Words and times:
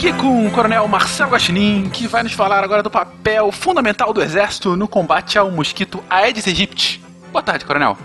aqui 0.00 0.14
com 0.14 0.46
o 0.46 0.50
Coronel 0.50 0.88
Marcelo 0.88 1.30
Guaxinim, 1.30 1.90
que 1.90 2.06
vai 2.06 2.22
nos 2.22 2.32
falar 2.32 2.64
agora 2.64 2.82
do 2.82 2.90
papel 2.90 3.52
fundamental 3.52 4.14
do 4.14 4.22
Exército 4.22 4.74
no 4.74 4.88
combate 4.88 5.38
ao 5.38 5.50
mosquito 5.50 6.02
Aedes 6.08 6.46
aegypti. 6.46 7.04
Boa 7.30 7.42
tarde, 7.42 7.66
Coronel. 7.66 7.98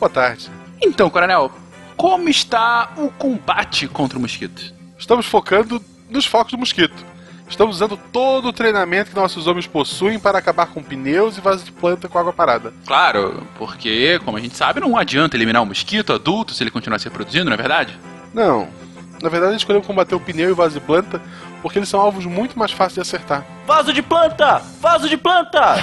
Boa 0.00 0.08
tarde. 0.08 0.50
Então, 0.80 1.10
Coronel, 1.10 1.52
como 1.94 2.30
está 2.30 2.92
o 2.96 3.10
combate 3.10 3.86
contra 3.86 4.16
o 4.16 4.20
mosquito? 4.22 4.72
Estamos 4.98 5.26
focando 5.26 5.78
nos 6.08 6.24
focos 6.24 6.52
do 6.52 6.58
mosquito. 6.58 7.04
Estamos 7.46 7.76
usando 7.76 7.98
todo 7.98 8.48
o 8.48 8.52
treinamento 8.52 9.10
que 9.10 9.16
nossos 9.16 9.46
homens 9.46 9.66
possuem 9.66 10.18
para 10.18 10.38
acabar 10.38 10.68
com 10.68 10.82
pneus 10.82 11.36
e 11.36 11.42
vasos 11.42 11.66
de 11.66 11.72
planta 11.72 12.08
com 12.08 12.18
água 12.18 12.32
parada. 12.32 12.72
Claro, 12.86 13.46
porque, 13.58 14.18
como 14.24 14.38
a 14.38 14.40
gente 14.40 14.56
sabe, 14.56 14.80
não 14.80 14.96
adianta 14.96 15.36
eliminar 15.36 15.62
o 15.62 15.66
mosquito 15.66 16.14
adulto 16.14 16.54
se 16.54 16.62
ele 16.62 16.70
continuar 16.70 16.98
se 16.98 17.04
reproduzindo, 17.04 17.44
não 17.44 17.52
é 17.52 17.58
verdade? 17.58 17.98
Não. 18.32 18.80
Na 19.22 19.28
verdade, 19.28 19.56
escolhemos 19.56 19.86
combater 19.86 20.16
o 20.16 20.20
pneu 20.20 20.48
e 20.48 20.52
o 20.52 20.56
vaso 20.56 20.74
de 20.74 20.80
planta 20.80 21.22
porque 21.62 21.78
eles 21.78 21.88
são 21.88 22.00
alvos 22.00 22.26
muito 22.26 22.58
mais 22.58 22.72
fáceis 22.72 22.94
de 22.94 23.00
acertar. 23.00 23.44
Vaso 23.66 23.92
de 23.92 24.02
planta! 24.02 24.60
Vaso 24.80 25.08
de 25.08 25.16
planta! 25.16 25.76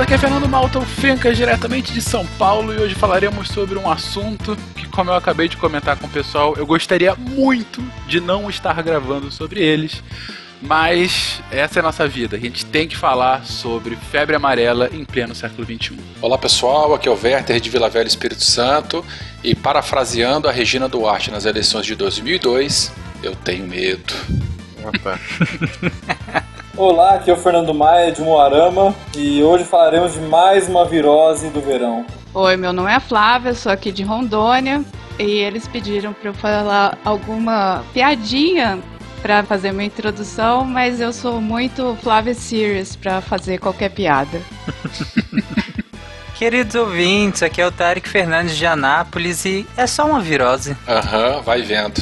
Pessoas, 0.00 0.02
aqui 0.02 0.14
é 0.14 0.18
Fernando 0.18 0.48
Malta 0.48 0.80
Fencas, 0.80 1.36
diretamente 1.36 1.92
de 1.92 2.00
São 2.00 2.26
Paulo, 2.38 2.72
e 2.72 2.78
hoje 2.78 2.94
falaremos 2.94 3.48
sobre 3.48 3.78
um 3.78 3.90
assunto 3.90 4.56
que, 4.74 4.86
como 4.88 5.10
eu 5.10 5.14
acabei 5.14 5.48
de 5.48 5.56
comentar 5.56 5.96
com 5.96 6.06
o 6.06 6.10
pessoal, 6.10 6.54
eu 6.56 6.66
gostaria 6.66 7.14
muito 7.14 7.82
de 8.06 8.20
não 8.20 8.48
estar 8.48 8.80
gravando 8.82 9.30
sobre 9.30 9.60
eles, 9.60 10.02
mas 10.62 11.42
essa 11.50 11.78
é 11.78 11.80
a 11.80 11.82
nossa 11.82 12.06
vida, 12.06 12.36
a 12.36 12.40
gente 12.40 12.64
tem 12.66 12.88
que 12.88 12.96
falar 12.96 13.44
sobre 13.44 13.96
febre 13.96 14.36
amarela 14.36 14.88
em 14.92 15.04
pleno 15.04 15.34
século 15.34 15.64
XXI. 15.64 15.98
Olá 16.22 16.38
pessoal, 16.38 16.94
aqui 16.94 17.08
é 17.08 17.10
o 17.10 17.18
Werther 17.20 17.60
de 17.60 17.70
Vila 17.70 17.88
Velha 17.88 18.08
Espírito 18.08 18.44
Santo 18.44 19.04
e 19.42 19.54
parafraseando 19.54 20.48
a 20.48 20.52
Regina 20.52 20.88
Duarte 20.88 21.30
nas 21.30 21.44
eleições 21.44 21.84
de 21.84 21.94
2002, 21.94 22.92
eu 23.22 23.34
tenho 23.36 23.66
medo. 23.66 24.14
Tá. 25.02 25.18
Olá, 26.80 27.16
aqui 27.16 27.30
é 27.30 27.34
o 27.34 27.36
Fernando 27.36 27.74
Maia 27.74 28.10
de 28.10 28.22
Moarama 28.22 28.94
e 29.14 29.42
hoje 29.42 29.64
falaremos 29.64 30.14
de 30.14 30.20
mais 30.20 30.66
uma 30.66 30.86
virose 30.86 31.50
do 31.50 31.60
verão. 31.60 32.06
Oi, 32.32 32.56
meu 32.56 32.72
nome 32.72 32.90
é 32.90 32.98
Flávia, 32.98 33.52
sou 33.52 33.70
aqui 33.70 33.92
de 33.92 34.02
Rondônia 34.02 34.82
e 35.18 35.30
eles 35.30 35.68
pediram 35.68 36.14
para 36.14 36.30
eu 36.30 36.32
falar 36.32 36.96
alguma 37.04 37.84
piadinha 37.92 38.78
para 39.20 39.42
fazer 39.42 39.72
minha 39.72 39.88
introdução, 39.88 40.64
mas 40.64 41.02
eu 41.02 41.12
sou 41.12 41.38
muito 41.38 41.98
Flávia 42.02 42.32
Serious 42.32 42.96
para 42.96 43.20
fazer 43.20 43.58
qualquer 43.58 43.90
piada. 43.90 44.40
Queridos 46.38 46.74
ouvintes, 46.76 47.42
aqui 47.42 47.60
é 47.60 47.66
o 47.66 47.70
Tarek 47.70 48.08
Fernandes 48.08 48.56
de 48.56 48.64
Anápolis 48.64 49.44
e 49.44 49.66
é 49.76 49.86
só 49.86 50.06
uma 50.06 50.22
virose. 50.22 50.74
Aham, 50.88 51.42
vai 51.42 51.60
vendo. 51.60 52.00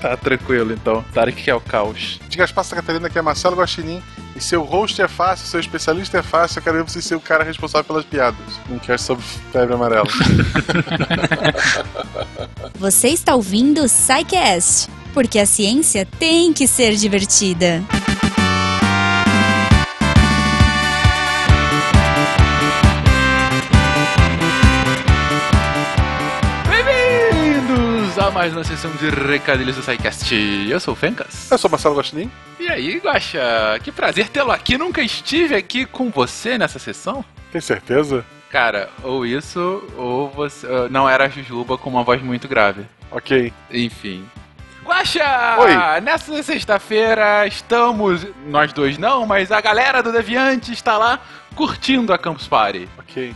Tá 0.10 0.16
tranquilo 0.16 0.72
então, 0.72 1.04
Tarek 1.12 1.42
que 1.42 1.50
é 1.50 1.54
o 1.54 1.60
caos. 1.60 2.18
De 2.28 2.36
Gaspar 2.36 2.64
Santa 2.64 2.76
Catarina, 2.76 3.10
que 3.10 3.18
é 3.18 3.22
Marcelo 3.22 3.56
Guaxinim. 3.56 4.02
E 4.34 4.40
seu 4.40 4.62
host 4.62 5.00
é 5.02 5.08
fácil, 5.08 5.46
seu 5.46 5.60
especialista 5.60 6.18
é 6.18 6.22
fácil, 6.22 6.58
eu 6.58 6.62
quero 6.62 6.76
ver 6.78 6.84
você 6.84 7.02
ser 7.02 7.16
o 7.16 7.20
cara 7.20 7.44
responsável 7.44 7.84
pelas 7.84 8.04
piadas. 8.04 8.60
Um 8.70 8.78
cast 8.78 9.06
sobre 9.06 9.24
febre 9.52 9.74
amarela. 9.74 10.06
Você 12.78 13.08
está 13.08 13.34
ouvindo 13.34 13.82
o 13.82 13.88
porque 15.12 15.38
a 15.38 15.44
ciência 15.44 16.06
tem 16.18 16.52
que 16.52 16.66
ser 16.66 16.94
divertida. 16.94 17.82
Mais 28.40 28.54
uma 28.54 28.64
sessão 28.64 28.90
de 28.92 29.10
recadilhos 29.10 29.76
do 29.76 29.82
SciCast. 29.82 30.34
Eu 30.66 30.80
sou 30.80 30.94
o 30.94 30.96
Fencas. 30.96 31.50
eu 31.50 31.58
sou 31.58 31.68
Marcelo 31.68 31.94
Guaxinim. 31.94 32.30
E 32.58 32.68
aí, 32.70 32.96
Guaxa, 32.96 33.38
que 33.84 33.92
prazer 33.92 34.30
tê-lo 34.30 34.50
aqui. 34.50 34.78
Nunca 34.78 35.02
estive 35.02 35.54
aqui 35.54 35.84
com 35.84 36.08
você 36.08 36.56
nessa 36.56 36.78
sessão. 36.78 37.22
Tem 37.52 37.60
certeza? 37.60 38.24
Cara, 38.50 38.88
ou 39.02 39.26
isso, 39.26 39.84
ou 39.94 40.30
você. 40.30 40.66
uh, 40.66 40.88
Não 40.90 41.06
era 41.06 41.26
a 41.26 41.28
Jujuba 41.28 41.76
com 41.76 41.90
uma 41.90 42.02
voz 42.02 42.22
muito 42.22 42.48
grave. 42.48 42.86
Ok. 43.10 43.52
Enfim. 43.70 44.24
Guaxa! 44.86 45.58
Oi. 45.58 46.00
Nessa 46.00 46.42
sexta-feira 46.42 47.46
estamos. 47.46 48.26
Nós 48.46 48.72
dois 48.72 48.96
não, 48.96 49.26
mas 49.26 49.52
a 49.52 49.60
galera 49.60 50.02
do 50.02 50.10
Deviante 50.10 50.72
está 50.72 50.96
lá 50.96 51.20
curtindo 51.54 52.10
a 52.10 52.16
Campus 52.16 52.48
Party. 52.48 52.88
Ok. 52.98 53.34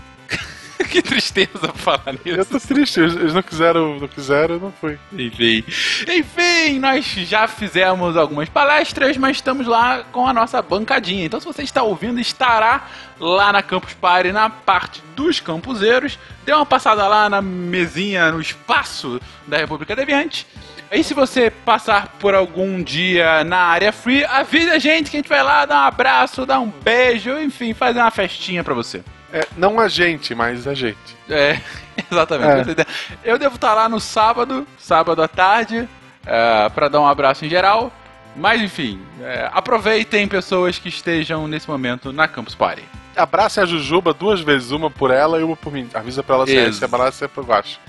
que 0.90 1.02
tristeza 1.02 1.72
falar 1.74 2.12
nisso. 2.24 2.38
Eu 2.38 2.44
tô 2.44 2.58
triste, 2.58 3.00
eles 3.00 3.32
não 3.32 3.42
quiseram, 3.42 3.98
não 3.98 4.08
quiseram, 4.08 4.58
não 4.58 4.72
foi. 4.72 4.98
Enfim. 5.12 5.64
Enfim, 6.08 6.78
nós 6.78 7.04
já 7.04 7.46
fizemos 7.46 8.16
algumas 8.16 8.48
palestras, 8.48 9.16
mas 9.16 9.36
estamos 9.36 9.66
lá 9.66 10.04
com 10.12 10.26
a 10.26 10.32
nossa 10.32 10.60
bancadinha. 10.60 11.24
Então, 11.24 11.40
se 11.40 11.46
você 11.46 11.62
está 11.62 11.82
ouvindo, 11.82 12.20
estará 12.20 12.88
lá 13.18 13.52
na 13.52 13.62
Campus 13.62 13.94
Party, 13.94 14.32
na 14.32 14.50
parte 14.50 15.02
dos 15.14 15.40
campuseiros. 15.40 16.18
Dê 16.44 16.52
uma 16.52 16.66
passada 16.66 17.06
lá 17.06 17.28
na 17.28 17.40
mesinha, 17.40 18.32
no 18.32 18.40
espaço 18.40 19.20
da 19.46 19.58
República 19.58 19.94
Deviante. 19.94 20.46
Aí, 20.90 21.02
se 21.02 21.14
você 21.14 21.50
passar 21.50 22.08
por 22.20 22.34
algum 22.34 22.82
dia 22.82 23.42
na 23.42 23.58
área 23.58 23.90
free, 23.90 24.24
avise 24.24 24.70
a 24.70 24.78
gente 24.78 25.10
que 25.10 25.16
a 25.16 25.18
gente 25.18 25.28
vai 25.28 25.42
lá 25.42 25.64
dar 25.64 25.82
um 25.82 25.86
abraço, 25.86 26.46
dar 26.46 26.60
um 26.60 26.68
beijo, 26.68 27.36
enfim, 27.38 27.74
fazer 27.74 28.00
uma 28.00 28.10
festinha 28.10 28.62
pra 28.62 28.74
você. 28.74 29.02
É, 29.34 29.48
não 29.56 29.80
a 29.80 29.88
gente, 29.88 30.32
mas 30.32 30.64
a 30.68 30.74
gente. 30.74 30.96
É, 31.28 31.60
exatamente. 32.08 32.86
Eu 33.24 33.36
devo 33.36 33.56
estar 33.56 33.74
lá 33.74 33.88
no 33.88 33.98
sábado, 33.98 34.64
sábado 34.78 35.20
à 35.20 35.26
tarde, 35.26 35.88
é, 36.24 36.68
para 36.68 36.86
dar 36.86 37.00
um 37.00 37.06
abraço 37.06 37.44
em 37.44 37.48
geral. 37.48 37.92
Mas 38.36 38.62
enfim, 38.62 39.00
é, 39.20 39.50
aproveitem 39.52 40.28
pessoas 40.28 40.78
que 40.78 40.88
estejam 40.88 41.48
nesse 41.48 41.68
momento 41.68 42.12
na 42.12 42.28
Campus 42.28 42.54
Party. 42.54 42.84
Abraça 43.16 43.62
a 43.62 43.66
Jujuba 43.66 44.14
duas 44.14 44.40
vezes, 44.40 44.70
uma 44.70 44.88
por 44.88 45.10
ela 45.10 45.40
e 45.40 45.42
uma 45.42 45.56
por 45.56 45.72
mim. 45.72 45.88
Avisa 45.92 46.22
pra 46.22 46.36
ela 46.36 46.46
se 46.46 46.56
é, 46.56 46.70
se 46.70 46.84
abraça 46.84 47.24
é 47.24 47.28
por 47.28 47.44
baixo. 47.44 47.80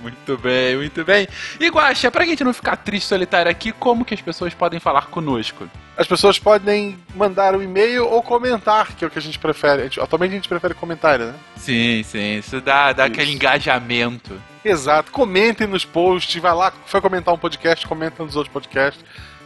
Muito 0.00 0.38
bem, 0.38 0.76
muito 0.76 1.04
bem. 1.04 1.26
E 1.58 1.68
Guaxa, 1.68 2.12
pra 2.12 2.24
gente 2.24 2.44
não 2.44 2.52
ficar 2.52 2.76
triste 2.76 3.06
e 3.06 3.08
solitário 3.08 3.50
aqui, 3.50 3.72
como 3.72 4.04
que 4.04 4.14
as 4.14 4.20
pessoas 4.20 4.54
podem 4.54 4.78
falar 4.78 5.06
conosco? 5.06 5.68
As 5.96 6.06
pessoas 6.06 6.38
podem 6.38 6.98
mandar 7.14 7.54
um 7.54 7.62
e-mail 7.62 8.06
ou 8.06 8.22
comentar, 8.22 8.88
que 8.94 9.04
é 9.04 9.08
o 9.08 9.10
que 9.10 9.18
a 9.18 9.22
gente 9.22 9.38
prefere. 9.38 9.80
A 9.80 9.84
gente- 9.84 10.00
atualmente 10.00 10.32
a 10.32 10.34
gente 10.34 10.48
prefere 10.48 10.74
comentário, 10.74 11.26
né? 11.26 11.34
Sim, 11.56 12.02
sim, 12.04 12.36
isso 12.38 12.60
dá, 12.60 12.92
dá 12.92 13.04
Isso. 13.04 13.12
aquele 13.14 13.32
engajamento. 13.32 14.38
Exato. 14.64 15.10
Comentem 15.10 15.66
nos 15.66 15.84
posts, 15.86 16.40
vai 16.42 16.54
lá, 16.54 16.72
foi 16.86 17.00
comentar 17.00 17.32
um 17.32 17.38
podcast, 17.38 17.86
comenta 17.86 18.22
nos 18.22 18.36
outros 18.36 18.52
podcasts. 18.52 19.02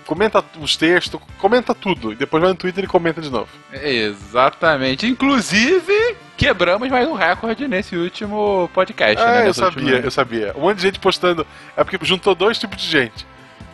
Comenta 0.07 0.43
os 0.61 0.77
textos, 0.77 1.21
comenta 1.39 1.73
tudo. 1.73 2.11
E 2.11 2.17
depois 2.17 2.41
vai 2.43 2.51
no 2.51 2.57
Twitter 2.57 2.83
e 2.83 2.87
comenta 2.89 3.21
de 3.21 3.31
novo. 3.31 3.49
Exatamente. 3.73 5.07
Inclusive, 5.07 6.17
quebramos 6.37 6.89
mais 6.89 7.07
um 7.09 7.13
recorde 7.13 7.69
nesse 7.69 7.95
último 7.97 8.69
podcast, 8.75 9.23
né? 9.25 9.37
É, 9.39 9.41
eu 9.43 9.45
nessa 9.47 9.67
última- 9.67 9.85
sabia, 9.91 10.05
eu 10.05 10.11
sabia. 10.11 10.53
Um 10.57 10.63
monte 10.63 10.77
de 10.79 10.83
gente 10.83 10.99
postando. 10.99 11.47
É 11.77 11.85
porque 11.85 12.05
juntou 12.05 12.35
dois 12.35 12.59
tipos 12.59 12.81
de 12.81 12.89
gente. 12.89 13.25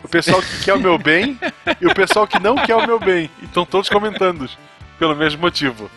O 0.03 0.07
pessoal 0.07 0.41
que 0.41 0.63
quer 0.63 0.73
o 0.73 0.79
meu 0.79 0.97
bem 0.97 1.39
e 1.81 1.85
o 1.87 1.93
pessoal 1.93 2.25
que 2.27 2.39
não 2.39 2.55
quer 2.55 2.75
o 2.75 2.85
meu 2.85 2.99
bem. 2.99 3.29
E 3.41 3.45
estão 3.45 3.65
todos 3.65 3.89
comentando. 3.89 4.49
Pelo 4.99 5.15
mesmo 5.15 5.41
motivo. 5.41 5.91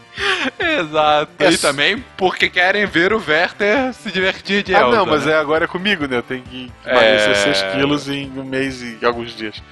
Exato. 0.58 1.32
É 1.38 1.50
E 1.50 1.58
também 1.58 2.04
porque 2.16 2.48
querem 2.50 2.84
ver 2.86 3.12
o 3.12 3.22
Werther 3.26 3.92
se 3.94 4.10
divertir 4.10 4.62
de 4.62 4.74
ah, 4.74 4.80
Elsa, 4.80 4.96
não, 4.96 5.06
mas 5.06 5.24
né? 5.26 5.32
é, 5.32 5.36
agora 5.36 5.64
é 5.64 5.68
comigo, 5.68 6.06
né? 6.06 6.18
Eu 6.18 6.22
tenho 6.22 6.42
que 6.42 6.70
É. 6.84 6.90
emagrecer 6.90 7.36
6 7.54 7.62
quilos 7.74 8.08
em 8.08 8.30
um 8.36 8.44
mês 8.44 8.82
e 8.82 8.98
alguns 9.04 9.34
dias. 9.34 9.62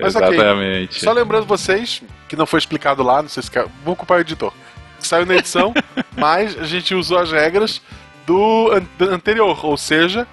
Mas 0.00 0.14
ok. 0.16 0.28
Exatamente. 0.34 1.00
Só 1.04 1.12
lembrando 1.12 1.46
vocês, 1.46 2.02
que 2.28 2.36
não 2.36 2.46
foi 2.46 2.58
explicado 2.58 3.02
lá, 3.02 3.22
não 3.22 3.28
sei 3.28 3.42
se 3.42 3.50
quer. 3.50 3.66
Vou 3.84 3.94
culpar 3.96 4.18
o 4.18 4.20
editor. 4.20 4.52
Saiu 4.98 5.26
na 5.26 5.36
edição, 5.36 5.72
mas 6.16 6.58
a 6.58 6.64
gente 6.64 6.94
usou 6.94 7.18
as 7.18 7.30
regras 7.32 7.80
do 8.26 8.70
an- 8.72 8.86
do 8.98 9.10
anterior. 9.10 9.64
Ou 9.64 9.76
seja, 9.76 10.26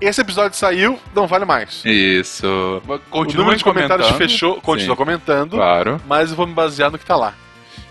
esse 0.00 0.20
episódio 0.20 0.56
saiu, 0.56 0.98
não 1.14 1.26
vale 1.26 1.44
mais. 1.44 1.82
Isso. 1.84 2.82
o 2.86 2.98
Continua 3.10 3.42
número 3.44 3.58
de 3.58 3.64
comentários 3.64 4.08
fechou, 4.10 4.60
continua 4.60 4.94
Sim. 4.94 4.98
comentando, 4.98 5.56
Claro. 5.56 6.00
mas 6.06 6.30
eu 6.30 6.36
vou 6.36 6.46
me 6.46 6.52
basear 6.54 6.90
no 6.90 6.98
que 6.98 7.04
tá 7.06 7.16
lá. 7.16 7.34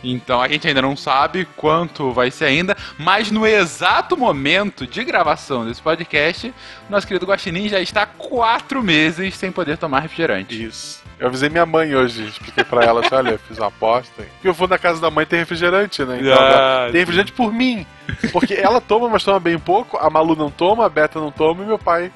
Então 0.03 0.41
a 0.41 0.47
gente 0.49 0.67
ainda 0.67 0.81
não 0.81 0.97
sabe 0.97 1.47
quanto 1.55 2.11
vai 2.11 2.29
ser 2.29 2.45
ainda, 2.45 2.75
mas 2.97 3.31
no 3.31 3.47
exato 3.47 4.17
momento 4.17 4.85
de 4.85 5.01
gravação 5.03 5.65
desse 5.65 5.81
podcast, 5.81 6.53
nosso 6.89 7.07
querido 7.07 7.25
Guaxinim 7.25 7.69
já 7.69 7.79
está 7.79 8.05
quatro 8.05 8.83
meses 8.83 9.35
sem 9.37 9.49
poder 9.51 9.77
tomar 9.77 10.01
refrigerante. 10.01 10.61
Isso. 10.65 11.01
Eu 11.19 11.27
avisei 11.27 11.47
minha 11.49 11.65
mãe 11.65 11.95
hoje, 11.95 12.23
expliquei 12.25 12.63
pra 12.63 12.83
ela, 12.83 12.99
assim, 13.01 13.15
olha, 13.15 13.37
fiz 13.47 13.57
uma 13.57 13.67
aposta. 13.67 14.23
Que 14.41 14.47
eu 14.47 14.53
vou 14.53 14.67
na 14.67 14.77
casa 14.77 14.99
da 14.99 15.09
mãe 15.11 15.25
tem 15.25 15.39
refrigerante, 15.39 16.03
né? 16.03 16.19
Então, 16.21 16.33
Ah, 16.37 16.87
tem 16.91 16.99
refrigerante 16.99 17.31
por 17.31 17.53
mim. 17.53 17.85
Porque 18.31 18.53
ela 18.55 18.81
toma, 18.81 19.07
mas 19.07 19.23
toma 19.23 19.39
bem 19.39 19.57
pouco, 19.57 19.97
a 19.97 20.09
Malu 20.09 20.35
não 20.35 20.51
toma, 20.51 20.85
a 20.85 20.89
Beta 20.89 21.19
não 21.19 21.31
toma 21.31 21.63
e 21.63 21.67
meu 21.67 21.79
pai 21.79 22.11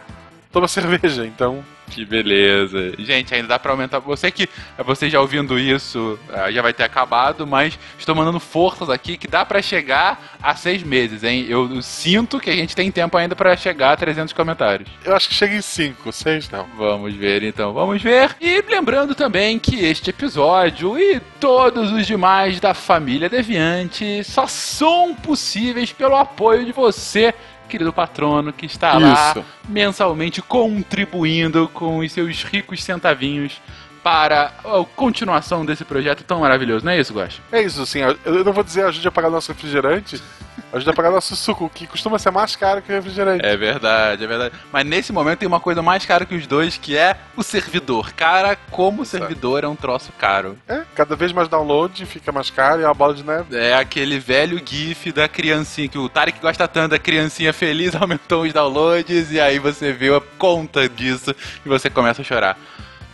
toma 0.52 0.68
cerveja. 0.68 1.26
Então, 1.26 1.64
Que 1.90 2.06
beleza. 2.06 2.94
Gente, 3.00 3.34
ainda 3.34 3.48
dá 3.48 3.60
pra 3.60 3.72
aumentar. 3.72 4.00
Você 4.00 4.30
que 4.30 4.50
você 4.86 5.10
já 5.10 5.20
ouvindo 5.20 5.58
isso 5.58 6.20
ah, 6.32 6.52
já 6.52 6.62
vai 6.62 6.74
ter 6.74 6.84
acabado, 6.84 7.48
mas 7.48 7.78
estou 7.98 8.14
mandando 8.14 8.40
forças 8.40 8.90
aqui 8.90 9.18
que 9.18 9.28
dá 9.28 9.46
pra 9.46 9.62
chegar 9.62 10.38
a 10.42 10.56
seis 10.56 10.84
meses, 10.84 11.24
hein? 11.24 11.46
Eu 11.48 11.82
sinto 11.82 12.40
que 12.40 12.50
a 12.50 12.56
gente 12.56 12.76
tem 12.76 12.92
tempo 12.92 13.18
ainda 13.18 13.36
pra 13.36 13.56
chegar 13.56 13.94
a 13.94 13.98
300 13.98 14.34
comentários. 14.34 14.90
Eu 15.04 15.16
acho 15.16 15.30
que 15.30 15.36
chega 15.36 15.56
em 15.56 15.62
5, 15.62 16.12
6 16.12 16.50
não. 16.50 16.68
Vamos 16.78 17.14
ver 17.16 17.44
então, 17.44 17.74
vamos 17.74 18.02
ver. 18.02 18.36
E 18.40 18.62
lembrando 18.70 19.16
também 19.16 19.58
que 19.58 19.84
este 19.86 20.10
episódio 20.10 20.98
e 21.00 21.20
todos 21.40 21.92
os 21.92 22.06
demais 22.06 22.60
da 22.60 22.74
família 22.74 23.30
Deviante 23.30 24.24
só 24.24 24.46
são 24.48 25.16
possíveis 25.16 25.92
pelo 25.92 26.16
apoio 26.16 26.66
de 26.66 26.72
você 26.72 27.34
querido 27.68 27.94
patrono 27.94 28.52
que 28.52 28.66
está 28.66 28.98
lá 28.98 29.32
Isso. 29.32 29.46
mensalmente 29.68 30.42
contribuindo 30.42 31.70
com 31.70 32.00
os 32.00 32.12
seus 32.12 32.44
ricos 32.44 32.84
centavinhos 32.84 33.62
para 34.04 34.54
a 34.64 34.86
continuação 34.96 35.66
desse 35.66 35.84
projeto 35.84 36.24
tão 36.24 36.40
maravilhoso, 36.40 36.86
não 36.86 36.94
é 36.94 37.00
isso, 37.00 37.14
Guaxa? 37.14 37.42
É 37.52 37.62
isso, 37.62 37.84
eu 37.98 38.18
eu 38.24 38.44
não 38.46 38.54
vou 38.54 38.64
dizer 38.64 38.86
ajude 38.86 39.08
a 39.08 39.12
pagar 39.12 39.30
nosso 39.30 39.52
refrigerante, 39.52 40.22
ajude 40.74 40.90
a 40.90 40.94
pagar 40.94 41.12
nosso 41.12 41.36
suco, 41.36 41.70
que 41.74 41.88
costuma 41.88 42.20
ser 42.20 42.32
mais 42.32 42.56
caro 42.56 42.82
que 42.82 42.92
o 42.92 42.96
refrigerante. 42.96 43.46
É 43.46 43.56
verdade, 43.56 44.24
é 44.24 44.28
verdade. 44.28 44.56
Mas 44.72 44.86
nesse 44.86 45.14
momento 45.14 45.40
tem 45.40 45.48
uma 45.48 45.60
coisa 45.60 45.82
mais 45.82 46.06
cara 46.06 46.26
que 46.26 46.36
os 46.36 46.46
dois, 46.46 46.78
que 46.78 46.98
é 46.98 47.18
o 47.36 47.44
servidor. 47.44 48.14
Cara, 48.14 48.58
como 48.72 49.02
o 49.02 49.06
servidor 49.06 49.64
é 49.64 49.68
um 49.68 49.76
troço 49.76 50.12
caro. 50.18 50.58
É, 50.68 50.82
cada 50.96 51.16
vez 51.16 51.32
mais 51.32 51.48
download, 51.48 52.06
fica 52.06 52.32
mais 52.32 52.50
caro 52.50 52.82
e 52.82 52.84
é 52.84 52.88
uma 52.88 52.94
bola 52.94 53.14
de 53.14 53.24
neve. 53.24 53.56
É 53.56 53.76
aquele 53.76 54.20
velho 54.20 54.62
gif 54.64 55.12
da 55.12 55.28
criancinha, 55.28 55.88
que 55.88 55.98
o 55.98 56.10
Tarek 56.10 56.40
gosta 56.40 56.68
tanto 56.68 56.92
da 56.92 57.00
criancinha 57.00 57.54
feliz, 57.54 57.96
aumentou 57.96 58.44
os 58.44 58.54
downloads, 58.54 59.32
e 59.32 59.40
aí 59.40 59.60
você 59.60 59.92
vê 59.92 60.14
a 60.14 60.22
conta 60.38 60.88
disso 60.90 61.36
e 61.66 61.70
você 61.70 61.90
começa 61.90 62.22
a 62.22 62.26
chorar. 62.26 62.58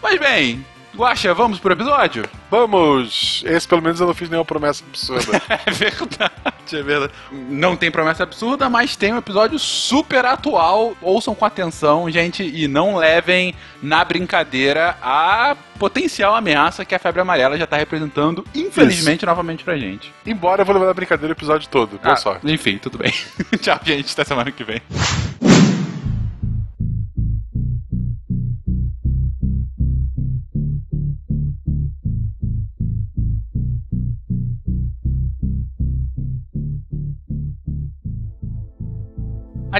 Mas 0.01 0.19
bem, 0.19 0.65
Guaxa, 0.95 1.33
vamos 1.33 1.59
pro 1.59 1.73
episódio? 1.73 2.23
Vamos! 2.51 3.43
Esse 3.47 3.67
pelo 3.67 3.81
menos 3.81 3.99
eu 3.99 4.05
não 4.05 4.13
fiz 4.13 4.29
nenhuma 4.29 4.45
promessa 4.45 4.83
absurda. 4.87 5.41
É 5.65 5.71
verdade, 5.71 6.31
é 6.77 6.81
verdade. 6.83 7.13
Não 7.31 7.75
tem 7.75 7.89
promessa 7.89 8.23
absurda, 8.23 8.69
mas 8.69 8.95
tem 8.95 9.11
um 9.13 9.17
episódio 9.17 9.57
super 9.57 10.23
atual. 10.25 10.95
Ouçam 11.01 11.33
com 11.33 11.45
atenção, 11.45 12.09
gente, 12.11 12.43
e 12.43 12.67
não 12.67 12.95
levem 12.95 13.55
na 13.81 14.03
brincadeira 14.05 14.95
a 15.01 15.55
potencial 15.79 16.35
ameaça 16.35 16.85
que 16.85 16.93
a 16.93 16.99
febre 16.99 17.21
amarela 17.21 17.57
já 17.57 17.65
tá 17.65 17.77
representando, 17.77 18.45
infelizmente, 18.53 19.25
novamente 19.25 19.63
pra 19.63 19.75
gente. 19.77 20.13
Embora 20.25 20.61
eu 20.61 20.65
vou 20.65 20.73
levar 20.75 20.87
na 20.87 20.93
brincadeira 20.93 21.33
o 21.33 21.37
episódio 21.37 21.67
todo. 21.69 21.97
Boa 21.99 22.13
Ah, 22.13 22.17
sorte. 22.17 22.51
Enfim, 22.51 22.77
tudo 22.77 22.97
bem. 22.99 23.11
Tchau, 23.59 23.79
gente. 23.83 24.11
Até 24.13 24.23
semana 24.23 24.51
que 24.51 24.63
vem. 24.63 24.81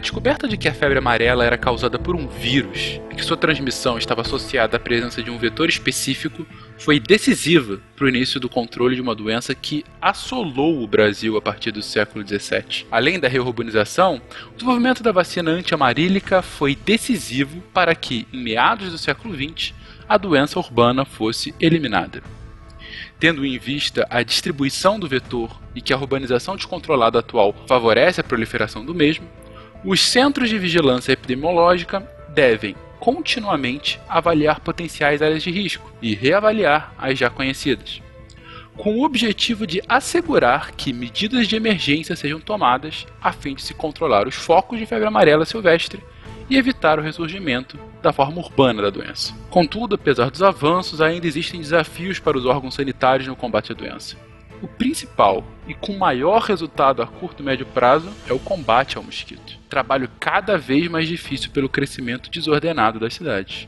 Descoberta 0.04 0.50
de 0.50 0.58
que 0.58 0.68
a 0.68 0.74
febre 0.74 0.98
amarela 0.98 1.46
era 1.46 1.58
causada 1.58 1.98
por 1.98 2.14
um 2.14 2.28
vírus 2.28 3.00
e 3.10 3.16
que 3.16 3.24
sua 3.24 3.38
transmissão 3.38 3.98
estava 3.98 4.20
associada 4.20 4.76
à 4.76 4.80
presença 4.80 5.24
de 5.24 5.32
um 5.32 5.38
vetor 5.38 5.70
específico 5.70 6.46
foi 6.78 7.00
decisiva 7.00 7.80
para 7.96 8.06
o 8.06 8.10
início 8.10 8.38
do 8.38 8.50
controle 8.50 8.96
de 8.96 9.02
uma 9.02 9.16
doença 9.16 9.56
que 9.56 9.86
assolou 10.02 10.84
o 10.84 10.88
Brasil 10.88 11.38
a 11.38 11.42
partir 11.42 11.72
do 11.72 11.82
século 11.82 12.28
XVII. 12.28 12.86
Além 12.92 13.18
da 13.18 13.30
reurbanização, 13.30 14.22
o 14.52 14.56
desenvolvimento 14.56 15.02
da 15.02 15.14
vacina 15.14 15.52
anti-amarílica 15.52 16.42
foi 16.42 16.76
decisivo 16.76 17.64
para 17.74 17.96
que, 17.96 18.28
em 18.34 18.44
meados 18.44 18.92
do 18.92 18.98
século 18.98 19.34
XX, 19.34 19.74
a 20.08 20.18
doença 20.18 20.60
urbana 20.60 21.06
fosse 21.06 21.56
eliminada. 21.62 22.22
Tendo 23.22 23.46
em 23.46 23.58
vista 23.58 24.06
a 24.10 24.22
distribuição 24.22 25.00
do 25.00 25.08
vetor 25.08 25.62
e 25.74 25.82
que 25.82 25.94
a 25.94 25.98
urbanização 25.98 26.58
descontrolada 26.58 27.20
atual 27.20 27.56
favorece 27.66 28.20
a 28.20 28.24
proliferação 28.24 28.84
do 28.84 28.94
mesmo, 28.94 29.26
os 29.84 30.02
centros 30.02 30.50
de 30.50 30.58
vigilância 30.58 31.12
epidemiológica 31.12 32.08
devem 32.30 32.76
continuamente 33.00 34.00
avaliar 34.08 34.62
potenciais 34.62 35.22
áreas 35.22 35.44
de 35.44 35.52
risco 35.52 35.92
e 36.02 36.16
reavaliar 36.16 36.94
as 36.98 37.20
já 37.20 37.30
conhecidas, 37.30 38.02
com 38.78 38.98
o 38.98 39.04
objetivo 39.04 39.68
de 39.68 39.82
assegurar 39.90 40.72
que 40.72 40.94
medidas 40.94 41.48
de 41.48 41.56
emergência 41.58 42.16
sejam 42.16 42.40
tomadas 42.40 43.06
a 43.22 43.34
fim 43.34 43.56
de 43.56 43.62
se 43.62 43.74
controlar 43.74 44.26
os 44.28 44.36
focos 44.36 44.80
de 44.80 44.86
febre 44.86 45.06
amarela 45.06 45.46
silvestre 45.46 46.02
e 46.50 46.58
evitar 46.58 46.98
o 46.98 47.02
ressurgimento 47.02 47.78
da 48.02 48.14
forma 48.14 48.40
urbana 48.40 48.82
da 48.82 48.90
doença. 48.90 49.34
Contudo, 49.50 49.96
apesar 49.96 50.30
dos 50.30 50.42
avanços, 50.42 51.02
ainda 51.02 51.28
existem 51.28 51.60
desafios 51.60 52.20
para 52.20 52.38
os 52.38 52.46
órgãos 52.46 52.76
sanitários 52.76 53.28
no 53.28 53.36
combate 53.36 53.72
à 53.72 53.76
doença. 53.76 54.18
O 54.64 54.68
principal 54.68 55.44
e 55.68 55.74
com 55.74 55.98
maior 55.98 56.42
resultado 56.42 57.02
a 57.02 57.06
curto 57.06 57.44
e 57.44 57.46
médio 57.46 57.66
prazo 57.66 58.10
é 58.30 58.32
o 58.32 58.40
combate 58.40 58.96
ao 58.96 59.04
mosquito. 59.04 59.60
Trabalho 59.68 60.10
cada 60.22 60.58
vez 60.58 60.88
mais 60.88 61.06
difícil 61.06 61.52
pelo 61.52 61.68
crescimento 61.68 62.32
desordenado 62.32 62.98
das 62.98 63.14
cidades. 63.14 63.68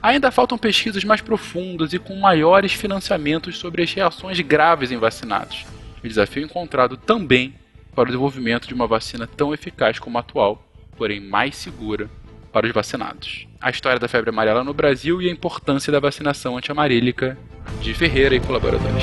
Ainda 0.00 0.30
faltam 0.30 0.56
pesquisas 0.56 1.02
mais 1.02 1.20
profundas 1.20 1.92
e 1.92 1.98
com 1.98 2.14
maiores 2.14 2.72
financiamentos 2.72 3.58
sobre 3.58 3.82
as 3.82 3.92
reações 3.92 4.38
graves 4.38 4.92
em 4.92 4.96
vacinados. 4.96 5.66
O 6.04 6.06
desafio 6.06 6.44
encontrado 6.44 6.96
também 6.96 7.52
para 7.92 8.04
o 8.04 8.06
desenvolvimento 8.06 8.68
de 8.68 8.74
uma 8.74 8.86
vacina 8.86 9.26
tão 9.26 9.52
eficaz 9.52 9.98
como 9.98 10.18
a 10.18 10.20
atual, 10.20 10.64
porém 10.96 11.18
mais 11.18 11.56
segura 11.56 12.08
para 12.52 12.64
os 12.64 12.72
vacinados. 12.72 13.48
A 13.60 13.70
história 13.70 13.98
da 13.98 14.06
febre 14.06 14.30
amarela 14.30 14.62
no 14.62 14.72
Brasil 14.72 15.20
e 15.20 15.28
a 15.28 15.32
importância 15.32 15.92
da 15.92 15.98
vacinação 15.98 16.56
antiamarílica 16.56 17.36
de 17.80 17.92
Ferreira 17.92 18.36
e 18.36 18.40
colaboradores. 18.40 19.02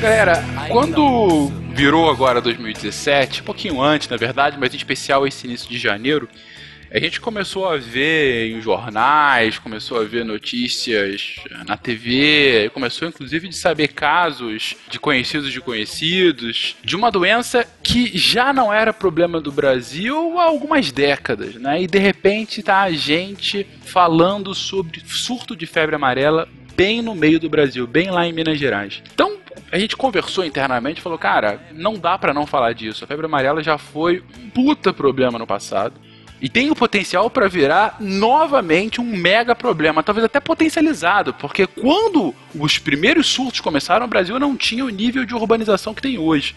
Galera, 0.00 0.44
quando 0.68 1.48
virou 1.74 2.10
agora 2.10 2.40
2017, 2.40 3.40
um 3.40 3.44
pouquinho 3.44 3.80
antes, 3.80 4.08
na 4.08 4.16
verdade, 4.16 4.58
mas 4.58 4.72
em 4.74 4.76
especial 4.76 5.26
esse 5.26 5.46
início 5.46 5.68
de 5.68 5.78
janeiro, 5.78 6.28
a 6.90 7.00
gente 7.00 7.20
começou 7.20 7.66
a 7.66 7.76
ver 7.78 8.52
em 8.52 8.60
jornais, 8.60 9.58
começou 9.58 10.00
a 10.00 10.04
ver 10.04 10.24
notícias 10.24 11.36
na 11.66 11.76
TV, 11.76 12.70
começou 12.72 13.08
inclusive 13.08 13.48
de 13.48 13.56
saber 13.56 13.88
casos 13.88 14.76
de 14.88 15.00
conhecidos 15.00 15.50
de 15.50 15.60
conhecidos 15.60 16.76
de 16.84 16.94
uma 16.94 17.10
doença 17.10 17.66
que 17.82 18.16
já 18.16 18.52
não 18.52 18.72
era 18.72 18.92
problema 18.92 19.40
do 19.40 19.50
Brasil 19.50 20.38
há 20.38 20.44
algumas 20.44 20.92
décadas, 20.92 21.54
né? 21.54 21.82
E 21.82 21.86
de 21.86 21.98
repente 21.98 22.62
tá 22.62 22.82
a 22.82 22.92
gente 22.92 23.66
falando 23.84 24.54
sobre 24.54 25.02
surto 25.06 25.56
de 25.56 25.66
febre 25.66 25.96
amarela 25.96 26.46
bem 26.76 27.00
no 27.00 27.14
meio 27.14 27.40
do 27.40 27.48
Brasil, 27.48 27.86
bem 27.86 28.10
lá 28.10 28.26
em 28.26 28.32
Minas 28.32 28.58
Gerais. 28.58 29.02
Então, 29.12 29.36
a 29.70 29.78
gente 29.78 29.96
conversou 29.96 30.44
internamente 30.44 31.00
e 31.00 31.02
falou, 31.02 31.18
cara, 31.18 31.60
não 31.72 31.94
dá 31.94 32.16
pra 32.18 32.34
não 32.34 32.46
falar 32.46 32.72
disso. 32.72 33.04
A 33.04 33.06
febre 33.06 33.26
amarela 33.26 33.62
já 33.62 33.78
foi 33.78 34.22
um 34.38 34.50
puta 34.50 34.92
problema 34.92 35.38
no 35.38 35.46
passado. 35.46 35.94
E 36.40 36.48
tem 36.48 36.70
o 36.70 36.76
potencial 36.76 37.30
para 37.30 37.48
virar 37.48 37.96
novamente 37.98 39.00
um 39.00 39.04
mega 39.04 39.54
problema, 39.54 40.02
talvez 40.02 40.24
até 40.24 40.38
potencializado, 40.38 41.32
porque 41.32 41.66
quando 41.66 42.34
os 42.54 42.78
primeiros 42.78 43.26
surtos 43.26 43.60
começaram, 43.60 44.04
o 44.04 44.08
Brasil 44.08 44.38
não 44.38 44.54
tinha 44.54 44.84
o 44.84 44.90
nível 44.90 45.24
de 45.24 45.34
urbanização 45.34 45.94
que 45.94 46.02
tem 46.02 46.18
hoje. 46.18 46.54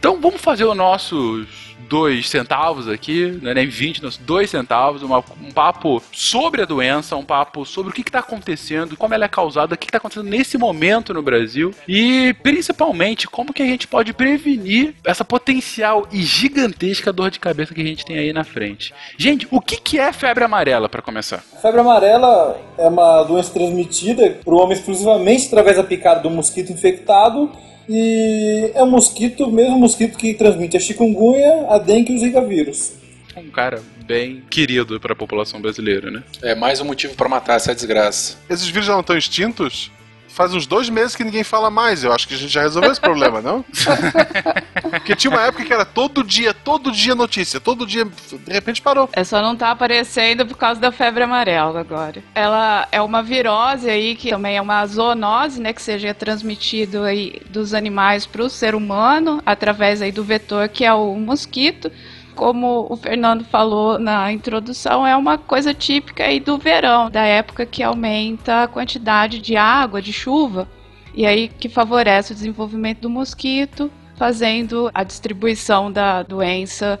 Então 0.00 0.20
vamos 0.20 0.40
fazer 0.40 0.64
os 0.64 0.76
nossos 0.76 1.76
dois 1.90 2.28
centavos 2.28 2.88
aqui, 2.88 3.36
não 3.42 3.50
é 3.50 3.54
nem 3.54 3.66
20, 3.66 4.00
não, 4.00 4.10
dois 4.20 4.48
centavos, 4.48 5.02
uma- 5.02 5.18
um 5.42 5.50
papo 5.50 6.00
sobre 6.12 6.62
a 6.62 6.64
doença, 6.64 7.16
um 7.16 7.24
papo 7.24 7.66
sobre 7.66 7.90
o 7.90 7.92
que 7.92 8.02
está 8.02 8.20
acontecendo, 8.20 8.96
como 8.96 9.12
ela 9.12 9.24
é 9.24 9.28
causada, 9.28 9.74
o 9.74 9.76
que 9.76 9.86
está 9.86 9.98
acontecendo 9.98 10.28
nesse 10.30 10.56
momento 10.56 11.12
no 11.12 11.20
Brasil 11.20 11.74
e 11.88 12.32
principalmente 12.44 13.26
como 13.26 13.52
que 13.52 13.62
a 13.62 13.66
gente 13.66 13.88
pode 13.88 14.12
prevenir 14.12 14.94
essa 15.04 15.24
potencial 15.24 16.06
e 16.12 16.22
gigantesca 16.22 17.12
dor 17.12 17.30
de 17.30 17.40
cabeça 17.40 17.74
que 17.74 17.80
a 17.80 17.84
gente 17.84 18.04
tem 18.04 18.16
aí 18.18 18.32
na 18.32 18.44
frente. 18.44 18.94
Gente, 19.18 19.48
o 19.50 19.60
que, 19.60 19.76
que 19.76 19.98
é 19.98 20.12
febre 20.12 20.44
amarela 20.44 20.88
para 20.88 21.02
começar? 21.02 21.42
Febre 21.60 21.80
amarela 21.80 22.56
é 22.78 22.86
uma 22.86 23.24
doença 23.24 23.52
transmitida 23.52 24.38
por 24.44 24.54
um 24.54 24.58
homem 24.58 24.78
exclusivamente 24.78 25.46
através 25.48 25.76
da 25.76 25.82
picada 25.82 26.20
do 26.20 26.30
mosquito 26.30 26.70
infectado 26.72 27.50
e 27.92 28.70
é 28.72 28.82
um 28.84 28.90
mosquito, 28.90 29.46
o 29.46 29.52
mesmo 29.52 29.76
mosquito 29.76 30.16
que 30.16 30.32
transmite 30.32 30.76
a 30.76 30.80
chikungunya, 30.80 31.66
a 31.68 31.76
dengue 31.76 32.12
e 32.12 32.16
o 32.16 32.18
zika 32.20 32.40
vírus. 32.40 32.92
Um 33.36 33.50
cara 33.50 33.82
bem 34.06 34.42
querido 34.48 35.00
para 35.00 35.12
a 35.12 35.16
população 35.16 35.60
brasileira, 35.60 36.08
né? 36.08 36.22
É 36.40 36.54
mais 36.54 36.80
um 36.80 36.84
motivo 36.84 37.14
pra 37.14 37.28
matar 37.28 37.56
essa 37.56 37.74
desgraça. 37.74 38.36
Esses 38.48 38.68
vírus 38.68 38.86
já 38.86 38.92
não 38.92 39.00
estão 39.00 39.16
extintos? 39.16 39.90
Faz 40.32 40.54
uns 40.54 40.66
dois 40.66 40.88
meses 40.88 41.16
que 41.16 41.24
ninguém 41.24 41.42
fala 41.42 41.70
mais. 41.70 42.04
Eu 42.04 42.12
acho 42.12 42.26
que 42.26 42.34
a 42.34 42.36
gente 42.36 42.52
já 42.52 42.62
resolveu 42.62 42.90
esse 42.90 43.00
problema, 43.00 43.40
não? 43.40 43.64
Porque 44.90 45.16
tinha 45.16 45.30
uma 45.30 45.42
época 45.42 45.64
que 45.64 45.72
era 45.72 45.84
todo 45.84 46.22
dia, 46.22 46.54
todo 46.54 46.92
dia 46.92 47.14
notícia, 47.14 47.60
todo 47.60 47.86
dia. 47.86 48.04
De 48.04 48.52
repente 48.52 48.80
parou. 48.80 49.08
É 49.12 49.24
só 49.24 49.42
não 49.42 49.56
tá 49.56 49.70
aparecendo 49.70 50.46
por 50.46 50.56
causa 50.56 50.80
da 50.80 50.92
febre 50.92 51.24
amarela 51.24 51.80
agora. 51.80 52.22
Ela 52.34 52.86
é 52.92 53.00
uma 53.00 53.22
virose 53.22 53.88
aí 53.88 54.14
que 54.14 54.30
também 54.30 54.56
é 54.56 54.62
uma 54.62 54.86
zoonose, 54.86 55.60
né, 55.60 55.72
que 55.72 55.82
seja 55.82 56.14
transmitido 56.14 57.02
aí 57.02 57.40
dos 57.50 57.74
animais 57.74 58.26
para 58.26 58.42
o 58.42 58.50
ser 58.50 58.74
humano 58.74 59.42
através 59.44 60.00
aí 60.00 60.12
do 60.12 60.24
vetor 60.24 60.68
que 60.68 60.84
é 60.84 60.92
o 60.92 61.14
mosquito. 61.14 61.90
Como 62.40 62.86
o 62.88 62.96
Fernando 62.96 63.44
falou 63.44 63.98
na 63.98 64.32
introdução, 64.32 65.06
é 65.06 65.14
uma 65.14 65.36
coisa 65.36 65.74
típica 65.74 66.24
aí 66.24 66.40
do 66.40 66.56
verão, 66.56 67.10
da 67.10 67.20
época 67.20 67.66
que 67.66 67.82
aumenta 67.82 68.62
a 68.62 68.66
quantidade 68.66 69.40
de 69.40 69.58
água, 69.58 70.00
de 70.00 70.10
chuva, 70.10 70.66
e 71.12 71.26
aí 71.26 71.48
que 71.48 71.68
favorece 71.68 72.32
o 72.32 72.34
desenvolvimento 72.34 73.00
do 73.00 73.10
mosquito, 73.10 73.92
fazendo 74.16 74.90
a 74.94 75.04
distribuição 75.04 75.92
da 75.92 76.22
doença 76.22 76.98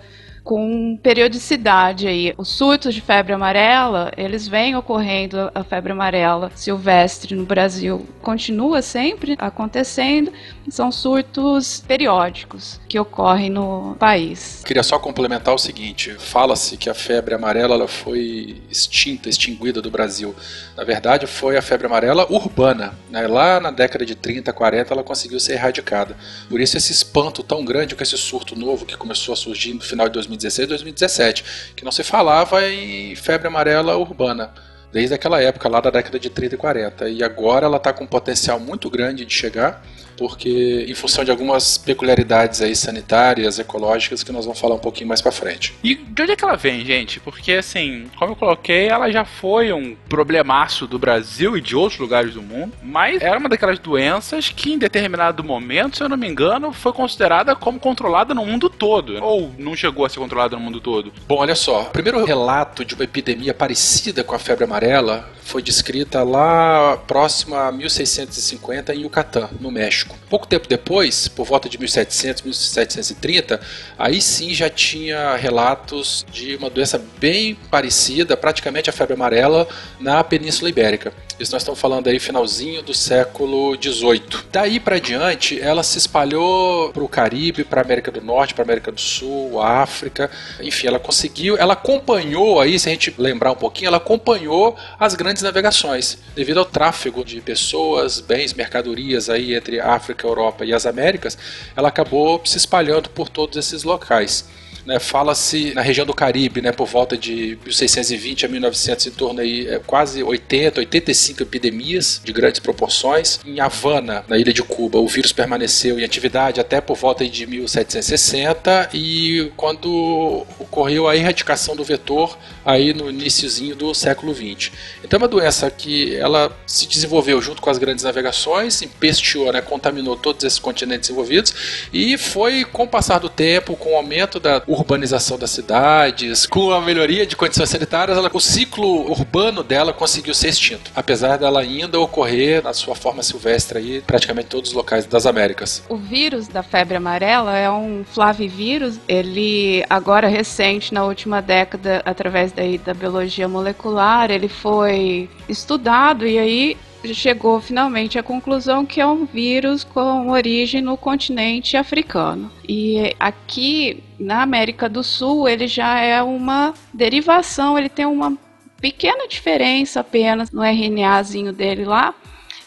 com 0.50 0.98
periodicidade 1.00 2.08
aí. 2.08 2.34
Os 2.36 2.48
surtos 2.48 2.92
de 2.92 3.00
febre 3.00 3.32
amarela, 3.32 4.10
eles 4.16 4.48
vêm 4.48 4.74
ocorrendo, 4.74 5.48
a 5.54 5.62
febre 5.62 5.92
amarela 5.92 6.50
silvestre 6.56 7.36
no 7.36 7.44
Brasil 7.44 8.04
continua 8.20 8.82
sempre 8.82 9.36
acontecendo, 9.38 10.32
são 10.68 10.90
surtos 10.90 11.84
periódicos 11.86 12.80
que 12.88 12.98
ocorrem 12.98 13.48
no 13.48 13.94
país. 13.96 14.62
Queria 14.66 14.82
só 14.82 14.98
complementar 14.98 15.54
o 15.54 15.58
seguinte: 15.58 16.16
fala-se 16.18 16.76
que 16.76 16.90
a 16.90 16.94
febre 16.94 17.34
amarela 17.34 17.76
ela 17.76 17.86
foi 17.86 18.60
extinta, 18.68 19.28
extinguida 19.28 19.80
do 19.80 19.90
Brasil. 19.90 20.34
Na 20.76 20.82
verdade, 20.82 21.28
foi 21.28 21.56
a 21.56 21.62
febre 21.62 21.86
amarela 21.86 22.26
urbana. 22.28 22.92
né? 23.08 23.26
Lá 23.28 23.60
na 23.60 23.70
década 23.70 24.04
de 24.04 24.16
30, 24.16 24.52
40, 24.52 24.94
ela 24.94 25.04
conseguiu 25.04 25.38
ser 25.38 25.52
erradicada. 25.52 26.16
Por 26.48 26.60
isso, 26.60 26.76
esse 26.76 26.90
espanto 26.90 27.42
tão 27.42 27.64
grande 27.64 27.94
com 27.94 28.02
esse 28.02 28.18
surto 28.18 28.58
novo 28.58 28.84
que 28.84 28.96
começou 28.96 29.32
a 29.32 29.36
surgir 29.36 29.74
no 29.74 29.80
final 29.80 30.08
de 30.08 30.14
2016, 30.40 30.68
2017, 30.68 31.44
que 31.76 31.84
não 31.84 31.92
se 31.92 32.02
falava 32.02 32.66
em 32.66 33.14
febre 33.14 33.48
amarela 33.48 33.96
urbana. 33.96 34.52
Desde 34.92 35.14
aquela 35.14 35.40
época, 35.40 35.68
lá 35.68 35.80
da 35.80 35.90
década 35.90 36.18
de 36.18 36.28
30 36.28 36.54
e 36.54 36.58
40. 36.58 37.08
E 37.08 37.22
agora 37.22 37.66
ela 37.66 37.76
está 37.76 37.92
com 37.92 38.04
um 38.04 38.08
potencial 38.08 38.58
muito 38.58 38.90
grande 38.90 39.24
de 39.24 39.32
chegar, 39.32 39.84
porque 40.16 40.86
em 40.88 40.94
função 40.94 41.24
de 41.24 41.30
algumas 41.30 41.78
peculiaridades 41.78 42.60
aí 42.60 42.74
sanitárias, 42.74 43.58
ecológicas, 43.58 44.22
que 44.22 44.32
nós 44.32 44.44
vamos 44.44 44.60
falar 44.60 44.74
um 44.74 44.80
pouquinho 44.80 45.08
mais 45.08 45.20
para 45.20 45.32
frente. 45.32 45.74
E 45.82 45.94
de 45.94 46.22
onde 46.22 46.32
é 46.32 46.36
que 46.36 46.44
ela 46.44 46.56
vem, 46.56 46.84
gente? 46.84 47.20
Porque, 47.20 47.52
assim, 47.52 48.06
como 48.18 48.32
eu 48.32 48.36
coloquei, 48.36 48.88
ela 48.88 49.10
já 49.10 49.24
foi 49.24 49.72
um 49.72 49.96
problemaço 50.08 50.86
do 50.86 50.98
Brasil 50.98 51.56
e 51.56 51.60
de 51.60 51.76
outros 51.76 52.00
lugares 52.00 52.34
do 52.34 52.42
mundo, 52.42 52.72
mas 52.82 53.20
era 53.20 53.38
uma 53.38 53.48
daquelas 53.48 53.78
doenças 53.78 54.48
que, 54.48 54.72
em 54.72 54.78
determinado 54.78 55.42
momento, 55.42 55.96
se 55.96 56.02
eu 56.02 56.08
não 56.08 56.16
me 56.16 56.28
engano, 56.28 56.72
foi 56.72 56.92
considerada 56.92 57.54
como 57.54 57.78
controlada 57.78 58.34
no 58.34 58.44
mundo 58.44 58.68
todo. 58.68 59.22
Ou 59.22 59.52
não 59.58 59.74
chegou 59.76 60.04
a 60.04 60.08
ser 60.08 60.18
controlada 60.18 60.56
no 60.56 60.62
mundo 60.62 60.80
todo. 60.80 61.12
Bom, 61.26 61.38
olha 61.38 61.54
só, 61.54 61.82
o 61.82 61.86
primeiro 61.86 62.24
relato 62.24 62.84
de 62.84 62.94
uma 62.94 63.04
epidemia 63.04 63.54
parecida 63.54 64.22
com 64.24 64.34
a 64.34 64.38
febre 64.38 64.64
amarela 64.64 65.30
foi 65.42 65.62
descrita 65.62 66.22
lá 66.22 66.96
próximo 66.96 67.56
a 67.56 67.72
1650 67.72 68.94
em 68.94 69.02
Yucatán, 69.02 69.48
no 69.60 69.70
México. 69.70 69.99
Pouco 70.28 70.46
tempo 70.46 70.68
depois, 70.68 71.28
por 71.28 71.44
volta 71.44 71.68
de 71.68 71.78
1700, 71.78 72.42
1730, 72.42 73.60
aí 73.98 74.20
sim 74.20 74.54
já 74.54 74.70
tinha 74.70 75.34
relatos 75.36 76.24
de 76.30 76.56
uma 76.56 76.70
doença 76.70 77.02
bem 77.18 77.54
parecida, 77.70 78.36
praticamente 78.36 78.88
a 78.88 78.92
febre 78.92 79.14
amarela, 79.14 79.66
na 79.98 80.22
Península 80.22 80.70
Ibérica. 80.70 81.12
Isso 81.40 81.52
nós 81.52 81.62
estamos 81.62 81.80
falando 81.80 82.06
aí 82.08 82.18
finalzinho 82.18 82.82
do 82.82 82.92
século 82.92 83.74
XVIII. 83.74 84.44
Daí 84.52 84.78
para 84.78 84.98
diante, 84.98 85.58
ela 85.58 85.82
se 85.82 85.96
espalhou 85.96 86.92
para 86.92 87.02
o 87.02 87.08
Caribe, 87.08 87.64
para 87.64 87.80
a 87.80 87.84
América 87.84 88.10
do 88.10 88.20
Norte, 88.20 88.52
para 88.52 88.62
a 88.62 88.66
América 88.66 88.92
do 88.92 89.00
Sul, 89.00 89.58
África. 89.58 90.30
Enfim, 90.60 90.88
ela 90.88 90.98
conseguiu, 90.98 91.56
ela 91.56 91.72
acompanhou 91.72 92.60
aí, 92.60 92.78
se 92.78 92.90
a 92.90 92.92
gente 92.92 93.14
lembrar 93.16 93.52
um 93.52 93.56
pouquinho, 93.56 93.88
ela 93.88 93.96
acompanhou 93.96 94.76
as 94.98 95.14
grandes 95.14 95.42
navegações, 95.42 96.18
devido 96.34 96.58
ao 96.58 96.66
tráfego 96.66 97.24
de 97.24 97.40
pessoas, 97.40 98.20
bens, 98.20 98.52
mercadorias 98.52 99.30
aí 99.30 99.54
entre 99.54 99.80
África, 99.94 100.26
Europa 100.26 100.64
e 100.64 100.72
as 100.72 100.86
Américas, 100.86 101.36
ela 101.76 101.88
acabou 101.88 102.40
se 102.44 102.56
espalhando 102.56 103.10
por 103.10 103.28
todos 103.28 103.56
esses 103.56 103.84
locais. 103.84 104.44
Né, 104.84 104.98
Fala-se 104.98 105.74
na 105.74 105.82
região 105.82 106.06
do 106.06 106.14
Caribe, 106.14 106.62
né, 106.62 106.72
por 106.72 106.86
volta 106.86 107.16
de 107.16 107.58
1620 107.64 108.46
a 108.46 108.48
1900, 108.48 109.06
em 109.06 109.10
torno 109.10 109.40
aí, 109.40 109.68
é, 109.68 109.78
quase 109.78 110.22
80, 110.22 110.80
85 110.80 111.42
epidemias 111.42 112.20
de 112.24 112.32
grandes 112.32 112.60
proporções. 112.60 113.40
Em 113.44 113.60
Havana, 113.60 114.24
na 114.26 114.38
ilha 114.38 114.52
de 114.52 114.62
Cuba, 114.62 114.98
o 114.98 115.06
vírus 115.06 115.32
permaneceu 115.32 115.98
em 115.98 116.04
atividade 116.04 116.60
até 116.60 116.80
por 116.80 116.96
volta 116.96 117.26
de 117.28 117.46
1760 117.46 118.90
e 118.94 119.52
quando 119.56 120.46
ocorreu 120.58 121.06
a 121.06 121.16
erradicação 121.16 121.76
do 121.76 121.84
vetor 121.84 122.38
aí 122.64 122.94
no 122.94 123.10
iníciozinho 123.10 123.76
do 123.76 123.94
século 123.94 124.32
20. 124.32 124.72
Então 125.04 125.18
é 125.18 125.22
uma 125.22 125.28
doença 125.28 125.70
que 125.70 126.16
ela 126.16 126.56
se 126.66 126.86
desenvolveu 126.86 127.40
junto 127.42 127.60
com 127.60 127.70
as 127.70 127.78
grandes 127.78 128.04
navegações, 128.04 128.80
empesteou, 128.82 129.52
né, 129.52 129.60
contaminou 129.80 130.14
todos 130.14 130.44
esses 130.44 130.58
continentes 130.58 131.08
envolvidos 131.08 131.88
e 131.90 132.18
foi 132.18 132.64
com 132.64 132.84
o 132.84 132.88
passar 132.88 133.18
do 133.18 133.30
tempo, 133.30 133.74
com 133.74 133.94
o 133.94 133.96
aumento 133.96 134.38
da 134.38 134.62
urbanização 134.66 135.38
das 135.38 135.50
cidades, 135.50 136.46
com 136.46 136.70
a 136.70 136.80
melhoria 136.80 137.24
de 137.24 137.34
condições 137.34 137.70
sanitárias, 137.70 138.18
ela, 138.18 138.30
o 138.32 138.40
ciclo 138.40 139.10
urbano 139.10 139.62
dela 139.62 139.92
conseguiu 139.92 140.34
ser 140.34 140.48
extinto, 140.48 140.90
apesar 140.94 141.38
dela 141.38 141.60
ainda 141.60 141.98
ocorrer 141.98 142.62
na 142.62 142.74
sua 142.74 142.94
forma 142.94 143.22
silvestre 143.22 143.78
aí, 143.78 144.02
praticamente 144.02 144.48
todos 144.48 144.70
os 144.70 144.76
locais 144.76 145.06
das 145.06 145.24
Américas. 145.24 145.82
O 145.88 145.96
vírus 145.96 146.46
da 146.46 146.62
febre 146.62 146.96
amarela 146.96 147.56
é 147.56 147.70
um 147.70 148.04
flavivírus. 148.04 148.98
Ele, 149.08 149.84
agora 149.88 150.28
recente, 150.28 150.92
na 150.92 151.04
última 151.04 151.40
década, 151.40 152.02
através 152.04 152.52
daí 152.52 152.76
da 152.76 152.92
biologia 152.92 153.48
molecular, 153.48 154.30
ele 154.30 154.48
foi 154.48 155.28
estudado 155.48 156.26
e 156.26 156.38
aí 156.38 156.76
chegou 157.12 157.60
finalmente 157.60 158.18
à 158.18 158.22
conclusão 158.22 158.84
que 158.84 159.00
é 159.00 159.06
um 159.06 159.24
vírus 159.24 159.84
com 159.84 160.30
origem 160.30 160.80
no 160.80 160.96
continente 160.96 161.76
africano. 161.76 162.50
E 162.68 163.14
aqui 163.18 164.02
na 164.18 164.42
América 164.42 164.88
do 164.88 165.02
Sul 165.02 165.48
ele 165.48 165.66
já 165.66 166.00
é 166.00 166.22
uma 166.22 166.74
derivação, 166.92 167.78
ele 167.78 167.88
tem 167.88 168.06
uma 168.06 168.36
pequena 168.80 169.28
diferença 169.28 170.00
apenas 170.00 170.50
no 170.50 170.62
RNAzinho 170.62 171.52
dele 171.52 171.84
lá. 171.84 172.14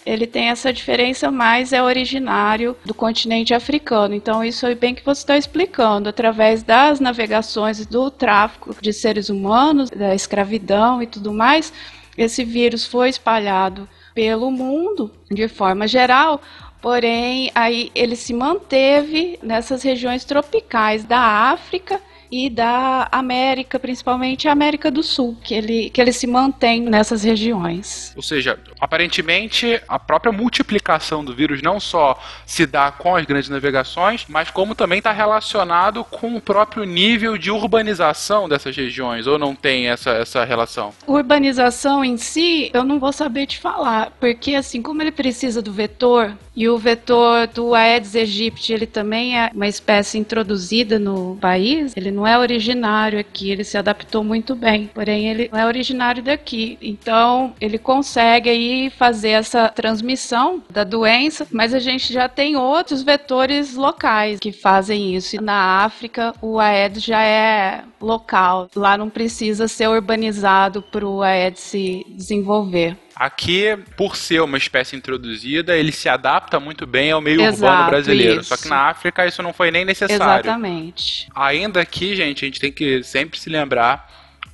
Ele 0.06 0.28
tem 0.28 0.50
essa 0.50 0.74
diferença, 0.74 1.32
mas 1.32 1.72
é 1.72 1.82
originário 1.82 2.76
do 2.84 2.94
continente 2.94 3.54
africano. 3.54 4.14
Então, 4.14 4.44
isso 4.44 4.66
é 4.66 4.76
bem 4.76 4.94
que 4.94 5.04
você 5.04 5.22
está 5.22 5.38
explicando, 5.38 6.10
através 6.10 6.62
das 6.62 7.00
navegações 7.00 7.86
do 7.86 8.12
tráfico 8.12 8.76
de 8.82 8.92
seres 8.92 9.30
humanos, 9.30 9.90
da 9.90 10.14
escravidão 10.14 11.02
e 11.02 11.08
tudo 11.08 11.32
mais, 11.32 11.72
esse 12.18 12.44
vírus 12.44 12.86
foi 12.86 13.08
espalhado 13.08 13.88
pelo 14.14 14.52
mundo 14.52 15.12
de 15.30 15.48
forma 15.48 15.88
geral, 15.88 16.42
porém 16.82 17.52
aí 17.56 17.92
ele 17.96 18.16
se 18.16 18.34
manteve 18.34 19.40
nessas 19.42 19.84
regiões 19.84 20.26
tropicais 20.26 21.04
da 21.04 21.20
África 21.20 22.00
e 22.34 22.50
da 22.50 23.08
América, 23.12 23.78
principalmente 23.78 24.48
a 24.48 24.52
América 24.52 24.90
do 24.90 25.04
Sul, 25.04 25.38
que 25.44 25.54
ele, 25.54 25.92
que 25.92 26.02
ele 26.02 26.12
se 26.12 26.26
mantém 26.26 26.82
nessas 26.82 27.24
regiões. 27.24 28.12
Ou 28.16 28.24
seja, 28.24 28.58
aparentemente 28.82 29.80
a 29.88 30.00
própria 30.00 30.32
multiplicação 30.32 31.24
do 31.24 31.36
vírus 31.36 31.62
não 31.62 31.80
só 31.80 32.20
se 32.44 32.66
dá 32.66 32.90
com 32.90 33.16
as 33.16 33.24
grandes 33.24 33.50
navegações, 33.50 34.26
mas 34.28 34.50
como 34.50 34.74
também 34.74 34.98
está 34.98 35.12
relacionado 35.12 36.04
com 36.04 36.36
o 36.36 36.42
próprio 36.42 36.86
nível 36.86 37.38
de 37.38 37.52
urbanização 37.52 38.50
dessas 38.50 38.76
regiões, 38.76 39.28
ou 39.28 39.38
não 39.38 39.54
tem 39.54 39.88
essa, 39.88 40.10
essa 40.10 40.44
relação? 40.44 40.92
Urbanização 41.06 42.04
em 42.04 42.18
si, 42.18 42.72
eu 42.74 42.84
não 42.84 43.00
vou 43.00 43.14
saber 43.14 43.46
te 43.46 43.60
falar, 43.60 44.12
porque 44.20 44.56
assim 44.56 44.82
como 44.82 45.04
ele 45.04 45.12
precisa 45.12 45.62
do 45.62 45.72
vetor 45.72 46.36
E 46.56 46.70
o 46.70 46.78
vetor 46.78 47.48
do 47.48 47.74
Aedes 47.74 48.16
aegypti, 48.16 48.74
ele 48.74 48.86
também 48.86 49.40
é 49.40 49.50
uma 49.54 49.68
espécie 49.68 50.20
introduzida 50.20 51.00
no 51.00 51.38
país. 51.42 51.94
Ele 51.98 52.12
não 52.12 52.28
é 52.28 52.38
originário 52.38 53.20
aqui, 53.20 53.50
ele 53.50 53.64
se 53.64 53.78
adaptou 53.78 54.24
muito 54.24 54.56
bem. 54.56 54.90
Porém, 54.94 55.30
ele 55.30 55.50
não 55.52 55.60
é 55.60 55.66
originário 55.66 56.22
daqui. 56.22 56.78
Então, 56.82 57.54
ele 57.60 57.78
consegue 57.78 58.50
aí 58.50 58.90
fazer 58.92 59.30
essa 59.30 59.70
transmissão 59.70 60.62
da 60.70 60.84
doença, 60.84 61.48
mas 61.52 61.74
a 61.74 61.80
gente 61.80 62.14
já 62.14 62.30
tem 62.30 62.56
outros 62.56 63.02
vetores 63.02 63.76
locais 63.76 64.40
que 64.40 64.52
fazem 64.52 65.16
isso. 65.16 65.42
Na 65.42 65.84
África, 65.84 66.36
o 66.42 66.60
Aedes 66.60 67.04
já 67.04 67.24
é 67.24 67.84
local. 68.00 68.70
Lá 68.76 68.98
não 68.98 69.10
precisa 69.10 69.68
ser 69.68 69.88
urbanizado 69.90 70.82
para 70.82 71.08
o 71.08 71.24
Aedes 71.24 71.64
se 71.64 72.06
desenvolver. 72.10 72.98
Aqui, 73.16 73.78
por 73.96 74.16
ser 74.16 74.42
uma 74.42 74.58
espécie 74.58 74.96
introduzida, 74.96 75.78
ele 75.78 75.92
se 75.92 76.10
adapta 76.10 76.60
muito 76.60 76.88
bem 76.88 77.12
ao 77.12 77.22
meio 77.22 77.42
Exato, 77.42 77.72
urbano 77.72 77.90
brasileiro. 77.90 78.42
isso. 78.42 78.50
Só 78.50 78.58
que 78.58 78.68
na 78.68 78.90
África 78.90 79.26
isso 79.26 79.44
não 79.44 79.54
foi 79.54 79.70
nem 79.72 79.86
necessário. 79.86 80.46
Exatamente. 80.46 81.28
Ainda 81.36 81.82
aqui, 81.82 82.16
gente, 82.16 82.44
a 82.44 82.48
gente 82.48 82.60
tem 82.60 82.72
que 82.72 83.04
sempre 83.04 83.40
se 83.40 83.50
lembrar, 83.50 84.12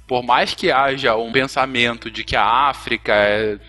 por 0.08 0.24
mais 0.24 0.54
que 0.54 0.72
haja 0.72 1.16
um 1.16 1.32
pensamento 1.32 2.12
de 2.12 2.24
que 2.24 2.36
a 2.36 2.44
África 2.46 3.14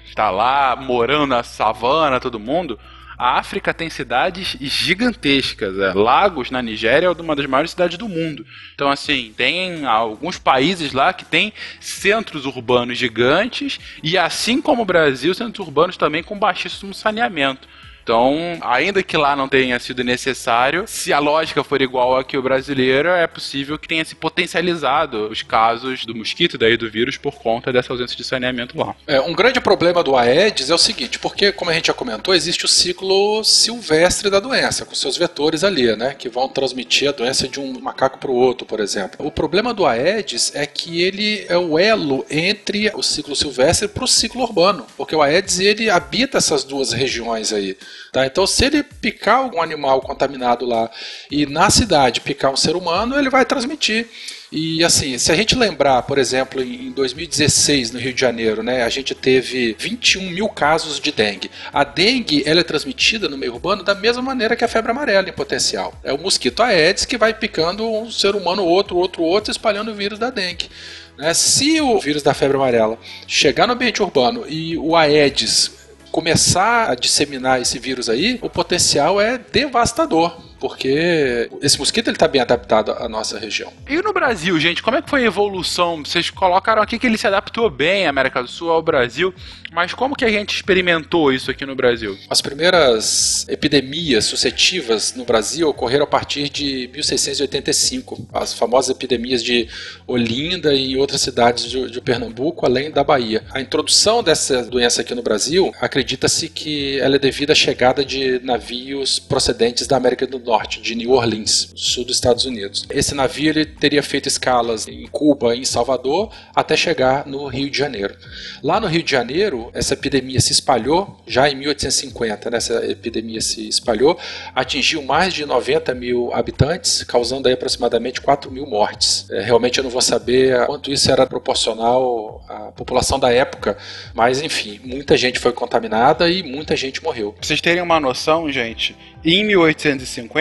está 0.06 0.30
lá 0.30 0.74
morando 0.74 1.28
na 1.28 1.42
savana, 1.42 2.18
todo 2.18 2.40
mundo, 2.40 2.78
a 3.20 3.38
África 3.38 3.74
tem 3.74 3.90
cidades 3.90 4.56
gigantescas. 4.58 5.78
É. 5.78 5.92
Lagos, 5.92 6.50
na 6.50 6.62
Nigéria, 6.62 7.08
é 7.08 7.10
uma 7.10 7.36
das 7.36 7.44
maiores 7.44 7.72
cidades 7.72 7.98
do 7.98 8.08
mundo. 8.08 8.46
Então, 8.74 8.90
assim, 8.90 9.34
tem 9.36 9.84
alguns 9.84 10.38
países 10.38 10.94
lá 10.94 11.12
que 11.12 11.26
tem 11.26 11.52
centros 11.78 12.46
urbanos 12.46 12.96
gigantes 12.96 13.78
e, 14.02 14.16
assim 14.16 14.62
como 14.62 14.80
o 14.80 14.86
Brasil, 14.86 15.34
centros 15.34 15.66
urbanos 15.66 15.98
também 15.98 16.22
com 16.22 16.38
baixíssimo 16.38 16.94
saneamento. 16.94 17.68
Então, 18.10 18.58
ainda 18.62 19.04
que 19.04 19.16
lá 19.16 19.36
não 19.36 19.48
tenha 19.48 19.78
sido 19.78 20.02
necessário, 20.02 20.82
se 20.84 21.12
a 21.12 21.20
lógica 21.20 21.62
for 21.62 21.80
igual 21.80 22.18
a 22.18 22.24
que 22.24 22.36
o 22.36 22.42
brasileiro, 22.42 23.08
é 23.08 23.24
possível 23.24 23.78
que 23.78 23.86
tenha 23.86 24.04
se 24.04 24.16
potencializado 24.16 25.28
os 25.28 25.42
casos 25.42 26.04
do 26.04 26.12
mosquito 26.12 26.58
daí 26.58 26.76
do 26.76 26.90
vírus 26.90 27.16
por 27.16 27.36
conta 27.36 27.72
dessa 27.72 27.92
ausência 27.92 28.16
de 28.16 28.24
saneamento 28.24 28.76
lá. 28.76 28.96
É, 29.06 29.20
um 29.20 29.32
grande 29.32 29.60
problema 29.60 30.02
do 30.02 30.16
Aedes 30.16 30.70
é 30.70 30.74
o 30.74 30.78
seguinte, 30.78 31.20
porque, 31.20 31.52
como 31.52 31.70
a 31.70 31.74
gente 31.74 31.86
já 31.86 31.94
comentou, 31.94 32.34
existe 32.34 32.64
o 32.64 32.68
ciclo 32.68 33.44
silvestre 33.44 34.28
da 34.28 34.40
doença, 34.40 34.84
com 34.84 34.92
seus 34.96 35.16
vetores 35.16 35.62
ali, 35.62 35.94
né, 35.94 36.12
que 36.18 36.28
vão 36.28 36.48
transmitir 36.48 37.10
a 37.10 37.12
doença 37.12 37.46
de 37.46 37.60
um 37.60 37.78
macaco 37.78 38.18
para 38.18 38.32
o 38.32 38.34
outro, 38.34 38.66
por 38.66 38.80
exemplo. 38.80 39.24
O 39.24 39.30
problema 39.30 39.72
do 39.72 39.86
Aedes 39.86 40.50
é 40.52 40.66
que 40.66 41.00
ele 41.00 41.46
é 41.48 41.56
o 41.56 41.78
elo 41.78 42.26
entre 42.28 42.90
o 42.92 43.04
ciclo 43.04 43.36
silvestre 43.36 43.86
para 43.86 44.02
o 44.02 44.08
ciclo 44.08 44.42
urbano, 44.42 44.84
porque 44.96 45.14
o 45.14 45.22
Aedes 45.22 45.60
ele 45.60 45.88
habita 45.88 46.38
essas 46.38 46.64
duas 46.64 46.92
regiões 46.92 47.52
aí. 47.52 47.78
Tá? 48.12 48.26
Então, 48.26 48.46
se 48.46 48.64
ele 48.64 48.82
picar 48.82 49.36
algum 49.36 49.62
animal 49.62 50.00
contaminado 50.00 50.66
lá 50.66 50.90
e 51.30 51.46
na 51.46 51.70
cidade 51.70 52.20
picar 52.20 52.52
um 52.52 52.56
ser 52.56 52.74
humano, 52.74 53.18
ele 53.18 53.30
vai 53.30 53.44
transmitir. 53.44 54.08
E 54.52 54.82
assim, 54.82 55.16
se 55.16 55.30
a 55.30 55.36
gente 55.36 55.54
lembrar, 55.54 56.02
por 56.02 56.18
exemplo, 56.18 56.60
em 56.60 56.90
2016 56.90 57.92
no 57.92 58.00
Rio 58.00 58.12
de 58.12 58.20
Janeiro, 58.20 58.64
né, 58.64 58.82
a 58.82 58.88
gente 58.88 59.14
teve 59.14 59.76
21 59.78 60.28
mil 60.30 60.48
casos 60.48 60.98
de 60.98 61.12
dengue. 61.12 61.48
A 61.72 61.84
dengue 61.84 62.42
ela 62.44 62.58
é 62.58 62.64
transmitida 62.64 63.28
no 63.28 63.38
meio 63.38 63.54
urbano 63.54 63.84
da 63.84 63.94
mesma 63.94 64.20
maneira 64.20 64.56
que 64.56 64.64
a 64.64 64.68
febre 64.68 64.90
amarela 64.90 65.28
em 65.28 65.32
potencial. 65.32 65.94
É 66.02 66.12
o 66.12 66.18
mosquito 66.18 66.64
Aedes 66.64 67.04
que 67.04 67.16
vai 67.16 67.32
picando 67.32 67.88
um 67.88 68.10
ser 68.10 68.34
humano, 68.34 68.64
outro, 68.64 68.96
outro, 68.96 69.22
outro, 69.22 69.52
espalhando 69.52 69.92
o 69.92 69.94
vírus 69.94 70.18
da 70.18 70.30
dengue. 70.30 70.68
Né? 71.16 71.32
Se 71.32 71.80
o 71.80 72.00
vírus 72.00 72.22
da 72.22 72.34
febre 72.34 72.56
amarela 72.56 72.98
chegar 73.28 73.68
no 73.68 73.74
ambiente 73.74 74.02
urbano 74.02 74.44
e 74.48 74.76
o 74.76 74.96
Aedes 74.96 75.79
começar 76.10 76.90
a 76.90 76.94
disseminar 76.94 77.60
esse 77.60 77.78
vírus 77.78 78.08
aí, 78.08 78.38
o 78.42 78.50
potencial 78.50 79.20
é 79.20 79.38
devastador. 79.38 80.49
Porque 80.60 81.50
esse 81.62 81.78
mosquito 81.78 82.08
ele 82.08 82.16
está 82.16 82.28
bem 82.28 82.40
adaptado 82.40 82.92
à 82.92 83.08
nossa 83.08 83.38
região. 83.38 83.72
E 83.88 84.00
no 84.02 84.12
Brasil, 84.12 84.60
gente, 84.60 84.82
como 84.82 84.98
é 84.98 85.02
que 85.02 85.08
foi 85.08 85.22
a 85.22 85.26
evolução? 85.26 86.04
Vocês 86.04 86.30
colocaram 86.30 86.82
aqui 86.82 86.98
que 86.98 87.06
ele 87.06 87.16
se 87.16 87.26
adaptou 87.26 87.70
bem 87.70 88.06
à 88.06 88.10
América 88.10 88.42
do 88.42 88.48
Sul, 88.48 88.70
ao 88.70 88.82
Brasil, 88.82 89.34
mas 89.72 89.94
como 89.94 90.16
que 90.16 90.24
a 90.24 90.30
gente 90.30 90.54
experimentou 90.54 91.32
isso 91.32 91.50
aqui 91.50 91.64
no 91.64 91.74
Brasil? 91.74 92.18
As 92.28 92.42
primeiras 92.42 93.46
epidemias 93.48 94.24
sucessivas 94.24 95.14
no 95.14 95.24
Brasil 95.24 95.68
ocorreram 95.68 96.04
a 96.04 96.06
partir 96.06 96.48
de 96.48 96.90
1685, 96.92 98.28
as 98.32 98.52
famosas 98.52 98.90
epidemias 98.90 99.42
de 99.42 99.68
Olinda 100.06 100.74
e 100.74 100.96
outras 100.96 101.20
cidades 101.20 101.70
de, 101.70 101.90
de 101.90 102.00
Pernambuco, 102.00 102.66
além 102.66 102.90
da 102.90 103.04
Bahia. 103.04 103.44
A 103.52 103.60
introdução 103.60 104.22
dessa 104.22 104.64
doença 104.64 105.02
aqui 105.02 105.14
no 105.14 105.22
Brasil, 105.22 105.72
acredita-se 105.80 106.48
que 106.48 106.98
ela 106.98 107.16
é 107.16 107.18
devido 107.18 107.52
à 107.52 107.54
chegada 107.54 108.04
de 108.04 108.40
navios 108.40 109.18
procedentes 109.18 109.86
da 109.86 109.96
América 109.96 110.26
do 110.26 110.38
Norte, 110.38 110.49
de 110.82 110.94
New 110.96 111.12
Orleans, 111.12 111.72
sul 111.76 112.04
dos 112.04 112.16
Estados 112.16 112.44
Unidos. 112.44 112.84
Esse 112.90 113.14
navio 113.14 113.50
ele 113.50 113.64
teria 113.64 114.02
feito 114.02 114.26
escalas 114.26 114.88
em 114.88 115.06
Cuba 115.06 115.54
e 115.54 115.60
em 115.60 115.64
Salvador 115.64 116.30
até 116.54 116.76
chegar 116.76 117.26
no 117.26 117.46
Rio 117.46 117.70
de 117.70 117.78
Janeiro. 117.78 118.16
Lá 118.62 118.80
no 118.80 118.86
Rio 118.88 119.02
de 119.02 119.10
Janeiro, 119.10 119.70
essa 119.72 119.94
epidemia 119.94 120.40
se 120.40 120.52
espalhou, 120.52 121.16
já 121.26 121.48
em 121.48 121.54
1850, 121.54 122.50
né, 122.50 122.56
essa 122.56 122.84
epidemia 122.84 123.40
se 123.40 123.68
espalhou, 123.68 124.18
atingiu 124.54 125.02
mais 125.02 125.32
de 125.32 125.46
90 125.46 125.94
mil 125.94 126.32
habitantes, 126.34 127.04
causando 127.04 127.46
aí 127.46 127.54
aproximadamente 127.54 128.20
4 128.20 128.50
mil 128.50 128.66
mortes. 128.66 129.26
É, 129.30 129.42
realmente 129.42 129.78
eu 129.78 129.84
não 129.84 129.90
vou 129.90 130.02
saber 130.02 130.66
quanto 130.66 130.92
isso 130.92 131.10
era 131.10 131.26
proporcional 131.26 132.44
à 132.48 132.72
população 132.72 133.18
da 133.18 133.32
época, 133.32 133.76
mas 134.12 134.42
enfim, 134.42 134.80
muita 134.84 135.16
gente 135.16 135.38
foi 135.38 135.52
contaminada 135.52 136.28
e 136.28 136.42
muita 136.42 136.74
gente 136.76 137.02
morreu. 137.02 137.32
Pra 137.32 137.46
vocês 137.46 137.60
terem 137.60 137.82
uma 137.82 138.00
noção, 138.00 138.50
gente, 138.50 138.96
em 139.24 139.44
1850, 139.44 140.39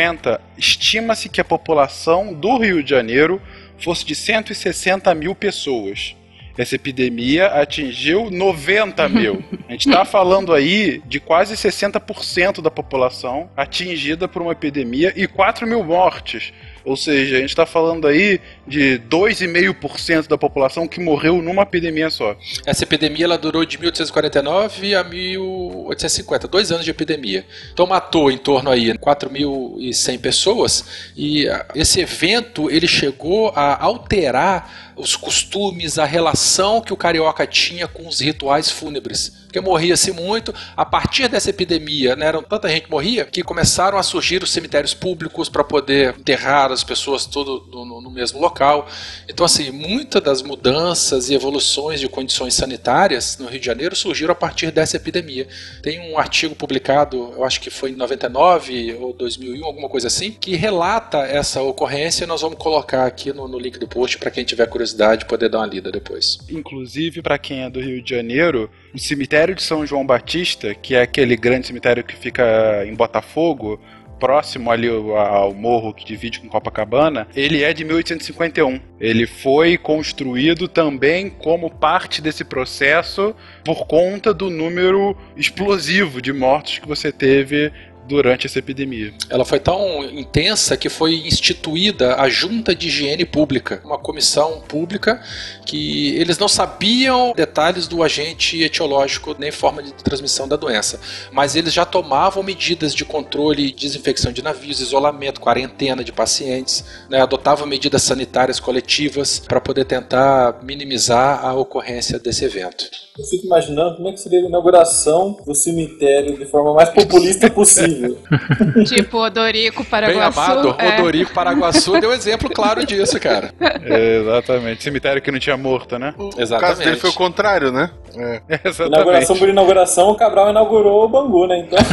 estima-se 0.58 1.30
que 1.30 1.42
a 1.42 1.46
população 1.46 2.34
do 2.34 2.58
Rio 2.58 2.84
de 2.84 2.90
Janeiro 2.90 3.42
fosse 3.78 4.06
de 4.06 4.16
160 4.16 5.14
mil 5.16 5.36
pessoas. 5.36 6.16
Essa 6.58 6.76
epidemia 6.76 7.48
atingiu 7.48 8.30
90 8.30 9.08
mil. 9.08 9.42
A 9.70 9.72
gente 9.72 9.88
está 9.88 10.04
falando 10.04 10.54
aí 10.54 11.02
de 11.06 11.18
quase 11.18 11.56
60% 11.56 12.62
da 12.62 12.70
população 12.70 13.50
atingida 13.56 14.28
por 14.28 14.42
uma 14.42 14.52
epidemia 14.52 15.14
e 15.16 15.26
4 15.26 15.66
mil 15.66 15.82
mortes. 15.84 16.52
Ou 16.90 16.98
seja, 16.98 17.38
a 17.38 17.40
gente 17.40 17.52
está 17.52 17.68
falando 17.68 18.08
aí 18.08 18.42
de 18.66 19.00
2,5% 19.08 20.28
da 20.28 20.40
população 20.40 20.88
que 20.88 21.00
morreu 21.00 21.40
numa 21.40 21.62
epidemia 21.62 22.10
só. 22.10 22.36
Essa 22.66 22.84
epidemia 22.84 23.26
ela 23.26 23.38
durou 23.38 23.64
de 23.64 23.78
1849 23.78 24.96
a 24.96 25.04
1850, 25.04 26.48
dois 26.48 26.72
anos 26.72 26.84
de 26.84 26.90
epidemia. 26.90 27.46
Então 27.72 27.86
matou 27.86 28.32
em 28.32 28.40
torno 28.40 28.72
aí 28.72 28.92
4.100 28.98 30.20
pessoas 30.20 31.12
e 31.16 31.48
ah, 31.48 31.64
esse 31.76 32.00
evento 32.00 32.72
ele 32.72 32.88
chegou 32.88 33.54
a 33.56 33.84
alterar 33.84 34.94
os 34.96 35.16
costumes, 35.16 36.00
a 36.00 36.06
relação 36.06 36.82
que 36.82 36.92
o 36.92 36.98
carioca 36.98 37.46
tinha 37.46 37.88
com 37.88 38.08
os 38.08 38.20
rituais 38.20 38.72
fúnebres. 38.72 39.39
Porque 39.50 39.60
morria-se 39.60 40.12
muito. 40.12 40.54
A 40.78 40.86
partir 40.86 41.28
dessa 41.28 41.50
epidemia, 41.50 42.16
né, 42.16 42.28
era 42.28 42.40
tanta 42.44 42.70
gente 42.70 42.90
morria 42.90 43.26
que 43.26 43.42
começaram 43.42 43.98
a 43.98 44.04
surgir 44.04 44.44
os 44.44 44.52
cemitérios 44.52 44.94
públicos 44.94 45.50
para 45.50 45.64
poder 45.64 46.16
enterrar 46.20 46.72
as 46.72 46.84
pessoas 46.84 47.26
tudo 47.26 47.68
no, 47.72 48.00
no 48.00 48.12
mesmo 48.12 48.40
local. 48.40 48.88
Então, 49.28 49.44
assim, 49.44 49.72
muitas 49.72 50.22
das 50.22 50.44
mudanças 50.44 51.32
e 51.32 51.34
evoluções 51.34 52.00
de 52.00 52.08
condições 52.08 52.54
sanitárias 52.54 53.40
no 53.40 53.48
Rio 53.48 53.60
de 53.60 53.66
Janeiro 53.66 53.96
surgiram 53.96 54.34
a 54.34 54.36
partir 54.36 54.70
dessa 54.70 54.98
epidemia. 54.98 55.48
Tem 55.82 56.00
um 56.00 56.20
artigo 56.20 56.54
publicado, 56.54 57.34
eu 57.36 57.44
acho 57.44 57.60
que 57.60 57.72
foi 57.72 57.90
em 57.90 57.96
99 57.96 58.98
ou 59.00 59.14
2001, 59.14 59.66
alguma 59.66 59.90
coisa 59.90 60.08
assim, 60.08 60.30
que 60.32 60.56
relata 60.56 61.18
essa 61.20 61.60
ocorrência. 61.64 62.28
Nós 62.28 62.42
vamos 62.42 62.60
colocar 62.60 63.08
aqui 63.08 63.34
no, 63.34 63.48
no 63.48 63.58
link 63.58 63.80
do 63.80 63.88
post 63.88 64.20
para 64.20 64.30
quem 64.30 64.44
tiver 64.44 64.68
curiosidade 64.68 65.26
poder 65.26 65.50
dar 65.50 65.58
uma 65.58 65.66
lida 65.66 65.92
depois. 65.92 66.38
Inclusive, 66.52 67.24
para 67.24 67.40
quem 67.40 67.64
é 67.64 67.70
do 67.70 67.80
Rio 67.80 68.00
de 68.00 68.12
Janeiro, 68.12 68.70
o 68.94 69.00
cemitério 69.00 69.56
de 69.56 69.62
São 69.64 69.86
João 69.86 70.06
Batista, 70.06 70.74
que 70.74 70.96
é 70.96 71.02
aquele 71.02 71.36
grande 71.36 71.68
cemitério 71.68 72.04
que 72.04 72.16
fica 72.16 72.84
em 72.86 72.94
Botafogo, 72.96 73.80
próximo 74.20 74.70
ali 74.70 74.90
ao- 74.90 75.54
morro 75.54 75.94
que 75.94 76.04
divide 76.06 76.42
com 76.42 76.50
Copacabana, 76.50 77.26
ele 77.34 77.64
é 77.64 77.72
de 77.74 77.86
1851. 77.86 78.82
Ele 79.00 79.26
foi 79.26 79.78
construído 79.78 80.68
também 80.68 81.30
como 81.30 81.70
parte 81.70 82.22
desse 82.22 82.44
processo 82.44 83.34
por 83.64 83.88
conta 83.88 84.34
do 84.34 84.50
número 84.50 85.16
explosivo 85.38 86.22
de 86.22 86.34
mortos 86.34 86.80
que 86.80 86.88
você 86.88 87.14
teve 87.14 87.72
durante 88.10 88.48
essa 88.48 88.58
epidemia. 88.58 89.14
Ela 89.30 89.46
foi 89.46 89.60
tão 89.60 90.04
intensa 90.04 90.76
que 90.76 90.90
foi 90.90 91.28
instituída 91.28 92.16
a 92.16 92.28
Junta 92.28 92.74
de 92.74 92.88
Higiene 92.88 93.24
Pública, 93.24 93.82
uma 93.86 94.00
comissão 94.00 94.62
pública 94.68 95.22
que 95.66 96.16
eles 96.18 96.40
não 96.40 96.48
sabiam 96.48 97.34
detalhes 97.36 97.88
do 97.88 98.02
agente 98.02 98.62
etiológico 98.64 99.36
nem 99.38 99.52
forma 99.52 99.84
de 99.84 99.94
transmissão 99.94 100.48
da 100.48 100.56
doença, 100.56 101.00
mas 101.32 101.56
eles 101.56 101.72
já 101.72 101.86
tomavam 101.86 102.42
medidas 102.42 102.96
de 102.96 103.06
controle 103.06 103.72
desinfecção 103.72 104.32
de 104.32 104.42
navios, 104.42 104.80
isolamento, 104.80 105.40
quarentena 105.40 106.04
de 106.04 106.12
pacientes, 106.12 106.84
né, 107.10 107.22
adotavam 107.22 107.68
medidas 107.68 108.02
sanitárias 108.02 108.60
coletivas 108.60 109.38
para 109.38 109.62
poder 109.62 109.86
tentar 109.86 110.60
minimizar 110.64 111.46
a 111.46 111.54
ocorrência 111.54 112.18
desse 112.18 112.44
evento. 112.44 113.09
Eu 113.20 113.26
fico 113.26 113.48
imaginando 113.48 113.98
como 113.98 114.08
é 114.08 114.14
que 114.14 114.18
seria 114.18 114.40
a 114.40 114.44
inauguração 114.44 115.38
do 115.46 115.54
cemitério 115.54 116.38
de 116.38 116.46
forma 116.46 116.74
mais 116.74 116.88
populista 116.88 117.50
possível. 117.50 118.18
tipo 118.88 119.18
Odorico 119.18 119.82
Bem 119.82 119.90
Paraguaçu. 119.90 120.40
amado, 120.40 120.76
é. 120.80 121.00
Odorico 121.00 121.34
Paraguaçu 121.34 122.00
deu 122.00 122.14
exemplo 122.14 122.50
claro 122.50 122.86
disso, 122.86 123.20
cara. 123.20 123.54
Exatamente. 123.84 124.84
Cemitério 124.84 125.22
que 125.22 125.32
não 125.32 125.40
tinha 125.40 125.58
morto, 125.58 126.00
né? 126.00 126.14
O 126.18 126.60
caso 126.60 126.82
dele 126.82 126.96
foi 126.96 127.10
o 127.10 127.14
contrário, 127.14 127.74
né? 127.74 127.92
É. 128.18 128.42
Inauguração 128.86 129.38
por 129.38 129.50
inauguração, 129.50 130.10
o 130.10 130.16
Cabral 130.16 130.50
inaugurou 130.50 131.06
o 131.06 131.10
Bangu, 131.10 131.48
né? 131.48 131.60
Então. 131.60 131.80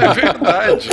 É 0.00 0.14
verdade. 0.14 0.88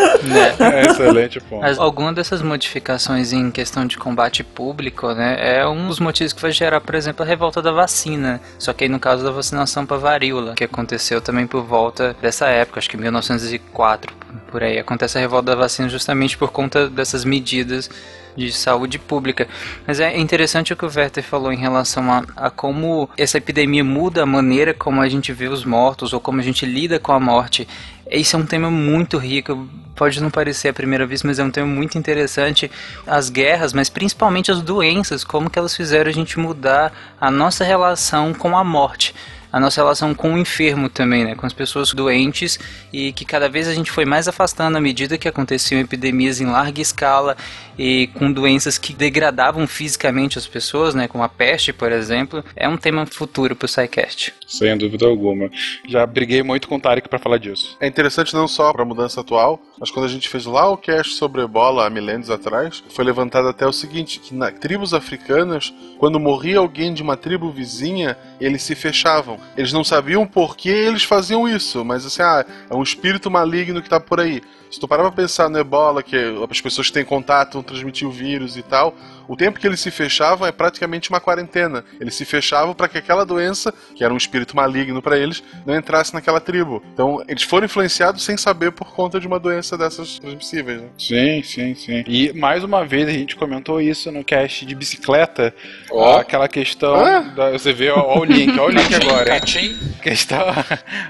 É, 0.59 0.81
excelente 0.91 1.39
ponto. 1.39 1.61
Mas 1.61 1.79
alguma 1.79 2.13
dessas 2.13 2.41
modificações 2.41 3.33
em 3.33 3.49
questão 3.51 3.85
de 3.85 3.97
combate 3.97 4.43
público, 4.43 5.11
né, 5.13 5.37
é 5.39 5.67
um 5.67 5.87
dos 5.87 5.99
motivos 5.99 6.33
que 6.33 6.41
vai 6.41 6.51
gerar, 6.51 6.81
por 6.81 6.95
exemplo, 6.95 7.23
a 7.23 7.27
revolta 7.27 7.61
da 7.61 7.71
vacina. 7.71 8.41
Só 8.59 8.73
que 8.73 8.83
aí 8.83 8.89
no 8.89 8.99
caso 8.99 9.23
da 9.23 9.31
vacinação 9.31 9.85
para 9.85 9.97
varíola, 9.97 10.53
que 10.53 10.63
aconteceu 10.63 11.21
também 11.21 11.47
por 11.47 11.63
volta 11.63 12.15
dessa 12.21 12.47
época, 12.47 12.79
acho 12.79 12.89
que 12.89 12.97
1904, 12.97 14.13
por 14.51 14.63
aí. 14.63 14.77
Acontece 14.77 15.17
a 15.17 15.21
revolta 15.21 15.47
da 15.47 15.55
vacina 15.55 15.89
justamente 15.89 16.37
por 16.37 16.51
conta 16.51 16.89
dessas 16.89 17.23
medidas 17.25 17.89
de 18.37 18.51
saúde 18.51 18.99
pública. 18.99 19.47
Mas 19.85 19.99
é 19.99 20.17
interessante 20.17 20.71
o 20.71 20.75
que 20.75 20.85
o 20.85 20.91
Werther 20.95 21.23
falou 21.23 21.51
em 21.51 21.57
relação 21.57 22.11
a, 22.11 22.23
a 22.35 22.49
como 22.49 23.09
essa 23.17 23.39
epidemia 23.39 23.83
muda 23.83 24.23
a 24.23 24.25
maneira 24.25 24.73
como 24.73 25.01
a 25.01 25.09
gente 25.09 25.33
vê 25.33 25.47
os 25.47 25.65
mortos 25.65 26.13
ou 26.13 26.19
como 26.19 26.39
a 26.39 26.43
gente 26.43 26.65
lida 26.65 26.99
com 26.99 27.11
a 27.11 27.19
morte. 27.19 27.67
Esse 28.09 28.35
é 28.35 28.37
um 28.37 28.45
tema 28.45 28.71
muito 28.71 29.17
rico, 29.17 29.67
pode 29.93 30.21
não 30.21 30.29
parecer 30.29 30.69
à 30.69 30.73
primeira 30.73 31.05
vista, 31.05 31.27
mas 31.27 31.39
é 31.39 31.43
um 31.43 31.51
tema 31.51 31.67
muito 31.67 31.97
interessante. 31.97 32.71
As 33.05 33.29
guerras, 33.29 33.73
mas 33.73 33.89
principalmente 33.89 34.51
as 34.51 34.61
doenças, 34.61 35.23
como 35.25 35.49
que 35.49 35.59
elas 35.59 35.75
fizeram 35.75 36.09
a 36.09 36.13
gente 36.13 36.39
mudar 36.39 36.93
a 37.19 37.29
nossa 37.29 37.65
relação 37.65 38.33
com 38.33 38.55
a 38.55 38.63
morte 38.63 39.13
a 39.57 39.59
nossa 39.59 39.81
relação 39.81 40.13
com 40.13 40.33
o 40.33 40.37
enfermo 40.37 40.87
também, 40.87 41.25
né? 41.25 41.35
Com 41.35 41.45
as 41.45 41.53
pessoas 41.53 41.91
doentes 41.91 42.59
e 42.93 43.11
que 43.11 43.25
cada 43.25 43.49
vez 43.49 43.67
a 43.67 43.73
gente 43.73 43.91
foi 43.91 44.05
mais 44.05 44.27
afastando 44.27 44.77
à 44.77 44.81
medida 44.81 45.17
que 45.17 45.27
aconteciam 45.27 45.81
epidemias 45.81 46.39
em 46.39 46.45
larga 46.45 46.79
escala 46.79 47.35
e 47.77 48.07
com 48.13 48.31
doenças 48.31 48.77
que 48.77 48.93
degradavam 48.93 49.67
fisicamente 49.67 50.37
as 50.37 50.47
pessoas, 50.47 50.93
né? 50.93 51.07
Como 51.07 51.23
a 51.23 51.29
peste, 51.29 51.73
por 51.73 51.91
exemplo. 51.91 52.43
É 52.55 52.69
um 52.69 52.77
tema 52.77 53.05
futuro 53.05 53.55
pro 53.55 53.67
SciCast. 53.67 54.33
Sem 54.47 54.77
dúvida 54.77 55.05
alguma. 55.05 55.49
Já 55.87 56.05
briguei 56.05 56.43
muito 56.43 56.67
com 56.67 56.75
o 56.75 56.79
Tarek 56.79 57.09
pra 57.09 57.19
falar 57.19 57.37
disso. 57.37 57.75
É 57.79 57.87
interessante 57.87 58.33
não 58.33 58.47
só 58.47 58.71
para 58.71 58.83
a 58.83 58.85
mudança 58.85 59.21
atual, 59.21 59.59
mas 59.79 59.91
quando 59.91 60.05
a 60.05 60.09
gente 60.09 60.29
fez 60.29 60.45
lá 60.45 60.69
o 60.69 60.77
cast 60.77 61.13
sobre 61.13 61.41
ebola 61.41 61.85
há 61.85 61.89
milênios 61.89 62.29
atrás, 62.29 62.83
foi 62.89 63.05
levantado 63.05 63.47
até 63.47 63.65
o 63.65 63.73
seguinte, 63.73 64.19
que 64.19 64.35
tribos 64.59 64.93
africanas, 64.93 65.73
quando 65.97 66.19
morria 66.19 66.59
alguém 66.59 66.93
de 66.93 67.01
uma 67.01 67.17
tribo 67.17 67.51
vizinha, 67.51 68.17
eles 68.39 68.63
se 68.63 68.75
fechavam. 68.75 69.39
Eles 69.55 69.73
não 69.73 69.83
sabiam 69.83 70.25
por 70.25 70.55
que 70.55 70.69
eles 70.69 71.03
faziam 71.03 71.47
isso, 71.47 71.83
mas 71.85 72.05
assim, 72.05 72.21
ah, 72.21 72.45
é 72.69 72.75
um 72.75 72.83
espírito 72.83 73.29
maligno 73.29 73.81
que 73.81 73.89
tá 73.89 73.99
por 73.99 74.19
aí. 74.19 74.41
Se 74.69 74.79
tu 74.79 74.87
parar 74.87 75.03
pra 75.03 75.11
pensar 75.11 75.49
no 75.49 75.57
ebola, 75.57 76.03
que 76.03 76.15
as 76.49 76.61
pessoas 76.61 76.87
que 76.87 76.93
têm 76.93 77.05
contato 77.05 77.53
vão 77.53 77.63
transmitir 77.63 78.07
o 78.07 78.11
vírus 78.11 78.57
e 78.57 78.63
tal, 78.63 78.93
o 79.27 79.35
tempo 79.35 79.59
que 79.59 79.67
eles 79.67 79.79
se 79.79 79.91
fechavam 79.91 80.47
é 80.47 80.51
praticamente 80.51 81.09
uma 81.09 81.19
quarentena. 81.19 81.83
Eles 81.99 82.15
se 82.15 82.25
fechavam 82.25 82.73
para 82.73 82.87
que 82.87 82.97
aquela 82.97 83.25
doença, 83.25 83.73
que 83.95 84.03
era 84.03 84.13
um 84.13 84.17
espírito 84.17 84.55
maligno 84.55 85.01
para 85.01 85.17
eles, 85.17 85.43
não 85.65 85.75
entrasse 85.75 86.13
naquela 86.13 86.39
tribo. 86.39 86.81
Então, 86.93 87.23
eles 87.27 87.43
foram 87.43 87.65
influenciados 87.65 88.23
sem 88.23 88.37
saber 88.37 88.71
por 88.71 88.93
conta 88.93 89.19
de 89.19 89.27
uma 89.27 89.39
doença 89.39 89.77
dessas 89.77 90.19
transmissíveis. 90.19 90.81
Né? 90.81 90.87
Sim, 90.97 91.43
sim, 91.43 91.75
sim. 91.75 92.03
E 92.07 92.33
mais 92.33 92.63
uma 92.63 92.85
vez 92.85 93.07
a 93.07 93.11
gente 93.11 93.35
comentou 93.35 93.81
isso 93.81 94.11
no 94.11 94.23
cast 94.23 94.65
de 94.65 94.75
bicicleta. 94.75 95.53
Ó. 95.91 96.17
Aquela 96.19 96.47
questão. 96.47 96.95
Ah. 96.95 97.19
da- 97.19 97.51
você 97.51 97.73
vê, 97.73 97.89
ó, 97.89 97.99
ó 97.99 98.19
o 98.19 98.23
link, 98.25 98.57
ó 98.59 98.67
o 98.67 98.69
link 98.69 98.93
agora. 98.95 99.25
Catim. 99.25 99.77
questão, 100.01 100.45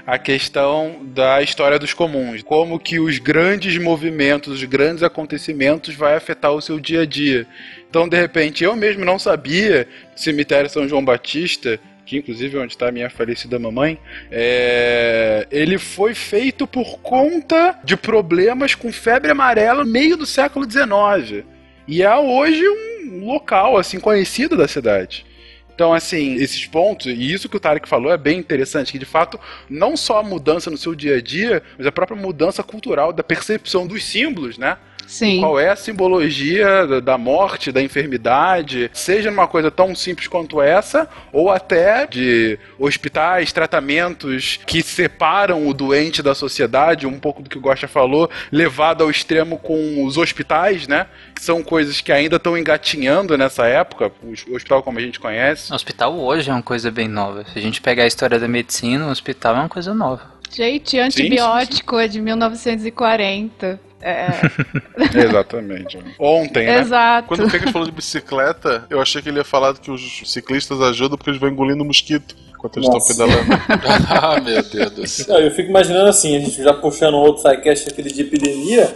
a 0.06 0.18
questão 0.18 0.96
da 1.02 1.42
história 1.42 1.78
dos 1.78 1.92
comuns. 1.94 2.42
Como 2.42 2.78
que 2.78 2.98
os 2.98 3.18
grandes 3.18 3.76
movimentos, 3.80 4.54
os 4.54 4.64
grandes 4.64 5.02
acontecimentos 5.02 5.94
vai 5.94 6.14
afetar 6.16 6.52
o 6.52 6.60
seu 6.60 6.78
dia 6.80 7.02
a 7.02 7.06
dia. 7.06 7.46
Então, 7.88 8.08
de 8.08 8.16
repente, 8.16 8.64
eu 8.64 8.76
mesmo 8.76 9.04
não 9.04 9.18
sabia 9.18 9.88
cemitério 10.14 10.68
São 10.68 10.86
João 10.86 11.04
Batista, 11.04 11.80
que 12.04 12.16
inclusive 12.16 12.56
é 12.56 12.60
onde 12.60 12.72
está 12.72 12.88
a 12.88 12.92
minha 12.92 13.10
falecida 13.10 13.58
mamãe, 13.58 13.98
é, 14.30 15.46
ele 15.50 15.78
foi 15.78 16.14
feito 16.14 16.66
por 16.66 16.98
conta 17.00 17.78
de 17.84 17.96
problemas 17.96 18.74
com 18.74 18.92
febre 18.92 19.30
amarela 19.30 19.84
no 19.84 19.90
meio 19.90 20.16
do 20.16 20.26
século 20.26 20.70
XIX. 20.70 21.44
E 21.86 22.02
é 22.02 22.16
hoje 22.16 22.62
um 22.66 23.24
local 23.24 23.76
assim 23.76 24.00
conhecido 24.00 24.56
da 24.56 24.68
cidade. 24.68 25.26
Então, 25.74 25.94
assim, 25.94 26.34
esses 26.34 26.66
pontos, 26.66 27.06
e 27.06 27.32
isso 27.32 27.48
que 27.48 27.56
o 27.56 27.60
Tarek 27.60 27.88
falou 27.88 28.10
é 28.10 28.16
bem 28.16 28.38
interessante, 28.38 28.90
que 28.90 28.98
de 28.98 29.04
fato, 29.04 29.38
não 29.70 29.96
só 29.96 30.18
a 30.18 30.24
mudança 30.24 30.70
no 30.70 30.76
seu 30.76 30.92
dia 30.94 31.16
a 31.16 31.20
dia, 31.20 31.62
mas 31.76 31.86
a 31.86 31.92
própria 31.92 32.20
mudança 32.20 32.64
cultural 32.64 33.12
da 33.12 33.22
percepção 33.22 33.86
dos 33.86 34.02
símbolos, 34.04 34.58
né? 34.58 34.76
Sim. 35.08 35.40
Qual 35.40 35.58
é 35.58 35.70
a 35.70 35.74
simbologia 35.76 36.86
da- 37.00 37.16
morte, 37.16 37.72
da 37.72 37.82
enfermidade, 37.82 38.90
seja 38.92 39.30
numa 39.30 39.48
coisa 39.48 39.70
tão 39.70 39.94
simples 39.94 40.28
quanto 40.28 40.60
essa, 40.60 41.08
ou 41.32 41.50
até 41.50 42.06
de 42.06 42.58
hospitais, 42.78 43.50
tratamentos 43.52 44.60
que 44.66 44.82
separam 44.82 45.66
o 45.66 45.72
doente 45.74 46.22
da 46.22 46.34
sociedade, 46.34 47.06
um 47.06 47.18
pouco 47.18 47.42
do 47.42 47.48
que 47.48 47.56
o 47.56 47.60
Gosta 47.60 47.88
falou, 47.88 48.30
levado 48.52 49.02
ao 49.02 49.10
extremo 49.10 49.58
com 49.58 50.04
os 50.04 50.18
hospitais, 50.18 50.86
né? 50.86 51.06
Que 51.34 51.42
são 51.42 51.62
coisas 51.62 52.00
que 52.02 52.12
ainda 52.12 52.36
estão 52.36 52.56
engatinhando 52.56 53.36
nessa 53.36 53.66
época, 53.66 54.12
o 54.22 54.28
o 54.50 54.54
hospital 54.54 54.82
como 54.82 54.98
a 54.98 55.02
gente 55.02 55.18
conhece. 55.18 55.72
O 55.72 55.74
hospital 55.74 56.14
hoje 56.18 56.50
é 56.50 56.52
uma 56.52 56.62
coisa 56.62 56.90
bem 56.90 57.08
nova. 57.08 57.44
Se 57.52 57.58
a 57.58 57.62
gente 57.62 57.80
pegar 57.80 58.04
a 58.04 58.06
história 58.06 58.38
da 58.38 58.46
medicina, 58.46 59.06
o 59.06 59.10
hospital 59.10 59.56
é 59.56 59.58
uma 59.60 59.68
coisa 59.68 59.94
nova. 59.94 60.22
Gente, 60.50 60.98
antibiótico 60.98 61.98
é 61.98 62.06
de 62.06 62.20
1940. 62.20 63.80
É, 64.00 64.28
Exatamente. 65.26 65.98
Ontem, 66.18 66.66
né? 66.66 66.80
exato. 66.80 67.28
Quando 67.28 67.44
o 67.44 67.50
Fencas 67.50 67.70
falou 67.70 67.86
de 67.86 67.92
bicicleta, 67.92 68.84
eu 68.88 69.00
achei 69.00 69.20
que 69.20 69.28
ele 69.28 69.38
ia 69.38 69.44
falar 69.44 69.74
que 69.74 69.90
os 69.90 70.22
ciclistas 70.24 70.80
ajudam 70.80 71.16
porque 71.16 71.30
eles 71.30 71.40
vão 71.40 71.48
engolindo 71.48 71.84
mosquito 71.84 72.36
enquanto 72.54 72.76
eles 72.78 72.88
Nossa. 72.88 73.12
estão 73.12 73.26
pedalando. 73.26 73.62
ah, 74.10 74.40
meu 74.40 74.62
Deus 74.62 74.90
do 74.92 75.06
céu. 75.06 75.34
Não, 75.34 75.40
eu 75.40 75.50
fico 75.50 75.68
imaginando 75.68 76.08
assim, 76.08 76.36
a 76.36 76.40
gente 76.40 76.62
já 76.62 76.74
puxando 76.74 77.14
um 77.14 77.18
outro 77.18 77.42
sidecast 77.42 77.88
aquele 77.88 78.12
de 78.12 78.22
epidemia, 78.22 78.94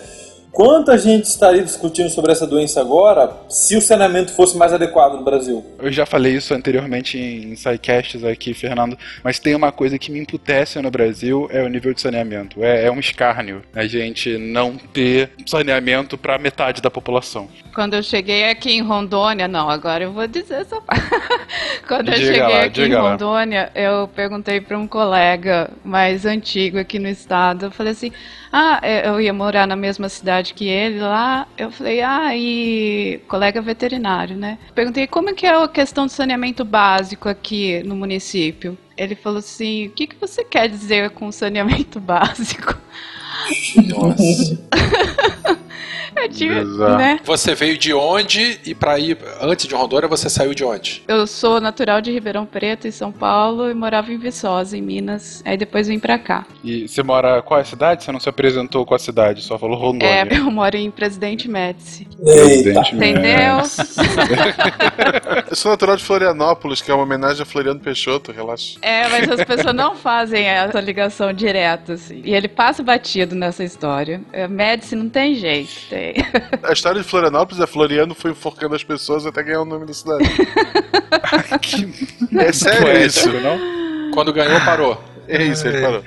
quanta 0.52 0.96
gente 0.98 1.24
estaria 1.24 1.62
discutindo 1.62 2.10
sobre 2.10 2.30
essa 2.30 2.46
doença 2.46 2.80
agora 2.80 3.32
se 3.48 3.76
o 3.76 3.80
saneamento 3.80 4.32
fosse 4.32 4.56
mais 4.56 4.72
adequado 4.72 5.14
no 5.14 5.24
Brasil? 5.24 5.64
Eu 5.78 5.90
já 5.90 6.04
falei 6.04 6.34
isso 6.34 6.54
anteriormente 6.54 7.18
em 7.18 7.56
sidecasts 7.56 8.22
aqui, 8.22 8.52
Fernando, 8.52 8.96
mas 9.24 9.38
tem 9.38 9.54
uma 9.54 9.72
coisa 9.72 9.98
que 9.98 10.12
me 10.12 10.20
emputece 10.20 10.80
no 10.80 10.90
Brasil, 10.90 11.48
é 11.50 11.62
o 11.62 11.68
nível 11.68 11.94
de 11.94 12.00
saneamento. 12.00 12.62
É, 12.62 12.86
é 12.86 12.90
um 12.90 13.00
escárnio 13.00 13.62
a 13.74 13.86
gente 13.86 14.36
não 14.36 14.76
ter 14.76 15.30
saneamento 15.46 16.18
para 16.18 16.38
metade 16.38 16.82
da 16.82 16.90
população. 16.90 17.48
Quando 17.74 17.94
eu 17.94 18.02
cheguei 18.02 18.50
aqui 18.50 18.72
em 18.72 18.82
Rondônia, 18.82 19.48
não, 19.48 19.70
agora 19.70 20.04
eu 20.04 20.12
vou 20.12 20.26
dizer 20.26 20.60
essa 20.60 20.80
parte. 20.80 21.02
Quando 21.88 22.10
eu 22.10 22.14
Diga 22.14 22.26
cheguei 22.26 22.42
lá, 22.42 22.62
aqui 22.64 22.80
em 22.80 22.84
diga 22.84 23.02
lá. 23.02 23.10
Rondônia, 23.12 23.72
eu 23.74 24.08
perguntei 24.08 24.60
para 24.60 24.78
um 24.78 24.86
colega 24.86 25.70
mais 25.82 26.26
antigo 26.26 26.78
aqui 26.78 26.98
no 26.98 27.08
estado. 27.08 27.66
Eu 27.66 27.70
falei 27.70 27.92
assim: 27.92 28.12
ah, 28.52 28.80
eu 29.04 29.18
ia 29.18 29.32
morar 29.32 29.66
na 29.66 29.74
mesma 29.74 30.08
cidade 30.10 30.41
que 30.42 30.66
ele 30.66 31.00
lá. 31.00 31.46
Eu 31.56 31.70
falei: 31.70 32.00
ah, 32.02 32.36
e 32.36 33.20
colega 33.28 33.60
veterinário, 33.60 34.36
né? 34.36 34.58
Perguntei 34.74 35.06
como 35.06 35.30
é 35.30 35.34
que 35.34 35.46
é 35.46 35.54
a 35.54 35.68
questão 35.68 36.06
do 36.06 36.12
saneamento 36.12 36.64
básico 36.64 37.28
aqui 37.28 37.82
no 37.84 37.94
município. 37.94 38.76
Ele 38.96 39.14
falou 39.14 39.38
assim: 39.38 39.86
o 39.86 39.90
que, 39.90 40.06
que 40.06 40.16
você 40.16 40.44
quer 40.44 40.68
dizer 40.68 41.10
com 41.10 41.30
saneamento 41.30 41.98
básico? 42.00 42.76
Nossa. 43.88 44.58
Eu 46.22 46.28
tive, 46.28 46.58
Exato. 46.58 46.96
né? 46.96 47.20
Você 47.24 47.54
veio 47.54 47.76
de 47.76 47.92
onde 47.92 48.60
e 48.64 48.74
pra 48.74 48.98
ir 48.98 49.18
antes 49.40 49.66
de 49.66 49.74
Rondônia 49.74 50.08
você 50.08 50.28
saiu 50.28 50.54
de 50.54 50.64
onde? 50.64 51.02
Eu 51.08 51.26
sou 51.26 51.60
natural 51.60 52.00
de 52.00 52.12
Ribeirão 52.12 52.46
Preto, 52.46 52.86
em 52.86 52.90
São 52.90 53.10
Paulo, 53.10 53.70
e 53.70 53.74
morava 53.74 54.12
em 54.12 54.18
Viçosa, 54.18 54.76
em 54.76 54.82
Minas. 54.82 55.42
Aí 55.44 55.56
depois 55.56 55.88
vim 55.88 55.98
pra 55.98 56.18
cá. 56.18 56.46
E 56.62 56.86
você 56.88 57.02
mora 57.02 57.42
qual 57.42 57.58
é 57.58 57.62
a 57.62 57.66
cidade? 57.66 58.04
Você 58.04 58.12
não 58.12 58.20
se 58.20 58.28
apresentou 58.28 58.84
com 58.84 58.94
a 58.94 58.98
cidade, 58.98 59.42
só 59.42 59.58
falou 59.58 59.76
Rondônia. 59.76 60.06
É, 60.06 60.28
eu 60.36 60.50
moro 60.50 60.76
em 60.76 60.90
Presidente 60.90 61.48
Médici. 61.48 62.06
Presidente 62.22 62.94
Entendeu? 62.94 63.58
Eu 65.48 65.56
sou 65.56 65.70
natural 65.70 65.96
de 65.96 66.04
Florianópolis, 66.04 66.80
que 66.80 66.90
é 66.90 66.94
uma 66.94 67.04
homenagem 67.04 67.42
a 67.42 67.46
Floriano 67.46 67.80
Peixoto, 67.80 68.32
relaxa. 68.32 68.78
É, 68.82 69.08
mas 69.08 69.28
as 69.28 69.44
pessoas 69.44 69.74
não 69.74 69.94
fazem 69.94 70.44
essa 70.44 70.80
ligação 70.80 71.32
direta, 71.32 71.94
assim. 71.94 72.22
E 72.24 72.34
ele 72.34 72.48
passa 72.48 72.82
batido 72.82 73.34
nessa 73.34 73.64
história. 73.64 74.20
É, 74.32 74.46
Médici 74.46 74.94
não 74.94 75.08
tem 75.08 75.34
jeito. 75.34 75.72
Tem. 75.88 76.01
A 76.62 76.72
história 76.72 77.02
de 77.02 77.08
Florianópolis 77.08 77.62
é 77.62 77.66
Floriano 77.66 78.14
foi 78.14 78.32
enforcando 78.32 78.74
as 78.74 78.84
pessoas 78.84 79.26
até 79.26 79.42
ganhar 79.42 79.62
o 79.62 79.64
nome 79.64 79.86
da 79.86 79.94
cidade. 79.94 80.24
é 82.38 82.52
sério 82.52 83.06
isso. 83.06 83.30
Poético, 83.30 83.42
não? 83.42 84.10
Quando 84.12 84.32
ganhou, 84.32 84.60
parou. 84.60 85.02
É 85.28 85.42
isso, 85.42 85.66
ele 85.66 85.80
parou. 85.80 86.02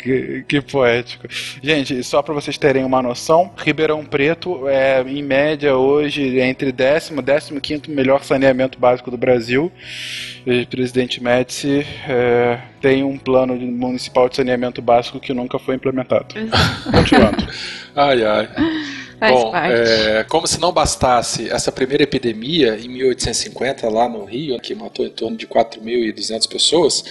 que, 0.00 0.44
que 0.48 0.60
poético. 0.60 1.26
Gente, 1.62 2.02
só 2.02 2.22
para 2.22 2.34
vocês 2.34 2.56
terem 2.56 2.84
uma 2.84 3.02
noção, 3.02 3.52
Ribeirão 3.56 4.04
Preto 4.04 4.68
é, 4.68 5.02
em 5.02 5.22
média, 5.22 5.76
hoje, 5.76 6.40
entre 6.40 6.72
décimo 6.72 7.20
e 7.20 7.24
décimo 7.24 7.60
quinto 7.60 7.90
melhor 7.90 8.24
saneamento 8.24 8.78
básico 8.78 9.10
do 9.10 9.16
Brasil. 9.16 9.70
O 10.46 10.66
presidente 10.66 11.22
Médici 11.22 11.86
é, 12.08 12.58
tem 12.80 13.04
um 13.04 13.18
plano 13.18 13.54
municipal 13.54 14.28
de 14.28 14.36
saneamento 14.36 14.80
básico 14.80 15.20
que 15.20 15.34
nunca 15.34 15.58
foi 15.58 15.74
implementado. 15.74 16.34
Continuando. 16.90 17.46
Ai, 17.94 18.24
ai. 18.24 18.48
Faz 19.20 19.32
Bom, 19.34 19.50
parte. 19.50 19.74
é, 19.74 20.24
como 20.24 20.46
se 20.46 20.58
não 20.58 20.72
bastasse 20.72 21.50
essa 21.50 21.70
primeira 21.70 22.02
epidemia 22.02 22.78
em 22.82 22.88
1850 22.88 23.86
lá 23.90 24.08
no 24.08 24.24
Rio, 24.24 24.58
que 24.58 24.74
matou 24.74 25.04
em 25.04 25.10
torno 25.10 25.36
de 25.36 25.46
4.200 25.46 26.48
pessoas, 26.48 27.04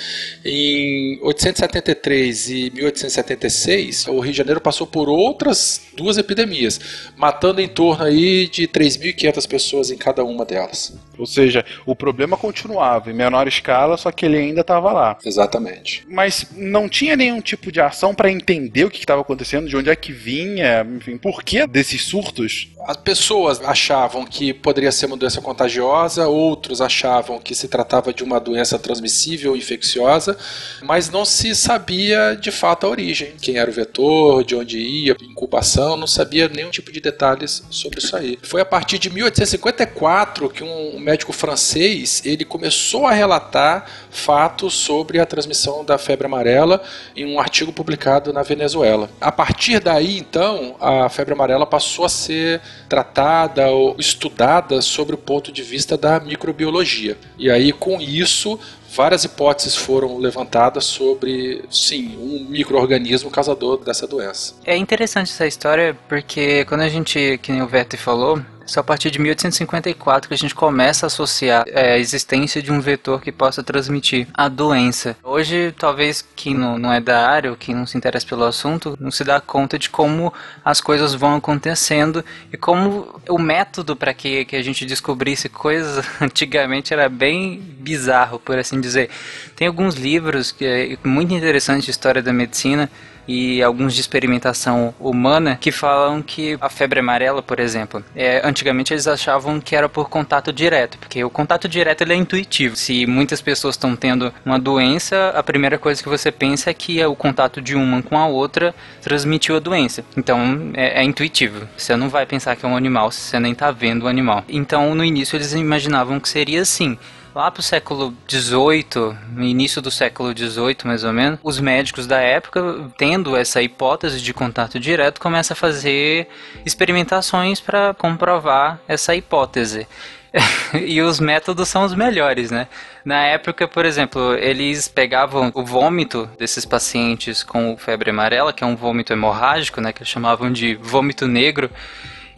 em 0.44 1.20
873 1.22 2.50
e 2.50 2.72
1876 2.72 4.08
o 4.08 4.20
Rio 4.20 4.32
de 4.32 4.38
Janeiro 4.40 4.60
passou 4.60 4.88
por 4.88 5.08
outras 5.08 5.82
duas 5.96 6.18
epidemias, 6.18 6.80
matando 7.16 7.62
em 7.62 7.68
torno 7.68 8.06
aí 8.06 8.48
de 8.48 8.68
3.500 8.68 9.48
pessoas 9.48 9.92
em 9.92 9.98
cada 9.98 10.24
uma 10.24 10.44
delas. 10.44 10.98
Ou 11.18 11.26
seja, 11.26 11.66
o 11.86 11.96
problema 11.96 12.38
continuava 12.38 13.12
em 13.12 13.14
menor 13.14 13.48
escala, 13.48 13.98
só 13.98 14.12
que 14.12 14.26
ele 14.26 14.38
ainda 14.38 14.62
estava 14.62 14.92
lá. 14.92 15.18
Exatamente. 15.24 16.06
Mas 16.10 16.48
não 16.56 16.88
tinha 16.88 17.16
nenhum 17.16 17.42
tipo 17.42 17.72
de 17.72 17.82
ação 17.82 18.16
para 18.16 18.32
entender 18.32 18.86
o 18.86 18.90
que 18.90 19.00
estava 19.00 19.22
acontecendo, 19.22 19.68
de 19.68 19.76
onde 19.76 19.90
é 19.90 19.96
que 19.96 20.14
vinha, 20.14 20.88
enfim, 20.96 21.18
por 21.18 21.44
que 21.44 21.68
surtos? 22.04 22.70
As 22.88 22.98
pessoas 22.98 23.62
achavam 23.62 24.26
que 24.26 24.54
poderia 24.54 24.92
ser 24.92 25.06
uma 25.06 25.18
doença 25.18 25.42
contagiosa, 25.42 26.28
outros 26.28 26.82
achavam 26.82 27.40
que 27.40 27.54
se 27.54 27.68
tratava 27.68 28.14
de 28.14 28.24
uma 28.24 28.40
doença 28.40 28.80
transmissível, 28.80 29.56
infecciosa, 29.56 30.38
mas 30.82 31.10
não 31.10 31.26
se 31.26 31.54
sabia 31.54 32.36
de 32.40 32.52
fato 32.52 32.86
a 32.86 32.90
origem, 32.90 33.34
quem 33.42 33.58
era 33.58 33.70
o 33.70 33.74
vetor, 33.74 34.44
de 34.44 34.56
onde 34.56 34.80
ia, 34.80 35.16
incubação, 35.22 35.98
não 35.98 36.08
sabia 36.08 36.48
nenhum 36.48 36.72
tipo 36.72 36.92
de 36.92 37.00
detalhes 37.00 37.64
sobre 37.70 38.00
isso 38.00 38.16
aí. 38.16 38.40
Foi 38.42 38.62
a 38.62 38.66
partir 38.66 38.98
de 38.98 39.10
1854 39.10 40.50
que 40.50 40.64
um 40.64 41.00
médico 41.00 41.34
francês 41.34 42.22
ele 42.26 42.46
começou 42.46 43.06
a 43.06 43.12
relatar 43.12 43.86
fatos 44.10 44.74
sobre 44.74 45.20
a 45.20 45.26
transmissão 45.26 45.84
da 45.84 45.98
febre 45.98 46.26
amarela 46.26 46.82
em 47.16 47.26
um 47.26 47.40
artigo 47.40 47.74
publicado 47.74 48.32
na 48.32 48.42
Venezuela. 48.42 49.10
A 49.20 49.32
partir 49.32 49.80
daí, 49.80 50.18
então, 50.18 50.76
a 50.80 51.10
febre 51.10 51.34
amarela 51.34 51.66
passou 51.66 51.89
a 51.98 52.10
ser 52.10 52.62
tratada 52.88 53.68
ou 53.70 53.96
estudada 53.98 54.82
sobre 54.82 55.16
o 55.16 55.18
ponto 55.18 55.52
de 55.52 55.64
vista 55.64 55.98
da 55.98 56.20
microbiologia. 56.20 57.18
E 57.38 57.50
aí, 57.50 57.72
com 57.72 58.00
isso, 58.00 58.60
várias 58.94 59.24
hipóteses 59.24 59.76
foram 59.76 60.18
levantadas 60.18 60.86
sobre, 60.86 61.64
sim, 61.70 62.18
um 62.18 62.46
microorganismo 62.50 63.30
causador 63.30 63.84
dessa 63.84 64.08
doença. 64.08 64.56
É 64.66 64.76
interessante 64.76 65.32
essa 65.32 65.48
história 65.48 65.98
porque 66.08 66.66
quando 66.66 66.82
a 66.82 66.90
gente, 66.90 67.40
que 67.42 67.52
nem 67.52 67.62
o 67.62 67.68
Vete 67.68 67.98
falou, 67.98 68.42
só 68.70 68.82
a 68.82 68.84
partir 68.84 69.10
de 69.10 69.20
1854 69.20 70.28
que 70.28 70.34
a 70.34 70.38
gente 70.38 70.54
começa 70.54 71.06
a 71.06 71.08
associar 71.08 71.66
é, 71.68 71.94
a 71.94 71.98
existência 71.98 72.62
de 72.62 72.72
um 72.72 72.80
vetor 72.80 73.22
que 73.22 73.32
possa 73.32 73.64
transmitir 73.64 74.28
a 74.34 74.48
doença. 74.48 75.18
Hoje, 75.24 75.74
talvez 75.78 76.24
quem 76.36 76.54
não, 76.54 76.78
não 76.78 76.94
é 76.94 77.02
da 77.02 77.28
área 77.28 77.50
ou 77.50 77.58
quem 77.58 77.74
não 77.74 77.86
se 77.86 77.98
interessa 77.98 78.28
pelo 78.28 78.46
assunto 78.46 78.96
não 79.00 79.12
se 79.12 79.24
dá 79.24 79.42
conta 79.42 79.78
de 79.80 79.90
como 79.90 80.32
as 80.64 80.80
coisas 80.80 81.14
vão 81.14 81.36
acontecendo 81.36 82.24
e 82.54 82.58
como 82.58 83.20
o 83.28 83.40
método 83.40 83.96
para 83.96 84.14
que, 84.14 84.46
que 84.46 84.56
a 84.56 84.64
gente 84.64 84.86
descobrisse 84.86 85.50
coisas 85.50 86.06
antigamente 86.22 86.94
era 86.94 87.10
bem 87.10 87.60
bizarro, 87.80 88.40
por 88.40 88.58
assim 88.58 88.80
dizer. 88.80 89.10
Tem 89.56 89.68
alguns 89.68 89.96
livros 89.96 90.52
que 90.52 90.66
é 90.66 90.98
muito 91.04 91.34
interessante 91.34 91.86
de 91.86 91.92
história 91.92 92.22
da 92.22 92.32
medicina 92.32 92.90
e 93.30 93.62
alguns 93.62 93.94
de 93.94 94.02
experimentação 94.02 94.92
humana 95.00 95.56
que 95.62 95.72
falam 95.72 96.20
que 96.20 96.58
a 96.60 96.68
febre 96.68 97.00
amarela, 97.00 97.44
por 97.44 97.60
exemplo, 97.60 98.04
é, 98.16 98.42
antigamente 98.44 98.92
eles 98.92 99.06
achavam 99.06 99.62
que 99.62 99.76
era 99.76 99.88
por 99.88 100.10
contato 100.10 100.52
direto, 100.52 100.98
porque 100.98 101.24
o 101.24 101.30
contato 101.30 101.70
direto 101.70 102.02
ele 102.02 102.14
é 102.14 102.16
intuitivo. 102.16 102.76
Se 102.76 103.06
muitas 103.06 103.40
pessoas 103.40 103.76
estão 103.76 103.96
tendo 103.96 104.34
uma 104.44 104.58
doença, 104.58 105.32
a 105.36 105.44
primeira 105.44 105.78
coisa 105.78 106.02
que 106.02 106.10
você 106.10 106.32
pensa 106.32 106.72
é 106.72 106.74
que 106.74 107.00
é 107.00 107.06
o 107.06 107.16
contato 107.16 107.62
de 107.62 107.76
uma 107.76 108.02
com 108.02 108.18
a 108.18 108.26
outra 108.26 108.74
transmitiu 109.00 109.56
a 109.56 109.60
doença. 109.60 110.04
Então 110.18 110.72
é, 110.74 111.02
é 111.02 111.04
intuitivo. 111.04 111.68
Você 111.78 111.96
não 111.96 112.10
vai 112.10 112.26
pensar 112.26 112.56
que 112.56 112.66
é 112.66 112.68
um 112.68 112.76
animal 112.76 113.12
se 113.12 113.22
você 113.22 113.40
nem 113.40 113.52
está 113.52 113.70
vendo 113.70 114.06
o 114.06 114.08
animal. 114.08 114.44
Então 114.50 114.96
no 114.96 115.06
início 115.06 115.38
eles 115.38 115.54
imaginavam 115.54 116.20
que 116.20 116.28
seria 116.28 116.64
assim. 116.64 116.98
Lá 117.34 117.52
pro 117.52 117.62
século 117.62 118.14
XVIII, 118.28 119.16
início 119.38 119.82
do 119.82 119.92
século 119.92 120.36
XVIII, 120.36 120.78
mais 120.84 121.04
ou 121.04 121.14
menos, 121.14 121.40
os 121.44 121.60
médicos 121.60 122.08
da 122.08 122.20
época, 122.20 122.90
tendo 122.98 123.36
essa 123.36 123.62
hipótese 123.62 124.20
de 124.20 124.34
contato 124.34 124.80
direto, 124.80 125.22
começam 125.22 125.54
a 125.54 125.58
fazer 125.58 126.28
experimentações 126.66 127.60
para 127.60 127.94
comprovar 127.94 128.80
essa 128.88 129.16
hipótese. 129.16 129.88
e 130.86 131.02
os 131.02 131.20
métodos 131.20 131.68
são 131.68 131.84
os 131.84 131.94
melhores, 131.94 132.52
né? 132.52 132.68
Na 133.04 133.24
época, 133.26 133.68
por 133.68 133.86
exemplo, 133.86 134.36
eles 134.36 134.88
pegavam 134.88 135.52
o 135.56 135.64
vômito 135.64 136.30
desses 136.38 136.66
pacientes 136.66 137.44
com 137.44 137.76
febre 137.78 138.10
amarela, 138.10 138.54
que 138.54 138.64
é 138.64 138.68
um 138.68 138.76
vômito 138.76 139.14
hemorrágico, 139.14 139.82
né? 139.82 139.92
Que 139.92 140.00
eles 140.00 140.10
chamavam 140.10 140.52
de 140.52 140.76
vômito 140.76 141.28
negro. 141.28 141.70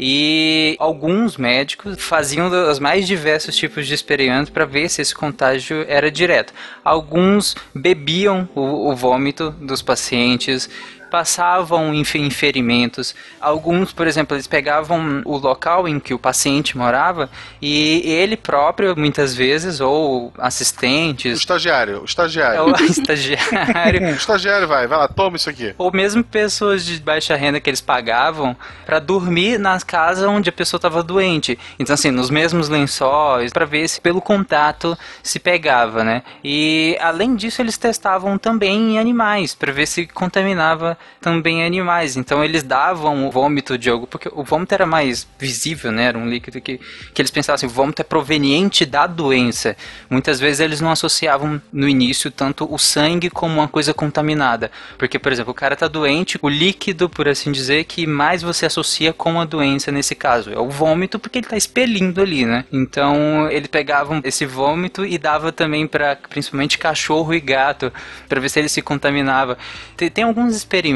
E 0.03 0.75
alguns 0.79 1.37
médicos 1.37 2.01
faziam 2.01 2.49
os 2.71 2.79
mais 2.79 3.05
diversos 3.05 3.55
tipos 3.55 3.85
de 3.85 3.93
experimentos 3.93 4.49
para 4.49 4.65
ver 4.65 4.89
se 4.89 4.99
esse 4.99 5.13
contágio 5.13 5.85
era 5.87 6.09
direto. 6.09 6.51
Alguns 6.83 7.55
bebiam 7.71 8.49
o, 8.55 8.89
o 8.89 8.95
vômito 8.95 9.51
dos 9.51 9.83
pacientes, 9.83 10.67
passavam 11.11 11.93
enfim, 11.93 12.29
ferimentos. 12.29 13.13
Alguns, 13.39 13.91
por 13.93 14.07
exemplo, 14.07 14.35
eles 14.35 14.47
pegavam 14.47 15.21
o 15.25 15.37
local 15.37 15.87
em 15.87 15.99
que 15.99 16.13
o 16.13 16.19
paciente 16.19 16.77
morava 16.77 17.29
e 17.61 18.01
ele 18.05 18.37
próprio, 18.37 18.97
muitas 18.97 19.35
vezes, 19.35 19.79
ou 19.81 20.27
O 20.27 20.33
assistentes, 20.39 21.37
estagiário, 21.39 22.01
o 22.01 22.05
estagiário. 22.05 22.61
ou 22.63 22.75
estagiário, 22.85 24.01
O 24.07 24.15
estagiário 24.15 24.67
vai, 24.67 24.87
vai 24.87 24.97
lá, 24.97 25.07
toma 25.07 25.35
isso 25.35 25.49
aqui. 25.49 25.75
ou 25.77 25.91
mesmo 25.91 26.23
pessoas 26.23 26.85
de 26.85 26.99
baixa 26.99 27.35
renda 27.35 27.59
que 27.59 27.69
eles 27.69 27.81
pagavam 27.81 28.55
para 28.85 28.99
dormir 28.99 29.59
na 29.59 29.79
casa 29.81 30.29
onde 30.29 30.49
a 30.49 30.53
pessoa 30.53 30.77
estava 30.77 31.03
doente. 31.03 31.59
Então 31.77 31.93
assim, 31.93 32.09
nos 32.11 32.29
mesmos 32.29 32.69
lençóis, 32.69 33.51
para 33.51 33.65
ver 33.65 33.87
se 33.89 33.99
pelo 33.99 34.21
contato 34.21 34.97
se 35.21 35.39
pegava, 35.39 36.03
né? 36.03 36.23
E 36.43 36.97
além 37.01 37.35
disso, 37.35 37.61
eles 37.61 37.77
testavam 37.77 38.37
também 38.37 38.93
em 38.93 38.99
animais 38.99 39.53
para 39.53 39.71
ver 39.73 39.85
se 39.87 40.07
contaminava 40.07 40.97
também 41.19 41.63
animais. 41.63 42.17
Então 42.17 42.43
eles 42.43 42.63
davam 42.63 43.27
o 43.27 43.31
vômito 43.31 43.77
de 43.77 43.89
algo, 43.89 44.07
porque 44.07 44.29
o 44.31 44.43
vômito 44.43 44.73
era 44.73 44.85
mais 44.85 45.27
visível, 45.37 45.91
né? 45.91 46.05
Era 46.05 46.17
um 46.17 46.27
líquido 46.27 46.59
que, 46.59 46.79
que 47.13 47.21
eles 47.21 47.31
pensavam 47.31 47.55
assim, 47.55 47.67
o 47.67 47.69
vômito 47.69 48.01
é 48.01 48.05
proveniente 48.05 48.85
da 48.85 49.05
doença. 49.07 49.75
Muitas 50.09 50.39
vezes 50.39 50.59
eles 50.59 50.81
não 50.81 50.91
associavam 50.91 51.61
no 51.71 51.87
início 51.87 52.31
tanto 52.31 52.71
o 52.71 52.77
sangue 52.77 53.29
como 53.29 53.55
uma 53.55 53.67
coisa 53.67 53.93
contaminada. 53.93 54.71
Porque, 54.97 55.19
por 55.19 55.31
exemplo, 55.31 55.51
o 55.51 55.55
cara 55.55 55.75
tá 55.75 55.87
doente, 55.87 56.39
o 56.41 56.49
líquido, 56.49 57.09
por 57.09 57.27
assim 57.27 57.51
dizer, 57.51 57.83
que 57.85 58.07
mais 58.07 58.41
você 58.41 58.65
associa 58.65 59.13
com 59.13 59.39
a 59.39 59.45
doença 59.45 59.91
nesse 59.91 60.15
caso 60.15 60.51
é 60.51 60.59
o 60.59 60.69
vômito, 60.69 61.19
porque 61.19 61.39
ele 61.39 61.47
tá 61.47 61.57
expelindo 61.57 62.21
ali, 62.21 62.45
né? 62.45 62.65
Então 62.71 63.49
eles 63.49 63.67
pegavam 63.67 64.21
esse 64.23 64.45
vômito 64.45 65.05
e 65.05 65.17
dava 65.17 65.51
também 65.51 65.87
para 65.87 66.15
principalmente 66.15 66.77
cachorro 66.77 67.33
e 67.33 67.39
gato, 67.39 67.91
para 68.27 68.39
ver 68.39 68.49
se 68.49 68.59
ele 68.59 68.69
se 68.69 68.81
contaminava. 68.81 69.57
Tem, 69.95 70.09
tem 70.09 70.23
alguns 70.23 70.55
experimentos 70.55 70.90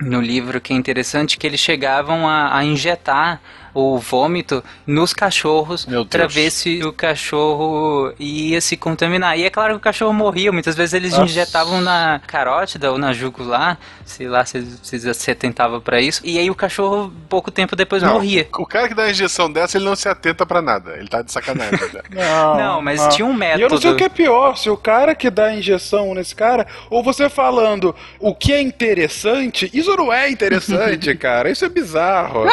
no 0.00 0.20
livro 0.20 0.60
que 0.60 0.72
é 0.72 0.76
interessante 0.76 1.36
que 1.36 1.46
eles 1.46 1.60
chegavam 1.60 2.28
a, 2.28 2.56
a 2.56 2.64
injetar 2.64 3.40
o 3.74 3.98
vômito 3.98 4.62
nos 4.86 5.12
cachorros 5.12 5.86
para 6.10 6.26
ver 6.26 6.50
se 6.50 6.82
o 6.82 6.92
cachorro 6.92 8.12
ia 8.18 8.60
se 8.60 8.76
contaminar. 8.76 9.38
E 9.38 9.44
é 9.44 9.50
claro 9.50 9.74
que 9.74 9.78
o 9.78 9.80
cachorro 9.80 10.12
morria, 10.12 10.50
muitas 10.50 10.74
vezes 10.74 10.94
eles 10.94 11.12
Nossa. 11.12 11.24
injetavam 11.24 11.80
na 11.80 12.20
carótida 12.26 12.90
ou 12.90 12.98
na 12.98 13.12
jugular, 13.12 13.78
sei 14.08 14.28
lá 14.28 14.44
se, 14.44 14.64
se 14.82 14.98
você 14.98 15.34
tentava 15.34 15.80
para 15.80 16.00
isso. 16.00 16.20
E 16.24 16.38
aí 16.38 16.50
o 16.50 16.54
cachorro 16.54 17.12
pouco 17.28 17.50
tempo 17.50 17.76
depois 17.76 18.02
Não, 18.02 18.14
morria. 18.14 18.48
O 18.58 18.66
cara 18.66 18.88
que 18.88 18.94
dá 18.94 19.04
a 19.04 19.10
injeção 19.10 19.50
dessa, 19.52 19.76
ele 19.78 19.84
não 19.84 19.94
se 19.94 20.08
atenta 20.08 20.44
pra 20.44 20.60
nada. 20.60 20.96
Ele 20.96 21.08
tá 21.08 21.22
de 21.22 21.30
sacanagem. 21.30 21.78
né? 21.92 22.02
Não, 22.10 22.56
Não, 22.56 22.82
mas 22.82 23.06
tinha 23.14 23.26
um 23.26 23.30
E 23.32 23.60
eu 23.60 23.68
não 23.68 23.78
sei 23.78 23.90
método. 23.90 23.92
o 23.92 23.96
que 23.96 24.04
é 24.04 24.08
pior, 24.08 24.56
se 24.56 24.68
o 24.70 24.76
cara 24.76 25.14
que 25.14 25.30
dá 25.30 25.46
a 25.46 25.54
injeção 25.54 26.14
nesse 26.14 26.34
cara, 26.34 26.66
ou 26.90 27.02
você 27.02 27.28
falando 27.28 27.94
o 28.18 28.34
que 28.34 28.52
é 28.52 28.60
interessante, 28.60 29.70
isso 29.72 29.94
não 29.96 30.12
é 30.12 30.30
interessante, 30.30 31.14
cara, 31.16 31.50
isso 31.50 31.64
é 31.64 31.68
bizarro. 31.68 32.44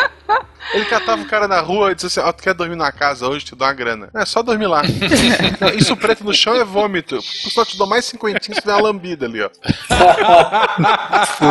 Ele 0.73 0.85
catava 0.85 1.21
o 1.21 1.27
cara 1.27 1.47
na 1.47 1.59
rua 1.61 1.91
e 1.91 1.95
dizia 1.95 2.07
assim: 2.07 2.19
Ó, 2.27 2.31
tu 2.33 2.41
quer 2.41 2.53
dormir 2.55 2.75
na 2.75 2.91
casa 2.91 3.27
hoje? 3.27 3.45
Te 3.45 3.55
dou 3.55 3.67
uma 3.67 3.73
grana. 3.73 4.09
É 4.15 4.25
só 4.25 4.41
dormir 4.41 4.65
lá. 4.65 4.81
Não, 5.61 5.69
Isso 5.69 5.95
preto 5.95 6.23
no 6.23 6.33
chão 6.33 6.55
é 6.55 6.63
vômito. 6.63 7.21
Só 7.21 7.63
te 7.63 7.77
dou 7.77 7.85
mais 7.85 8.05
cinquentinhos 8.05 8.57
se 8.59 8.65
der 8.65 8.73
uma 8.73 8.81
lambida 8.81 9.27
ali, 9.27 9.43
ó. 9.43 9.49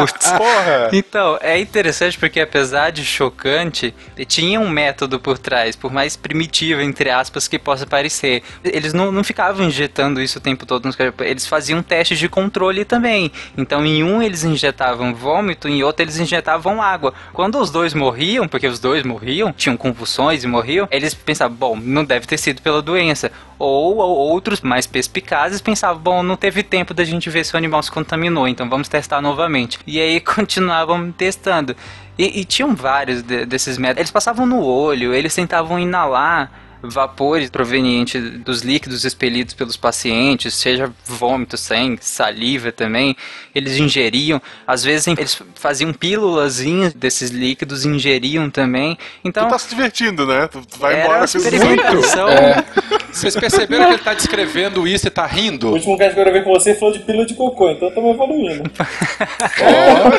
Putz. 0.00 0.30
Porra! 0.32 0.90
Então, 0.92 1.38
é 1.40 1.58
interessante 1.58 2.18
porque 2.18 2.40
apesar 2.40 2.90
de 2.90 3.04
chocante, 3.04 3.94
tinha 4.26 4.60
um 4.60 4.68
método 4.68 5.18
por 5.18 5.38
trás, 5.38 5.76
por 5.76 5.92
mais 5.92 6.16
primitivo, 6.16 6.80
entre 6.80 7.10
aspas, 7.10 7.48
que 7.48 7.58
possa 7.58 7.86
parecer. 7.86 8.42
Eles 8.64 8.92
não, 8.92 9.12
não 9.12 9.24
ficavam 9.24 9.66
injetando 9.66 10.20
isso 10.20 10.38
o 10.38 10.42
tempo 10.42 10.66
todo 10.66 10.84
nos 10.84 10.96
caras, 10.96 11.14
eles 11.20 11.46
faziam 11.46 11.82
testes 11.82 12.18
de 12.18 12.28
controle 12.28 12.84
também. 12.84 13.30
Então, 13.56 13.84
em 13.84 14.02
um 14.02 14.22
eles 14.22 14.44
injetavam 14.44 15.14
vômito, 15.14 15.68
em 15.68 15.82
outro 15.82 16.02
eles 16.02 16.18
injetavam 16.18 16.82
água. 16.82 17.14
Quando 17.32 17.58
os 17.58 17.70
dois 17.70 17.94
morriam, 17.94 18.48
porque 18.48 18.66
os 18.66 18.78
dois 18.78 19.04
morriam, 19.04 19.52
tinham 19.52 19.76
convulsões 19.76 20.44
e 20.44 20.46
morriam, 20.46 20.88
eles 20.90 21.14
pensavam, 21.14 21.56
bom, 21.56 21.76
não 21.76 22.04
deve 22.04 22.26
ter 22.26 22.38
sido 22.38 22.62
pela 22.62 22.82
doença. 22.82 23.30
Ou, 23.58 23.98
ou 23.98 24.16
outros 24.16 24.60
mais 24.60 24.86
perspicazes 24.86 25.60
pensavam, 25.60 26.02
bom, 26.02 26.22
não 26.22 26.36
teve 26.36 26.62
tempo 26.62 26.92
da 26.92 27.04
gente 27.04 27.30
ver 27.30 27.44
se 27.44 27.54
o 27.54 27.56
animal 27.56 27.82
se 27.82 27.90
contaminou, 27.90 28.48
então 28.48 28.68
vamos 28.68 28.88
testar 28.88 29.20
novamente. 29.20 29.78
E 29.86 30.00
aí 30.00 30.20
continuavam 30.20 31.10
testando. 31.12 31.76
E, 32.18 32.40
e 32.40 32.44
tinham 32.44 32.74
vários 32.74 33.22
de- 33.22 33.44
desses 33.44 33.76
métodos. 33.78 34.00
Eles 34.00 34.10
passavam 34.10 34.46
no 34.46 34.62
olho, 34.64 35.12
eles 35.14 35.34
tentavam 35.34 35.78
inalar 35.78 36.50
vapores 36.92 37.50
provenientes 37.50 38.22
dos 38.40 38.62
líquidos 38.62 39.04
expelidos 39.04 39.54
pelos 39.54 39.76
pacientes, 39.76 40.54
seja 40.54 40.92
vômito, 41.04 41.56
sangue, 41.56 41.98
saliva 42.02 42.70
também, 42.72 43.16
eles 43.54 43.78
ingeriam. 43.78 44.40
Às 44.66 44.84
vezes 44.84 45.06
eles 45.06 45.40
faziam 45.54 45.92
pílulazinhas 45.92 46.92
desses 46.92 47.30
líquidos, 47.30 47.84
ingeriam 47.84 48.50
também. 48.50 48.98
Então, 49.24 49.46
Tu 49.46 49.50
tá 49.50 49.58
se 49.58 49.68
divertindo, 49.68 50.26
né? 50.26 50.46
Tu, 50.48 50.60
tu 50.66 50.78
vai 50.78 50.94
era 50.94 51.02
embora 51.04 51.18
com 51.20 51.24
isso. 51.24 51.38
experimentação. 51.38 52.28
É. 52.28 52.64
Vocês 53.14 53.36
perceberam 53.36 53.86
que 53.86 53.92
ele 53.92 54.02
tá 54.02 54.12
descrevendo 54.12 54.88
isso 54.88 55.06
e 55.06 55.10
tá 55.10 55.24
O 55.24 55.28
rindo? 55.28 55.70
último 55.70 55.96
cast 55.96 56.14
que 56.14 56.20
eu 56.20 56.24
gravei 56.24 56.42
com 56.42 56.50
você 56.52 56.74
falou 56.74 56.92
de 56.92 56.98
pílula 56.98 57.24
de 57.24 57.34
cocô, 57.34 57.70
então 57.70 57.88
eu 57.88 57.94
tô 57.94 58.02
me 58.02 58.10
evoluindo. 58.10 58.64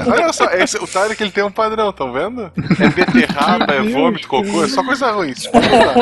Olha 0.07 0.31
só, 0.31 0.45
esse, 0.51 0.77
o 0.77 0.87
Tarek 0.87 1.21
ele 1.21 1.31
tem 1.31 1.43
um 1.43 1.51
padrão, 1.51 1.91
tão 1.91 2.13
vendo? 2.13 2.49
É 2.79 2.89
beterraba, 2.89 3.73
é 3.73 3.81
vômito, 3.81 4.27
cocô, 4.29 4.63
é 4.63 4.67
só 4.69 4.81
coisa 4.81 5.11
ruim. 5.11 5.31
Isso 5.31 5.51
pode 5.51 5.67
mudar. 5.67 5.93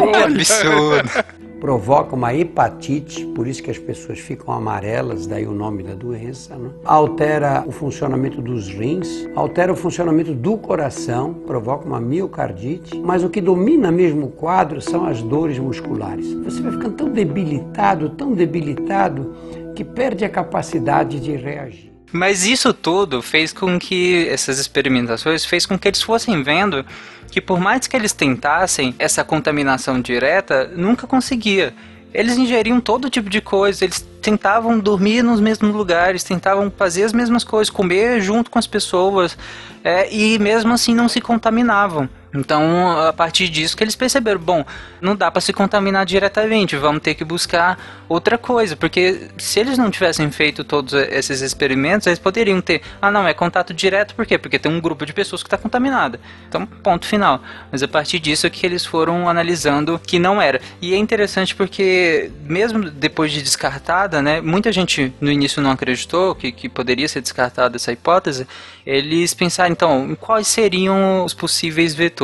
Que 0.00 0.16
absurdo. 0.16 1.24
provoca 1.60 2.16
uma 2.16 2.34
hepatite, 2.34 3.24
por 3.26 3.46
isso 3.46 3.62
que 3.62 3.70
as 3.70 3.78
pessoas 3.78 4.18
ficam 4.18 4.54
amarelas, 4.54 5.26
daí 5.26 5.46
o 5.46 5.52
nome 5.52 5.82
da 5.82 5.94
doença. 5.94 6.56
né? 6.56 6.70
Altera 6.84 7.62
o 7.66 7.70
funcionamento 7.70 8.40
dos 8.40 8.68
rins, 8.68 9.28
altera 9.36 9.72
o 9.72 9.76
funcionamento 9.76 10.32
do 10.32 10.56
coração, 10.56 11.34
provoca 11.34 11.84
uma 11.84 12.00
miocardite, 12.00 12.98
mas 12.98 13.22
o 13.22 13.28
que 13.28 13.40
domina 13.40 13.92
mesmo 13.92 14.26
o 14.26 14.30
quadro 14.30 14.80
são 14.80 15.06
as 15.06 15.22
dores 15.22 15.58
musculares. 15.58 16.32
Você 16.44 16.62
vai 16.62 16.72
ficando 16.72 16.94
tão 16.94 17.10
debilitado, 17.10 18.08
tão 18.10 18.32
debilitado, 18.32 19.34
que 19.76 19.84
perde 19.84 20.24
a 20.24 20.28
capacidade 20.28 21.20
de 21.20 21.36
reagir. 21.36 21.90
Mas 22.12 22.44
isso 22.44 22.74
tudo 22.74 23.22
fez 23.22 23.52
com 23.52 23.78
que 23.78 24.26
essas 24.28 24.58
experimentações 24.58 25.44
fez 25.44 25.64
com 25.64 25.78
que 25.78 25.86
eles 25.86 26.02
fossem 26.02 26.42
vendo 26.42 26.84
que 27.30 27.40
por 27.40 27.60
mais 27.60 27.86
que 27.86 27.96
eles 27.96 28.12
tentassem 28.12 28.94
essa 28.98 29.24
contaminação 29.24 30.00
direta, 30.00 30.70
nunca 30.74 31.06
conseguia. 31.06 31.72
Eles 32.12 32.36
ingeriam 32.36 32.80
todo 32.80 33.08
tipo 33.08 33.30
de 33.30 33.40
coisa, 33.40 33.84
eles 33.84 34.04
tentavam 34.20 34.78
dormir 34.78 35.22
nos 35.22 35.40
mesmos 35.40 35.72
lugares, 35.72 36.24
tentavam 36.24 36.70
fazer 36.70 37.04
as 37.04 37.12
mesmas 37.12 37.44
coisas, 37.44 37.70
comer 37.70 38.20
junto 38.20 38.50
com 38.50 38.58
as 38.58 38.66
pessoas, 38.66 39.38
é, 39.84 40.12
e 40.12 40.38
mesmo 40.38 40.72
assim 40.72 40.94
não 40.94 41.08
se 41.08 41.20
contaminavam. 41.20 42.08
Então, 42.32 43.00
a 43.00 43.12
partir 43.12 43.48
disso 43.48 43.76
que 43.76 43.82
eles 43.82 43.96
perceberam, 43.96 44.40
bom, 44.40 44.64
não 45.00 45.16
dá 45.16 45.30
para 45.30 45.40
se 45.40 45.52
contaminar 45.52 46.06
diretamente, 46.06 46.76
vamos 46.76 47.02
ter 47.02 47.14
que 47.14 47.24
buscar 47.24 47.78
outra 48.08 48.38
coisa, 48.38 48.76
porque 48.76 49.28
se 49.36 49.58
eles 49.58 49.76
não 49.76 49.90
tivessem 49.90 50.30
feito 50.30 50.62
todos 50.62 50.92
esses 50.92 51.40
experimentos, 51.40 52.06
eles 52.06 52.18
poderiam 52.18 52.60
ter, 52.60 52.82
ah 53.02 53.10
não, 53.10 53.26
é 53.26 53.34
contato 53.34 53.74
direto, 53.74 54.14
por 54.14 54.24
quê? 54.24 54.38
Porque 54.38 54.58
tem 54.58 54.70
um 54.70 54.80
grupo 54.80 55.04
de 55.04 55.12
pessoas 55.12 55.42
que 55.42 55.48
está 55.48 55.58
contaminada. 55.58 56.20
Então, 56.48 56.66
ponto 56.66 57.04
final. 57.04 57.42
Mas 57.70 57.82
a 57.82 57.88
partir 57.88 58.20
disso 58.20 58.46
é 58.46 58.50
que 58.50 58.64
eles 58.64 58.84
foram 58.84 59.28
analisando 59.28 59.98
que 59.98 60.18
não 60.18 60.40
era. 60.40 60.60
E 60.80 60.94
é 60.94 60.96
interessante 60.96 61.54
porque, 61.54 62.30
mesmo 62.44 62.90
depois 62.90 63.32
de 63.32 63.42
descartada, 63.42 64.22
né, 64.22 64.40
muita 64.40 64.70
gente 64.70 65.12
no 65.20 65.30
início 65.30 65.60
não 65.60 65.70
acreditou 65.70 66.34
que, 66.34 66.52
que 66.52 66.68
poderia 66.68 67.08
ser 67.08 67.20
descartada 67.20 67.76
essa 67.76 67.92
hipótese, 67.92 68.46
eles 68.86 69.34
pensaram, 69.34 69.72
então, 69.72 70.16
quais 70.20 70.46
seriam 70.46 71.24
os 71.24 71.34
possíveis 71.34 71.94
vetores. 71.94 72.19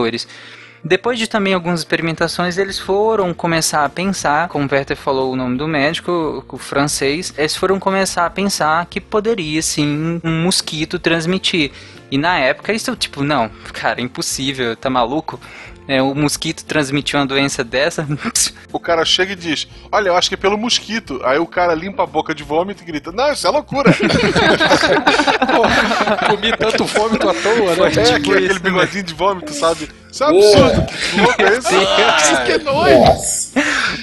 Depois 0.84 1.18
de 1.18 1.26
também 1.26 1.52
algumas 1.52 1.80
experimentações, 1.80 2.58
eles 2.58 2.78
foram 2.78 3.34
começar 3.34 3.84
a 3.84 3.88
pensar, 3.88 4.48
como 4.48 4.66
o 4.66 4.68
Werther 4.72 4.96
falou 4.96 5.32
o 5.32 5.36
nome 5.36 5.58
do 5.58 5.66
médico, 5.66 6.44
o 6.48 6.58
francês, 6.58 7.34
eles 7.36 7.56
foram 7.56 7.80
começar 7.80 8.24
a 8.24 8.30
pensar 8.30 8.86
que 8.86 9.00
poderia 9.00 9.60
sim 9.62 10.20
um 10.22 10.42
mosquito 10.42 10.96
transmitir. 10.98 11.72
E 12.08 12.16
na 12.16 12.38
época 12.38 12.72
isso, 12.72 12.94
tipo, 12.94 13.24
não, 13.24 13.50
cara, 13.74 14.00
impossível, 14.00 14.76
tá 14.76 14.88
maluco? 14.88 15.40
É, 15.88 16.02
o 16.02 16.14
mosquito 16.14 16.64
transmitiu 16.64 17.18
uma 17.18 17.26
doença 17.26 17.62
dessa? 17.62 18.06
O 18.72 18.80
cara 18.80 19.04
chega 19.06 19.32
e 19.32 19.36
diz: 19.36 19.66
Olha, 19.90 20.08
eu 20.08 20.16
acho 20.16 20.28
que 20.28 20.34
é 20.34 20.36
pelo 20.36 20.58
mosquito. 20.58 21.20
Aí 21.24 21.38
o 21.38 21.46
cara 21.46 21.72
limpa 21.72 22.02
a 22.02 22.06
boca 22.06 22.34
de 22.34 22.42
vômito 22.42 22.82
e 22.82 22.86
grita: 22.86 23.10
Não, 23.10 23.32
isso 23.32 23.46
é 23.46 23.50
loucura. 23.50 23.90
Pô, 25.46 26.26
comi 26.26 26.54
tanto 26.54 26.84
vômito 26.84 27.26
à 27.26 27.32
toa, 27.32 27.74
né? 27.76 27.86
é 27.86 27.90
tipo 27.90 28.00
aquele, 28.00 28.16
aquele 28.16 28.44
isso, 28.46 28.54
né? 28.54 28.60
bigodinho 28.60 29.02
de 29.04 29.14
vômito, 29.14 29.54
sabe? 29.54 29.88
Isso 30.12 30.24
é 30.24 30.26
um 30.26 30.36
absurdo. 30.36 30.86
Que 30.86 31.20
louco 31.20 31.42
é 31.42 31.56
esse? 31.56 31.74
Ah, 31.74 32.44
que 32.44 32.58
nojo. 32.58 32.98
Nossa. 32.98 33.62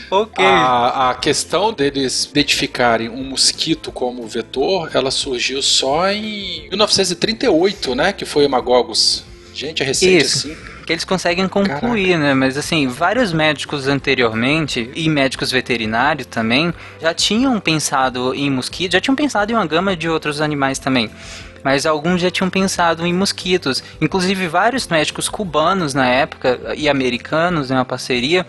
ok. 0.09 0.45
A, 0.45 1.09
a 1.11 1.15
questão 1.15 1.71
deles 1.71 2.25
identificarem 2.25 3.09
um 3.09 3.23
mosquito 3.25 3.91
como 3.91 4.25
vetor, 4.25 4.89
ela 4.95 5.11
surgiu 5.11 5.61
só 5.61 6.09
em 6.09 6.67
1938, 6.69 7.93
né? 7.93 8.11
Que 8.11 8.25
foi 8.25 8.45
o 8.47 8.49
Magogos. 8.49 9.23
Gente, 9.53 9.83
é 9.83 9.85
recente 9.85 10.25
Isso. 10.25 10.47
assim. 10.47 10.72
Que 10.85 10.93
eles 10.93 11.03
conseguem 11.03 11.47
concluir, 11.47 12.17
né? 12.17 12.33
Mas 12.33 12.57
assim, 12.57 12.87
vários 12.87 13.33
médicos 13.33 13.87
anteriormente 13.87 14.91
e 14.95 15.09
médicos 15.09 15.51
veterinários 15.51 16.27
também 16.27 16.73
já 17.01 17.13
tinham 17.13 17.59
pensado 17.59 18.33
em 18.33 18.49
mosquitos, 18.49 18.93
já 18.93 19.01
tinham 19.01 19.15
pensado 19.15 19.51
em 19.51 19.55
uma 19.55 19.65
gama 19.65 19.95
de 19.95 20.09
outros 20.09 20.41
animais 20.41 20.79
também. 20.79 21.09
Mas 21.63 21.85
alguns 21.85 22.19
já 22.21 22.29
tinham 22.29 22.49
pensado 22.49 23.05
em 23.07 23.13
mosquitos. 23.13 23.83
Inclusive 24.01 24.47
vários 24.47 24.87
médicos 24.87 25.29
cubanos 25.29 25.93
na 25.93 26.07
época 26.07 26.59
e 26.75 26.89
americanos, 26.89 27.71
em 27.71 27.73
uma 27.73 27.85
parceria, 27.85 28.45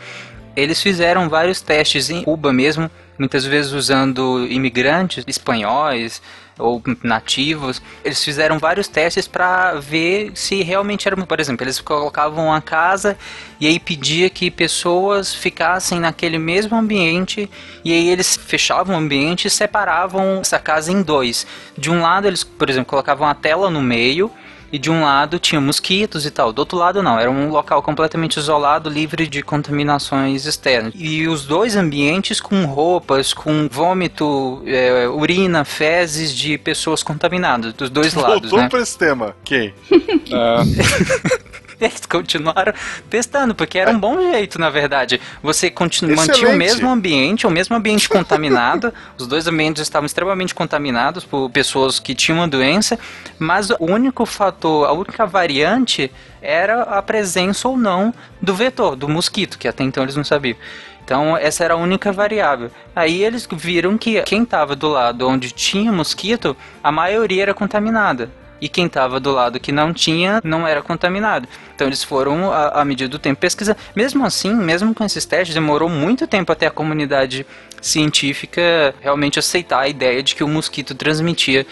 eles 0.57 0.83
fizeram 0.83 1.29
vários 1.29 1.61
testes 1.61 2.11
em 2.11 2.23
Cuba 2.23 2.53
mesmo, 2.53 2.90
muitas 3.18 3.44
vezes 3.44 3.73
usando 3.73 4.47
imigrantes 4.49 5.25
espanhóis 5.27 6.20
ou 6.59 6.83
nativos. 7.03 7.83
Eles 8.05 8.23
fizeram 8.23 8.59
vários 8.59 8.88
testes 8.88 9.27
para 9.27 9.75
ver 9.75 10.33
se 10.35 10.62
realmente 10.62 11.07
era, 11.07 11.17
por 11.17 11.40
exemplo, 11.40 11.64
eles 11.64 11.81
colocavam 11.81 12.47
uma 12.47 12.61
casa 12.61 13.17
e 13.61 13.67
aí 13.67 13.79
pedia 13.79 14.29
que 14.31 14.51
pessoas 14.51 15.35
ficassem 15.35 16.01
naquele 16.01 16.38
mesmo 16.38 16.77
ambiente 16.77 17.51
e 17.85 17.93
aí 17.93 18.09
eles 18.09 18.37
fechavam 18.37 18.97
o 18.97 18.99
ambiente 18.99 19.47
e 19.47 19.51
separavam 19.51 20.40
essa 20.40 20.59
casa 20.59 20.93
em 20.93 21.03
dois. 21.03 21.47
De 21.77 21.90
um 21.90 22.03
lado 22.03 22.27
eles, 22.27 22.45
por 22.45 22.71
exemplo, 22.71 22.87
colocavam 22.87 23.27
a 23.29 23.35
tela 23.35 23.71
no 23.71 23.83
meio 23.83 24.31
e 24.75 24.79
de 24.79 24.91
um 24.91 25.05
lado 25.05 25.39
tinha 25.39 25.61
mosquitos 25.61 26.27
e 26.27 26.33
tal, 26.33 26.53
do 26.53 26.59
outro 26.59 26.77
lado 26.77 27.01
não, 27.01 27.17
era 27.17 27.31
um 27.31 27.49
local 27.49 27.81
completamente 27.81 28.39
isolado, 28.39 28.91
livre 28.91 29.29
de 29.29 29.41
contaminações 29.41 30.47
externas. 30.47 30.93
E 30.97 31.29
os 31.29 31.47
dois 31.47 31.77
ambientes 31.77 32.41
com 32.41 32.65
roupas, 32.65 33.33
com 33.33 33.69
vômito, 33.71 34.65
é, 34.67 35.07
urina, 35.07 35.65
fezes 35.65 36.35
de 36.35 36.59
pessoas 36.59 37.05
contaminadas, 37.05 37.73
dos 37.73 37.89
dois 37.89 38.15
lados, 38.19 38.51
Voltou 38.51 38.59
né? 38.63 38.69
pra 38.69 38.81
esse 38.81 38.99
tema. 38.99 39.37
Quem? 39.45 39.73
Eles 41.81 42.07
continuaram 42.07 42.73
testando, 43.11 43.55
porque 43.55 43.79
era 43.79 43.91
um 43.91 43.99
bom 43.99 44.21
jeito, 44.33 44.59
na 44.59 44.71
verdade. 44.71 45.21
Você 45.43 45.71
continu... 45.71 46.15
mantinha 46.15 46.51
o 46.51 46.57
mesmo 46.57 46.89
ambiente, 46.89 47.47
o 47.47 47.51
mesmo 47.51 47.77
ambiente 47.77 48.09
contaminado. 48.09 48.93
os 49.19 49.27
dois 49.27 49.47
ambientes 49.47 49.83
estavam 49.83 50.07
extremamente 50.07 50.55
contaminados 50.55 51.25
por 51.25 51.51
pessoas 51.51 51.99
que 51.99 52.15
tinham 52.15 52.43
a 52.43 52.47
doença, 52.47 52.99
mas 53.39 53.71
o 53.71 53.77
único 53.81 54.25
fator, 54.25 54.87
a 54.87 54.93
única 54.93 55.27
variante 55.27 56.11
era 56.41 56.83
a 56.83 57.03
presença 57.03 57.69
ou 57.69 57.77
não 57.77 58.13
do 58.41 58.55
vetor, 58.55 58.97
do 58.97 59.09
mosquito, 59.09 59.59
que 59.59 59.67
até 59.67 59.83
então 59.83 60.03
eles 60.03 60.17
não 60.17 60.25
sabiam. 60.25 60.57
Então, 61.05 61.37
essa 61.37 61.63
era 61.63 61.75
a 61.75 61.77
única 61.77 62.11
variável. 62.13 62.71
Aí 62.97 63.23
eles 63.23 63.47
viram 63.53 63.99
que 63.99 64.23
quem 64.23 64.43
estava 64.43 64.75
do 64.75 64.89
lado 64.89 65.29
onde 65.29 65.51
tinha 65.51 65.93
mosquito, 65.93 66.57
a 66.83 66.91
maioria 66.91 67.43
era 67.43 67.55
contaminada. 67.55 68.31
E 68.64 68.68
quem 68.68 68.87
estava 68.87 69.20
do 69.20 69.31
lado 69.31 69.61
que 69.61 69.70
não 69.70 69.92
tinha 69.92 70.40
não 70.42 70.66
era 70.66 70.81
contaminado. 70.81 71.46
Então 71.74 71.87
eles 71.87 72.03
foram, 72.03 72.50
à, 72.50 72.83
medida 72.83 73.11
do 73.11 73.18
tempo, 73.18 73.38
pesquisar. 73.38 73.77
Mesmo 73.94 74.24
assim, 74.24 74.55
mesmo 74.55 74.94
com 74.94 75.05
esses 75.05 75.27
testes, 75.27 75.55
demorou 75.55 75.90
muito 75.90 76.27
tempo 76.27 76.50
até 76.50 76.66
a 76.66 76.70
comunidade 76.70 77.46
científica 77.83 78.94
realmente 79.03 79.38
aceitar 79.38 79.81
a 79.81 79.88
ideia 79.88 80.22
de 80.22 80.35
que 80.35 80.42
o 80.42 80.48
mosquito 80.48 80.94
transmitia 80.94 81.66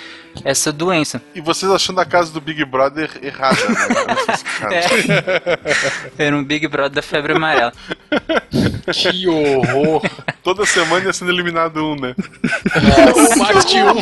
essa 0.44 0.70
doença. 0.70 1.22
E 1.34 1.40
vocês 1.40 1.72
achando 1.72 1.98
a 1.98 2.04
casa 2.04 2.30
do 2.30 2.42
Big 2.42 2.62
Brother 2.66 3.10
errada, 3.22 3.66
né? 3.66 3.74
É. 6.18 6.26
Era 6.26 6.36
um 6.36 6.44
Big 6.44 6.68
Brother 6.68 6.90
da 6.90 7.00
febre 7.00 7.32
amarela. 7.32 7.72
que 8.92 9.26
horror! 9.28 10.02
Toda 10.42 10.66
semana 10.66 11.06
ia 11.06 11.12
sendo 11.14 11.30
eliminado 11.30 11.82
um, 11.82 11.96
né? 11.96 12.14
Um 13.16 13.38
mais 13.38 13.64
de 13.64 13.82
um. 13.82 13.96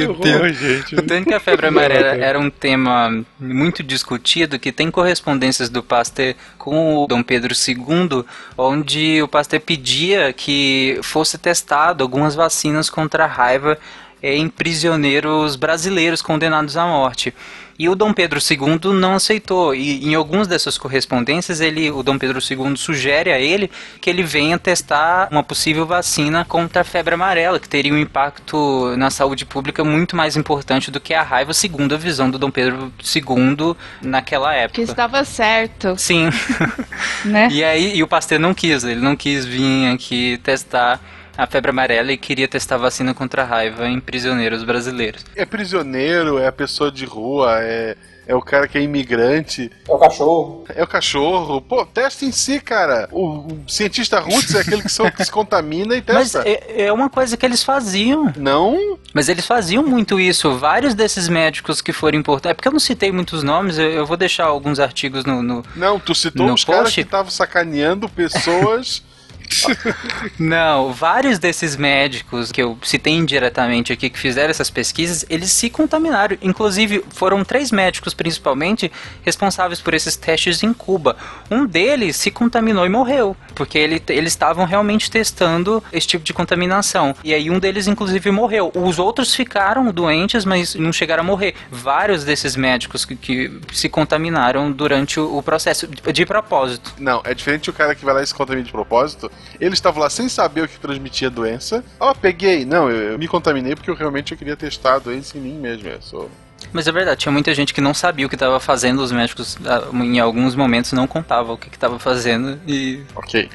Que 0.00 0.06
horror, 0.06 0.52
gente. 0.52 0.96
O 0.96 1.02
tanto 1.02 1.28
que 1.28 1.34
a 1.34 1.40
febre 1.40 1.66
amarela 1.68 2.14
era 2.14 2.38
um 2.38 2.50
tema 2.50 3.24
muito 3.38 3.82
discutido, 3.82 4.58
que 4.58 4.72
tem 4.72 4.90
correspondências 4.90 5.68
do 5.68 5.82
Pasteur 5.82 6.34
com 6.58 6.96
o 6.96 7.06
Dom 7.06 7.22
Pedro 7.22 7.54
II, 7.54 8.24
onde 8.56 9.22
o 9.22 9.28
Pasteur 9.28 9.60
pedia 9.60 10.32
que 10.32 10.98
fosse 11.02 11.38
testado 11.38 12.02
algumas 12.02 12.34
vacinas 12.34 12.90
contra 12.90 13.24
a 13.24 13.28
raiva 13.28 13.78
em 14.22 14.48
prisioneiros 14.48 15.54
brasileiros 15.54 16.22
condenados 16.22 16.76
à 16.78 16.86
morte. 16.86 17.34
E 17.78 17.88
o 17.88 17.94
Dom 17.94 18.12
Pedro 18.12 18.38
II 18.38 18.92
não 18.92 19.14
aceitou. 19.14 19.74
E 19.74 20.06
em 20.06 20.14
algumas 20.14 20.46
dessas 20.46 20.78
correspondências, 20.78 21.60
ele, 21.60 21.90
o 21.90 22.02
Dom 22.02 22.18
Pedro 22.18 22.38
II 22.38 22.76
sugere 22.76 23.32
a 23.32 23.38
ele 23.38 23.70
que 24.00 24.08
ele 24.08 24.22
venha 24.22 24.58
testar 24.58 25.28
uma 25.30 25.42
possível 25.42 25.86
vacina 25.86 26.44
contra 26.44 26.82
a 26.82 26.84
febre 26.84 27.14
amarela, 27.14 27.58
que 27.58 27.68
teria 27.68 27.92
um 27.92 27.98
impacto 27.98 28.96
na 28.96 29.10
saúde 29.10 29.44
pública 29.44 29.82
muito 29.82 30.14
mais 30.16 30.36
importante 30.36 30.90
do 30.90 31.00
que 31.00 31.14
a 31.14 31.22
raiva, 31.22 31.52
segundo 31.52 31.94
a 31.94 31.98
visão 31.98 32.30
do 32.30 32.38
Dom 32.38 32.50
Pedro 32.50 32.92
II 33.14 33.76
naquela 34.02 34.54
época. 34.54 34.74
Que 34.74 34.82
estava 34.82 35.24
certo. 35.24 35.94
Sim. 35.96 36.30
né? 37.24 37.48
E 37.50 37.64
aí, 37.64 37.96
e 37.96 38.02
o 38.02 38.08
Pasteur 38.08 38.38
não 38.38 38.54
quis, 38.54 38.84
ele 38.84 39.00
não 39.00 39.16
quis 39.16 39.44
vir 39.44 39.88
aqui 39.88 40.38
testar 40.42 41.00
a 41.36 41.46
febre 41.46 41.70
amarela 41.70 42.12
e 42.12 42.16
queria 42.16 42.48
testar 42.48 42.76
vacina 42.76 43.14
contra 43.14 43.42
a 43.42 43.44
raiva 43.44 43.88
em 43.88 44.00
prisioneiros 44.00 44.62
brasileiros. 44.64 45.24
É 45.34 45.44
prisioneiro, 45.44 46.38
é 46.38 46.46
a 46.46 46.52
pessoa 46.52 46.90
de 46.90 47.04
rua, 47.04 47.58
é, 47.60 47.96
é 48.26 48.34
o 48.34 48.40
cara 48.40 48.66
que 48.66 48.78
é 48.78 48.80
imigrante. 48.80 49.70
É 49.86 49.92
o 49.92 49.98
cachorro. 49.98 50.64
É 50.74 50.82
o 50.82 50.86
cachorro. 50.86 51.60
Pô, 51.60 51.84
testa 51.84 52.24
em 52.24 52.32
si, 52.32 52.58
cara. 52.58 53.08
O, 53.12 53.52
o 53.52 53.64
cientista 53.68 54.18
roots 54.18 54.54
é 54.54 54.60
aquele 54.60 54.82
que, 54.82 54.88
só, 54.88 55.10
que 55.10 55.24
se 55.24 55.30
contamina 55.30 55.94
e 55.94 56.02
Mas 56.08 56.32
testa. 56.32 56.48
é, 56.48 56.86
é 56.86 56.92
uma 56.92 57.10
coisa 57.10 57.36
que 57.36 57.44
eles 57.44 57.62
faziam. 57.62 58.32
Não? 58.36 58.98
Mas 59.12 59.28
eles 59.28 59.46
faziam 59.46 59.84
muito 59.84 60.18
isso. 60.18 60.56
Vários 60.56 60.94
desses 60.94 61.28
médicos 61.28 61.82
que 61.82 61.92
foram 61.92 62.18
importantes. 62.18 62.52
É 62.52 62.54
porque 62.54 62.68
eu 62.68 62.72
não 62.72 62.80
citei 62.80 63.12
muitos 63.12 63.42
nomes, 63.42 63.78
eu, 63.78 63.90
eu 63.90 64.06
vou 64.06 64.16
deixar 64.16 64.44
alguns 64.46 64.80
artigos 64.80 65.24
no. 65.24 65.42
no... 65.42 65.62
Não, 65.76 66.00
tu 66.00 66.14
citou 66.14 66.46
No 66.46 66.54
os 66.54 66.64
caras 66.64 66.94
que 66.94 67.02
estavam 67.02 67.30
sacaneando 67.30 68.08
pessoas. 68.08 69.02
Não, 70.38 70.92
vários 70.92 71.38
desses 71.38 71.76
médicos 71.76 72.50
que 72.50 72.62
eu 72.62 72.78
citei 72.82 73.12
indiretamente 73.12 73.92
aqui 73.92 74.10
que 74.10 74.18
fizeram 74.18 74.50
essas 74.50 74.70
pesquisas, 74.70 75.24
eles 75.28 75.50
se 75.52 75.70
contaminaram. 75.70 76.36
Inclusive, 76.42 77.04
foram 77.10 77.44
três 77.44 77.70
médicos 77.70 78.14
principalmente 78.14 78.90
responsáveis 79.22 79.80
por 79.80 79.94
esses 79.94 80.16
testes 80.16 80.62
em 80.62 80.72
Cuba. 80.72 81.16
Um 81.50 81.66
deles 81.66 82.16
se 82.16 82.30
contaminou 82.30 82.86
e 82.86 82.88
morreu, 82.88 83.36
porque 83.54 83.78
ele, 83.78 84.02
eles 84.08 84.32
estavam 84.32 84.64
realmente 84.64 85.10
testando 85.10 85.82
esse 85.92 86.06
tipo 86.06 86.24
de 86.24 86.32
contaminação. 86.32 87.14
E 87.24 87.32
aí 87.34 87.50
um 87.50 87.58
deles 87.58 87.86
inclusive 87.86 88.30
morreu. 88.30 88.72
Os 88.74 88.98
outros 88.98 89.34
ficaram 89.34 89.90
doentes, 89.90 90.44
mas 90.44 90.74
não 90.74 90.92
chegaram 90.92 91.22
a 91.22 91.26
morrer. 91.26 91.54
Vários 91.70 92.24
desses 92.24 92.56
médicos 92.56 93.04
que, 93.04 93.16
que 93.16 93.60
se 93.72 93.88
contaminaram 93.88 94.70
durante 94.70 95.20
o, 95.20 95.38
o 95.38 95.42
processo, 95.42 95.86
de, 95.86 96.12
de 96.12 96.26
propósito. 96.26 96.94
Não, 96.98 97.20
é 97.24 97.34
diferente 97.34 97.70
o 97.70 97.72
cara 97.72 97.94
que 97.94 98.04
vai 98.04 98.14
lá 98.14 98.22
e 98.22 98.26
se 98.26 98.34
contamina 98.34 98.64
de 98.64 98.72
propósito. 98.72 99.30
Ele 99.60 99.74
estava 99.74 100.00
lá 100.00 100.10
sem 100.10 100.28
saber 100.28 100.62
o 100.62 100.68
que 100.68 100.78
transmitia 100.78 101.28
a 101.28 101.30
doença. 101.30 101.84
Ó, 101.98 102.12
peguei. 102.14 102.64
Não, 102.64 102.90
eu, 102.90 103.12
eu 103.12 103.18
me 103.18 103.28
contaminei 103.28 103.74
porque 103.74 103.90
eu 103.90 103.94
realmente 103.94 104.32
eu 104.32 104.38
queria 104.38 104.56
testar 104.56 104.94
a 104.94 104.98
doença 104.98 105.38
em 105.38 105.40
mim 105.40 105.58
mesmo. 105.58 105.88
Eu 105.88 106.02
sou... 106.02 106.30
Mas 106.72 106.88
é 106.88 106.92
verdade, 106.92 107.20
tinha 107.20 107.32
muita 107.32 107.52
gente 107.54 107.74
que 107.74 107.80
não 107.80 107.92
sabia 107.92 108.26
o 108.26 108.28
que 108.28 108.36
estava 108.36 108.58
fazendo, 108.58 109.00
os 109.00 109.12
médicos 109.12 109.58
ah, 109.66 109.88
em 109.92 110.18
alguns 110.18 110.54
momentos 110.54 110.92
não 110.92 111.06
contavam 111.06 111.54
o 111.54 111.58
que 111.58 111.68
estava 111.68 111.98
fazendo 111.98 112.58
e 112.66 113.02
Ok. 113.14 113.50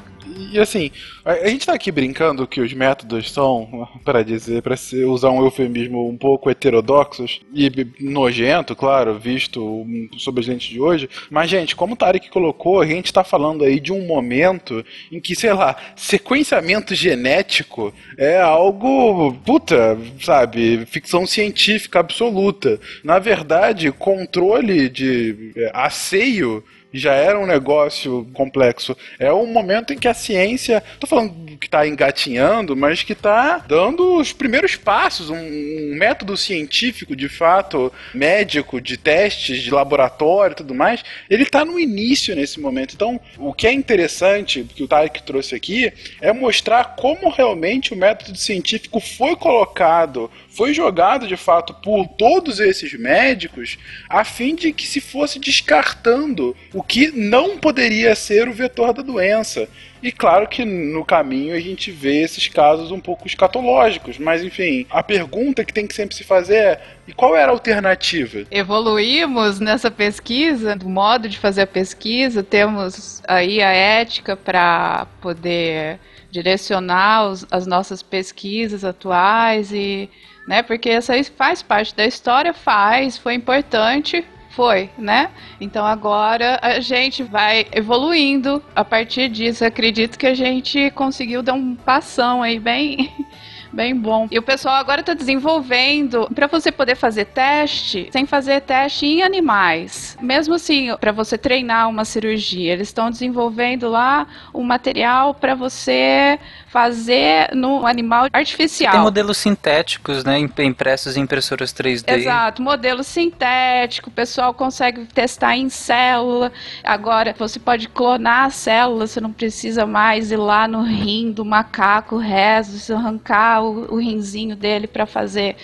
E 0.52 0.58
assim, 0.58 0.90
a, 1.24 1.32
a 1.32 1.46
gente 1.48 1.66
tá 1.66 1.74
aqui 1.74 1.90
brincando 1.90 2.46
que 2.46 2.60
os 2.60 2.72
métodos 2.72 3.30
são, 3.30 3.88
para 4.04 4.22
dizer, 4.22 4.62
para 4.62 4.76
usar 5.06 5.30
um 5.30 5.44
eufemismo 5.44 6.08
um 6.08 6.16
pouco 6.16 6.50
heterodoxos 6.50 7.40
e 7.52 7.70
nojento, 8.00 8.74
claro, 8.76 9.18
visto 9.18 9.86
sob 10.18 10.40
as 10.40 10.46
lentes 10.46 10.68
de 10.68 10.80
hoje. 10.80 11.08
Mas, 11.30 11.50
gente, 11.50 11.76
como 11.76 11.94
o 11.94 11.96
Tarek 11.96 12.30
colocou, 12.30 12.80
a 12.80 12.86
gente 12.86 13.12
tá 13.12 13.24
falando 13.24 13.64
aí 13.64 13.80
de 13.80 13.92
um 13.92 14.06
momento 14.06 14.84
em 15.10 15.20
que, 15.20 15.34
sei 15.34 15.52
lá, 15.52 15.76
sequenciamento 15.96 16.94
genético 16.94 17.92
é 18.16 18.40
algo, 18.40 19.32
puta, 19.44 19.98
sabe, 20.20 20.84
ficção 20.86 21.26
científica 21.26 22.00
absoluta. 22.00 22.80
Na 23.02 23.18
verdade, 23.18 23.92
controle 23.92 24.88
de 24.88 25.52
é, 25.56 25.70
asseio 25.74 26.62
já 26.92 27.14
era 27.14 27.38
um 27.38 27.46
negócio 27.46 28.28
complexo. 28.32 28.96
É 29.18 29.32
um 29.32 29.46
momento 29.46 29.92
em 29.92 29.98
que 29.98 30.08
a 30.08 30.14
ciência, 30.14 30.82
tô 30.98 31.06
falando 31.06 31.56
que 31.58 31.66
está 31.66 31.86
engatinhando, 31.86 32.76
mas 32.76 33.02
que 33.02 33.12
está 33.12 33.58
dando 33.58 34.16
os 34.16 34.32
primeiros 34.32 34.76
passos, 34.76 35.30
um, 35.30 35.36
um 35.36 35.94
método 35.94 36.36
científico, 36.36 37.14
de 37.14 37.28
fato, 37.28 37.92
médico, 38.14 38.80
de 38.80 38.96
testes, 38.96 39.62
de 39.62 39.70
laboratório 39.70 40.54
e 40.54 40.56
tudo 40.56 40.74
mais, 40.74 41.02
ele 41.28 41.42
está 41.42 41.64
no 41.64 41.78
início 41.78 42.34
nesse 42.34 42.58
momento. 42.58 42.94
Então, 42.94 43.20
o 43.38 43.52
que 43.52 43.66
é 43.66 43.72
interessante, 43.72 44.64
que 44.64 44.82
o 44.82 44.88
Tarek 44.88 45.22
trouxe 45.22 45.54
aqui, 45.54 45.92
é 46.20 46.32
mostrar 46.32 46.96
como 46.96 47.28
realmente 47.30 47.92
o 47.92 47.96
método 47.96 48.36
científico 48.36 49.00
foi 49.00 49.36
colocado, 49.36 50.30
foi 50.50 50.74
jogado 50.74 51.26
de 51.26 51.36
fato 51.36 51.72
por 51.74 52.06
todos 52.08 52.58
esses 52.60 52.92
médicos, 52.98 53.78
a 54.08 54.24
fim 54.24 54.54
de 54.54 54.72
que 54.72 54.86
se 54.86 55.00
fosse 55.00 55.38
descartando 55.38 56.56
o 56.74 56.82
que 56.82 57.10
não 57.12 57.56
poderia 57.58 58.14
ser 58.14 58.48
o 58.48 58.52
vetor 58.52 58.92
da 58.92 59.02
doença. 59.02 59.68
E 60.02 60.10
claro 60.10 60.48
que 60.48 60.64
no 60.64 61.04
caminho 61.04 61.54
a 61.54 61.60
gente 61.60 61.90
vê 61.90 62.22
esses 62.22 62.48
casos 62.48 62.90
um 62.90 62.98
pouco 62.98 63.26
escatológicos, 63.26 64.18
mas 64.18 64.42
enfim, 64.42 64.86
a 64.88 65.02
pergunta 65.02 65.62
que 65.62 65.74
tem 65.74 65.86
que 65.86 65.94
sempre 65.94 66.16
se 66.16 66.24
fazer 66.24 66.54
é: 66.56 66.80
e 67.06 67.12
qual 67.12 67.36
era 67.36 67.52
a 67.52 67.54
alternativa? 67.54 68.46
Evoluímos 68.50 69.60
nessa 69.60 69.90
pesquisa, 69.90 70.74
do 70.74 70.88
modo 70.88 71.28
de 71.28 71.38
fazer 71.38 71.62
a 71.62 71.66
pesquisa, 71.66 72.42
temos 72.42 73.22
aí 73.28 73.60
a 73.62 73.70
ética 73.72 74.34
para 74.36 75.06
poder 75.20 75.98
direcionar 76.30 77.28
os- 77.28 77.46
as 77.50 77.66
nossas 77.66 78.02
pesquisas 78.02 78.84
atuais 78.84 79.70
e, 79.72 80.08
né, 80.46 80.62
porque 80.62 80.88
essa 80.88 81.12
faz 81.36 81.62
parte 81.62 81.94
da 81.94 82.04
história, 82.04 82.52
faz, 82.52 83.16
foi 83.16 83.34
importante, 83.34 84.24
foi, 84.50 84.90
né? 84.98 85.30
Então 85.60 85.86
agora 85.86 86.58
a 86.60 86.80
gente 86.80 87.22
vai 87.22 87.66
evoluindo 87.72 88.62
a 88.74 88.84
partir 88.84 89.28
disso. 89.28 89.64
Acredito 89.64 90.18
que 90.18 90.26
a 90.26 90.34
gente 90.34 90.90
conseguiu 90.90 91.42
dar 91.42 91.54
um 91.54 91.76
passão 91.76 92.42
aí 92.42 92.58
bem 92.58 93.12
Bem 93.72 93.94
bom. 93.94 94.26
E 94.30 94.38
o 94.38 94.42
pessoal 94.42 94.74
agora 94.74 95.00
está 95.00 95.14
desenvolvendo 95.14 96.28
para 96.34 96.48
você 96.48 96.72
poder 96.72 96.96
fazer 96.96 97.26
teste 97.26 98.08
sem 98.10 98.26
fazer 98.26 98.60
teste 98.62 99.06
em 99.06 99.22
animais. 99.22 100.18
Mesmo 100.20 100.54
assim, 100.54 100.88
para 101.00 101.12
você 101.12 101.38
treinar 101.38 101.88
uma 101.88 102.04
cirurgia, 102.04 102.72
eles 102.72 102.88
estão 102.88 103.10
desenvolvendo 103.10 103.88
lá 103.88 104.26
um 104.52 104.62
material 104.62 105.34
para 105.34 105.54
você 105.54 106.38
fazer 106.70 107.54
no 107.54 107.86
animal 107.86 108.26
artificial. 108.32 108.92
tem 108.92 109.00
modelos 109.00 109.36
sintéticos, 109.38 110.24
né, 110.24 110.38
im- 110.38 110.50
impressos 110.60 111.16
em 111.16 111.20
impressoras 111.22 111.72
3D. 111.72 112.12
Exato, 112.12 112.62
modelo 112.62 113.02
sintético, 113.02 114.08
o 114.08 114.12
pessoal 114.12 114.54
consegue 114.54 115.04
testar 115.06 115.56
em 115.56 115.68
célula. 115.68 116.52
Agora 116.84 117.34
você 117.38 117.58
pode 117.58 117.88
clonar 117.88 118.44
a 118.46 118.50
célula, 118.50 119.06
você 119.06 119.20
não 119.20 119.32
precisa 119.32 119.84
mais 119.86 120.30
ir 120.30 120.36
lá 120.36 120.68
no 120.68 120.82
rim 120.82 121.32
do 121.32 121.44
macaco, 121.44 122.16
rezo, 122.18 122.78
você 122.78 122.92
arrancar 122.92 123.62
o, 123.62 123.94
o 123.94 123.96
rinzinho 123.98 124.54
dele 124.56 124.86
para 124.86 125.06
fazer. 125.06 125.56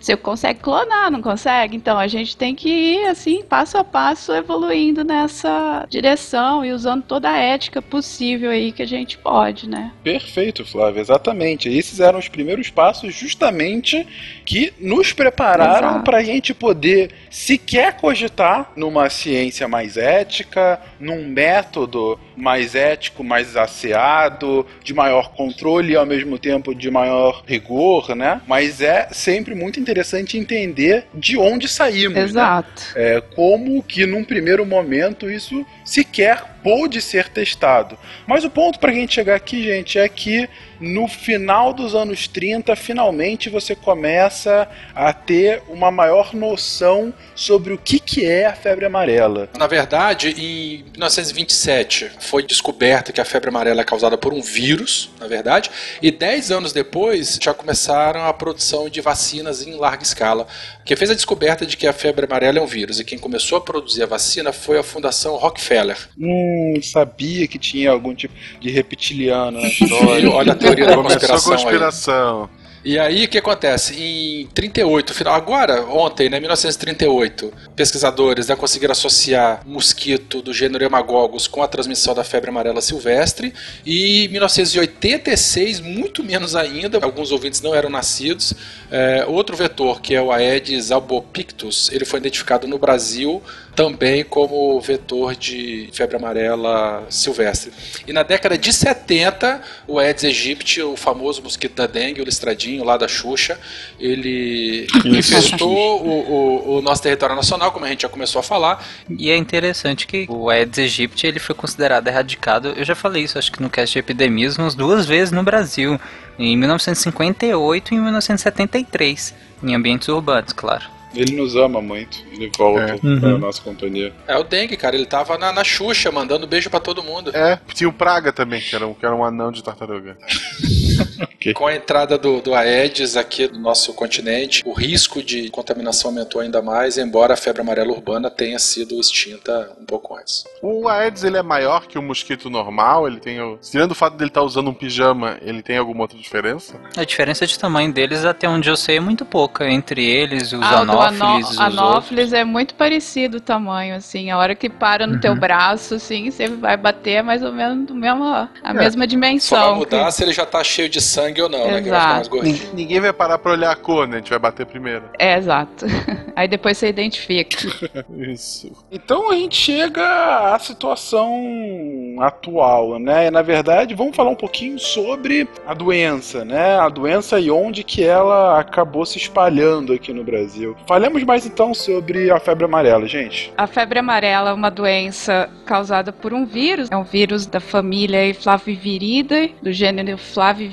Você 0.00 0.16
consegue 0.16 0.60
clonar, 0.60 1.10
não 1.10 1.20
consegue? 1.22 1.76
Então 1.76 1.98
a 1.98 2.06
gente 2.06 2.36
tem 2.36 2.54
que 2.54 2.68
ir 2.68 3.06
assim, 3.06 3.42
passo 3.42 3.76
a 3.78 3.84
passo, 3.84 4.32
evoluindo 4.32 5.04
nessa 5.04 5.86
direção 5.88 6.64
e 6.64 6.72
usando 6.72 7.02
toda 7.02 7.28
a 7.30 7.36
ética 7.38 7.82
possível 7.82 8.50
aí 8.50 8.72
que 8.72 8.82
a 8.82 8.86
gente 8.86 9.18
pode, 9.18 9.68
né? 9.68 9.92
Perfeito, 10.02 10.53
Flávio, 10.62 11.00
exatamente. 11.00 11.70
Esses 11.70 12.00
eram 12.00 12.18
os 12.18 12.28
primeiros 12.28 12.68
passos, 12.68 13.14
justamente, 13.14 14.06
que 14.44 14.74
nos 14.78 15.12
prepararam 15.14 16.02
para 16.02 16.18
a 16.18 16.22
gente 16.22 16.52
poder 16.52 17.10
sequer 17.30 17.96
cogitar 17.96 18.72
numa 18.76 19.08
ciência 19.08 19.66
mais 19.66 19.96
ética, 19.96 20.78
num 21.00 21.26
método 21.26 22.20
mais 22.36 22.74
ético, 22.74 23.24
mais 23.24 23.56
asseado, 23.56 24.66
de 24.82 24.92
maior 24.92 25.32
controle 25.32 25.92
e 25.92 25.96
ao 25.96 26.04
mesmo 26.04 26.38
tempo 26.38 26.74
de 26.74 26.90
maior 26.90 27.42
rigor, 27.46 28.14
né? 28.14 28.40
Mas 28.46 28.80
é 28.80 29.08
sempre 29.12 29.54
muito 29.54 29.80
interessante 29.80 30.36
entender 30.36 31.06
de 31.14 31.38
onde 31.38 31.68
saímos. 31.68 32.14
né? 32.14 32.24
Exato. 32.24 32.82
É, 32.94 33.20
como 33.34 33.82
que 33.82 34.04
num 34.04 34.24
primeiro 34.24 34.66
momento 34.66 35.30
isso 35.30 35.64
sequer 35.84 36.42
pôde 36.62 37.00
ser 37.02 37.28
testado. 37.28 37.98
Mas 38.26 38.44
o 38.44 38.50
ponto 38.50 38.78
para 38.78 38.90
a 38.90 38.94
gente 38.94 39.14
chegar 39.14 39.34
aqui, 39.34 39.62
gente, 39.62 39.98
é 39.98 40.08
que 40.08 40.48
no 40.80 41.06
final 41.08 41.72
dos 41.72 41.94
anos 41.94 42.28
30, 42.28 42.74
finalmente 42.76 43.48
você 43.48 43.74
começa 43.74 44.68
a 44.94 45.12
ter 45.12 45.62
uma 45.68 45.90
maior 45.90 46.34
noção 46.34 47.12
sobre 47.34 47.72
o 47.72 47.78
que, 47.78 47.98
que 47.98 48.24
é 48.24 48.46
a 48.46 48.54
febre 48.54 48.84
amarela. 48.84 49.48
Na 49.58 49.66
verdade, 49.66 50.34
em 50.38 50.84
1927 50.92 52.10
foi 52.20 52.42
descoberta 52.42 53.12
que 53.12 53.20
a 53.20 53.24
febre 53.24 53.48
amarela 53.48 53.80
é 53.80 53.84
causada 53.84 54.16
por 54.16 54.32
um 54.32 54.40
vírus, 54.40 55.10
na 55.20 55.26
verdade, 55.26 55.70
e 56.00 56.10
10 56.10 56.50
anos 56.50 56.72
depois 56.72 57.38
já 57.40 57.52
começaram 57.52 58.24
a 58.24 58.32
produção 58.32 58.88
de 58.88 59.00
vacinas 59.00 59.66
em 59.66 59.74
larga 59.74 60.02
escala. 60.02 60.46
Quem 60.84 60.96
fez 60.96 61.10
a 61.10 61.14
descoberta 61.14 61.64
de 61.64 61.76
que 61.76 61.86
a 61.86 61.92
febre 61.92 62.26
amarela 62.26 62.58
é 62.58 62.62
um 62.62 62.66
vírus 62.66 63.00
e 63.00 63.04
quem 63.04 63.18
começou 63.18 63.58
a 63.58 63.60
produzir 63.60 64.02
a 64.02 64.06
vacina 64.06 64.52
foi 64.52 64.78
a 64.78 64.82
Fundação 64.82 65.36
Rockefeller. 65.36 65.96
Hum, 66.18 66.78
sabia 66.82 67.46
que 67.48 67.58
tinha 67.58 67.90
algum 67.90 68.14
tipo 68.14 68.34
de 68.60 68.70
reptiliano 68.70 69.60
na 69.60 69.68
história. 69.68 70.30
Olha 70.30 70.54
teoria 70.64 70.86
da 70.86 70.94
a 70.94 70.96
conspiração 70.96 71.52
aí. 71.52 71.62
conspiração. 71.62 72.50
E 72.84 72.98
aí, 72.98 73.24
o 73.24 73.28
que 73.28 73.38
acontece? 73.38 73.98
Em 73.98 74.46
38, 74.48 75.14
final, 75.14 75.32
agora, 75.32 75.86
ontem, 75.86 76.28
né, 76.28 76.38
1938, 76.38 77.50
pesquisadores 77.74 78.48
né, 78.48 78.54
conseguiram 78.54 78.92
associar 78.92 79.62
mosquito 79.64 80.42
do 80.42 80.52
gênero 80.52 80.84
Hemagogos 80.84 81.46
com 81.46 81.62
a 81.62 81.66
transmissão 81.66 82.14
da 82.14 82.22
febre 82.22 82.50
amarela 82.50 82.82
silvestre. 82.82 83.54
E 83.86 84.26
em 84.26 84.28
1986, 84.28 85.80
muito 85.80 86.22
menos 86.22 86.54
ainda, 86.54 87.02
alguns 87.02 87.32
ouvintes 87.32 87.62
não 87.62 87.74
eram 87.74 87.88
nascidos, 87.88 88.52
é, 88.90 89.24
outro 89.26 89.56
vetor, 89.56 90.02
que 90.02 90.14
é 90.14 90.20
o 90.20 90.30
Aedes 90.30 90.90
albopictus, 90.90 91.90
ele 91.90 92.04
foi 92.04 92.20
identificado 92.20 92.68
no 92.68 92.78
Brasil 92.78 93.42
também 93.74 94.22
como 94.24 94.80
vetor 94.80 95.34
de 95.34 95.88
febre 95.92 96.16
amarela 96.16 97.04
silvestre. 97.10 97.72
E 98.06 98.12
na 98.12 98.22
década 98.22 98.56
de 98.56 98.72
70, 98.72 99.60
o 99.88 99.98
Aedes 99.98 100.24
aegypti, 100.24 100.80
o 100.82 100.96
famoso 100.96 101.42
mosquito 101.42 101.74
da 101.74 101.86
dengue, 101.86 102.20
o 102.20 102.24
listradinho 102.24 102.84
lá 102.84 102.96
da 102.96 103.08
Xuxa, 103.08 103.58
ele 103.98 104.86
infestou 105.04 106.02
o, 106.02 106.08
o- 106.08 106.78
o 106.78 106.82
nosso 106.82 107.02
território 107.02 107.34
nacional, 107.36 107.72
como 107.72 107.84
a 107.84 107.88
gente 107.88 108.02
já 108.02 108.08
começou 108.08 108.40
a 108.40 108.42
falar. 108.42 108.84
E 109.18 109.30
é 109.30 109.36
interessante 109.36 110.06
que 110.06 110.26
o 110.28 110.48
Aedes 110.50 110.78
aegypti 110.78 111.26
ele 111.26 111.38
foi 111.38 111.54
considerado 111.54 112.06
erradicado. 112.06 112.74
Eu 112.76 112.84
já 112.84 112.94
falei 112.94 113.24
isso, 113.24 113.38
acho 113.38 113.50
que 113.52 113.62
no 113.62 113.70
cast 113.70 113.92
de 113.92 113.98
epidemias, 113.98 114.56
umas 114.56 114.74
duas 114.74 115.06
vezes 115.06 115.32
no 115.32 115.42
Brasil, 115.42 116.00
em 116.38 116.56
1958 116.56 117.92
e 117.92 117.96
em 117.96 118.00
1973, 118.00 119.34
em 119.62 119.74
ambientes 119.74 120.08
urbanos, 120.08 120.52
claro. 120.52 120.84
Ele 121.14 121.36
nos 121.36 121.54
ama 121.56 121.80
muito, 121.80 122.18
ele 122.32 122.50
volta 122.56 122.82
É. 122.94 122.96
para 122.98 123.38
nossa 123.38 123.62
companhia. 123.62 124.12
É 124.26 124.36
o 124.36 124.42
dengue, 124.42 124.76
cara, 124.76 124.96
ele 124.96 125.06
tava 125.06 125.38
na, 125.38 125.52
na 125.52 125.62
Xuxa, 125.64 126.10
mandando 126.10 126.46
beijo 126.46 126.68
pra 126.68 126.80
todo 126.80 127.02
mundo. 127.02 127.30
É, 127.34 127.58
tinha 127.72 127.88
o 127.88 127.92
Praga 127.92 128.32
também, 128.32 128.60
que 128.60 128.74
era 128.74 128.86
um, 128.86 128.94
que 128.94 129.04
era 129.06 129.14
um 129.14 129.24
anão 129.24 129.50
de 129.52 129.62
tartaruga. 129.62 130.16
Com 131.54 131.66
a 131.66 131.74
entrada 131.74 132.16
do, 132.16 132.40
do 132.40 132.54
Aedes 132.54 133.18
aqui 133.18 133.46
no 133.48 133.58
nosso 133.58 133.92
continente, 133.92 134.62
o 134.64 134.72
risco 134.72 135.22
de 135.22 135.50
contaminação 135.50 136.10
aumentou 136.10 136.40
ainda 136.40 136.62
mais, 136.62 136.96
embora 136.96 137.34
a 137.34 137.36
febre 137.36 137.60
amarela 137.60 137.92
urbana 137.92 138.30
tenha 138.30 138.58
sido 138.58 138.98
extinta 138.98 139.70
um 139.78 139.84
pouco 139.84 140.16
antes. 140.16 140.44
O 140.62 140.88
Aedes 140.88 141.22
ele 141.22 141.36
é 141.36 141.42
maior 141.42 141.86
que 141.86 141.98
o 141.98 142.02
mosquito 142.02 142.48
normal, 142.48 143.06
ele 143.06 143.20
tem 143.20 143.40
o... 143.42 143.58
Tirando 143.58 143.90
o 143.90 143.94
fato 143.94 144.16
dele 144.16 144.30
estar 144.30 144.40
usando 144.42 144.70
um 144.70 144.74
pijama, 144.74 145.36
ele 145.42 145.62
tem 145.62 145.76
alguma 145.76 146.02
outra 146.02 146.16
diferença? 146.18 146.80
A 146.96 147.04
diferença 147.04 147.46
de 147.46 147.58
tamanho 147.58 147.92
deles, 147.92 148.24
até 148.24 148.48
onde 148.48 148.70
eu 148.70 148.76
sei, 148.76 148.96
é 148.96 149.00
muito 149.00 149.26
pouca. 149.26 149.68
Entre 149.68 150.02
eles, 150.02 150.50
os 150.52 150.62
Ah, 150.62 150.80
o 150.82 150.86
do 150.86 150.92
anófilis 150.92 151.20
anó- 151.20 151.38
e 151.38 151.42
os 151.42 151.48
outros. 151.50 151.58
anófilis 151.78 152.32
é 152.32 152.44
muito 152.44 152.74
parecido 152.74 153.36
o 153.36 153.40
tamanho, 153.40 153.94
assim. 153.96 154.30
A 154.30 154.38
hora 154.38 154.54
que 154.54 154.70
para 154.70 155.06
no 155.06 155.20
teu 155.20 155.34
braço, 155.36 155.96
assim, 155.96 156.30
você 156.30 156.48
vai 156.48 156.76
bater 156.78 157.22
mais 157.22 157.42
ou 157.42 157.52
menos 157.52 157.86
do 157.86 157.94
mesmo, 157.94 158.24
a 158.24 158.48
É. 158.64 158.72
mesma 158.72 159.02
Só 159.02 159.06
dimensão. 159.06 159.58
vai 159.60 159.74
mudar 159.74 160.10
se 160.10 160.22
ele 160.22 160.32
já 160.32 160.46
tá 160.46 160.64
cheio 160.64 160.83
de 160.88 161.00
sangue 161.00 161.42
ou 161.42 161.48
não, 161.48 161.66
né? 161.66 161.82
Que 161.82 161.90
vai 161.90 162.00
ficar 162.00 162.14
mais 162.14 162.20
Exato. 162.20 162.30
gordinho. 162.30 162.70
Ninguém 162.74 163.00
vai 163.00 163.12
parar 163.12 163.38
pra 163.38 163.52
olhar 163.52 163.70
a 163.70 163.76
cor, 163.76 164.06
né? 164.06 164.16
A 164.16 164.18
gente 164.18 164.30
vai 164.30 164.38
bater 164.38 164.66
primeiro. 164.66 165.04
É, 165.18 165.36
exato. 165.36 165.86
Aí 166.36 166.48
depois 166.48 166.78
você 166.78 166.88
identifica. 166.88 167.56
Isso. 168.16 168.72
Então 168.90 169.30
a 169.30 169.34
gente 169.34 169.56
chega 169.56 170.54
à 170.54 170.58
situação 170.58 172.16
atual, 172.20 172.98
né? 172.98 173.26
E, 173.26 173.30
na 173.30 173.42
verdade, 173.42 173.94
vamos 173.94 174.16
falar 174.16 174.30
um 174.30 174.36
pouquinho 174.36 174.78
sobre 174.78 175.48
a 175.66 175.74
doença, 175.74 176.44
né? 176.44 176.78
A 176.78 176.88
doença 176.88 177.38
e 177.38 177.50
onde 177.50 177.84
que 177.84 178.02
ela 178.02 178.58
acabou 178.58 179.06
se 179.06 179.18
espalhando 179.18 179.92
aqui 179.92 180.12
no 180.12 180.24
Brasil. 180.24 180.76
Falemos 180.86 181.22
mais 181.24 181.46
então 181.46 181.72
sobre 181.74 182.30
a 182.30 182.40
febre 182.40 182.64
amarela, 182.64 183.06
gente. 183.06 183.52
A 183.56 183.66
febre 183.66 183.98
amarela 183.98 184.50
é 184.50 184.52
uma 184.52 184.70
doença 184.70 185.48
causada 185.64 186.12
por 186.12 186.32
um 186.32 186.44
vírus. 186.44 186.90
É 186.90 186.96
um 186.96 187.04
vírus 187.04 187.46
da 187.46 187.60
família 187.60 188.34
Flaviviridae, 188.34 189.54
do 189.62 189.72
gênero 189.72 190.18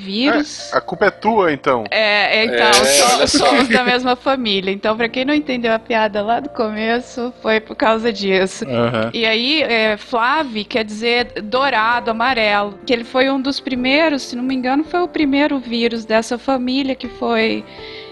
Flavivírus. 0.02 0.72
A 0.72 0.80
culpa 0.80 1.06
é 1.06 1.10
tua, 1.10 1.52
então. 1.52 1.84
É, 1.90 2.38
é, 2.40 2.44
então, 2.44 2.66
É, 2.68 2.72
so- 2.72 3.14
olha 3.14 3.26
só. 3.26 3.46
somos 3.46 3.68
da 3.68 3.84
mesma 3.84 4.16
família. 4.16 4.70
Então, 4.72 4.96
pra 4.96 5.08
quem 5.08 5.24
não 5.24 5.34
entendeu 5.34 5.72
a 5.72 5.78
piada 5.78 6.22
lá 6.22 6.40
do 6.40 6.48
começo, 6.48 7.32
foi 7.40 7.60
por 7.60 7.76
causa 7.76 8.12
disso. 8.12 8.64
E 9.12 9.24
aí, 9.24 9.62
é, 9.62 9.96
Flavi 9.96 10.64
quer 10.64 10.84
dizer 10.84 11.40
dourado, 11.42 12.10
amarelo. 12.10 12.78
Que 12.86 12.92
ele 12.92 13.04
foi 13.04 13.30
um 13.30 13.40
dos 13.40 13.60
primeiros, 13.60 14.22
se 14.22 14.36
não 14.36 14.42
me 14.42 14.54
engano, 14.54 14.84
foi 14.84 15.00
o 15.00 15.08
primeiro 15.08 15.58
vírus 15.58 16.04
dessa 16.04 16.38
família 16.38 16.94
que 16.94 17.08
foi 17.08 17.64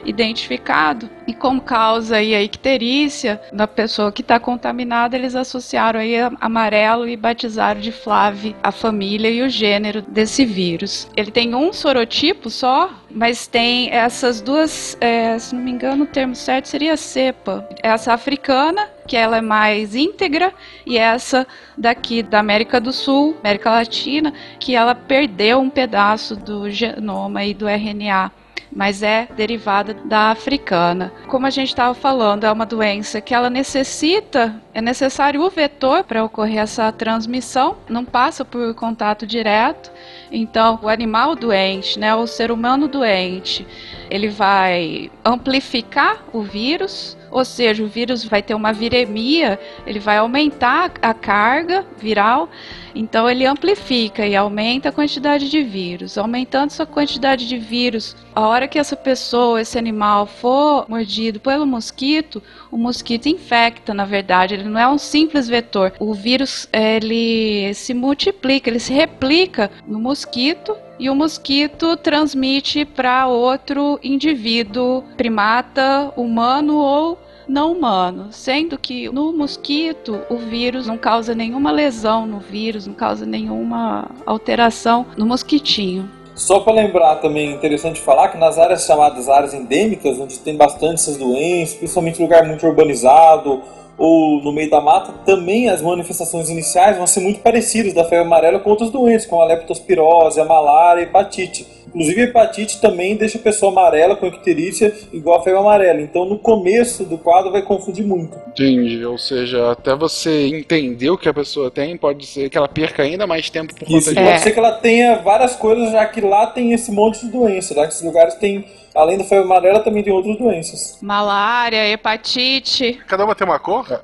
identificado. 0.04 1.08
E 1.26 1.34
como 1.34 1.60
causa 1.60 2.16
aí 2.16 2.34
a 2.34 2.42
icterícia 2.42 3.40
na 3.52 3.66
pessoa 3.66 4.12
que 4.12 4.22
está 4.22 4.38
contaminada, 4.40 5.16
eles 5.16 5.34
associaram 5.34 6.00
aí 6.00 6.14
amarelo 6.40 7.08
e 7.08 7.16
batizaram 7.16 7.80
de 7.80 7.92
Flave 7.92 8.56
a 8.62 8.72
família 8.72 9.30
e 9.30 9.42
o 9.42 9.48
gênero 9.48 10.02
desse 10.02 10.44
vírus. 10.44 11.08
Ele 11.16 11.30
tem 11.30 11.54
um 11.54 11.72
sorotipo 11.72 12.50
só, 12.50 12.90
mas 13.10 13.46
tem 13.46 13.90
essas 13.90 14.40
duas, 14.40 14.96
é, 15.00 15.38
se 15.38 15.54
não 15.54 15.62
me 15.62 15.70
engano, 15.70 16.04
o 16.04 16.06
termo 16.06 16.34
certo 16.34 16.66
seria 16.66 16.96
cepa. 16.96 17.68
Essa 17.82 18.12
africana, 18.12 18.88
que 19.06 19.16
ela 19.16 19.38
é 19.38 19.40
mais 19.40 19.94
íntegra, 19.94 20.52
e 20.86 20.96
essa 20.96 21.46
daqui 21.76 22.22
da 22.22 22.38
América 22.38 22.80
do 22.80 22.92
Sul, 22.92 23.36
América 23.40 23.70
Latina, 23.70 24.32
que 24.58 24.74
ela 24.74 24.94
perdeu 24.94 25.60
um 25.60 25.70
pedaço 25.70 26.36
do 26.36 26.70
genoma 26.70 27.44
e 27.44 27.54
do 27.54 27.68
RNA 27.68 28.30
mas 28.72 29.02
é 29.02 29.28
derivada 29.36 29.94
da 29.94 30.30
africana. 30.30 31.12
Como 31.26 31.46
a 31.46 31.50
gente 31.50 31.68
estava 31.68 31.94
falando, 31.94 32.44
é 32.44 32.52
uma 32.52 32.66
doença 32.66 33.20
que 33.20 33.34
ela 33.34 33.50
necessita, 33.50 34.54
é 34.72 34.80
necessário 34.80 35.42
o 35.42 35.50
vetor 35.50 36.04
para 36.04 36.24
ocorrer 36.24 36.58
essa 36.58 36.92
transmissão, 36.92 37.76
não 37.88 38.04
passa 38.04 38.44
por 38.44 38.74
contato 38.74 39.26
direto. 39.26 39.90
Então, 40.30 40.78
o 40.82 40.88
animal 40.88 41.34
doente, 41.34 41.98
né, 41.98 42.14
o 42.14 42.26
ser 42.26 42.50
humano 42.52 42.86
doente, 42.86 43.66
ele 44.08 44.28
vai 44.28 45.10
amplificar 45.24 46.24
o 46.32 46.42
vírus, 46.42 47.16
ou 47.30 47.44
seja, 47.44 47.82
o 47.82 47.88
vírus 47.88 48.24
vai 48.24 48.42
ter 48.42 48.54
uma 48.54 48.72
viremia, 48.72 49.58
ele 49.86 49.98
vai 49.98 50.18
aumentar 50.18 50.92
a 51.02 51.14
carga 51.14 51.84
viral, 51.98 52.48
então 52.94 53.28
ele 53.28 53.46
amplifica 53.46 54.26
e 54.26 54.34
aumenta 54.36 54.88
a 54.88 54.92
quantidade 54.92 55.50
de 55.50 55.62
vírus. 55.62 56.18
Aumentando 56.18 56.70
essa 56.70 56.86
quantidade 56.86 57.46
de 57.46 57.58
vírus, 57.58 58.16
a 58.34 58.46
hora 58.46 58.68
que 58.68 58.78
essa 58.78 58.96
pessoa, 58.96 59.60
esse 59.60 59.78
animal 59.78 60.26
for 60.26 60.86
mordido 60.88 61.40
pelo 61.40 61.66
mosquito, 61.66 62.42
o 62.70 62.76
mosquito 62.76 63.26
infecta, 63.26 63.94
na 63.94 64.04
verdade, 64.04 64.54
ele 64.54 64.64
não 64.64 64.80
é 64.80 64.88
um 64.88 64.98
simples 64.98 65.48
vetor. 65.48 65.92
O 65.98 66.14
vírus 66.14 66.68
ele 66.72 67.72
se 67.74 67.94
multiplica, 67.94 68.70
ele 68.70 68.80
se 68.80 68.92
replica 68.92 69.70
no 69.86 69.98
mosquito 69.98 70.76
e 70.98 71.08
o 71.08 71.14
mosquito 71.14 71.96
transmite 71.96 72.84
para 72.84 73.26
outro 73.26 73.98
indivíduo, 74.02 75.02
primata, 75.16 76.12
humano 76.14 76.76
ou 76.76 77.18
não 77.50 77.72
humano, 77.72 78.28
sendo 78.30 78.78
que 78.78 79.10
no 79.10 79.32
mosquito 79.32 80.20
o 80.30 80.36
vírus 80.36 80.86
não 80.86 80.96
causa 80.96 81.34
nenhuma 81.34 81.72
lesão 81.72 82.24
no 82.24 82.38
vírus, 82.38 82.86
não 82.86 82.94
causa 82.94 83.26
nenhuma 83.26 84.08
alteração 84.24 85.04
no 85.16 85.26
mosquitinho. 85.26 86.08
Só 86.36 86.60
para 86.60 86.72
lembrar 86.72 87.16
também, 87.16 87.52
interessante 87.52 88.00
falar 88.00 88.28
que 88.28 88.38
nas 88.38 88.56
áreas 88.56 88.86
chamadas 88.86 89.28
áreas 89.28 89.52
endêmicas, 89.52 90.18
onde 90.18 90.38
tem 90.38 90.56
bastante 90.56 90.94
essas 90.94 91.16
doenças, 91.16 91.74
principalmente 91.74 92.22
lugar 92.22 92.46
muito 92.46 92.64
urbanizado 92.64 93.60
ou 94.00 94.42
no 94.42 94.50
meio 94.50 94.70
da 94.70 94.80
mata, 94.80 95.12
também 95.26 95.68
as 95.68 95.82
manifestações 95.82 96.48
iniciais 96.48 96.96
vão 96.96 97.06
ser 97.06 97.20
muito 97.20 97.40
parecidas 97.40 97.92
da 97.92 98.02
febre 98.02 98.24
amarela 98.24 98.58
com 98.58 98.70
outras 98.70 98.88
doenças, 98.88 99.28
como 99.28 99.42
a 99.42 99.44
leptospirose, 99.44 100.40
a 100.40 100.44
malária 100.46 101.02
a 101.02 101.04
hepatite. 101.04 101.66
Inclusive 101.88 102.20
a 102.22 102.24
hepatite 102.24 102.80
também 102.80 103.14
deixa 103.14 103.36
a 103.36 103.40
pessoa 103.42 103.70
amarela 103.70 104.16
com 104.16 104.24
icterícia 104.26 104.94
igual 105.12 105.40
a 105.40 105.42
febre 105.42 105.60
amarela. 105.60 106.00
Então 106.00 106.24
no 106.24 106.38
começo 106.38 107.04
do 107.04 107.18
quadro 107.18 107.52
vai 107.52 107.60
confundir 107.60 108.02
muito. 108.06 108.38
Entendi. 108.48 109.04
Ou 109.04 109.18
seja, 109.18 109.72
até 109.72 109.94
você 109.94 110.46
entender 110.46 111.10
o 111.10 111.18
que 111.18 111.28
a 111.28 111.34
pessoa 111.34 111.70
tem, 111.70 111.94
pode 111.98 112.24
ser 112.24 112.48
que 112.48 112.56
ela 112.56 112.68
perca 112.68 113.02
ainda 113.02 113.26
mais 113.26 113.50
tempo 113.50 113.74
por 113.74 113.82
Isso, 113.86 114.08
conta 114.08 114.18
pode 114.18 114.32
disso. 114.32 114.44
ser 114.44 114.52
que 114.52 114.58
ela 114.58 114.72
tenha 114.72 115.16
várias 115.16 115.54
coisas 115.56 115.92
já 115.92 116.06
que 116.06 116.22
lá 116.22 116.46
tem 116.46 116.72
esse 116.72 116.90
monte 116.90 117.26
de 117.26 117.30
doença. 117.30 117.74
Lá 117.76 117.84
nesses 117.84 118.02
lugares 118.02 118.34
tem, 118.36 118.64
além 118.94 119.18
da 119.18 119.24
febre 119.24 119.44
amarela, 119.44 119.80
também 119.80 120.02
tem 120.02 120.12
outras 120.12 120.36
doenças. 120.36 120.98
Malária, 121.00 121.88
hepatite. 121.88 123.00
Cada 123.06 123.24
uma 123.24 123.34
tem 123.34 123.46
uma 123.46 123.58
cor? 123.58 123.86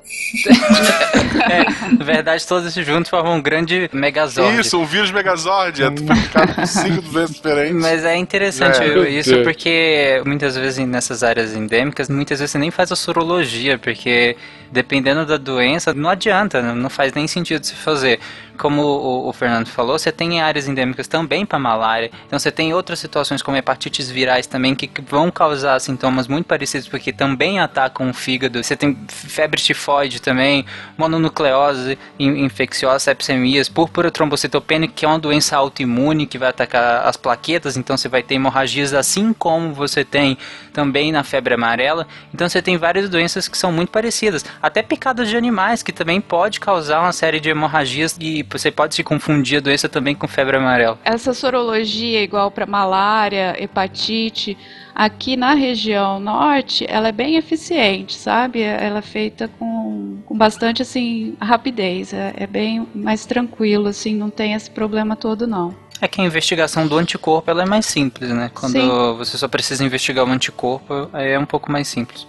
É, 1.49 1.63
na 1.97 2.03
verdade, 2.03 2.45
todos 2.45 2.67
esses 2.67 2.85
juntos 2.85 3.09
formam 3.09 3.35
um 3.35 3.41
grande 3.41 3.89
megazord. 3.93 4.59
Isso, 4.59 4.77
um 4.79 4.85
vírus 4.85 5.11
megazord. 5.11 5.83
É 5.83 5.89
duplicado 5.89 6.53
com 6.55 6.65
cinco 6.65 7.01
doenças 7.03 7.35
diferentes. 7.35 7.81
Mas 7.81 8.03
é 8.03 8.15
interessante 8.15 8.81
É. 8.81 8.87
eu- 8.87 9.05
isso 9.07 9.43
porque 9.43 10.21
muitas 10.25 10.55
vezes 10.57 10.85
nessas 10.87 11.23
áreas 11.23 11.55
endêmicas, 11.55 12.09
muitas 12.09 12.39
vezes 12.39 12.51
você 12.51 12.57
nem 12.57 12.71
faz 12.71 12.91
a 12.91 12.95
sorologia, 12.95 13.77
porque 13.77 14.35
dependendo 14.71 15.25
da 15.25 15.37
doença, 15.37 15.93
não 15.93 16.09
adianta, 16.09 16.61
não 16.61 16.89
faz 16.89 17.13
nem 17.13 17.27
sentido 17.27 17.63
se 17.65 17.73
fazer. 17.75 18.19
Como 18.57 18.81
o, 18.81 19.29
o 19.29 19.33
Fernando 19.33 19.67
falou, 19.67 19.99
você 19.99 20.11
tem 20.11 20.41
áreas 20.41 20.67
endêmicas 20.67 21.07
também 21.07 21.45
para 21.45 21.59
malária, 21.59 22.09
então 22.25 22.39
você 22.39 22.51
tem 22.51 22.73
outras 22.73 22.97
situações 22.97 23.43
como 23.43 23.55
hepatites 23.55 24.09
virais 24.09 24.47
também 24.47 24.73
que, 24.73 24.89
vão 25.07 25.29
causar 25.29 25.79
sintomas 25.79 26.27
muito 26.27 26.47
parecidos, 26.47 26.87
porque 26.87 27.13
também 27.13 27.59
atacam 27.59 28.09
o 28.09 28.13
fígado. 28.13 28.63
Você 28.63 28.75
tem 28.75 28.97
febre 29.07 29.61
tifoide 29.61 30.19
também, 30.19 30.65
mononucleose 30.97 31.99
in- 32.17 32.45
infecciosa, 32.45 32.99
sepsemias, 32.99 33.69
púrpura 33.69 34.09
trombocitopênica, 34.09 34.93
que 34.95 35.05
é 35.05 35.07
uma 35.07 35.19
doença 35.19 35.55
autoimune 35.55 36.25
que 36.25 36.39
vai 36.39 36.49
atacar 36.49 37.05
as 37.05 37.15
plaquetas, 37.15 37.77
então 37.77 37.95
você 37.95 38.09
vai 38.09 38.23
ter 38.23 38.35
hemorragias 38.35 38.91
assim 38.93 39.33
como 39.33 39.71
você 39.71 40.03
tem 40.03 40.35
também 40.73 41.11
na 41.11 41.23
febre 41.23 41.53
amarela. 41.53 42.07
Então 42.33 42.49
você 42.49 42.59
tem 42.61 42.75
várias 42.75 43.07
doenças 43.07 43.47
que 43.47 43.57
são 43.57 43.71
muito 43.71 43.91
parecidas, 43.91 44.43
até 44.61 44.81
picadas 44.81 45.29
de 45.29 45.37
animais 45.37 45.83
que 45.83 45.91
também 45.91 46.19
pode 46.21 46.59
causar 46.59 47.01
uma 47.01 47.13
série 47.13 47.39
de 47.39 47.49
hemorragias 47.49 48.17
e 48.19 48.43
você 48.49 48.71
pode 48.71 48.95
se 48.95 49.03
confundir 49.03 49.57
a 49.57 49.61
doença 49.61 49.87
também 49.87 50.15
com 50.15 50.27
febre 50.27 50.57
amarela. 50.57 50.99
Essa 51.03 51.33
sorologia 51.33 52.21
igual 52.21 52.51
para 52.51 52.65
malária, 52.65 53.55
hepatite, 53.61 54.57
aqui 54.93 55.37
na 55.37 55.53
região 55.53 56.19
norte, 56.19 56.85
ela 56.89 57.09
é 57.09 57.11
bem 57.11 57.35
eficiente, 57.35 58.15
sabe? 58.15 58.61
Ela 58.61 58.99
é 58.99 59.01
feita 59.01 59.47
com, 59.59 60.17
com 60.25 60.37
bastante 60.37 60.81
assim 60.81 61.35
rapidez, 61.39 62.13
é, 62.13 62.33
é 62.35 62.47
bem 62.47 62.87
mais 62.95 63.25
tranquilo, 63.25 63.87
assim, 63.87 64.15
não 64.15 64.29
tem 64.29 64.53
esse 64.53 64.69
problema 64.71 65.15
todo 65.15 65.45
não. 65.45 65.75
É 65.99 66.07
que 66.07 66.21
a 66.21 66.23
investigação 66.23 66.87
do 66.87 66.97
anticorpo 66.97 67.49
ela 67.49 67.63
é 67.63 67.65
mais 67.65 67.85
simples, 67.85 68.29
né? 68.29 68.51
Quando 68.53 68.73
Sim. 68.73 69.17
você 69.17 69.37
só 69.37 69.47
precisa 69.47 69.83
investigar 69.83 70.25
o 70.25 70.29
anticorpo, 70.29 71.09
aí 71.11 71.31
é 71.31 71.39
um 71.39 71.45
pouco 71.45 71.71
mais 71.71 71.87
simples. 71.87 72.27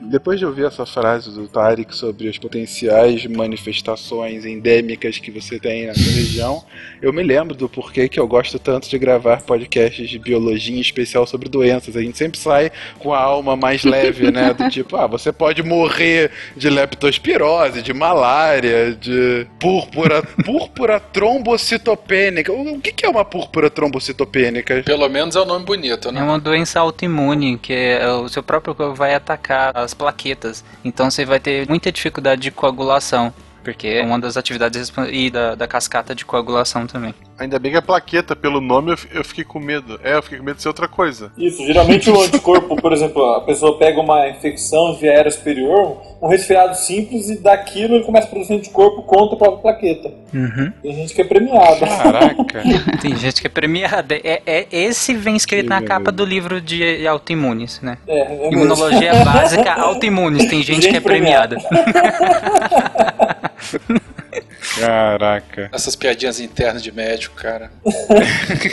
Depois 0.00 0.38
de 0.38 0.46
ouvir 0.46 0.64
essa 0.66 0.84
frase 0.86 1.30
do 1.30 1.48
Tarek 1.48 1.94
sobre 1.94 2.28
as 2.28 2.38
potenciais 2.38 3.24
manifestações 3.26 4.44
endêmicas 4.44 5.18
que 5.18 5.30
você 5.30 5.58
tem 5.58 5.86
nessa 5.86 6.00
região, 6.00 6.64
eu 7.00 7.12
me 7.12 7.22
lembro 7.22 7.54
do 7.54 7.68
porquê 7.68 8.08
que 8.08 8.18
eu 8.18 8.26
gosto 8.26 8.58
tanto 8.58 8.88
de 8.88 8.98
gravar 8.98 9.42
podcasts 9.42 10.08
de 10.08 10.18
biologia 10.18 10.76
em 10.76 10.80
especial 10.80 11.26
sobre 11.26 11.48
doenças. 11.48 11.96
A 11.96 12.00
gente 12.00 12.16
sempre 12.16 12.38
sai 12.38 12.70
com 12.98 13.12
a 13.12 13.18
alma 13.20 13.56
mais 13.56 13.84
leve, 13.84 14.30
né? 14.30 14.52
Do 14.54 14.68
tipo, 14.70 14.96
ah, 14.96 15.06
você 15.06 15.32
pode 15.32 15.62
morrer 15.62 16.30
de 16.56 16.68
leptospirose, 16.68 17.82
de 17.82 17.92
malária, 17.92 18.94
de 18.94 19.46
púrpura, 19.58 20.22
púrpura 20.44 21.00
trombocitopênica. 21.00 22.52
O 22.52 22.80
que 22.80 23.04
é 23.04 23.08
uma 23.08 23.24
púrpura 23.24 23.70
trombocitopênica? 23.70 24.82
Pelo 24.82 25.08
menos 25.08 25.36
é 25.36 25.40
o 25.40 25.44
nome 25.44 25.64
bonito, 25.64 26.08
É 26.08 26.12
né? 26.12 26.22
uma 26.22 26.38
doença 26.38 26.80
autoimune, 26.80 27.58
que 27.58 27.72
é, 27.72 28.08
o 28.08 28.28
seu 28.28 28.42
próprio 28.42 28.74
corpo 28.74 28.94
vai 28.94 29.14
atacar 29.14 29.67
as 29.74 29.94
plaquetas. 29.94 30.64
Então 30.84 31.10
você 31.10 31.24
vai 31.24 31.40
ter 31.40 31.68
muita 31.68 31.90
dificuldade 31.92 32.42
de 32.42 32.50
coagulação. 32.50 33.32
Porque 33.68 33.86
é 33.86 34.02
uma 34.02 34.18
das 34.18 34.38
atividades 34.38 34.90
e 35.10 35.30
da, 35.30 35.54
da 35.54 35.68
cascata 35.68 36.14
de 36.14 36.24
coagulação 36.24 36.86
também. 36.86 37.14
Ainda 37.38 37.58
bem 37.58 37.70
que 37.72 37.78
a 37.78 37.82
plaqueta, 37.82 38.34
pelo 38.34 38.60
nome, 38.60 38.92
eu 38.92 38.98
eu 39.12 39.24
fiquei 39.24 39.44
com 39.44 39.58
medo. 39.60 40.00
É, 40.02 40.14
eu 40.16 40.22
fiquei 40.22 40.38
com 40.38 40.44
medo 40.44 40.56
de 40.56 40.62
ser 40.62 40.68
outra 40.68 40.88
coisa. 40.88 41.30
Isso, 41.36 41.64
geralmente 41.66 42.08
o 42.10 42.18
anticorpo, 42.22 42.76
por 42.76 42.92
exemplo, 42.92 43.22
a 43.34 43.42
pessoa 43.42 43.78
pega 43.78 44.00
uma 44.00 44.28
infecção 44.28 44.94
via 44.96 45.10
aérea 45.12 45.30
superior, 45.30 46.00
um 46.22 46.28
resfriado 46.28 46.74
simples, 46.76 47.28
e 47.28 47.38
daquilo 47.38 47.96
ele 47.96 48.04
começa 48.04 48.26
a 48.26 48.30
produzir 48.30 48.54
anticorpo 48.54 49.02
contra 49.02 49.34
a 49.36 49.38
própria 49.38 49.60
plaqueta. 49.62 50.10
Uhum. 50.32 50.72
Tem 50.82 50.94
gente 50.94 51.14
que 51.14 51.20
é 51.20 51.24
premiada. 51.24 51.86
Caraca. 51.86 52.62
Tem 53.02 53.16
gente 53.16 53.40
que 53.40 53.46
é 53.46 53.50
premiada. 53.50 54.14
É, 54.16 54.42
é- 54.46 54.66
esse 54.72 55.14
vem 55.14 55.36
escrito 55.36 55.64
Que 55.64 55.68
na 55.68 55.76
beleza. 55.80 55.94
capa 55.94 56.10
do 56.10 56.24
livro 56.24 56.60
de 56.60 57.06
autoimunes, 57.06 57.80
né? 57.82 57.98
É, 58.06 58.18
é. 58.46 58.50
Imunologia 58.52 59.12
básica 59.24 59.72
autoimunes. 59.80 60.46
Tem 60.48 60.62
gente 60.62 60.88
que 60.88 60.96
é 60.96 61.00
premiada. 61.00 61.56
Caraca. 64.78 65.70
Essas 65.72 65.96
piadinhas 65.96 66.40
internas 66.40 66.82
de 66.82 66.92
médico, 66.92 67.34
cara. 67.34 67.70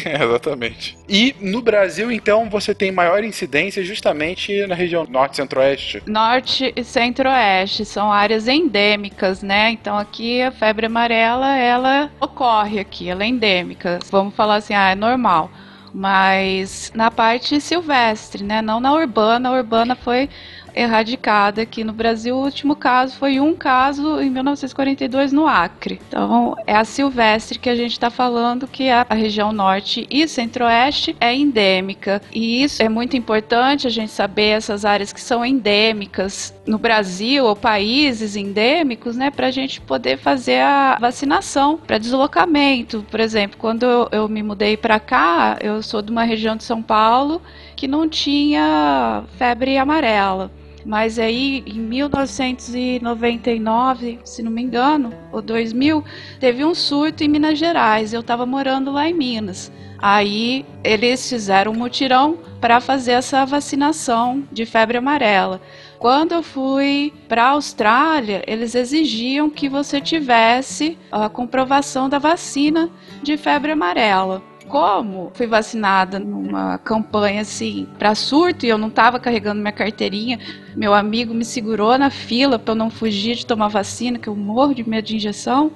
É, 0.05 0.21
exatamente. 0.23 0.97
E 1.07 1.35
no 1.39 1.61
Brasil, 1.61 2.11
então, 2.11 2.49
você 2.49 2.73
tem 2.73 2.91
maior 2.91 3.23
incidência 3.23 3.83
justamente 3.83 4.65
na 4.67 4.75
região 4.75 5.05
norte 5.05 5.33
e 5.33 5.35
centro-oeste. 5.37 6.03
Norte 6.05 6.73
e 6.75 6.83
centro-oeste 6.83 7.85
são 7.85 8.11
áreas 8.11 8.47
endêmicas, 8.47 9.41
né? 9.41 9.71
Então 9.71 9.97
aqui 9.97 10.41
a 10.41 10.51
febre 10.51 10.85
amarela, 10.85 11.57
ela 11.57 12.11
ocorre 12.19 12.79
aqui, 12.79 13.09
ela 13.09 13.23
é 13.23 13.27
endêmica. 13.27 13.99
Vamos 14.11 14.35
falar 14.35 14.55
assim, 14.55 14.73
ah, 14.73 14.91
é 14.91 14.95
normal. 14.95 15.49
Mas 15.93 16.91
na 16.93 17.09
parte 17.09 17.61
silvestre, 17.61 18.43
né? 18.43 18.61
Não 18.61 18.81
na 18.81 18.93
urbana. 18.93 19.49
A 19.49 19.53
urbana 19.53 19.95
foi 19.95 20.29
erradicada 20.75 21.61
aqui 21.61 21.83
no 21.83 21.93
Brasil. 21.93 22.35
O 22.35 22.43
último 22.43 22.75
caso 22.75 23.15
foi 23.15 23.39
um 23.39 23.55
caso 23.55 24.19
em 24.21 24.29
1942 24.29 25.31
no 25.31 25.47
Acre. 25.47 26.01
Então 26.07 26.55
é 26.67 26.75
a 26.75 26.83
silvestre 26.83 27.57
que 27.57 27.69
a 27.69 27.75
gente 27.75 27.93
está 27.93 28.09
falando, 28.09 28.67
que 28.67 28.83
é 28.83 29.05
a 29.07 29.13
região 29.13 29.51
norte 29.51 30.05
e 30.09 30.27
centro-oeste 30.27 31.15
é 31.19 31.33
endêmica. 31.33 32.21
E 32.33 32.63
isso 32.63 32.83
é 32.83 32.89
muito 32.89 33.15
importante 33.15 33.87
a 33.87 33.89
gente 33.89 34.11
saber 34.11 34.49
essas 34.49 34.83
áreas 34.83 35.13
que 35.13 35.21
são 35.21 35.45
endêmicas 35.45 36.53
no 36.67 36.77
Brasil 36.77 37.45
ou 37.45 37.55
países 37.55 38.35
endêmicos, 38.35 39.15
né, 39.15 39.31
para 39.31 39.47
a 39.47 39.51
gente 39.51 39.79
poder 39.79 40.17
fazer 40.17 40.61
a 40.61 40.97
vacinação 40.99 41.77
para 41.77 41.97
deslocamento. 41.97 43.05
Por 43.09 43.19
exemplo, 43.19 43.57
quando 43.57 43.83
eu, 43.83 44.09
eu 44.11 44.27
me 44.27 44.43
mudei 44.43 44.75
para 44.75 44.99
cá, 44.99 45.57
eu 45.61 45.81
sou 45.81 46.01
de 46.01 46.11
uma 46.11 46.23
região 46.23 46.55
de 46.55 46.63
São 46.63 46.81
Paulo 46.81 47.41
que 47.75 47.87
não 47.87 48.09
tinha 48.09 49.23
febre 49.37 49.77
amarela. 49.77 50.51
Mas 50.85 51.17
aí, 51.17 51.63
em 51.65 51.79
1999, 51.79 54.19
se 54.23 54.43
não 54.43 54.51
me 54.51 54.61
engano, 54.61 55.11
ou 55.31 55.41
2000, 55.41 56.03
teve 56.39 56.63
um 56.63 56.75
surto 56.75 57.23
em 57.23 57.27
Minas 57.27 57.57
Gerais. 57.57 58.13
Eu 58.13 58.21
estava 58.21 58.45
morando 58.45 58.91
lá 58.91 59.09
em 59.09 59.13
Minas. 59.13 59.71
Aí 59.97 60.63
eles 60.83 61.27
fizeram 61.27 61.71
um 61.71 61.75
mutirão 61.75 62.37
para 62.61 62.79
fazer 62.79 63.13
essa 63.13 63.43
vacinação 63.45 64.43
de 64.51 64.63
febre 64.65 64.99
amarela. 64.99 65.59
Quando 65.97 66.33
eu 66.33 66.43
fui 66.43 67.11
para 67.27 67.45
a 67.45 67.49
Austrália, 67.49 68.43
eles 68.45 68.75
exigiam 68.75 69.49
que 69.49 69.67
você 69.67 69.99
tivesse 69.99 70.99
a 71.11 71.27
comprovação 71.27 72.07
da 72.07 72.19
vacina 72.19 72.91
de 73.23 73.37
febre 73.37 73.71
amarela. 73.71 74.43
Como 74.67 75.31
fui 75.33 75.47
vacinada 75.47 76.19
numa 76.19 76.77
campanha 76.79 77.41
assim 77.41 77.87
para 77.99 78.15
surto 78.15 78.65
e 78.65 78.69
eu 78.69 78.77
não 78.77 78.87
estava 78.87 79.19
carregando 79.19 79.61
minha 79.61 79.71
carteirinha, 79.71 80.39
meu 80.75 80.93
amigo 80.93 81.33
me 81.33 81.45
segurou 81.45 81.97
na 81.97 82.09
fila 82.09 82.57
para 82.57 82.71
eu 82.71 82.75
não 82.75 82.89
fugir 82.89 83.35
de 83.35 83.45
tomar 83.45 83.67
vacina, 83.67 84.17
que 84.17 84.27
eu 84.27 84.35
morro 84.35 84.73
de 84.73 84.87
medo 84.87 85.05
de 85.05 85.15
injeção. 85.15 85.71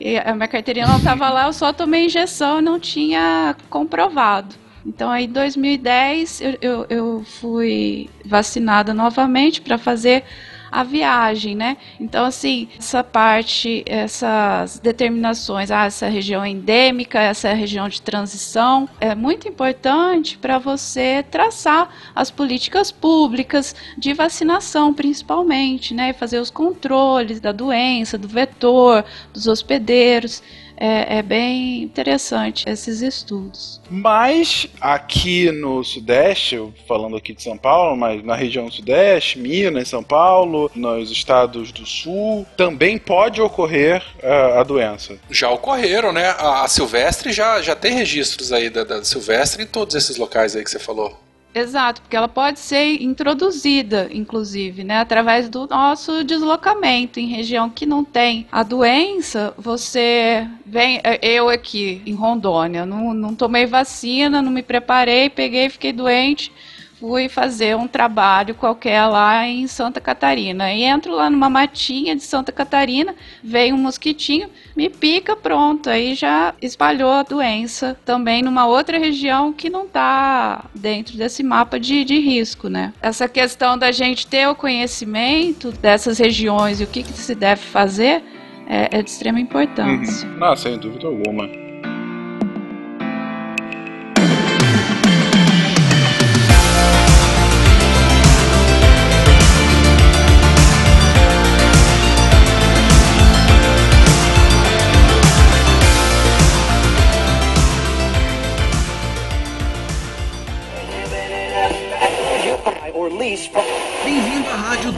E 0.00 0.16
a 0.18 0.34
minha 0.34 0.46
carteirinha 0.46 0.86
não 0.86 0.98
estava 0.98 1.28
lá, 1.28 1.46
eu 1.46 1.52
só 1.52 1.72
tomei 1.72 2.06
injeção 2.06 2.60
não 2.60 2.78
tinha 2.78 3.56
comprovado. 3.68 4.54
Então, 4.86 5.10
aí 5.10 5.24
em 5.24 5.28
2010, 5.28 6.40
eu, 6.40 6.58
eu, 6.62 6.86
eu 6.88 7.24
fui 7.24 8.08
vacinada 8.24 8.94
novamente 8.94 9.60
para 9.60 9.76
fazer 9.76 10.24
a 10.70 10.82
viagem, 10.82 11.54
né? 11.54 11.76
Então, 12.00 12.24
assim, 12.24 12.68
essa 12.78 13.02
parte, 13.02 13.82
essas 13.86 14.78
determinações, 14.78 15.70
ah, 15.70 15.86
essa 15.86 16.08
região 16.08 16.42
é 16.42 16.50
endêmica, 16.50 17.18
essa 17.18 17.48
é 17.48 17.54
região 17.54 17.88
de 17.88 18.00
transição, 18.02 18.88
é 19.00 19.14
muito 19.14 19.48
importante 19.48 20.36
para 20.38 20.58
você 20.58 21.24
traçar 21.30 21.88
as 22.14 22.30
políticas 22.30 22.90
públicas 22.90 23.74
de 23.96 24.12
vacinação, 24.12 24.92
principalmente, 24.92 25.94
né? 25.94 26.10
E 26.10 26.12
fazer 26.12 26.38
os 26.38 26.50
controles 26.50 27.40
da 27.40 27.52
doença, 27.52 28.18
do 28.18 28.28
vetor, 28.28 29.04
dos 29.32 29.46
hospedeiros. 29.46 30.42
É, 30.80 31.18
é 31.18 31.22
bem 31.22 31.82
interessante 31.82 32.64
esses 32.68 33.02
estudos. 33.02 33.80
Mas 33.90 34.68
aqui 34.80 35.50
no 35.50 35.82
Sudeste, 35.82 36.54
eu 36.54 36.72
falando 36.86 37.16
aqui 37.16 37.34
de 37.34 37.42
São 37.42 37.58
Paulo, 37.58 37.96
mas 37.96 38.24
na 38.24 38.36
região 38.36 38.70
Sudeste, 38.70 39.38
Minas, 39.38 39.88
São 39.88 40.02
Paulo, 40.02 40.70
nos 40.74 41.10
estados 41.10 41.72
do 41.72 41.84
Sul, 41.84 42.46
também 42.56 42.96
pode 42.96 43.40
ocorrer 43.40 44.02
ah, 44.22 44.60
a 44.60 44.62
doença. 44.62 45.18
Já 45.28 45.50
ocorreram, 45.50 46.12
né? 46.12 46.28
A, 46.38 46.64
a 46.64 46.68
Silvestre 46.68 47.32
já, 47.32 47.60
já 47.60 47.74
tem 47.74 47.94
registros 47.94 48.52
aí 48.52 48.70
da, 48.70 48.84
da 48.84 49.02
Silvestre 49.02 49.64
em 49.64 49.66
todos 49.66 49.96
esses 49.96 50.16
locais 50.16 50.54
aí 50.54 50.62
que 50.62 50.70
você 50.70 50.78
falou. 50.78 51.27
Exato, 51.54 52.02
porque 52.02 52.16
ela 52.16 52.28
pode 52.28 52.60
ser 52.60 53.02
introduzida, 53.02 54.08
inclusive, 54.12 54.84
né, 54.84 54.98
através 54.98 55.48
do 55.48 55.66
nosso 55.66 56.22
deslocamento 56.22 57.18
em 57.18 57.26
região 57.26 57.70
que 57.70 57.86
não 57.86 58.04
tem 58.04 58.46
a 58.52 58.62
doença. 58.62 59.54
Você 59.56 60.46
vem, 60.64 61.00
é, 61.02 61.18
eu 61.22 61.48
aqui 61.48 62.02
em 62.06 62.14
Rondônia, 62.14 62.84
não, 62.84 63.14
não 63.14 63.34
tomei 63.34 63.66
vacina, 63.66 64.42
não 64.42 64.52
me 64.52 64.62
preparei, 64.62 65.30
peguei, 65.30 65.68
fiquei 65.68 65.92
doente 65.92 66.52
fui 66.98 67.28
fazer 67.28 67.76
um 67.76 67.86
trabalho 67.86 68.54
qualquer 68.54 69.06
lá 69.06 69.46
em 69.46 69.66
Santa 69.66 70.00
Catarina. 70.00 70.72
E 70.72 70.82
entro 70.82 71.14
lá 71.14 71.30
numa 71.30 71.48
matinha 71.48 72.14
de 72.16 72.22
Santa 72.22 72.50
Catarina, 72.50 73.14
veio 73.42 73.74
um 73.74 73.78
mosquitinho, 73.78 74.48
me 74.76 74.88
pica, 74.88 75.36
pronto. 75.36 75.88
Aí 75.88 76.14
já 76.14 76.54
espalhou 76.60 77.10
a 77.10 77.22
doença 77.22 77.96
também 78.04 78.42
numa 78.42 78.66
outra 78.66 78.98
região 78.98 79.52
que 79.52 79.70
não 79.70 79.84
está 79.84 80.64
dentro 80.74 81.16
desse 81.16 81.42
mapa 81.42 81.78
de, 81.78 82.04
de 82.04 82.18
risco, 82.18 82.68
né? 82.68 82.92
Essa 83.00 83.28
questão 83.28 83.78
da 83.78 83.92
gente 83.92 84.26
ter 84.26 84.48
o 84.48 84.54
conhecimento 84.54 85.70
dessas 85.72 86.18
regiões 86.18 86.80
e 86.80 86.84
o 86.84 86.86
que, 86.86 87.02
que 87.02 87.12
se 87.12 87.34
deve 87.34 87.62
fazer 87.62 88.22
é, 88.66 88.98
é 88.98 89.02
de 89.02 89.10
extrema 89.10 89.40
importância. 89.40 90.28
Uhum. 90.28 90.38
Não, 90.38 90.56
sem 90.56 90.78
dúvida 90.78 91.06
alguma. 91.06 91.67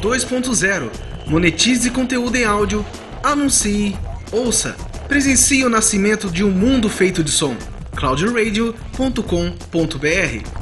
2.0. 0.00 0.90
Monetize 1.26 1.90
conteúdo 1.90 2.36
em 2.36 2.44
áudio, 2.44 2.84
anuncie, 3.22 3.96
ouça, 4.32 4.74
presencie 5.06 5.64
o 5.64 5.68
nascimento 5.68 6.30
de 6.30 6.42
um 6.42 6.50
mundo 6.50 6.88
feito 6.88 7.22
de 7.22 7.30
som. 7.30 7.54
cloudradio.com.br 7.94 10.60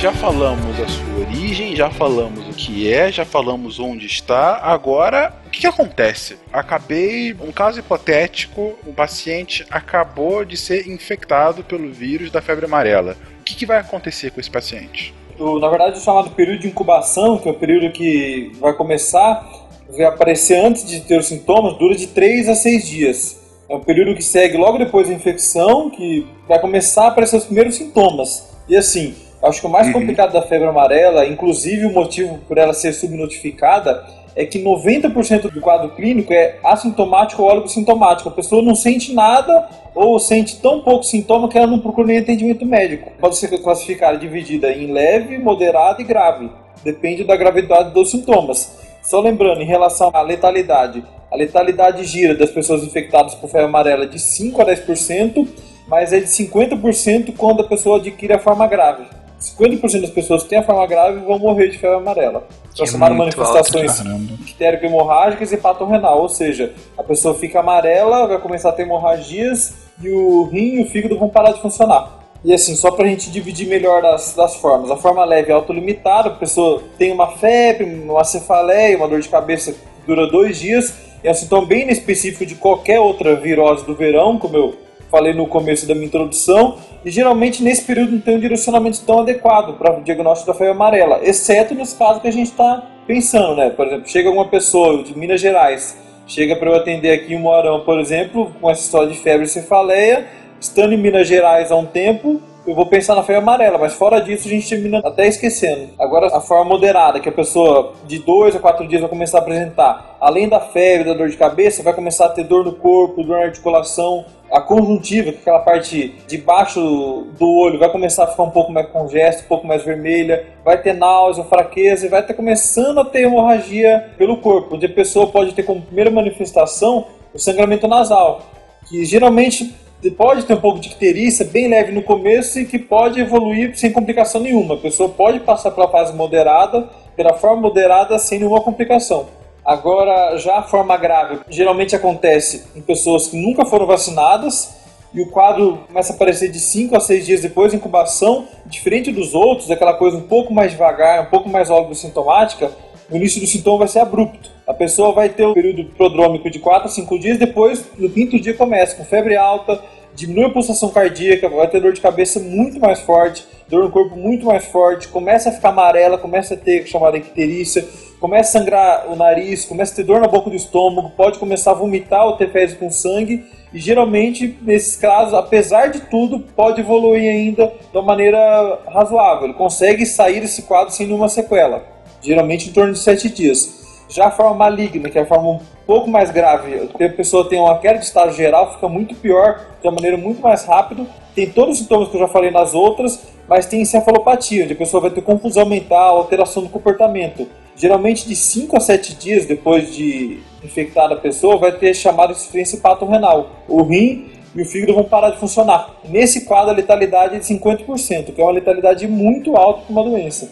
já 0.00 0.12
falamos 0.12 0.80
a 0.80 0.86
sua 0.86 1.17
origem, 1.48 1.74
já 1.74 1.88
falamos 1.88 2.46
o 2.46 2.52
que 2.52 2.92
é, 2.92 3.10
já 3.10 3.24
falamos 3.24 3.80
onde 3.80 4.04
está. 4.04 4.58
Agora, 4.62 5.32
o 5.46 5.50
que, 5.50 5.60
que, 5.60 5.66
acontece? 5.66 6.36
Acabei, 6.52 7.34
um 7.40 7.50
caso 7.50 7.80
hipotético, 7.80 8.74
um 8.86 8.92
paciente 8.92 9.64
acabou 9.70 10.44
de 10.44 10.58
ser 10.58 10.86
infectado 10.86 11.64
pelo 11.64 11.90
vírus 11.90 12.30
da 12.30 12.42
febre 12.42 12.66
amarela. 12.66 13.16
O 13.40 13.44
que, 13.44 13.56
que 13.56 13.64
vai 13.64 13.78
acontecer 13.78 14.30
com 14.30 14.40
esse 14.40 14.50
paciente? 14.50 15.14
O, 15.38 15.58
na 15.58 15.70
verdade, 15.70 15.98
o 15.98 16.02
chamado 16.02 16.30
período 16.32 16.60
de 16.60 16.68
incubação, 16.68 17.38
que 17.38 17.48
é 17.48 17.50
o 17.50 17.54
período 17.54 17.90
que 17.92 18.52
vai 18.60 18.74
começar, 18.74 19.42
vai 19.88 20.04
aparecer 20.04 20.62
antes 20.62 20.86
de 20.86 21.00
ter 21.00 21.18
os 21.18 21.28
sintomas, 21.28 21.78
dura 21.78 21.94
de 21.94 22.08
3 22.08 22.50
a 22.50 22.54
6 22.54 22.86
dias. 22.86 23.40
É 23.70 23.74
um 23.74 23.80
período 23.80 24.14
que 24.14 24.22
segue 24.22 24.58
logo 24.58 24.76
depois 24.76 25.08
da 25.08 25.14
infecção, 25.14 25.88
que 25.88 26.26
vai 26.46 26.60
começar 26.60 27.04
a 27.04 27.08
aparecer 27.08 27.36
os 27.36 27.46
primeiros 27.46 27.74
sintomas. 27.74 28.50
E 28.68 28.76
assim, 28.76 29.14
Acho 29.42 29.60
que 29.60 29.66
o 29.66 29.70
mais 29.70 29.86
uhum. 29.86 29.92
complicado 29.92 30.32
da 30.32 30.42
febre 30.42 30.66
amarela, 30.66 31.26
inclusive 31.26 31.86
o 31.86 31.92
motivo 31.92 32.38
por 32.48 32.58
ela 32.58 32.74
ser 32.74 32.92
subnotificada, 32.92 34.04
é 34.34 34.44
que 34.44 34.62
90% 34.62 35.50
do 35.50 35.60
quadro 35.60 35.90
clínico 35.90 36.32
é 36.32 36.58
assintomático 36.62 37.42
ou 37.42 37.50
oligossintomático. 37.50 38.28
A 38.28 38.32
pessoa 38.32 38.62
não 38.62 38.74
sente 38.74 39.12
nada 39.12 39.68
ou 39.94 40.18
sente 40.18 40.60
tão 40.60 40.80
pouco 40.80 41.04
sintoma 41.04 41.48
que 41.48 41.58
ela 41.58 41.66
não 41.66 41.78
procura 41.78 42.06
nem 42.06 42.18
atendimento 42.18 42.64
médico. 42.64 43.10
Pode 43.18 43.36
ser 43.36 43.48
classificada, 43.58 44.16
dividida 44.16 44.70
em 44.70 44.92
leve, 44.92 45.38
moderada 45.38 46.00
e 46.00 46.04
grave. 46.04 46.50
Depende 46.84 47.24
da 47.24 47.36
gravidade 47.36 47.92
dos 47.92 48.10
sintomas. 48.10 48.78
Só 49.02 49.20
lembrando, 49.20 49.62
em 49.62 49.66
relação 49.66 50.10
à 50.12 50.22
letalidade, 50.22 51.02
a 51.32 51.36
letalidade 51.36 52.04
gira 52.04 52.34
das 52.34 52.50
pessoas 52.50 52.82
infectadas 52.84 53.34
por 53.34 53.48
febre 53.48 53.66
amarela 53.66 54.06
de 54.06 54.18
5 54.18 54.62
a 54.62 54.66
10%, 54.66 55.48
mas 55.86 56.12
é 56.12 56.20
de 56.20 56.26
50% 56.26 57.34
quando 57.36 57.62
a 57.62 57.64
pessoa 57.64 57.98
adquire 57.98 58.34
a 58.34 58.38
forma 58.38 58.66
grave. 58.66 59.04
50% 59.40 60.00
das 60.00 60.10
pessoas 60.10 60.42
que 60.42 60.48
têm 60.48 60.58
a 60.58 60.62
forma 60.62 60.86
grave 60.86 61.20
vão 61.20 61.38
morrer 61.38 61.68
de 61.68 61.78
febre 61.78 61.96
amarela. 61.96 62.46
São 62.74 62.84
é 62.84 62.88
chamadas 62.88 63.16
manifestações 63.16 64.02
ictérico-hemorrágicas 64.40 65.52
e 65.52 65.56
patorrenal, 65.56 66.20
ou 66.20 66.28
seja, 66.28 66.72
a 66.96 67.02
pessoa 67.02 67.34
fica 67.34 67.60
amarela, 67.60 68.26
vai 68.26 68.38
começar 68.38 68.70
a 68.70 68.72
ter 68.72 68.82
hemorragias 68.82 69.74
e 70.02 70.10
o 70.10 70.44
rim 70.44 70.76
e 70.76 70.82
o 70.82 70.86
fígado 70.86 71.18
vão 71.18 71.28
parar 71.28 71.52
de 71.52 71.60
funcionar. 71.60 72.18
E 72.44 72.52
assim, 72.52 72.74
só 72.74 72.90
para 72.90 73.04
a 73.04 73.08
gente 73.08 73.30
dividir 73.30 73.66
melhor 73.66 74.00
das, 74.00 74.34
das 74.34 74.56
formas. 74.56 74.90
A 74.90 74.96
forma 74.96 75.24
leve 75.24 75.50
é 75.50 75.54
autolimitada, 75.54 76.28
a 76.28 76.34
pessoa 76.34 76.82
tem 76.96 77.12
uma 77.12 77.32
febre, 77.32 77.84
uma 77.84 78.24
cefaleia, 78.24 78.96
uma 78.96 79.08
dor 79.08 79.20
de 79.20 79.28
cabeça 79.28 79.72
que 79.72 79.78
dura 80.06 80.26
dois 80.26 80.58
dias, 80.58 80.94
é 81.22 81.30
um 81.30 81.34
sintoma 81.34 81.66
bem 81.66 81.82
inespecífico 81.82 82.46
de 82.46 82.54
qualquer 82.54 83.00
outra 83.00 83.34
virose 83.34 83.84
do 83.84 83.94
verão, 83.94 84.38
como 84.38 84.56
eu 84.56 84.87
falei 85.10 85.32
no 85.32 85.46
começo 85.46 85.86
da 85.86 85.94
minha 85.94 86.06
introdução, 86.06 86.76
e 87.04 87.10
geralmente 87.10 87.62
nesse 87.62 87.84
período 87.84 88.12
não 88.12 88.20
tem 88.20 88.36
um 88.36 88.40
direcionamento 88.40 89.00
tão 89.04 89.20
adequado 89.20 89.76
para 89.78 89.98
o 89.98 90.02
diagnóstico 90.02 90.52
da 90.52 90.58
febre 90.58 90.72
amarela, 90.72 91.20
exceto 91.22 91.74
nos 91.74 91.92
casos 91.92 92.22
que 92.22 92.28
a 92.28 92.32
gente 92.32 92.50
está 92.50 92.82
pensando, 93.06 93.56
né? 93.56 93.70
Por 93.70 93.86
exemplo, 93.86 94.08
chega 94.08 94.30
uma 94.30 94.46
pessoa 94.46 95.02
de 95.02 95.16
Minas 95.16 95.40
Gerais, 95.40 95.96
chega 96.26 96.56
para 96.56 96.70
eu 96.70 96.76
atender 96.76 97.12
aqui 97.12 97.34
em 97.34 97.38
Moarão, 97.38 97.80
por 97.80 97.98
exemplo, 97.98 98.52
com 98.60 98.70
essa 98.70 98.82
história 98.82 99.08
de 99.08 99.18
febre 99.18 99.46
e 99.46 99.48
cefaleia, 99.48 100.26
estando 100.60 100.92
em 100.92 100.98
Minas 100.98 101.26
Gerais 101.26 101.72
há 101.72 101.76
um 101.76 101.86
tempo, 101.86 102.42
eu 102.68 102.74
vou 102.74 102.84
pensar 102.84 103.14
na 103.14 103.22
febre 103.22 103.40
amarela, 103.40 103.78
mas 103.78 103.94
fora 103.94 104.20
disso 104.20 104.46
a 104.46 104.50
gente 104.50 104.68
termina 104.68 104.98
até 104.98 105.26
esquecendo. 105.26 105.88
Agora, 105.98 106.26
a 106.26 106.40
forma 106.40 106.66
moderada, 106.66 107.18
que 107.18 107.28
a 107.28 107.32
pessoa 107.32 107.94
de 108.06 108.18
dois 108.18 108.54
a 108.54 108.58
quatro 108.58 108.86
dias 108.86 109.00
vai 109.00 109.08
começar 109.08 109.38
a 109.38 109.40
apresentar, 109.40 110.18
além 110.20 110.50
da 110.50 110.60
febre, 110.60 111.08
da 111.08 111.14
dor 111.14 111.30
de 111.30 111.36
cabeça, 111.38 111.82
vai 111.82 111.94
começar 111.94 112.26
a 112.26 112.28
ter 112.28 112.44
dor 112.44 112.66
no 112.66 112.74
corpo, 112.74 113.22
dor 113.22 113.38
na 113.38 113.46
articulação, 113.46 114.26
a 114.50 114.60
conjuntiva, 114.60 115.30
que 115.32 115.38
é 115.38 115.40
aquela 115.40 115.58
parte 115.60 116.14
de 116.26 116.38
baixo 116.38 117.26
do 117.38 117.48
olho, 117.48 117.78
vai 117.78 117.90
começar 117.90 118.24
a 118.24 118.26
ficar 118.28 118.44
um 118.44 118.50
pouco 118.50 118.72
mais 118.72 118.88
congesto, 118.88 119.44
um 119.44 119.48
pouco 119.48 119.66
mais 119.66 119.84
vermelha, 119.84 120.46
vai 120.64 120.80
ter 120.80 120.94
náusea, 120.94 121.44
fraqueza 121.44 122.06
e 122.06 122.08
vai 122.08 122.20
estar 122.20 122.34
começando 122.34 123.00
a 123.00 123.04
ter 123.04 123.22
hemorragia 123.22 124.10
pelo 124.16 124.38
corpo, 124.38 124.76
onde 124.76 124.86
a 124.86 124.88
pessoa 124.88 125.26
pode 125.26 125.52
ter 125.54 125.62
como 125.62 125.82
primeira 125.82 126.10
manifestação 126.10 127.06
o 127.34 127.38
sangramento 127.38 127.86
nasal, 127.86 128.42
que 128.88 129.04
geralmente 129.04 129.74
pode 130.16 130.44
ter 130.44 130.54
um 130.54 130.60
pouco 130.60 130.78
de 130.78 130.88
icterícia 130.88 131.44
bem 131.44 131.68
leve 131.68 131.92
no 131.92 132.02
começo 132.02 132.58
e 132.58 132.64
que 132.64 132.78
pode 132.78 133.20
evoluir 133.20 133.76
sem 133.76 133.92
complicação 133.92 134.40
nenhuma. 134.40 134.74
A 134.74 134.78
pessoa 134.78 135.08
pode 135.08 135.40
passar 135.40 135.72
pela 135.72 135.88
fase 135.88 136.14
moderada, 136.14 136.88
pela 137.16 137.34
forma 137.34 137.60
moderada, 137.60 138.18
sem 138.18 138.38
nenhuma 138.38 138.60
complicação. 138.60 139.26
Agora, 139.68 140.38
já 140.38 140.60
a 140.60 140.62
forma 140.62 140.96
grave 140.96 141.40
geralmente 141.50 141.94
acontece 141.94 142.64
em 142.74 142.80
pessoas 142.80 143.26
que 143.26 143.36
nunca 143.36 143.66
foram 143.66 143.84
vacinadas 143.84 144.74
e 145.12 145.20
o 145.20 145.28
quadro 145.28 145.80
começa 145.86 146.10
a 146.10 146.16
aparecer 146.16 146.50
de 146.50 146.58
5 146.58 146.96
a 146.96 147.00
6 147.00 147.26
dias 147.26 147.42
depois 147.42 147.72
da 147.72 147.76
incubação, 147.76 148.48
diferente 148.64 149.12
dos 149.12 149.34
outros, 149.34 149.70
aquela 149.70 149.92
coisa 149.92 150.16
um 150.16 150.22
pouco 150.22 150.54
mais 150.54 150.70
devagar, 150.70 151.20
um 151.20 151.26
pouco 151.26 151.50
mais 151.50 151.68
sintomática, 151.92 152.72
o 153.10 153.16
início 153.16 153.42
do 153.42 153.46
sintoma 153.46 153.80
vai 153.80 153.88
ser 153.88 153.98
abrupto. 153.98 154.50
A 154.66 154.72
pessoa 154.72 155.12
vai 155.12 155.28
ter 155.28 155.46
um 155.46 155.52
período 155.52 155.84
prodrômico 155.90 156.48
de 156.48 156.58
4 156.60 156.88
a 156.88 156.90
5 156.90 157.18
dias, 157.18 157.38
depois, 157.38 157.84
no 157.98 158.08
quinto 158.08 158.40
dia, 158.40 158.54
começa 158.54 158.96
com 158.96 159.04
febre 159.04 159.36
alta, 159.36 159.78
diminui 160.18 160.46
a 160.46 160.50
pulsação 160.50 160.88
cardíaca, 160.88 161.48
vai 161.48 161.68
ter 161.68 161.80
dor 161.80 161.92
de 161.92 162.00
cabeça 162.00 162.40
muito 162.40 162.80
mais 162.80 162.98
forte, 162.98 163.46
dor 163.68 163.84
no 163.84 163.90
corpo 163.90 164.16
muito 164.16 164.46
mais 164.46 164.64
forte, 164.64 165.06
começa 165.06 165.48
a 165.48 165.52
ficar 165.52 165.68
amarela, 165.68 166.18
começa 166.18 166.54
a 166.54 166.56
ter 166.56 166.84
chamada 166.86 167.16
icterícia, 167.16 167.86
começa 168.18 168.58
a 168.58 168.60
sangrar 168.60 169.12
o 169.12 169.14
nariz, 169.14 169.64
começa 169.64 169.92
a 169.92 169.96
ter 169.96 170.02
dor 170.02 170.20
na 170.20 170.26
boca 170.26 170.50
do 170.50 170.56
estômago, 170.56 171.10
pode 171.10 171.38
começar 171.38 171.70
a 171.70 171.74
vomitar 171.74 172.26
ou 172.26 172.32
ter 172.36 172.50
fezes 172.50 172.76
com 172.76 172.90
sangue. 172.90 173.46
E 173.72 173.78
geralmente, 173.78 174.58
nesses 174.62 174.96
casos, 174.96 175.34
apesar 175.34 175.88
de 175.88 176.00
tudo, 176.00 176.40
pode 176.40 176.80
evoluir 176.80 177.30
ainda 177.30 177.66
de 177.66 177.96
uma 177.96 178.02
maneira 178.02 178.80
razoável. 178.88 179.44
Ele 179.44 179.54
consegue 179.54 180.04
sair 180.04 180.40
desse 180.40 180.62
quadro 180.62 180.92
sem 180.92 181.06
nenhuma 181.06 181.28
sequela, 181.28 181.84
geralmente 182.20 182.70
em 182.70 182.72
torno 182.72 182.92
de 182.92 182.98
7 182.98 183.28
dias. 183.28 184.04
Já 184.08 184.28
a 184.28 184.30
forma 184.32 184.54
maligna, 184.54 185.08
que 185.10 185.18
é 185.18 185.22
a 185.22 185.26
forma 185.26 185.60
pouco 185.88 186.10
mais 186.10 186.30
grave, 186.30 186.90
a 187.00 187.08
pessoa 187.08 187.48
tem 187.48 187.58
uma 187.58 187.78
queda 187.78 187.98
de 187.98 188.04
estado 188.04 188.30
geral, 188.32 188.74
fica 188.74 188.86
muito 188.86 189.14
pior, 189.14 189.58
de 189.80 189.88
uma 189.88 189.94
maneira 189.94 190.18
muito 190.18 190.42
mais 190.42 190.66
rápida. 190.66 191.06
Tem 191.34 191.48
todos 191.48 191.76
os 191.76 191.78
sintomas 191.78 192.10
que 192.10 192.16
eu 192.16 192.20
já 192.20 192.28
falei 192.28 192.50
nas 192.50 192.74
outras, 192.74 193.26
mas 193.48 193.64
tem 193.64 193.80
encefalopatia, 193.80 194.64
onde 194.64 194.74
a 194.74 194.76
pessoa 194.76 195.00
vai 195.00 195.10
ter 195.10 195.22
confusão 195.22 195.64
mental, 195.64 196.18
alteração 196.18 196.62
do 196.62 196.68
comportamento 196.68 197.48
geralmente 197.78 198.26
de 198.26 198.34
5 198.34 198.76
a 198.76 198.80
7 198.80 199.14
dias 199.14 199.46
depois 199.46 199.94
de 199.94 200.40
infectar 200.62 201.10
a 201.10 201.16
pessoa, 201.16 201.56
vai 201.56 201.70
ter 201.70 201.94
chamada 201.94 202.32
insuficiência 202.32 202.80
renal. 203.08 203.50
O 203.68 203.82
rim 203.82 204.26
e 204.54 204.60
o 204.60 204.64
fígado 204.64 204.94
vão 204.94 205.04
parar 205.04 205.30
de 205.30 205.38
funcionar. 205.38 205.94
Nesse 206.04 206.44
quadro, 206.44 206.70
a 206.70 206.74
letalidade 206.74 207.36
é 207.36 207.38
de 207.38 207.44
50%, 207.44 208.34
que 208.34 208.40
é 208.40 208.44
uma 208.44 208.52
letalidade 208.52 209.06
muito 209.06 209.56
alta 209.56 209.82
para 209.82 209.92
uma 209.92 210.02
doença. 210.02 210.50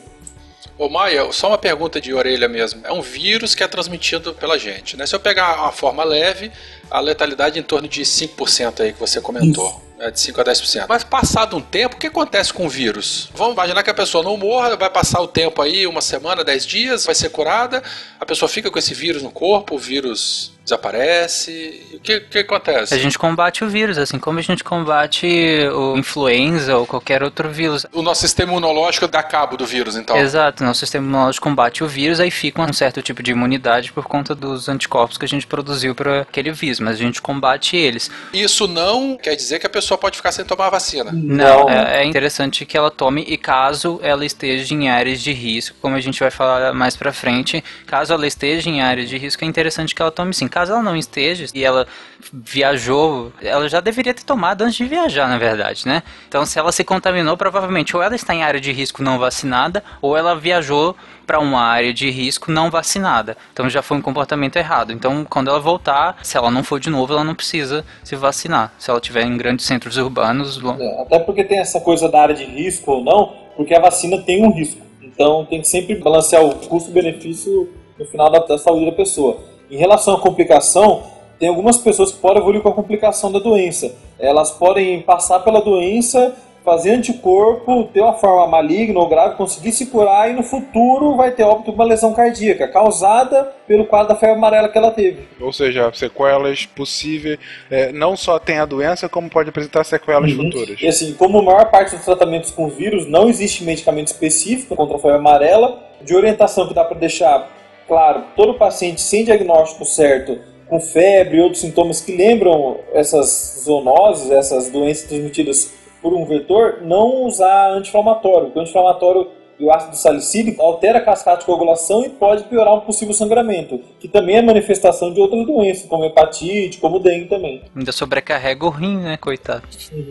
Ô 0.78 0.88
Maia, 0.88 1.30
só 1.32 1.48
uma 1.48 1.58
pergunta 1.58 2.00
de 2.00 2.12
orelha 2.12 2.48
mesmo. 2.48 2.82
É 2.84 2.92
um 2.92 3.00
vírus 3.00 3.54
que 3.54 3.62
é 3.62 3.68
transmitido 3.68 4.34
pela 4.34 4.58
gente, 4.58 4.96
né? 4.96 5.06
Se 5.06 5.14
eu 5.14 5.20
pegar 5.20 5.66
a 5.66 5.72
forma 5.72 6.04
leve, 6.04 6.50
a 6.90 7.00
letalidade 7.00 7.58
é 7.58 7.60
em 7.60 7.64
torno 7.64 7.88
de 7.88 8.02
5% 8.02 8.80
aí 8.80 8.92
que 8.92 9.00
você 9.00 9.20
comentou. 9.20 9.85
É 9.98 10.10
de 10.10 10.20
5 10.20 10.40
a 10.40 10.44
10%. 10.44 10.86
Mas 10.88 11.02
passado 11.02 11.56
um 11.56 11.60
tempo, 11.60 11.96
o 11.96 11.98
que 11.98 12.08
acontece 12.08 12.52
com 12.52 12.66
o 12.66 12.68
vírus? 12.68 13.30
Vamos 13.34 13.54
imaginar 13.54 13.82
que 13.82 13.90
a 13.90 13.94
pessoa 13.94 14.22
não 14.22 14.36
morra, 14.36 14.76
vai 14.76 14.90
passar 14.90 15.20
o 15.20 15.26
tempo 15.26 15.62
aí, 15.62 15.86
uma 15.86 16.02
semana, 16.02 16.44
10 16.44 16.66
dias, 16.66 17.06
vai 17.06 17.14
ser 17.14 17.30
curada, 17.30 17.82
a 18.20 18.26
pessoa 18.26 18.48
fica 18.48 18.70
com 18.70 18.78
esse 18.78 18.94
vírus 18.94 19.22
no 19.22 19.30
corpo, 19.30 19.74
o 19.76 19.78
vírus 19.78 20.52
desaparece. 20.66 21.80
O 21.94 22.00
que, 22.00 22.20
que 22.20 22.38
acontece? 22.38 22.92
A 22.92 22.98
gente 22.98 23.16
combate 23.16 23.64
o 23.64 23.68
vírus, 23.68 23.96
assim 23.96 24.18
como 24.18 24.40
a 24.40 24.42
gente 24.42 24.64
combate 24.64 25.26
o 25.72 25.96
influenza 25.96 26.76
ou 26.76 26.86
qualquer 26.86 27.22
outro 27.22 27.48
vírus. 27.48 27.86
O 27.92 28.02
nosso 28.02 28.22
sistema 28.22 28.50
imunológico 28.50 29.06
dá 29.06 29.22
cabo 29.22 29.56
do 29.56 29.64
vírus, 29.64 29.96
então. 29.96 30.16
Exato, 30.16 30.64
nosso 30.64 30.80
sistema 30.80 31.06
imunológico 31.06 31.46
combate 31.46 31.84
o 31.84 31.86
vírus, 31.86 32.18
aí 32.18 32.30
fica 32.30 32.60
um 32.60 32.72
certo 32.72 33.00
tipo 33.00 33.22
de 33.22 33.30
imunidade 33.30 33.92
por 33.92 34.04
conta 34.04 34.34
dos 34.34 34.68
anticorpos 34.68 35.16
que 35.16 35.24
a 35.24 35.28
gente 35.28 35.46
produziu 35.46 35.94
para 35.94 36.22
aquele 36.22 36.50
vírus, 36.50 36.80
mas 36.80 36.96
a 36.96 36.98
gente 36.98 37.22
combate 37.22 37.76
eles. 37.76 38.10
Isso 38.32 38.66
não 38.66 39.16
quer 39.16 39.36
dizer 39.36 39.60
que 39.60 39.66
a 39.66 39.70
pessoa 39.70 39.85
pode 39.94 40.16
ficar 40.16 40.32
sem 40.32 40.42
tomar 40.42 40.68
a 40.68 40.70
vacina. 40.70 41.12
Não, 41.12 41.68
é, 41.68 42.02
é 42.02 42.04
interessante 42.04 42.64
que 42.64 42.78
ela 42.78 42.90
tome 42.90 43.22
e 43.28 43.36
caso 43.36 44.00
ela 44.02 44.24
esteja 44.24 44.72
em 44.74 44.88
áreas 44.88 45.20
de 45.20 45.32
risco, 45.32 45.76
como 45.82 45.94
a 45.94 46.00
gente 46.00 46.18
vai 46.18 46.30
falar 46.30 46.72
mais 46.72 46.96
pra 46.96 47.12
frente, 47.12 47.62
caso 47.86 48.14
ela 48.14 48.26
esteja 48.26 48.70
em 48.70 48.80
áreas 48.80 49.10
de 49.10 49.18
risco, 49.18 49.44
é 49.44 49.46
interessante 49.46 49.94
que 49.94 50.00
ela 50.00 50.10
tome 50.10 50.32
sim. 50.32 50.48
Caso 50.48 50.72
ela 50.72 50.82
não 50.82 50.96
esteja 50.96 51.44
e 51.54 51.62
ela 51.62 51.86
viajou, 52.32 53.32
ela 53.40 53.68
já 53.68 53.80
deveria 53.80 54.14
ter 54.14 54.24
tomado 54.24 54.62
antes 54.62 54.76
de 54.76 54.84
viajar, 54.84 55.28
na 55.28 55.38
verdade, 55.38 55.86
né? 55.86 56.02
Então, 56.28 56.44
se 56.44 56.58
ela 56.58 56.72
se 56.72 56.84
contaminou, 56.84 57.36
provavelmente 57.36 57.96
ou 57.96 58.02
ela 58.02 58.14
está 58.14 58.34
em 58.34 58.42
área 58.42 58.60
de 58.60 58.72
risco 58.72 59.02
não 59.02 59.18
vacinada, 59.18 59.82
ou 60.00 60.16
ela 60.16 60.34
viajou 60.34 60.96
para 61.26 61.40
uma 61.40 61.60
área 61.60 61.92
de 61.92 62.08
risco 62.08 62.52
não 62.52 62.70
vacinada. 62.70 63.36
Então 63.52 63.68
já 63.68 63.82
foi 63.82 63.96
um 63.96 64.02
comportamento 64.02 64.56
errado. 64.56 64.92
Então, 64.92 65.24
quando 65.24 65.48
ela 65.48 65.58
voltar, 65.58 66.18
se 66.22 66.36
ela 66.36 66.50
não 66.50 66.62
for 66.62 66.78
de 66.78 66.88
novo, 66.88 67.12
ela 67.12 67.24
não 67.24 67.34
precisa 67.34 67.84
se 68.04 68.14
vacinar. 68.14 68.72
Se 68.78 68.88
ela 68.88 69.00
estiver 69.00 69.24
em 69.24 69.36
grandes 69.36 69.66
centros 69.66 69.96
urbanos. 69.96 70.60
É, 70.78 71.02
até 71.02 71.18
porque 71.18 71.42
tem 71.42 71.58
essa 71.58 71.80
coisa 71.80 72.08
da 72.08 72.22
área 72.22 72.34
de 72.34 72.44
risco 72.44 72.92
ou 72.92 73.04
não, 73.04 73.34
porque 73.56 73.74
a 73.74 73.80
vacina 73.80 74.18
tem 74.22 74.44
um 74.44 74.52
risco. 74.52 74.80
Então 75.02 75.44
tem 75.46 75.60
que 75.60 75.68
sempre 75.68 75.96
balancear 75.96 76.44
o 76.44 76.54
custo-benefício 76.54 77.68
no 77.98 78.04
final 78.06 78.30
da, 78.30 78.38
da 78.38 78.58
saúde 78.58 78.86
da 78.86 78.92
pessoa. 78.92 79.38
Em 79.70 79.76
relação 79.76 80.14
à 80.14 80.20
complicação, 80.20 81.02
tem 81.38 81.48
algumas 81.48 81.76
pessoas 81.78 82.12
que 82.12 82.18
podem 82.18 82.38
evoluir 82.42 82.62
com 82.62 82.68
a 82.68 82.72
complicação 82.74 83.30
da 83.30 83.38
doença. 83.38 83.94
Elas 84.18 84.50
podem 84.50 85.02
passar 85.02 85.40
pela 85.40 85.60
doença, 85.60 86.34
fazer 86.64 86.90
anticorpo, 86.92 87.84
ter 87.92 88.00
uma 88.00 88.14
forma 88.14 88.44
maligna 88.48 88.98
ou 88.98 89.08
grave, 89.08 89.36
conseguir 89.36 89.70
se 89.70 89.86
curar 89.86 90.28
e 90.28 90.32
no 90.32 90.42
futuro 90.42 91.14
vai 91.14 91.30
ter 91.30 91.44
óbito 91.44 91.70
uma 91.70 91.84
lesão 91.84 92.12
cardíaca 92.12 92.66
causada 92.66 93.52
pelo 93.68 93.84
quadro 93.86 94.08
da 94.08 94.16
febre 94.16 94.34
amarela 94.36 94.68
que 94.68 94.76
ela 94.76 94.90
teve. 94.90 95.28
Ou 95.40 95.52
seja, 95.52 95.92
sequelas 95.94 96.66
possíveis, 96.66 97.38
é, 97.70 97.92
não 97.92 98.16
só 98.16 98.38
tem 98.40 98.58
a 98.58 98.64
doença, 98.66 99.08
como 99.08 99.30
pode 99.30 99.50
apresentar 99.50 99.84
sequelas 99.84 100.32
Uhum. 100.32 100.44
futuras. 100.50 100.80
E 100.82 100.88
assim, 100.88 101.12
como 101.14 101.38
a 101.38 101.42
maior 101.42 101.70
parte 101.70 101.94
dos 101.94 102.04
tratamentos 102.04 102.50
com 102.50 102.68
vírus 102.68 103.06
não 103.06 103.28
existe 103.28 103.62
medicamento 103.62 104.08
específico 104.08 104.74
contra 104.74 104.96
a 104.96 104.98
febre 104.98 105.18
amarela, 105.18 105.78
de 106.02 106.16
orientação 106.16 106.66
que 106.66 106.74
dá 106.74 106.82
para 106.84 106.98
deixar 106.98 107.48
claro, 107.86 108.24
todo 108.34 108.54
paciente 108.54 109.00
sem 109.00 109.24
diagnóstico 109.24 109.84
certo, 109.84 110.36
com 110.68 110.80
febre 110.80 111.38
e 111.38 111.40
outros 111.40 111.60
sintomas 111.60 112.00
que 112.00 112.16
lembram 112.16 112.78
essas 112.92 113.62
zoonoses, 113.64 114.30
essas 114.30 114.70
doenças 114.70 115.08
transmitidas 115.08 115.72
por 116.02 116.12
um 116.12 116.24
vetor, 116.24 116.82
não 116.82 117.24
usar 117.24 117.70
anti-inflamatório, 117.70 118.46
porque 118.46 118.58
o 118.58 118.62
anti-inflamatório 118.62 119.28
e 119.58 119.64
o 119.64 119.72
ácido 119.72 119.96
salicílico 119.96 120.62
altera 120.62 120.98
a 120.98 121.00
cascata 121.00 121.40
de 121.40 121.46
coagulação 121.46 122.04
e 122.04 122.08
pode 122.10 122.44
piorar 122.44 122.74
um 122.74 122.80
possível 122.80 123.14
sangramento, 123.14 123.80
que 123.98 124.08
também 124.08 124.36
é 124.36 124.42
manifestação 124.42 125.12
de 125.12 125.20
outras 125.20 125.46
doenças, 125.46 125.86
como 125.88 126.04
hepatite, 126.04 126.78
como 126.78 126.98
dengue 126.98 127.26
também. 127.26 127.62
Ainda 127.74 127.92
sobrecarrega 127.92 128.64
o 128.66 128.70
rim, 128.70 128.96
né, 128.98 129.16
coitado. 129.16 129.62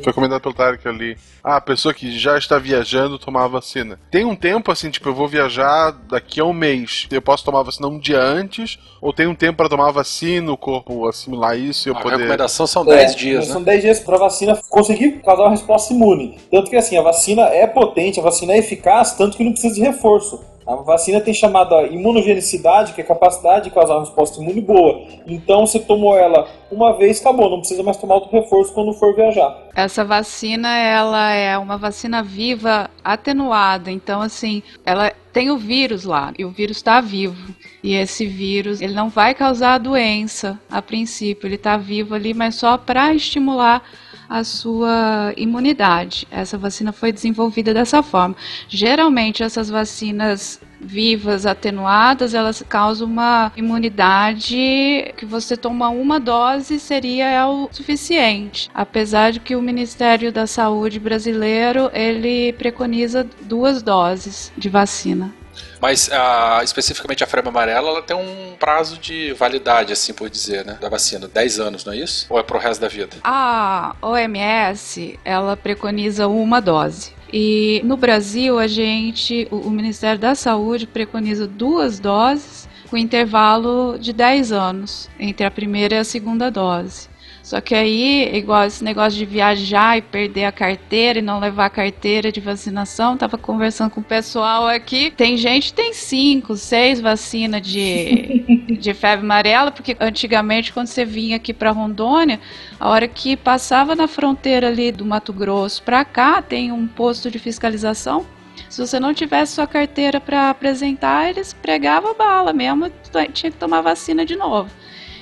Foi 0.03 0.13
comentado 0.13 0.41
pelo 0.41 0.53
Tarek 0.53 0.87
ali. 0.87 1.17
Ah, 1.43 1.57
a 1.57 1.61
pessoa 1.61 1.93
que 1.93 2.17
já 2.17 2.37
está 2.39 2.57
viajando 2.57 3.19
tomar 3.19 3.43
a 3.45 3.47
vacina. 3.47 3.99
Tem 4.09 4.25
um 4.25 4.35
tempo 4.35 4.71
assim, 4.71 4.89
tipo, 4.89 5.09
eu 5.09 5.13
vou 5.13 5.27
viajar 5.27 5.91
daqui 6.09 6.39
a 6.39 6.45
um 6.45 6.53
mês. 6.53 7.07
Eu 7.11 7.21
posso 7.21 7.45
tomar 7.45 7.59
a 7.59 7.63
vacina 7.63 7.87
um 7.87 7.99
dia 7.99 8.19
antes, 8.19 8.79
ou 8.99 9.13
tem 9.13 9.27
um 9.27 9.35
tempo 9.35 9.57
para 9.57 9.69
tomar 9.69 9.89
a 9.89 9.91
vacina, 9.91 10.51
o 10.51 10.57
corpo 10.57 11.07
assimilar 11.07 11.55
isso 11.55 11.87
e 11.87 11.91
eu 11.91 11.95
A 11.95 12.01
poder. 12.01 12.17
recomendação 12.17 12.65
são 12.65 12.81
É, 12.91 12.97
10 12.97 13.15
dias, 13.15 13.45
São 13.45 13.59
né? 13.59 13.65
10 13.67 13.81
dias 13.83 13.99
para 13.99 14.15
a 14.15 14.19
vacina 14.19 14.59
conseguir 14.69 15.21
causar 15.23 15.43
uma 15.43 15.51
resposta 15.51 15.93
imune. 15.93 16.39
Tanto 16.49 16.69
que 16.69 16.75
assim, 16.75 16.97
a 16.97 17.01
vacina 17.03 17.43
é 17.43 17.67
potente, 17.67 18.19
a 18.19 18.23
vacina 18.23 18.53
é 18.53 18.57
eficaz, 18.57 19.11
tanto 19.13 19.34
que 19.35 19.43
não 19.43 19.51
precisa 19.51 19.75
de 19.75 19.81
reforço. 19.81 20.39
A 20.67 20.77
vacina 20.77 21.21
tem 21.21 21.33
chamada 21.33 21.83
imunogenicidade, 21.83 22.93
que 22.93 23.01
é 23.01 23.03
a 23.03 23.07
capacidade 23.07 23.65
de 23.65 23.69
causar 23.69 23.93
uma 23.93 23.99
resposta 23.99 24.41
imune 24.41 24.61
boa. 24.61 25.05
Então, 25.27 25.67
você 25.67 25.79
tomou 25.79 26.17
ela 26.17 26.47
uma 26.71 26.97
vez, 26.97 27.21
acabou, 27.21 27.51
não 27.51 27.59
precisa 27.59 27.83
mais 27.83 27.97
tomar 27.97 28.15
outro 28.15 28.31
reforço 28.31 28.73
quando 28.73 28.91
for 28.93 29.13
viajar. 29.15 29.55
Essa 29.75 30.03
vacina, 30.03 30.75
ela 30.75 31.31
é 31.31 31.55
uma 31.55 31.77
vacina 31.77 32.23
viva 32.23 32.89
atenuada. 33.03 33.91
Então, 33.91 34.21
assim, 34.21 34.63
ela 34.83 35.13
tem 35.31 35.51
o 35.51 35.57
vírus 35.57 36.03
lá 36.03 36.33
e 36.39 36.43
o 36.43 36.49
vírus 36.49 36.77
está 36.77 36.99
vivo. 36.99 37.53
E 37.83 37.93
esse 37.93 38.25
vírus, 38.25 38.81
ele 38.81 38.93
não 38.93 39.07
vai 39.07 39.35
causar 39.35 39.75
a 39.75 39.77
doença 39.77 40.59
a 40.71 40.81
princípio. 40.81 41.45
Ele 41.45 41.55
está 41.55 41.77
vivo 41.77 42.15
ali, 42.15 42.33
mas 42.33 42.55
só 42.55 42.75
para 42.75 43.13
estimular 43.13 43.83
a 44.29 44.43
sua 44.43 45.33
imunidade. 45.37 46.27
Essa 46.31 46.57
vacina 46.57 46.91
foi 46.91 47.11
desenvolvida 47.11 47.73
dessa 47.73 48.01
forma. 48.03 48.35
Geralmente, 48.67 49.43
essas 49.43 49.69
vacinas 49.69 50.59
vivas 50.79 51.45
atenuadas, 51.45 52.33
elas 52.33 52.63
causam 52.67 53.07
uma 53.07 53.51
imunidade 53.55 55.13
que 55.17 55.25
você 55.25 55.57
toma 55.57 55.89
uma 55.89 56.19
dose 56.19 56.79
seria 56.79 57.47
o 57.47 57.69
suficiente. 57.71 58.69
Apesar 58.73 59.31
de 59.31 59.39
que 59.39 59.55
o 59.55 59.61
Ministério 59.61 60.31
da 60.31 60.45
Saúde 60.45 60.99
brasileiro, 60.99 61.89
ele 61.93 62.53
preconiza 62.53 63.27
duas 63.41 63.81
doses 63.81 64.51
de 64.57 64.69
vacina. 64.69 65.33
Mas 65.81 66.09
ah, 66.11 66.61
especificamente 66.63 67.23
a 67.23 67.27
febre 67.27 67.49
amarela, 67.49 67.89
ela 67.89 68.01
tem 68.01 68.15
um 68.15 68.55
prazo 68.57 68.97
de 68.97 69.33
validade, 69.33 69.93
assim 69.93 70.13
por 70.13 70.29
dizer, 70.29 70.65
né? 70.65 70.77
Da 70.81 70.89
vacina. 70.89 71.27
10 71.27 71.59
anos, 71.59 71.85
não 71.85 71.93
é 71.93 71.97
isso? 71.97 72.25
Ou 72.29 72.39
é 72.39 72.43
pro 72.43 72.57
resto 72.57 72.81
da 72.81 72.87
vida? 72.87 73.17
A 73.23 73.95
OMS, 74.01 75.19
ela 75.23 75.55
preconiza 75.55 76.27
uma 76.27 76.59
dose. 76.59 77.13
E 77.31 77.81
no 77.83 77.97
Brasil, 77.97 78.57
a 78.57 78.67
gente, 78.67 79.47
o 79.51 79.69
Ministério 79.69 80.19
da 80.19 80.35
Saúde 80.35 80.87
preconiza 80.87 81.47
duas 81.47 81.99
doses 81.99 82.69
com 82.89 82.97
intervalo 82.97 83.97
de 83.99 84.13
10 84.13 84.51
anos 84.51 85.09
entre 85.19 85.45
a 85.45 85.51
primeira 85.51 85.95
e 85.95 85.97
a 85.97 86.03
segunda 86.03 86.49
dose. 86.49 87.09
Só 87.45 87.61
que 87.61 87.75
aí, 87.75 88.35
igual 88.35 88.63
esse 88.63 88.83
negócio 88.83 89.19
de 89.19 89.23
viajar 89.23 89.99
e 89.99 90.01
perder 90.01 90.45
a 90.45 90.51
carteira 90.51 91.19
e 91.19 91.21
não 91.21 91.39
levar 91.39 91.67
a 91.67 91.69
carteira 91.69 92.31
de 92.31 92.39
vacinação, 92.39 93.15
tava 93.15 93.37
conversando 93.37 93.91
com 93.91 94.01
o 94.01 94.03
pessoal 94.03 94.67
aqui. 94.67 95.11
Tem 95.11 95.37
gente 95.37 95.67
que 95.67 95.73
tem 95.75 95.93
cinco, 95.93 96.55
seis 96.55 96.99
vacinas 96.99 97.61
de, 97.61 98.65
de 98.81 98.93
febre 98.95 99.23
amarela, 99.23 99.69
porque 99.69 99.95
antigamente 99.99 100.73
quando 100.73 100.87
você 100.87 101.05
vinha 101.05 101.35
aqui 101.35 101.53
para 101.53 101.69
Rondônia, 101.69 102.39
a 102.79 102.89
hora 102.89 103.07
que 103.07 103.37
passava 103.37 103.95
na 103.95 104.07
fronteira 104.07 104.69
ali 104.69 104.91
do 104.91 105.05
Mato 105.05 105.31
Grosso 105.31 105.83
para 105.83 106.03
cá, 106.03 106.41
tem 106.41 106.71
um 106.71 106.87
posto 106.87 107.29
de 107.29 107.37
fiscalização. 107.37 108.25
Se 108.67 108.81
você 108.81 108.99
não 108.99 109.13
tivesse 109.13 109.53
sua 109.53 109.67
carteira 109.67 110.19
para 110.19 110.49
apresentar, 110.49 111.29
eles 111.29 111.53
pregavam 111.53 112.15
bala 112.15 112.51
mesmo, 112.51 112.91
tinha 113.33 113.51
que 113.51 113.57
tomar 113.57 113.81
vacina 113.81 114.25
de 114.25 114.35
novo 114.35 114.71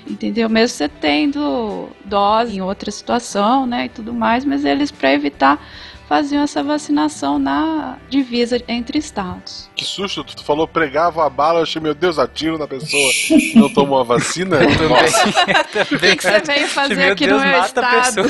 entendeu? 0.07 0.49
Mesmo 0.49 0.75
você 0.75 0.87
tendo 0.87 1.89
dose 2.05 2.57
em 2.57 2.61
outra 2.61 2.91
situação, 2.91 3.65
né, 3.65 3.85
e 3.85 3.89
tudo 3.89 4.13
mais, 4.13 4.45
mas 4.45 4.65
eles 4.65 4.91
para 4.91 5.13
evitar 5.13 5.59
faziam 6.07 6.43
essa 6.43 6.61
vacinação 6.61 7.39
na 7.39 7.97
divisa 8.09 8.61
entre 8.67 8.99
estados. 8.99 9.69
Que 9.75 9.85
susto, 9.85 10.23
tu 10.23 10.43
falou 10.43 10.67
pregava 10.67 11.25
a 11.25 11.29
bala, 11.29 11.59
eu 11.59 11.63
achei, 11.63 11.81
meu 11.81 11.95
Deus, 11.95 12.19
atiro 12.19 12.57
na 12.57 12.67
pessoa 12.67 13.11
que 13.11 13.57
não 13.57 13.73
tomou 13.73 13.99
a 13.99 14.03
vacina. 14.03 14.57
O 14.63 15.99
que, 15.99 16.15
que 16.15 16.23
você 16.23 16.39
veio 16.39 16.67
fazer 16.67 16.95
Meu 16.95 17.13
aqui 17.13 17.25
Deus, 17.25 17.41
no 17.41 17.47
meu 17.47 17.59
mata 17.59 17.87
a 17.87 17.99
estado? 17.99 18.23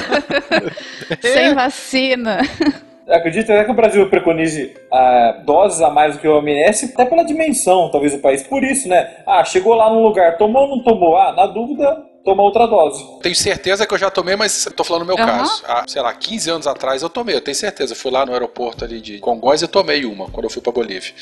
Sem 1.21 1.53
vacina. 1.53 2.39
Acredito 3.07 3.51
até 3.51 3.63
que 3.65 3.71
o 3.71 3.75
Brasil 3.75 4.09
preconize 4.09 4.75
ah, 4.91 5.41
doses 5.45 5.81
a 5.81 5.89
mais 5.89 6.15
do 6.15 6.21
que 6.21 6.27
o 6.27 6.37
OMS, 6.37 6.91
até 6.93 7.05
pela 7.05 7.23
dimensão, 7.23 7.89
talvez, 7.91 8.13
do 8.13 8.21
país. 8.21 8.43
Por 8.43 8.63
isso, 8.63 8.87
né? 8.87 9.17
Ah, 9.25 9.43
chegou 9.43 9.73
lá 9.73 9.89
num 9.89 10.03
lugar, 10.03 10.37
tomou 10.37 10.63
ou 10.63 10.77
não 10.77 10.83
tomou? 10.83 11.17
Ah, 11.17 11.33
na 11.33 11.45
dúvida, 11.45 12.03
tomar 12.23 12.43
outra 12.43 12.65
dose. 12.65 13.03
Tenho 13.21 13.35
certeza 13.35 13.85
que 13.85 13.93
eu 13.93 13.97
já 13.97 14.09
tomei, 14.09 14.35
mas 14.35 14.67
tô 14.75 14.83
falando 14.83 15.01
no 15.01 15.07
meu 15.15 15.17
Aham. 15.17 15.37
caso. 15.39 15.63
Há, 15.65 15.83
sei 15.87 16.01
lá, 16.01 16.13
15 16.13 16.49
anos 16.49 16.67
atrás 16.67 17.01
eu 17.01 17.09
tomei, 17.09 17.35
eu 17.35 17.41
tenho 17.41 17.55
certeza. 17.55 17.93
Eu 17.93 17.97
fui 17.97 18.11
lá 18.11 18.25
no 18.25 18.31
aeroporto 18.31 18.83
ali 18.85 19.01
de 19.01 19.19
Congonhas 19.19 19.61
e 19.61 19.67
tomei 19.67 20.05
uma 20.05 20.29
quando 20.29 20.45
eu 20.45 20.49
fui 20.49 20.61
pra 20.61 20.71
Bolívia. 20.71 21.13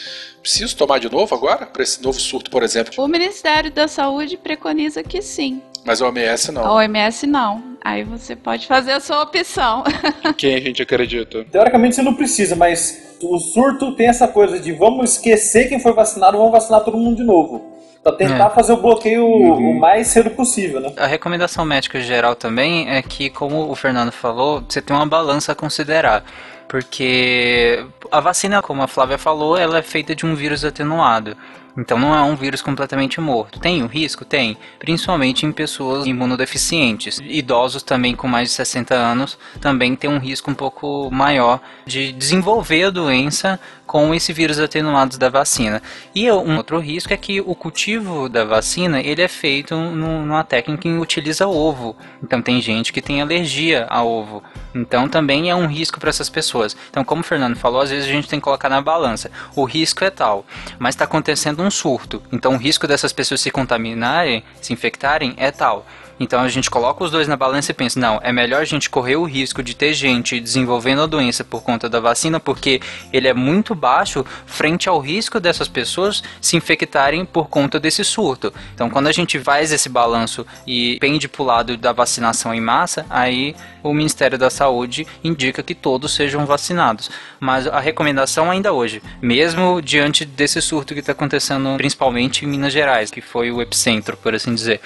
Preciso 0.41 0.75
tomar 0.77 0.99
de 0.99 1.11
novo 1.11 1.33
agora? 1.35 1.65
Pra 1.65 1.83
esse 1.83 2.01
novo 2.03 2.19
surto, 2.19 2.51
por 2.51 2.63
exemplo? 2.63 2.93
O 3.03 3.07
Ministério 3.07 3.71
da 3.71 3.87
Saúde 3.87 4.37
preconiza 4.37 5.03
que 5.03 5.21
sim. 5.21 5.61
Mas 5.83 6.01
a 6.01 6.05
OMS 6.07 6.51
não. 6.51 6.65
A 6.65 6.73
OMS 6.73 7.25
não. 7.25 7.63
Aí 7.83 8.03
você 8.03 8.35
pode 8.35 8.67
fazer 8.67 8.91
a 8.91 8.99
sua 8.99 9.23
opção. 9.23 9.83
Quem 10.37 10.53
a 10.55 10.59
gente 10.59 10.81
acredita? 10.83 11.43
Teoricamente 11.45 11.95
você 11.95 12.03
não 12.03 12.13
precisa, 12.13 12.55
mas 12.55 13.17
o 13.23 13.39
surto 13.39 13.95
tem 13.95 14.07
essa 14.07 14.27
coisa 14.27 14.59
de 14.59 14.71
vamos 14.71 15.13
esquecer 15.13 15.67
quem 15.69 15.79
foi 15.79 15.93
vacinado, 15.93 16.37
vamos 16.37 16.51
vacinar 16.51 16.83
todo 16.83 16.97
mundo 16.97 17.17
de 17.17 17.23
novo. 17.23 17.71
Pra 18.03 18.11
tentar 18.13 18.47
É. 18.47 18.49
fazer 18.49 18.73
o 18.73 18.77
bloqueio 18.77 19.25
o 19.27 19.79
mais 19.79 20.07
cedo 20.07 20.31
possível, 20.31 20.79
né? 20.79 20.91
A 20.97 21.05
recomendação 21.05 21.63
médica 21.63 22.01
geral 22.01 22.35
também 22.35 22.89
é 22.89 23.01
que, 23.01 23.29
como 23.29 23.69
o 23.69 23.75
Fernando 23.75 24.11
falou, 24.11 24.63
você 24.67 24.81
tem 24.81 24.95
uma 24.95 25.05
balança 25.05 25.51
a 25.51 25.55
considerar. 25.55 26.23
Porque 26.67 27.85
a 28.11 28.19
vacina, 28.19 28.61
como 28.61 28.81
a 28.81 28.87
Flávia 28.87 29.17
falou, 29.17 29.57
ela 29.57 29.77
é 29.77 29.81
feita 29.81 30.15
de 30.15 30.25
um 30.25 30.33
vírus 30.33 30.63
atenuado. 30.65 31.35
Então 31.77 31.97
não 31.99 32.13
é 32.15 32.21
um 32.21 32.35
vírus 32.35 32.61
completamente 32.61 33.21
morto. 33.21 33.59
Tem 33.59 33.83
o 33.83 33.87
risco? 33.87 34.25
Tem. 34.25 34.57
Principalmente 34.79 35.45
em 35.45 35.51
pessoas 35.51 36.05
imunodeficientes. 36.05 37.19
Idosos 37.23 37.83
também 37.83 38.15
com 38.15 38.27
mais 38.27 38.49
de 38.49 38.55
60 38.55 38.93
anos 38.93 39.37
também 39.61 39.95
tem 39.95 40.09
um 40.09 40.17
risco 40.17 40.49
um 40.51 40.53
pouco 40.55 41.09
maior 41.11 41.59
de 41.85 42.11
desenvolver 42.11 42.85
a 42.85 42.89
doença 42.89 43.59
com 43.91 44.15
esse 44.15 44.31
vírus 44.31 44.57
atenuado 44.57 45.17
da 45.17 45.27
vacina. 45.27 45.81
E 46.15 46.31
um 46.31 46.55
outro 46.55 46.79
risco 46.79 47.11
é 47.13 47.17
que 47.17 47.41
o 47.41 47.53
cultivo 47.53 48.29
da 48.29 48.45
vacina 48.45 49.01
ele 49.01 49.21
é 49.21 49.27
feito 49.27 49.75
nu- 49.75 50.25
numa 50.25 50.45
técnica 50.45 50.83
que 50.83 50.89
utiliza 50.93 51.45
ovo. 51.45 51.93
Então 52.23 52.41
tem 52.41 52.61
gente 52.61 52.93
que 52.93 53.01
tem 53.01 53.21
alergia 53.21 53.85
a 53.89 54.01
ovo. 54.01 54.41
Então 54.73 55.09
também 55.09 55.49
é 55.49 55.55
um 55.55 55.67
risco 55.67 55.99
para 55.99 56.09
essas 56.09 56.29
pessoas. 56.29 56.73
Então, 56.89 57.03
como 57.03 57.19
o 57.19 57.23
Fernando 57.25 57.57
falou, 57.57 57.81
às 57.81 57.89
vezes 57.89 58.07
a 58.07 58.11
gente 58.13 58.29
tem 58.29 58.39
que 58.39 58.45
colocar 58.45 58.69
na 58.69 58.81
balança. 58.81 59.29
O 59.57 59.65
risco 59.65 60.05
é 60.05 60.09
tal, 60.09 60.45
mas 60.79 60.95
está 60.95 61.03
acontecendo 61.03 61.61
um 61.61 61.69
surto. 61.69 62.23
Então 62.31 62.53
o 62.53 62.57
risco 62.57 62.87
dessas 62.87 63.11
pessoas 63.11 63.41
se 63.41 63.51
contaminarem, 63.51 64.41
se 64.61 64.71
infectarem, 64.71 65.33
é 65.35 65.51
tal. 65.51 65.85
Então 66.21 66.39
a 66.39 66.47
gente 66.47 66.69
coloca 66.69 67.03
os 67.03 67.09
dois 67.09 67.27
na 67.27 67.35
balança 67.35 67.71
e 67.71 67.73
pensa, 67.73 67.99
não, 67.99 68.19
é 68.21 68.31
melhor 68.31 68.61
a 68.61 68.65
gente 68.65 68.91
correr 68.91 69.15
o 69.15 69.23
risco 69.23 69.63
de 69.63 69.75
ter 69.75 69.91
gente 69.91 70.39
desenvolvendo 70.39 71.01
a 71.01 71.07
doença 71.07 71.43
por 71.43 71.63
conta 71.63 71.89
da 71.89 71.99
vacina, 71.99 72.39
porque 72.39 72.79
ele 73.11 73.27
é 73.27 73.33
muito 73.33 73.73
baixo 73.73 74.23
frente 74.45 74.87
ao 74.87 74.99
risco 74.99 75.39
dessas 75.39 75.67
pessoas 75.67 76.21
se 76.39 76.55
infectarem 76.55 77.25
por 77.25 77.49
conta 77.49 77.79
desse 77.79 78.03
surto. 78.03 78.53
Então 78.75 78.87
quando 78.87 79.07
a 79.07 79.11
gente 79.11 79.39
faz 79.39 79.71
esse 79.71 79.89
balanço 79.89 80.45
e 80.67 80.99
pende 80.99 81.27
para 81.27 81.41
o 81.41 81.45
lado 81.45 81.75
da 81.75 81.91
vacinação 81.91 82.53
em 82.53 82.61
massa, 82.61 83.03
aí 83.09 83.55
o 83.81 83.91
Ministério 83.91 84.37
da 84.37 84.51
Saúde 84.51 85.07
indica 85.23 85.63
que 85.63 85.73
todos 85.73 86.13
sejam 86.13 86.45
vacinados. 86.45 87.09
Mas 87.39 87.65
a 87.65 87.79
recomendação 87.79 88.51
ainda 88.51 88.71
hoje, 88.71 89.01
mesmo 89.19 89.81
diante 89.81 90.23
desse 90.23 90.61
surto 90.61 90.93
que 90.93 90.99
está 90.99 91.13
acontecendo 91.13 91.77
principalmente 91.77 92.45
em 92.45 92.47
Minas 92.47 92.71
Gerais, 92.71 93.09
que 93.09 93.21
foi 93.21 93.51
o 93.51 93.59
epicentro, 93.59 94.15
por 94.15 94.35
assim 94.35 94.53
dizer, 94.53 94.79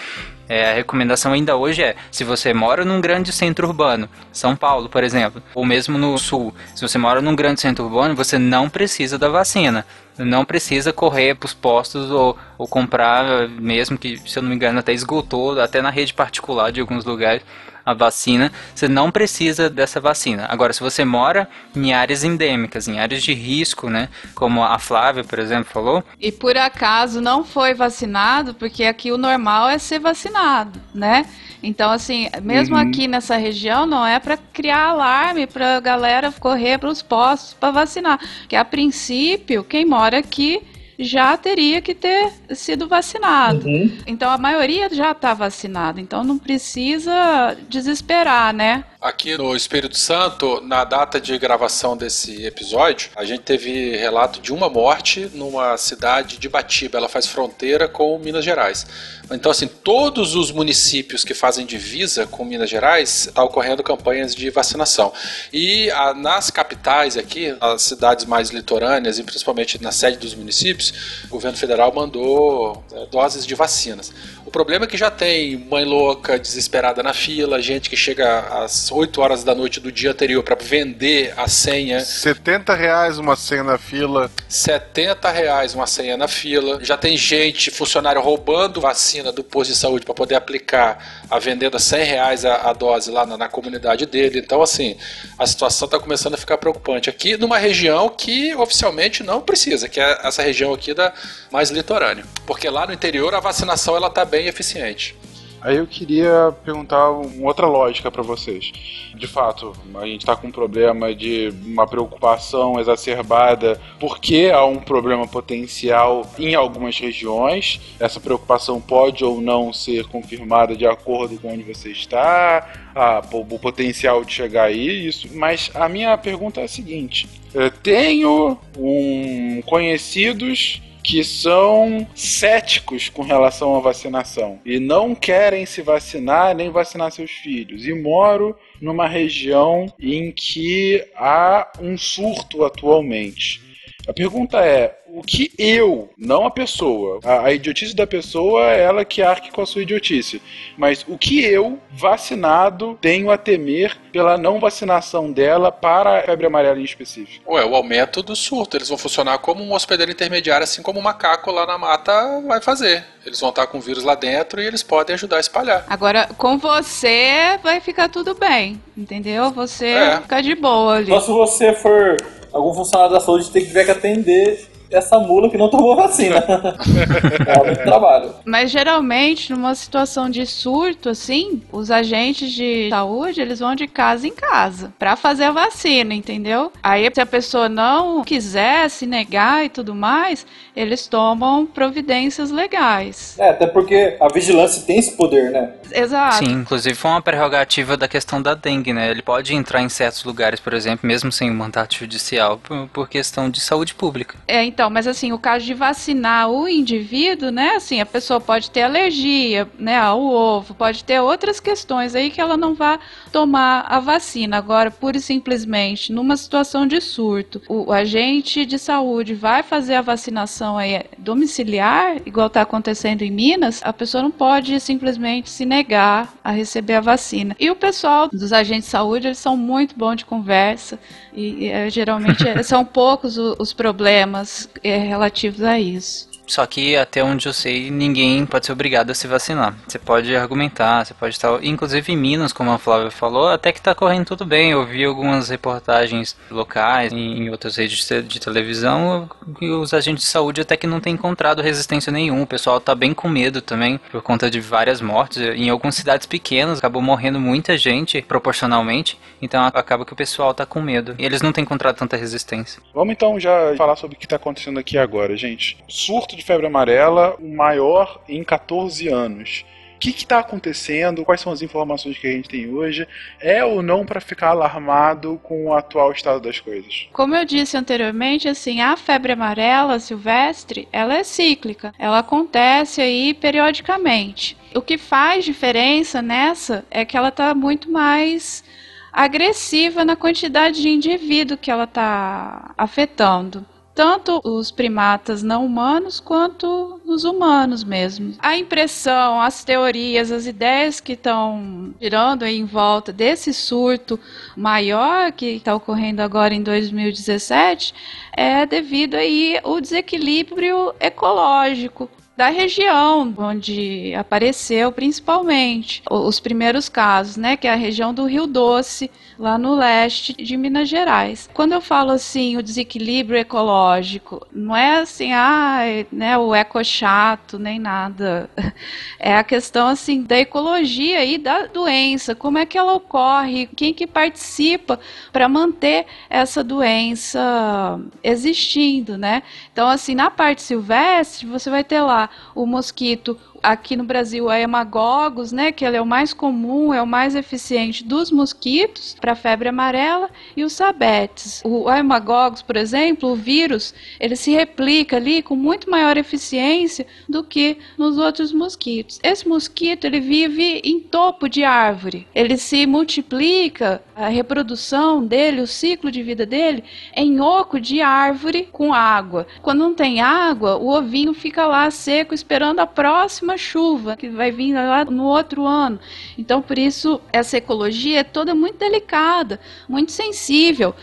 é, 0.47 0.71
a 0.71 0.73
recomendação 0.73 1.33
ainda 1.33 1.55
hoje 1.55 1.83
é, 1.83 1.95
se 2.11 2.23
você 2.23 2.53
mora 2.53 2.85
num 2.85 3.01
grande 3.01 3.31
centro 3.31 3.67
urbano, 3.67 4.09
São 4.31 4.55
Paulo, 4.55 4.89
por 4.89 5.03
exemplo, 5.03 5.41
ou 5.53 5.65
mesmo 5.65 5.97
no 5.97 6.17
sul, 6.17 6.53
se 6.75 6.81
você 6.81 6.97
mora 6.97 7.21
num 7.21 7.35
grande 7.35 7.61
centro 7.61 7.85
urbano, 7.85 8.15
você 8.15 8.37
não 8.37 8.69
precisa 8.69 9.17
da 9.17 9.29
vacina. 9.29 9.85
Não 10.17 10.45
precisa 10.45 10.93
correr 10.93 11.35
para 11.35 11.45
os 11.45 11.53
postos 11.53 12.09
ou, 12.09 12.37
ou 12.57 12.65
comprar, 12.65 13.49
mesmo 13.49 13.97
que, 13.97 14.17
se 14.17 14.39
eu 14.39 14.43
não 14.43 14.49
me 14.49 14.55
engano, 14.55 14.79
até 14.79 14.93
esgotou, 14.93 15.59
até 15.59 15.81
na 15.81 15.89
rede 15.89 16.13
particular 16.13 16.71
de 16.71 16.79
alguns 16.79 17.03
lugares, 17.03 17.43
a 17.85 17.93
vacina. 17.93 18.51
Você 18.73 18.87
não 18.87 19.11
precisa 19.11 19.69
dessa 19.69 19.99
vacina. 19.99 20.45
Agora, 20.49 20.73
se 20.73 20.81
você 20.81 21.05
mora 21.05 21.47
em 21.75 21.93
áreas 21.93 22.23
endêmicas, 22.23 22.87
em 22.87 22.99
áreas 22.99 23.21
de 23.23 23.33
risco, 23.33 23.89
né, 23.89 24.09
como 24.33 24.63
a 24.63 24.79
Flávia, 24.79 25.23
por 25.23 25.39
exemplo, 25.39 25.71
falou, 25.71 26.03
E 26.19 26.31
por 26.31 26.57
acaso 26.57 27.21
não 27.21 27.43
foi 27.43 27.73
vacinado, 27.73 28.53
porque 28.53 28.83
aqui 28.85 29.11
o 29.11 29.17
normal 29.17 29.69
é 29.69 29.77
ser 29.77 29.99
vacinado, 29.99 30.81
né? 30.93 31.25
Então, 31.61 31.89
assim, 31.91 32.29
mesmo 32.43 32.75
Uhum. 32.75 32.81
aqui 32.81 33.07
nessa 33.07 33.37
região, 33.37 33.85
não 33.85 34.05
é 34.05 34.19
para 34.19 34.37
criar 34.37 34.89
alarme 34.89 35.47
para 35.47 35.77
a 35.77 35.79
galera 35.79 36.31
correr 36.39 36.77
para 36.77 36.89
os 36.89 37.01
postos 37.01 37.53
para 37.53 37.71
vacinar. 37.71 38.19
Que 38.47 38.55
a 38.55 38.63
princípio, 38.65 39.63
quem 39.63 39.85
mora 39.85 40.19
aqui 40.19 40.61
já 40.97 41.35
teria 41.37 41.81
que 41.81 41.93
ter 41.93 42.31
sido 42.53 42.87
vacinado. 42.87 43.67
Então, 44.05 44.29
a 44.29 44.37
maioria 44.37 44.89
já 44.93 45.11
está 45.11 45.33
vacinada. 45.33 45.99
Então, 45.99 46.23
não 46.23 46.37
precisa 46.37 47.55
desesperar, 47.69 48.53
né? 48.53 48.83
Aqui 49.01 49.37
no 49.37 49.55
Espírito 49.55 49.97
Santo, 49.97 50.61
na 50.61 50.83
data 50.83 51.21
de 51.21 51.37
gravação 51.37 51.95
desse 51.95 52.45
episódio, 52.45 53.11
a 53.15 53.23
gente 53.23 53.41
teve 53.41 53.95
relato 53.95 54.41
de 54.41 54.51
uma 54.51 54.67
morte 54.67 55.29
numa 55.33 55.77
cidade 55.77 56.37
de 56.37 56.49
Batiba. 56.49 56.97
Ela 56.97 57.09
faz 57.09 57.27
fronteira 57.27 57.87
com 57.87 58.17
Minas 58.17 58.43
Gerais. 58.43 58.85
Então, 59.31 59.51
assim, 59.51 59.67
todos 59.67 60.35
os 60.35 60.51
municípios 60.51 61.23
que 61.23 61.33
fazem 61.33 61.65
divisa 61.65 62.27
com 62.27 62.45
Minas 62.45 62.69
Gerais 62.69 63.27
está 63.27 63.43
ocorrendo 63.43 63.81
campanhas 63.81 64.35
de 64.35 64.49
vacinação. 64.49 65.11
E 65.51 65.89
ah, 65.91 66.13
nas 66.13 66.51
capitais 66.51 67.17
aqui, 67.17 67.55
as 67.59 67.81
cidades 67.81 68.25
mais 68.25 68.49
litorâneas, 68.49 69.17
e 69.17 69.23
principalmente 69.23 69.81
na 69.81 69.91
sede 69.91 70.17
dos 70.17 70.35
municípios, 70.35 70.93
o 71.25 71.29
governo 71.29 71.57
federal 71.57 71.93
mandou 71.93 72.83
eh, 72.91 73.07
doses 73.11 73.45
de 73.45 73.55
vacinas. 73.55 74.13
O 74.45 74.51
problema 74.51 74.85
é 74.85 74.87
que 74.87 74.95
já 74.95 75.09
tem 75.09 75.57
mãe 75.57 75.83
louca, 75.83 76.37
desesperada 76.37 77.01
na 77.01 77.13
fila, 77.13 77.59
gente 77.59 77.89
que 77.89 77.97
chega 77.97 78.41
às 78.63 78.91
8 78.91 79.19
horas 79.19 79.43
da 79.43 79.55
noite 79.55 79.79
do 79.79 79.91
dia 79.91 80.11
anterior 80.11 80.43
para 80.43 80.55
vender 80.55 81.33
a 81.35 81.47
senha. 81.47 81.99
70 81.99 82.75
reais 82.75 83.17
uma 83.17 83.35
senha 83.35 83.63
na 83.63 83.79
fila. 83.79 84.29
70 84.47 85.31
reais 85.31 85.73
uma 85.73 85.87
senha 85.87 86.15
na 86.15 86.27
fila. 86.27 86.77
Já 86.83 86.95
tem 86.95 87.17
gente, 87.17 87.71
funcionário 87.71 88.21
roubando 88.21 88.79
vacina 88.79 89.31
do 89.31 89.43
posto 89.43 89.71
de 89.71 89.77
saúde 89.79 90.05
para 90.05 90.13
poder 90.13 90.35
aplicar, 90.35 91.23
a 91.27 91.39
vendendo 91.39 91.75
a 91.75 91.79
100 91.79 92.03
reais 92.03 92.45
a, 92.45 92.69
a 92.69 92.73
dose 92.73 93.09
lá 93.09 93.25
na, 93.25 93.37
na 93.37 93.49
comunidade 93.49 94.05
dele. 94.05 94.37
Então, 94.37 94.61
assim, 94.61 94.95
a 95.39 95.47
situação 95.47 95.87
está 95.87 95.97
começando 95.97 96.35
a 96.35 96.37
ficar 96.37 96.59
preocupante. 96.59 97.09
Aqui 97.09 97.35
numa 97.35 97.57
região 97.57 98.09
que 98.09 98.53
oficialmente 98.53 99.23
não 99.23 99.41
precisa, 99.41 99.89
que 99.89 99.99
é 99.99 100.19
essa 100.23 100.43
região 100.43 100.71
aqui 100.71 100.93
da 100.93 101.11
mais 101.51 101.71
litorânea. 101.71 102.25
Porque 102.45 102.69
lá 102.69 102.85
no 102.85 102.93
interior 102.93 103.33
a 103.33 103.39
vacinação 103.39 103.95
ela 103.95 104.07
está 104.07 104.23
bem 104.35 104.47
eficiente. 104.47 105.15
Aí 105.61 105.77
eu 105.77 105.87
queria 105.87 106.53
perguntar 106.63 107.09
uma 107.09 107.47
outra 107.47 107.65
lógica 107.65 108.11
para 108.11 108.21
vocês. 108.21 108.71
De 109.15 109.25
fato, 109.25 109.73
a 109.95 110.05
gente 110.05 110.19
está 110.21 110.35
com 110.35 110.47
um 110.47 110.51
problema 110.51 111.15
de 111.15 111.51
uma 111.65 111.87
preocupação 111.87 112.79
exacerbada 112.79 113.79
porque 113.99 114.51
há 114.53 114.63
um 114.65 114.75
problema 114.75 115.25
potencial 115.25 116.29
em 116.37 116.53
algumas 116.53 116.99
regiões. 116.99 117.79
Essa 117.99 118.19
preocupação 118.19 118.79
pode 118.79 119.23
ou 119.25 119.41
não 119.41 119.73
ser 119.73 120.05
confirmada 120.07 120.75
de 120.75 120.85
acordo 120.85 121.39
com 121.39 121.51
onde 121.53 121.63
você 121.63 121.89
está, 121.89 122.91
a- 122.93 123.23
o 123.31 123.57
potencial 123.57 124.23
de 124.23 124.33
chegar 124.33 124.65
aí, 124.65 125.07
isso. 125.07 125.29
Mas 125.33 125.71
a 125.73 125.89
minha 125.89 126.15
pergunta 126.15 126.61
é 126.61 126.65
a 126.65 126.67
seguinte: 126.67 127.27
eu 127.55 127.71
tenho 127.71 128.59
um 128.77 129.63
conhecidos 129.65 130.79
que 131.05 131.23
são 131.23 132.07
céticos 132.15 133.09
com 133.09 133.21
relação 133.21 133.75
à 133.75 133.79
vacinação 133.79 134.59
e 134.65 134.79
não 134.79 135.13
querem 135.13 135.63
se 135.63 135.83
vacinar 135.83 136.55
nem 136.55 136.71
vacinar 136.71 137.11
seus 137.11 137.29
filhos. 137.29 137.85
E 137.85 137.93
moro 137.93 138.55
numa 138.81 139.07
região 139.07 139.85
em 139.99 140.31
que 140.31 141.05
há 141.15 141.71
um 141.79 141.95
surto 141.95 142.65
atualmente. 142.65 143.61
A 144.07 144.13
pergunta 144.13 144.59
é: 144.65 144.97
o 145.07 145.21
que 145.21 145.51
eu, 145.57 146.09
não 146.17 146.45
a 146.45 146.51
pessoa, 146.51 147.19
a, 147.23 147.45
a 147.45 147.53
idiotice 147.53 147.95
da 147.95 148.05
pessoa 148.05 148.71
é 148.71 148.81
ela 148.83 149.05
que 149.05 149.21
arque 149.21 149.51
com 149.51 149.61
a 149.61 149.65
sua 149.65 149.81
idiotice, 149.81 150.41
mas 150.77 151.05
o 151.07 151.17
que 151.17 151.43
eu, 151.43 151.79
vacinado, 151.91 152.97
tenho 153.01 153.31
a 153.31 153.37
temer 153.37 153.97
pela 154.11 154.37
não 154.37 154.59
vacinação 154.59 155.31
dela 155.31 155.71
para 155.71 156.19
a 156.19 156.23
febre 156.23 156.45
amarela 156.47 156.79
em 156.79 156.83
específico? 156.83 157.51
Ué, 157.51 157.65
o 157.65 157.75
aumento 157.75 158.21
do 158.21 158.35
surto. 158.35 158.77
Eles 158.77 158.89
vão 158.89 158.97
funcionar 158.97 159.37
como 159.39 159.63
um 159.63 159.73
hospedeiro 159.73 160.11
intermediário, 160.11 160.63
assim 160.63 160.81
como 160.81 160.99
o 160.99 161.03
macaco 161.03 161.51
lá 161.51 161.65
na 161.65 161.77
mata 161.77 162.41
vai 162.47 162.61
fazer. 162.61 163.05
Eles 163.25 163.39
vão 163.39 163.49
estar 163.49 163.65
com 163.67 163.79
o 163.79 163.81
vírus 163.81 164.03
lá 164.03 164.13
dentro 164.15 164.61
e 164.61 164.65
eles 164.65 164.83
podem 164.83 165.15
ajudar 165.15 165.37
a 165.37 165.39
espalhar. 165.39 165.83
Agora, 165.89 166.29
com 166.37 166.57
você 166.57 167.59
vai 167.63 167.79
ficar 167.81 168.07
tudo 168.07 168.35
bem, 168.35 168.79
entendeu? 168.95 169.49
Você 169.51 169.87
É. 169.87 170.21
fica 170.21 170.41
de 170.41 170.53
boa 170.55 170.97
ali. 170.97 171.07
Só 171.07 171.19
se 171.19 171.31
você 171.31 171.73
for 171.73 172.17
algum 172.55 172.73
funcionário 172.73 173.13
da 173.13 173.19
saúde 173.19 173.51
tiver 173.51 173.83
que 173.83 173.91
atender 173.91 174.65
essa 174.89 175.19
mula 175.19 175.49
que 175.49 175.57
não 175.57 175.69
tomou 175.69 175.95
vacina. 175.95 176.43
Dá 176.45 177.63
muito 177.63 177.83
trabalho. 177.83 178.33
Mas 178.45 178.71
geralmente, 178.71 179.51
numa 179.51 179.75
situação 179.75 180.29
de 180.29 180.45
surto, 180.45 181.09
assim, 181.09 181.61
os 181.71 181.91
agentes 181.91 182.51
de 182.51 182.89
saúde, 182.89 183.41
eles 183.41 183.59
vão 183.59 183.75
de 183.75 183.87
casa 183.87 184.27
em 184.27 184.33
casa 184.33 184.93
pra 184.97 185.15
fazer 185.15 185.45
a 185.45 185.51
vacina, 185.51 186.13
entendeu? 186.13 186.71
Aí, 186.81 187.09
se 187.13 187.21
a 187.21 187.25
pessoa 187.25 187.69
não 187.69 188.23
quiser 188.23 188.89
se 188.89 189.05
negar 189.05 189.65
e 189.65 189.69
tudo 189.69 189.93
mais, 189.93 190.45
eles 190.75 191.07
tomam 191.07 191.65
providências 191.65 192.51
legais. 192.51 193.35
É, 193.39 193.49
até 193.49 193.67
porque 193.67 194.17
a 194.19 194.27
vigilância 194.27 194.83
tem 194.83 194.97
esse 194.97 195.15
poder, 195.15 195.51
né? 195.51 195.73
Exato. 195.91 196.37
Sim, 196.37 196.51
inclusive 196.51 196.95
foi 196.95 197.11
uma 197.11 197.21
prerrogativa 197.21 197.95
da 197.95 198.07
questão 198.07 198.41
da 198.41 198.53
dengue, 198.53 198.93
né? 198.93 199.09
Ele 199.09 199.21
pode 199.21 199.55
entrar 199.55 199.81
em 199.81 199.89
certos 199.89 200.23
lugares, 200.23 200.59
por 200.59 200.73
exemplo, 200.73 201.07
mesmo 201.07 201.31
sem 201.31 201.49
mandato 201.51 201.95
judicial, 201.95 202.57
por, 202.57 202.87
por 202.89 203.09
questão 203.09 203.49
de 203.49 203.59
saúde 203.59 203.93
pública. 203.93 204.35
É, 204.47 204.65
então, 204.75 204.89
mas 204.89 205.07
assim, 205.07 205.31
o 205.31 205.39
caso 205.39 205.63
de 205.63 205.73
vacinar 205.73 206.49
o 206.49 206.67
indivíduo, 206.67 207.49
né? 207.49 207.75
Assim, 207.77 208.01
a 208.01 208.05
pessoa 208.05 208.41
pode 208.41 208.69
ter 208.69 208.81
alergia, 208.81 209.69
né, 209.79 209.97
ao 209.97 210.21
ovo, 210.21 210.73
pode 210.73 211.01
ter 211.01 211.17
outras 211.21 211.61
questões 211.61 212.13
aí 212.13 212.29
que 212.29 212.41
ela 212.41 212.57
não 212.57 212.75
vá 212.75 212.99
tomar 213.31 213.85
a 213.87 214.01
vacina. 214.01 214.57
Agora, 214.57 214.91
pura 214.91 215.15
e 215.15 215.21
simplesmente, 215.21 216.11
numa 216.11 216.35
situação 216.35 216.85
de 216.85 216.99
surto, 216.99 217.61
o 217.69 217.89
agente 217.89 218.65
de 218.65 218.77
saúde 218.77 219.33
vai 219.33 219.63
fazer 219.63 219.95
a 219.95 220.01
vacinação 220.01 220.77
aí 220.77 221.05
domiciliar, 221.17 222.17
igual 222.25 222.47
está 222.47 222.61
acontecendo 222.61 223.21
em 223.21 223.31
Minas, 223.31 223.79
a 223.81 223.93
pessoa 223.93 224.23
não 224.23 224.31
pode 224.31 224.77
simplesmente 224.81 225.49
se 225.49 225.65
negar 225.65 226.33
a 226.43 226.51
receber 226.51 226.95
a 226.95 227.01
vacina. 227.01 227.55
E 227.57 227.71
o 227.71 227.77
pessoal 227.77 228.27
dos 228.27 228.51
agentes 228.51 228.85
de 228.85 228.91
saúde, 228.91 229.27
eles 229.27 229.37
são 229.37 229.55
muito 229.55 229.97
bons 229.97 230.17
de 230.17 230.25
conversa 230.25 230.99
e, 231.35 231.69
e 231.69 231.89
geralmente 231.89 232.63
são 232.63 232.85
poucos 232.85 233.37
os, 233.37 233.55
os 233.59 233.73
problemas 233.73 234.69
é, 234.83 234.97
relativos 234.97 235.61
a 235.61 235.79
isso. 235.79 236.34
Só 236.47 236.65
que 236.65 236.95
até 236.95 237.23
onde 237.23 237.47
eu 237.47 237.53
sei, 237.53 237.89
ninguém 237.89 238.45
pode 238.45 238.65
ser 238.65 238.71
obrigado 238.71 239.09
a 239.11 239.15
se 239.15 239.27
vacinar. 239.27 239.75
Você 239.87 239.97
pode 239.97 240.35
argumentar, 240.35 241.05
você 241.05 241.13
pode 241.13 241.33
estar. 241.33 241.63
Inclusive 241.63 242.13
em 242.13 242.17
Minas, 242.17 242.53
como 242.53 242.71
a 242.71 242.77
Flávia 242.77 243.11
falou, 243.11 243.49
até 243.49 243.71
que 243.71 243.79
está 243.79 243.95
correndo 243.95 244.25
tudo 244.25 244.45
bem. 244.45 244.71
Eu 244.71 244.85
vi 244.85 245.03
algumas 245.03 245.49
reportagens 245.49 246.35
locais 246.49 247.11
em 247.11 247.49
outras 247.49 247.77
redes 247.77 248.07
de 248.27 248.39
televisão 248.39 249.29
e 249.61 249.69
os 249.69 249.93
agentes 249.93 250.23
de 250.23 250.29
saúde 250.29 250.61
até 250.61 250.77
que 250.77 250.87
não 250.87 250.99
têm 250.99 251.13
encontrado 251.13 251.61
resistência 251.61 252.11
nenhuma. 252.11 252.43
O 252.43 252.47
pessoal 252.47 252.77
está 252.77 252.93
bem 252.93 253.13
com 253.13 253.27
medo 253.27 253.61
também 253.61 253.99
por 254.11 254.21
conta 254.21 254.49
de 254.49 254.59
várias 254.59 255.01
mortes. 255.01 255.37
Em 255.37 255.69
algumas 255.69 255.95
cidades 255.95 256.27
pequenas 256.27 256.79
acabou 256.79 257.01
morrendo 257.01 257.39
muita 257.39 257.77
gente 257.77 258.21
proporcionalmente, 258.21 259.19
então 259.41 259.65
acaba 259.65 260.05
que 260.05 260.13
o 260.13 260.15
pessoal 260.15 260.51
está 260.51 260.65
com 260.65 260.81
medo. 260.81 261.15
E 261.17 261.25
eles 261.25 261.41
não 261.41 261.51
têm 261.51 261.63
encontrado 261.63 261.95
tanta 261.95 262.17
resistência. 262.17 262.81
Vamos 262.93 263.13
então 263.13 263.39
já 263.39 263.75
falar 263.75 263.95
sobre 263.95 264.15
o 264.15 264.19
que 264.19 264.25
está 264.25 264.35
acontecendo 264.35 264.79
aqui 264.79 264.97
agora, 264.97 265.35
gente. 265.35 265.77
Surto 265.87 266.34
de 266.35 266.43
febre 266.43 266.67
amarela, 266.67 267.35
o 267.39 267.47
maior 267.47 268.21
em 268.27 268.43
14 268.43 269.07
anos. 269.07 269.65
O 269.95 269.99
que 269.99 270.09
está 270.09 270.39
acontecendo? 270.39 271.23
Quais 271.23 271.39
são 271.39 271.53
as 271.53 271.61
informações 271.61 272.17
que 272.17 272.27
a 272.27 272.31
gente 272.31 272.49
tem 272.49 272.69
hoje? 272.69 273.07
É 273.39 273.63
ou 273.63 273.81
não 273.81 274.05
para 274.05 274.19
ficar 274.19 274.49
alarmado 274.49 275.39
com 275.41 275.67
o 275.67 275.73
atual 275.73 276.11
estado 276.11 276.41
das 276.41 276.59
coisas? 276.59 277.07
Como 277.13 277.33
eu 277.33 277.45
disse 277.45 277.77
anteriormente, 277.77 278.47
assim, 278.47 278.81
a 278.81 278.97
febre 278.97 279.31
amarela 279.31 279.97
silvestre, 279.97 280.87
ela 280.91 281.15
é 281.15 281.23
cíclica. 281.23 281.93
Ela 281.97 282.19
acontece 282.19 283.01
aí 283.01 283.33
periodicamente. 283.33 284.57
O 284.75 284.81
que 284.81 284.97
faz 284.97 285.45
diferença 285.45 286.21
nessa 286.21 286.85
é 286.91 287.05
que 287.05 287.15
ela 287.15 287.29
está 287.29 287.55
muito 287.55 287.89
mais 287.89 288.65
agressiva 289.13 290.03
na 290.03 290.17
quantidade 290.17 290.81
de 290.81 290.89
indivíduo 290.89 291.57
que 291.57 291.71
ela 291.71 291.85
está 291.85 292.73
afetando 292.77 293.65
tanto 293.95 294.41
os 294.43 294.69
primatas 294.71 295.41
não 295.41 295.65
humanos 295.65 296.19
quanto 296.19 296.99
os 297.05 297.23
humanos 297.23 297.81
mesmo. 297.83 298.33
A 298.39 298.57
impressão, 298.57 299.39
as 299.41 299.63
teorias, 299.63 300.33
as 300.33 300.45
ideias 300.45 300.99
que 300.99 301.13
estão 301.13 301.93
girando 301.99 302.45
em 302.45 302.65
volta 302.65 303.13
desse 303.13 303.53
surto 303.53 304.19
maior 304.55 305.31
que 305.31 305.45
está 305.45 305.73
ocorrendo 305.73 306.21
agora 306.21 306.53
em 306.53 306.61
2017 306.61 307.93
é 308.33 308.65
devido 308.65 309.15
aí 309.15 309.57
ao 309.63 309.79
desequilíbrio 309.79 310.93
ecológico 310.99 312.09
da 312.37 312.49
região 312.49 313.33
onde 313.37 314.13
apareceu 314.15 314.91
principalmente 314.91 316.03
os 316.09 316.39
primeiros 316.39 316.89
casos, 316.89 317.37
né, 317.37 317.55
que 317.55 317.67
é 317.67 317.71
a 317.71 317.75
região 317.75 318.13
do 318.13 318.25
Rio 318.25 318.45
Doce, 318.45 319.09
lá 319.37 319.57
no 319.57 319.75
leste 319.75 320.33
de 320.33 320.57
Minas 320.57 320.87
Gerais. 320.89 321.49
Quando 321.53 321.73
eu 321.73 321.81
falo 321.81 322.11
assim, 322.11 322.57
o 322.57 322.63
desequilíbrio 322.63 323.39
ecológico, 323.39 324.45
não 324.51 324.75
é 324.75 324.99
assim, 324.99 325.31
ah, 325.33 325.79
né, 326.11 326.37
o 326.37 326.53
eco 326.53 326.83
chato, 326.83 327.57
nem 327.59 327.79
nada. 327.79 328.49
É 329.17 329.35
a 329.37 329.43
questão 329.43 329.87
assim 329.87 330.21
da 330.21 330.37
ecologia 330.37 331.25
e 331.25 331.37
da 331.37 331.65
doença, 331.65 332.35
como 332.35 332.57
é 332.57 332.65
que 332.65 332.77
ela 332.77 332.93
ocorre, 332.93 333.67
quem 333.75 333.93
que 333.93 334.05
participa 334.05 334.99
para 335.31 335.49
manter 335.49 336.05
essa 336.29 336.63
doença 336.63 337.99
existindo, 338.23 339.17
né? 339.17 339.41
Então 339.71 339.87
assim, 339.87 340.13
na 340.13 340.29
parte 340.29 340.61
silvestre, 340.61 341.47
você 341.47 341.69
vai 341.69 341.83
ter 341.83 342.01
lá 342.01 342.24
o 342.53 342.65
mosquito 342.65 343.37
aqui 343.61 343.95
no 343.95 344.03
Brasil 344.03 344.49
a 344.49 344.59
hemagogos, 344.59 345.51
né, 345.51 345.71
que 345.71 345.85
ele 345.85 345.97
é 345.97 346.01
o 346.01 346.05
mais 346.05 346.33
comum, 346.33 346.93
é 346.93 347.01
o 347.01 347.07
mais 347.07 347.35
eficiente 347.35 348.03
dos 348.03 348.31
mosquitos 348.31 349.15
para 349.19 349.35
febre 349.35 349.69
amarela 349.69 350.29
e 350.55 350.63
os 350.63 350.73
sabetes. 350.73 351.61
O 351.65 351.89
hemagogos, 351.91 352.61
por 352.61 352.75
exemplo, 352.75 353.31
o 353.31 353.35
vírus, 353.35 353.93
ele 354.19 354.35
se 354.35 354.51
replica 354.51 355.17
ali 355.17 355.41
com 355.41 355.55
muito 355.55 355.89
maior 355.89 356.17
eficiência 356.17 357.05
do 357.27 357.43
que 357.43 357.77
nos 357.97 358.17
outros 358.17 358.51
mosquitos. 358.51 359.19
Esse 359.23 359.47
mosquito, 359.47 360.05
ele 360.05 360.19
vive 360.19 360.81
em 360.83 360.99
topo 360.99 361.49
de 361.49 361.63
árvore. 361.63 362.27
Ele 362.33 362.57
se 362.57 362.85
multiplica, 362.85 364.01
a 364.15 364.27
reprodução 364.27 365.25
dele, 365.25 365.61
o 365.61 365.67
ciclo 365.67 366.11
de 366.11 366.23
vida 366.23 366.45
dele 366.45 366.83
é 367.13 367.21
em 367.21 367.39
oco 367.39 367.79
de 367.79 368.01
árvore 368.01 368.67
com 368.71 368.93
água. 368.93 369.45
Quando 369.61 369.79
não 369.79 369.93
tem 369.93 370.21
água, 370.21 370.77
o 370.77 370.89
ovinho 370.89 371.33
fica 371.33 371.65
lá 371.65 371.89
seco 371.91 372.33
esperando 372.33 372.79
a 372.79 372.87
próxima 372.87 373.54
chuva 373.57 374.15
que 374.15 374.29
vai 374.29 374.51
vir 374.51 374.73
lá 374.73 375.05
no 375.05 375.23
outro 375.23 375.65
ano. 375.65 375.99
Então, 376.37 376.61
por 376.61 376.77
isso, 376.77 377.21
essa 377.31 377.57
ecologia 377.57 378.19
é 378.19 378.23
toda 378.23 378.55
muito 378.55 378.77
delicada, 378.77 379.59
muito 379.87 380.11
sensível 380.11 380.95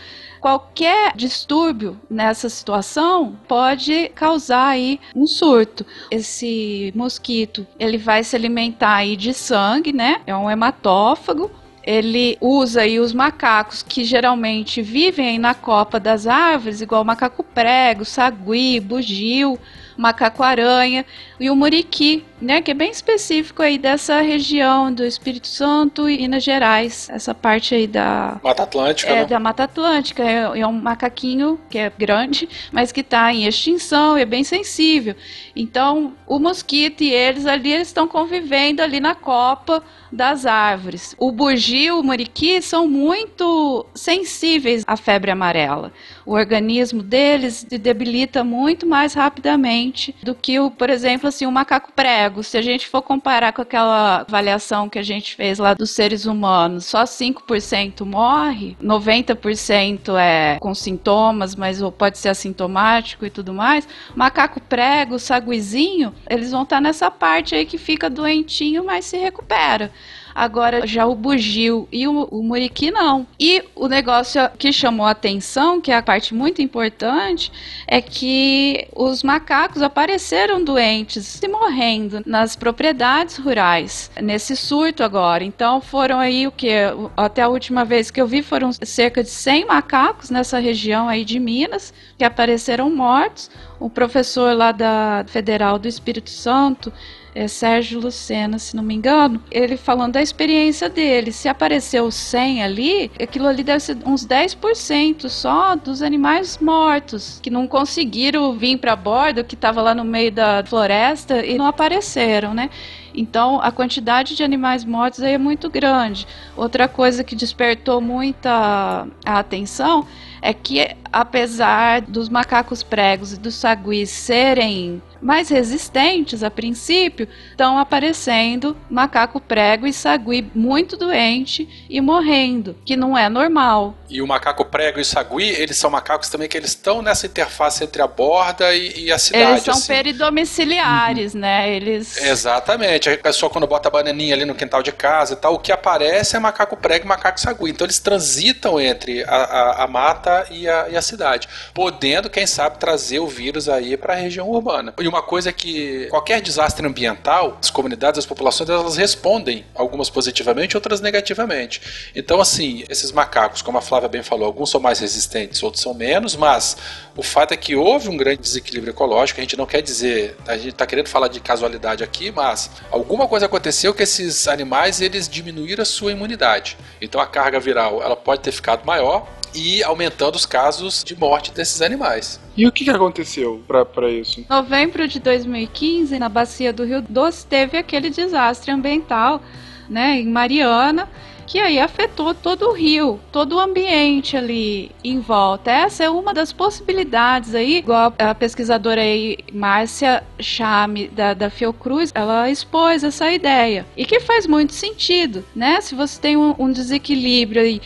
qualquer 0.43 1.15
distúrbio 1.15 1.97
nessa 2.09 2.49
situação 2.49 3.39
pode 3.47 4.09
causar 4.09 4.67
aí 4.67 4.99
um 5.15 5.25
surto. 5.25 5.85
Esse 6.11 6.91
mosquito, 6.93 7.65
ele 7.79 7.97
vai 7.97 8.25
se 8.25 8.35
alimentar 8.35 8.95
aí 8.95 9.15
de 9.15 9.33
sangue, 9.33 9.93
né? 9.93 10.19
É 10.27 10.35
um 10.35 10.51
hematófago. 10.51 11.49
Ele 11.81 12.37
usa 12.41 12.81
aí 12.81 12.99
os 12.99 13.13
macacos 13.13 13.81
que 13.81 14.03
geralmente 14.03 14.81
vivem 14.81 15.29
aí 15.29 15.37
na 15.37 15.53
copa 15.53 15.97
das 15.97 16.27
árvores, 16.27 16.81
igual 16.81 17.05
macaco 17.05 17.41
prego, 17.41 18.03
sagui, 18.03 18.81
bugio, 18.81 19.57
macaco-aranha 19.97 21.05
e 21.39 21.49
o 21.49 21.55
muriqui, 21.55 22.25
né, 22.43 22.61
que 22.61 22.71
é 22.71 22.73
bem 22.73 22.91
específico 22.91 23.61
aí 23.61 23.77
dessa 23.77 24.19
região 24.21 24.93
do 24.93 25.05
Espírito 25.05 25.47
Santo 25.47 26.09
e 26.09 26.17
Minas 26.17 26.43
Gerais, 26.43 27.09
essa 27.09 27.33
parte 27.33 27.73
aí 27.73 27.87
da 27.87 28.39
Mata 28.43 28.63
Atlântica, 28.63 29.11
é 29.11 29.15
né? 29.15 29.25
da 29.25 29.39
Mata 29.39 29.63
Atlântica, 29.63 30.23
é, 30.23 30.59
é 30.59 30.67
um 30.67 30.73
macaquinho 30.73 31.59
que 31.69 31.77
é 31.77 31.89
grande, 31.97 32.49
mas 32.71 32.91
que 32.91 32.99
está 32.99 33.33
em 33.33 33.45
extinção 33.45 34.17
e 34.17 34.21
é 34.21 34.25
bem 34.25 34.43
sensível. 34.43 35.15
Então, 35.55 36.13
o 36.27 36.37
mosquito 36.37 37.01
e 37.01 37.13
eles 37.13 37.45
ali 37.45 37.71
eles 37.71 37.87
estão 37.87 38.07
convivendo 38.07 38.81
ali 38.81 38.99
na 38.99 39.15
copa 39.15 39.81
das 40.11 40.45
árvores. 40.45 41.15
O 41.17 41.31
bugio, 41.31 41.99
o 41.99 42.03
muriqui 42.03 42.61
são 42.61 42.87
muito 42.87 43.85
sensíveis 43.95 44.83
à 44.85 44.95
febre 44.95 45.31
amarela. 45.31 45.91
O 46.25 46.33
organismo 46.33 47.01
deles 47.01 47.65
se 47.67 47.77
debilita 47.77 48.43
muito 48.43 48.85
mais 48.85 49.13
rapidamente 49.13 50.15
do 50.23 50.35
que 50.35 50.59
o, 50.59 50.69
por 50.69 50.89
exemplo, 50.89 51.27
assim, 51.27 51.45
o 51.45 51.51
macaco 51.51 51.91
prego. 51.93 52.32
Se 52.41 52.57
a 52.57 52.61
gente 52.61 52.87
for 52.87 53.01
comparar 53.01 53.53
com 53.53 53.61
aquela 53.61 54.21
avaliação 54.21 54.89
que 54.89 54.97
a 54.97 55.03
gente 55.03 55.35
fez 55.35 55.59
lá 55.59 55.73
dos 55.73 55.91
seres 55.91 56.25
humanos, 56.25 56.85
só 56.85 57.03
5% 57.03 58.05
morre, 58.05 58.77
90% 58.81 60.17
é 60.17 60.57
com 60.59 60.73
sintomas, 60.73 61.55
mas 61.55 61.79
pode 61.97 62.17
ser 62.17 62.29
assintomático 62.29 63.25
e 63.25 63.29
tudo 63.29 63.53
mais. 63.53 63.87
Macaco 64.15 64.61
prego, 64.61 65.19
saguizinho, 65.19 66.13
eles 66.29 66.51
vão 66.51 66.63
estar 66.63 66.81
nessa 66.81 67.11
parte 67.11 67.53
aí 67.53 67.65
que 67.65 67.77
fica 67.77 68.09
doentinho, 68.09 68.83
mas 68.83 69.05
se 69.05 69.17
recupera. 69.17 69.91
Agora, 70.35 70.87
já 70.87 71.05
o 71.05 71.15
bugio 71.15 71.87
e 71.91 72.07
o, 72.07 72.23
o 72.31 72.43
muriqui 72.43 72.91
não. 72.91 73.27
E 73.39 73.63
o 73.75 73.87
negócio 73.87 74.41
que 74.57 74.73
chamou 74.73 75.05
a 75.05 75.11
atenção, 75.11 75.79
que 75.79 75.91
é 75.91 75.97
a 75.97 76.01
parte 76.01 76.33
muito 76.33 76.61
importante, 76.61 77.51
é 77.87 78.01
que 78.01 78.87
os 78.95 79.23
macacos 79.23 79.81
apareceram 79.81 80.63
doentes 80.63 81.41
e 81.41 81.47
morrendo 81.47 82.21
nas 82.25 82.55
propriedades 82.55 83.37
rurais, 83.37 84.09
nesse 84.21 84.55
surto 84.55 85.03
agora. 85.03 85.43
Então, 85.43 85.79
foram 85.81 86.19
aí 86.19 86.47
o 86.47 86.51
que? 86.51 86.69
Até 87.15 87.43
a 87.43 87.47
última 87.47 87.85
vez 87.85 88.09
que 88.09 88.19
eu 88.19 88.27
vi, 88.27 88.41
foram 88.41 88.71
cerca 88.73 89.23
de 89.23 89.29
100 89.29 89.65
macacos 89.65 90.29
nessa 90.29 90.59
região 90.59 91.07
aí 91.07 91.23
de 91.23 91.39
Minas 91.39 91.93
que 92.17 92.23
apareceram 92.23 92.89
mortos. 92.89 93.51
O 93.79 93.89
professor 93.89 94.55
lá 94.55 94.71
da 94.71 95.25
Federal 95.27 95.77
do 95.77 95.87
Espírito 95.87 96.29
Santo 96.29 96.91
é 97.35 97.47
Sérgio 97.47 97.99
Lucena, 97.99 98.59
se 98.59 98.75
não 98.75 98.83
me 98.83 98.93
engano, 98.93 99.41
ele 99.49 99.75
falando 99.77 100.13
da 100.13 100.21
experiência 100.21 100.89
dele. 100.89 101.31
Se 101.31 101.47
apareceu 101.47 102.09
100 102.11 102.63
ali, 102.63 103.11
aquilo 103.21 103.47
ali 103.47 103.63
deve 103.63 103.79
ser 103.79 103.97
uns 104.05 104.25
10% 104.25 105.27
só 105.29 105.75
dos 105.75 106.01
animais 106.01 106.57
mortos, 106.59 107.39
que 107.41 107.49
não 107.49 107.67
conseguiram 107.67 108.53
vir 108.53 108.77
para 108.77 108.95
bordo, 108.95 109.43
que 109.43 109.55
estava 109.55 109.81
lá 109.81 109.95
no 109.95 110.03
meio 110.03 110.31
da 110.31 110.63
floresta 110.65 111.45
e 111.45 111.57
não 111.57 111.65
apareceram, 111.65 112.53
né? 112.53 112.69
Então, 113.15 113.61
a 113.61 113.71
quantidade 113.71 114.35
de 114.35 114.43
animais 114.43 114.83
mortos 114.83 115.21
aí 115.21 115.33
é 115.33 115.37
muito 115.37 115.69
grande. 115.69 116.25
Outra 116.57 116.87
coisa 116.87 117.23
que 117.23 117.35
despertou 117.35 118.01
muita 118.01 119.07
atenção 119.23 120.07
é 120.41 120.53
que, 120.53 120.95
apesar 121.11 122.01
dos 122.01 122.27
macacos 122.27 122.81
pregos 122.81 123.33
e 123.33 123.39
dos 123.39 123.55
saguis 123.55 124.09
serem 124.09 125.01
mais 125.23 125.49
resistentes 125.49 126.43
a 126.43 126.51
princípio, 126.51 127.27
estão 127.49 127.77
aparecendo 127.77 128.75
macaco 128.89 129.39
prego 129.39 129.87
e 129.87 129.93
sagui 129.93 130.51
muito 130.53 130.97
doente 130.97 131.87
e 131.89 132.01
morrendo, 132.01 132.75
que 132.85 132.95
não 132.95 133.17
é 133.17 133.29
normal. 133.29 133.95
E 134.09 134.21
o 134.21 134.27
macaco 134.27 134.65
prego 134.65 134.99
e 134.99 135.01
o 135.01 135.05
sagui, 135.05 135.49
eles 135.49 135.77
são 135.77 135.89
macacos 135.89 136.29
também 136.29 136.47
que 136.47 136.57
eles 136.57 136.71
estão 136.71 137.01
nessa 137.01 137.25
interface 137.25 137.83
entre 137.83 138.01
a 138.01 138.07
borda 138.07 138.73
e, 138.75 139.05
e 139.05 139.11
a 139.11 139.17
cidade. 139.17 139.51
Eles 139.51 139.63
são 139.63 139.73
assim. 139.73 139.87
peridomiciliares, 139.87 141.33
uhum. 141.33 141.39
né? 141.39 141.73
Eles... 141.73 142.17
Exatamente. 142.17 143.09
A 143.09 143.17
pessoa 143.17 143.49
quando 143.49 143.65
bota 143.65 143.87
a 143.87 143.91
bananinha 143.91 144.35
ali 144.35 144.45
no 144.45 144.53
quintal 144.53 144.83
de 144.83 144.91
casa 144.91 145.33
e 145.33 145.37
tal, 145.37 145.55
o 145.55 145.59
que 145.59 145.71
aparece 145.71 146.35
é 146.35 146.39
macaco 146.39 146.75
prego 146.77 147.05
e 147.05 147.07
macaco 147.07 147.39
sagui. 147.39 147.71
Então 147.71 147.85
eles 147.85 147.99
transitam 147.99 148.79
entre 148.79 149.23
a, 149.23 149.35
a, 149.35 149.83
a 149.83 149.87
mata 149.87 150.45
e 150.51 150.67
a, 150.67 150.89
e 150.89 150.97
a, 150.97 151.01
cidade, 151.01 151.47
podendo, 151.73 152.29
quem 152.29 152.45
sabe, 152.45 152.77
trazer 152.77 153.19
o 153.19 153.27
vírus 153.27 153.69
aí 153.69 153.97
para 153.97 154.13
a 154.13 154.17
região 154.17 154.49
urbana. 154.49 154.93
E 154.99 155.07
uma 155.13 155.21
coisa 155.21 155.53
que 155.53 156.07
qualquer 156.07 156.41
desastre 156.41 156.85
ambiental, 156.85 157.57
as 157.61 157.69
comunidades, 157.69 158.19
as 158.19 158.25
populações, 158.25 158.69
elas 158.69 158.97
respondem, 158.97 159.65
algumas 159.75 160.09
positivamente, 160.09 160.75
outras 160.75 161.01
negativamente. 161.01 162.11
Então, 162.15 162.41
assim, 162.41 162.83
esses 162.89 163.11
macacos, 163.11 163.61
como 163.61 163.77
a 163.77 163.81
Flávia 163.81 164.09
bem 164.09 164.23
falou, 164.23 164.45
alguns 164.45 164.71
são 164.71 164.81
mais 164.81 164.99
resistentes, 164.99 165.61
outros 165.61 165.83
são 165.83 165.93
menos, 165.93 166.35
mas 166.35 166.75
o 167.15 167.21
fato 167.21 167.53
é 167.53 167.57
que 167.57 167.75
houve 167.75 168.09
um 168.09 168.17
grande 168.17 168.41
desequilíbrio 168.41 168.91
ecológico. 168.91 169.39
A 169.39 169.43
gente 169.43 169.57
não 169.57 169.65
quer 169.65 169.81
dizer, 169.81 170.35
a 170.47 170.57
gente 170.57 170.69
está 170.69 170.85
querendo 170.85 171.09
falar 171.09 171.27
de 171.27 171.39
casualidade 171.39 172.03
aqui, 172.03 172.31
mas 172.31 172.71
alguma 172.91 173.27
coisa 173.27 173.45
aconteceu 173.45 173.93
que 173.93 174.03
esses 174.03 174.47
animais 174.47 174.99
eles 174.99 175.29
diminuíram 175.29 175.83
a 175.83 175.85
sua 175.85 176.11
imunidade. 176.11 176.77
Então 176.99 177.21
a 177.21 177.27
carga 177.27 177.59
viral 177.59 178.01
ela 178.01 178.15
pode 178.15 178.41
ter 178.41 178.51
ficado 178.51 178.85
maior 178.85 179.27
e 179.53 179.83
aumentando 179.83 180.35
os 180.35 180.45
casos 180.45 181.03
de 181.03 181.15
morte 181.15 181.51
desses 181.51 181.81
animais. 181.81 182.39
E 182.55 182.67
o 182.67 182.71
que, 182.71 182.83
que 182.83 182.89
aconteceu 182.89 183.63
para 183.67 184.09
isso? 184.09 184.39
Em 184.39 184.45
novembro 184.49 185.07
de 185.07 185.19
2015, 185.19 186.17
na 186.19 186.29
bacia 186.29 186.71
do 186.71 186.83
Rio 186.83 187.01
Doce, 187.01 187.45
teve 187.45 187.77
aquele 187.77 188.09
desastre 188.09 188.71
ambiental 188.71 189.41
né, 189.89 190.19
em 190.19 190.27
Mariana 190.27 191.09
que 191.45 191.59
aí 191.59 191.79
afetou 191.79 192.33
todo 192.33 192.69
o 192.69 192.73
rio, 192.73 193.19
todo 193.31 193.57
o 193.57 193.59
ambiente 193.59 194.35
ali 194.37 194.91
em 195.03 195.19
volta. 195.19 195.71
Essa 195.71 196.05
é 196.05 196.09
uma 196.09 196.33
das 196.33 196.53
possibilidades 196.53 197.53
aí, 197.53 197.77
igual 197.77 198.13
a 198.17 198.33
pesquisadora 198.33 199.01
aí, 199.01 199.37
Márcia 199.51 200.23
Chame, 200.39 201.07
da, 201.09 201.33
da 201.33 201.49
Fiocruz, 201.49 202.11
ela 202.15 202.49
expôs 202.49 203.03
essa 203.03 203.31
ideia. 203.31 203.85
E 203.95 204.05
que 204.05 204.19
faz 204.19 204.47
muito 204.47 204.73
sentido, 204.73 205.43
né? 205.55 205.81
Se 205.81 205.95
você 205.95 206.19
tem 206.19 206.37
um, 206.37 206.55
um 206.57 206.71
desequilíbrio 206.71 207.61
aí 207.61 207.81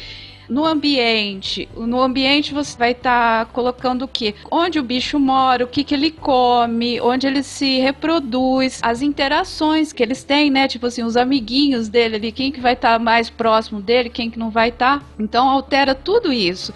no 0.49 0.65
ambiente, 0.65 1.67
no 1.75 2.01
ambiente 2.01 2.53
você 2.53 2.77
vai 2.77 2.91
estar 2.91 3.45
tá 3.45 3.51
colocando 3.51 4.03
o 4.03 4.07
que? 4.07 4.33
Onde 4.49 4.79
o 4.79 4.83
bicho 4.83 5.19
mora, 5.19 5.65
o 5.65 5.67
que, 5.67 5.83
que 5.83 5.93
ele 5.93 6.11
come, 6.11 7.01
onde 7.01 7.27
ele 7.27 7.43
se 7.43 7.79
reproduz, 7.79 8.79
as 8.81 9.01
interações 9.01 9.91
que 9.91 10.01
eles 10.01 10.23
têm, 10.23 10.49
né? 10.49 10.67
Tipo 10.67 10.87
assim, 10.87 11.03
os 11.03 11.17
amiguinhos 11.17 11.89
dele 11.89 12.15
ali, 12.15 12.31
quem 12.31 12.51
que 12.51 12.61
vai 12.61 12.73
estar 12.73 12.93
tá 12.93 12.99
mais 12.99 13.29
próximo 13.29 13.81
dele, 13.81 14.09
quem 14.09 14.29
que 14.29 14.39
não 14.39 14.49
vai 14.49 14.69
estar. 14.69 14.99
Tá. 14.99 15.05
Então 15.19 15.49
altera 15.49 15.93
tudo 15.93 16.31
isso. 16.31 16.73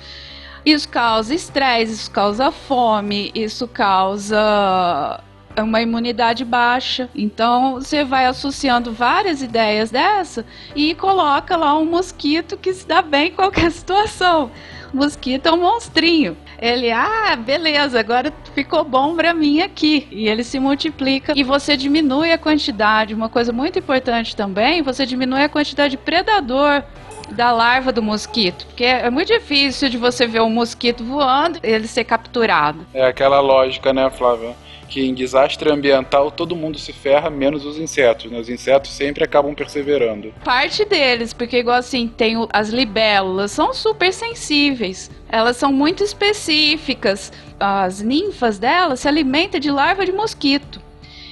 Isso 0.66 0.88
causa 0.88 1.34
estresse, 1.34 1.94
isso 1.94 2.12
causa 2.12 2.52
fome, 2.52 3.32
isso 3.34 3.68
causa 3.68 5.24
uma 5.60 5.82
imunidade 5.82 6.46
baixa. 6.46 7.10
Então 7.16 7.76
você 7.76 8.04
vai 8.04 8.26
associando 8.26 8.92
várias 8.92 9.42
ideias 9.42 9.92
dessa 9.92 10.46
e 10.76 10.94
coloca 10.96 11.58
lá 11.58 11.78
um 11.78 11.86
mosquito 11.86 12.58
que 12.58 12.74
se 12.74 12.88
dá 12.88 13.02
bem 13.02 13.30
em 13.30 13.32
qualquer 13.32 13.70
situação. 13.72 14.52
Mosquito 14.94 15.48
é 15.48 15.52
um 15.52 15.58
monstrinho. 15.58 16.36
Ele, 16.60 16.92
ah, 16.92 17.36
beleza, 17.36 18.00
agora 18.00 18.32
ficou 18.54 18.84
bom 18.84 19.16
para 19.16 19.34
mim 19.34 19.62
aqui. 19.62 20.08
E 20.12 20.28
ele 20.28 20.44
se 20.44 20.60
multiplica 20.60 21.34
e 21.36 21.44
você 21.44 21.76
diminui 21.76 22.32
a 22.32 22.38
quantidade. 22.38 23.14
Uma 23.14 23.30
coisa 23.30 23.52
muito 23.52 23.80
importante 23.80 24.36
também, 24.36 24.82
você 24.82 25.06
diminui 25.06 25.44
a 25.44 25.50
quantidade 25.50 25.92
de 25.92 25.98
predador 25.98 26.84
da 27.32 27.52
larva 27.52 27.92
do 27.92 28.04
mosquito. 28.04 28.66
Porque 28.68 28.84
é 28.84 29.10
muito 29.10 29.30
difícil 29.30 29.90
de 29.90 29.98
você 29.98 30.28
ver 30.28 30.42
um 30.42 30.50
mosquito 30.50 31.04
voando 31.04 31.60
e 31.64 31.68
ele 31.70 31.88
ser 31.88 32.04
capturado. 32.04 32.86
É 32.94 33.06
aquela 33.06 33.40
lógica, 33.40 33.94
né, 33.94 34.10
Flávia? 34.10 34.56
Que 34.92 35.08
em 35.08 35.14
desastre 35.14 35.72
ambiental 35.72 36.30
todo 36.30 36.54
mundo 36.54 36.78
se 36.78 36.92
ferra, 36.92 37.30
menos 37.30 37.66
os 37.66 37.80
insetos, 37.80 38.30
né? 38.30 38.38
Os 38.38 38.50
insetos 38.50 38.92
sempre 38.92 39.24
acabam 39.24 39.56
perseverando. 39.56 40.34
Parte 40.44 40.84
deles, 40.84 41.32
porque 41.32 41.60
igual 41.60 41.78
assim, 41.78 42.10
tem 42.10 42.36
o, 42.36 42.48
as 42.52 42.70
libélulas, 42.70 43.52
são 43.52 43.74
super 43.74 44.12
sensíveis. 44.12 45.10
Elas 45.30 45.56
são 45.56 45.72
muito 45.72 46.04
específicas. 46.04 47.32
As 47.58 48.02
ninfas 48.02 48.60
delas 48.60 49.00
se 49.00 49.08
alimentam 49.08 49.62
de 49.62 49.72
larva 49.72 50.06
de 50.06 50.12
mosquito. 50.12 50.82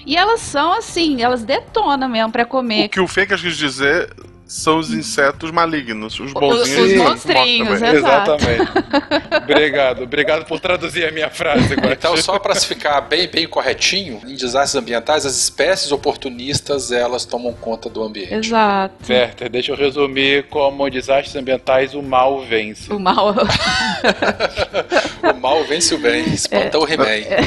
E 0.06 0.16
elas 0.16 0.40
são 0.40 0.72
assim, 0.72 1.22
elas 1.22 1.44
detonam 1.44 2.08
mesmo 2.08 2.32
para 2.32 2.46
comer. 2.46 2.86
O 2.86 2.90
que 2.90 3.02
o 3.02 3.08
Fencas 3.08 3.42
quis 3.42 3.58
dizer 3.58 4.10
são 4.50 4.80
os 4.80 4.92
insetos 4.92 5.52
malignos, 5.52 6.20
os 6.20 6.34
bonzinhos. 6.34 6.80
Os, 6.80 6.92
os 6.92 6.98
monstrinhos, 6.98 7.82
Exatamente. 7.84 8.72
obrigado, 9.44 10.04
obrigado 10.04 10.46
por 10.46 10.60
traduzir 10.60 11.08
a 11.08 11.12
minha 11.12 11.30
frase. 11.30 11.74
Agora. 11.74 11.94
Então, 11.94 12.18
só 12.18 12.40
para 12.40 12.56
ficar 12.56 13.00
bem, 13.02 13.28
bem 13.28 13.48
corretinho, 13.48 14.20
em 14.26 14.36
desastres 14.36 14.74
ambientais, 14.74 15.24
as 15.24 15.38
espécies 15.38 15.92
oportunistas, 15.92 16.92
elas 16.92 17.26
tomam 17.26 17.54
conta 17.54 17.90
do 17.90 18.02
ambiente. 18.02 18.48
Exato. 18.48 19.06
Certo, 19.06 19.48
deixa 19.50 19.72
eu 19.72 19.76
resumir 19.76 20.48
como 20.50 20.90
desastres 20.90 21.36
ambientais 21.36 21.94
o 21.94 22.02
mal 22.02 22.42
vence. 22.42 22.92
O 22.92 23.00
mal... 23.00 23.36
o 25.22 25.40
mal 25.40 25.64
vence 25.66 25.94
o 25.94 26.00
bem, 26.00 26.28
espanta 26.34 26.76
é, 26.76 26.80
o 26.80 26.88
He-Man. 26.88 27.06
É. 27.06 27.40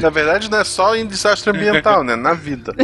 Na 0.00 0.10
verdade, 0.10 0.50
não 0.50 0.58
é 0.58 0.64
só 0.64 0.96
em 0.96 1.06
desastre 1.06 1.50
ambiental, 1.50 2.02
né? 2.02 2.16
Na 2.16 2.34
vida. 2.34 2.74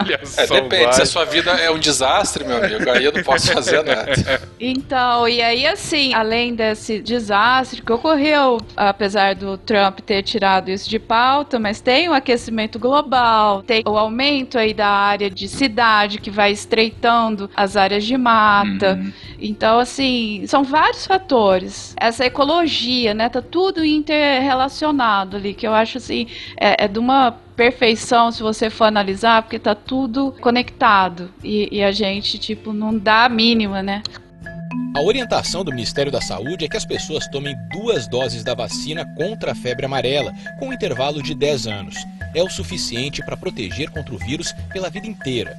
Olha 0.00 0.18
é, 0.20 0.26
só, 0.26 0.56
é, 0.56 0.60
depende, 0.62 0.84
vai. 0.84 0.92
se 0.94 1.02
a 1.02 1.06
sua 1.06 1.24
vida 1.24 1.52
é 1.52 1.70
um 1.70 1.78
desastre, 1.78 2.44
meu 2.44 2.56
amigo, 2.56 2.71
amigo. 2.76 2.90
Aí 2.90 3.04
eu 3.04 3.12
não 3.12 3.22
posso 3.22 3.52
fazer 3.52 3.82
nada. 3.82 4.12
Então, 4.60 5.28
e 5.28 5.42
aí 5.42 5.66
assim, 5.66 6.14
além 6.14 6.54
desse 6.54 7.00
desastre 7.00 7.82
que 7.82 7.92
ocorreu, 7.92 8.58
apesar 8.76 9.34
do 9.34 9.58
Trump 9.58 10.00
ter 10.00 10.22
tirado 10.22 10.70
isso 10.70 10.88
de 10.88 10.98
pauta, 10.98 11.58
mas 11.58 11.80
tem 11.80 12.08
o 12.08 12.14
aquecimento 12.14 12.78
global, 12.78 13.62
tem 13.62 13.82
o 13.86 13.96
aumento 13.96 14.58
aí 14.58 14.72
da 14.72 14.88
área 14.88 15.28
de 15.28 15.48
cidade 15.48 16.18
que 16.18 16.30
vai 16.30 16.52
estreitando 16.52 17.50
as 17.56 17.76
áreas 17.76 18.04
de 18.04 18.16
mata. 18.16 18.94
Uhum. 18.94 19.12
Então, 19.38 19.78
assim, 19.78 20.44
são 20.46 20.62
vários 20.62 21.06
fatores. 21.06 21.94
Essa 21.98 22.24
ecologia, 22.24 23.14
né? 23.14 23.28
Tá 23.28 23.42
tudo 23.42 23.84
interrelacionado 23.84 25.36
ali, 25.36 25.54
que 25.54 25.66
eu 25.66 25.74
acho 25.74 25.98
assim, 25.98 26.26
é, 26.56 26.84
é 26.84 26.88
de 26.88 26.98
uma 26.98 27.36
perfeição 27.62 28.32
se 28.32 28.42
você 28.42 28.68
for 28.68 28.86
analisar, 28.86 29.42
porque 29.42 29.56
tá 29.56 29.72
tudo 29.72 30.32
conectado. 30.40 31.32
E, 31.44 31.68
e, 31.70 31.84
a 31.84 31.92
gente, 31.92 32.36
tipo, 32.36 32.72
não 32.72 32.98
dá 32.98 33.26
a 33.26 33.28
mínima, 33.28 33.80
né? 33.80 34.02
A 34.96 35.00
orientação 35.00 35.62
do 35.62 35.70
Ministério 35.70 36.10
da 36.10 36.20
Saúde 36.20 36.64
é 36.64 36.68
que 36.68 36.76
as 36.76 36.84
pessoas 36.84 37.28
tomem 37.28 37.54
duas 37.70 38.08
doses 38.08 38.42
da 38.42 38.52
vacina 38.52 39.06
contra 39.16 39.52
a 39.52 39.54
febre 39.54 39.86
amarela, 39.86 40.32
com 40.58 40.68
um 40.68 40.72
intervalo 40.72 41.22
de 41.22 41.36
10 41.36 41.66
anos. 41.68 41.94
É 42.34 42.42
o 42.42 42.50
suficiente 42.50 43.24
para 43.24 43.36
proteger 43.36 43.90
contra 43.90 44.12
o 44.12 44.18
vírus 44.18 44.52
pela 44.72 44.90
vida 44.90 45.06
inteira. 45.06 45.56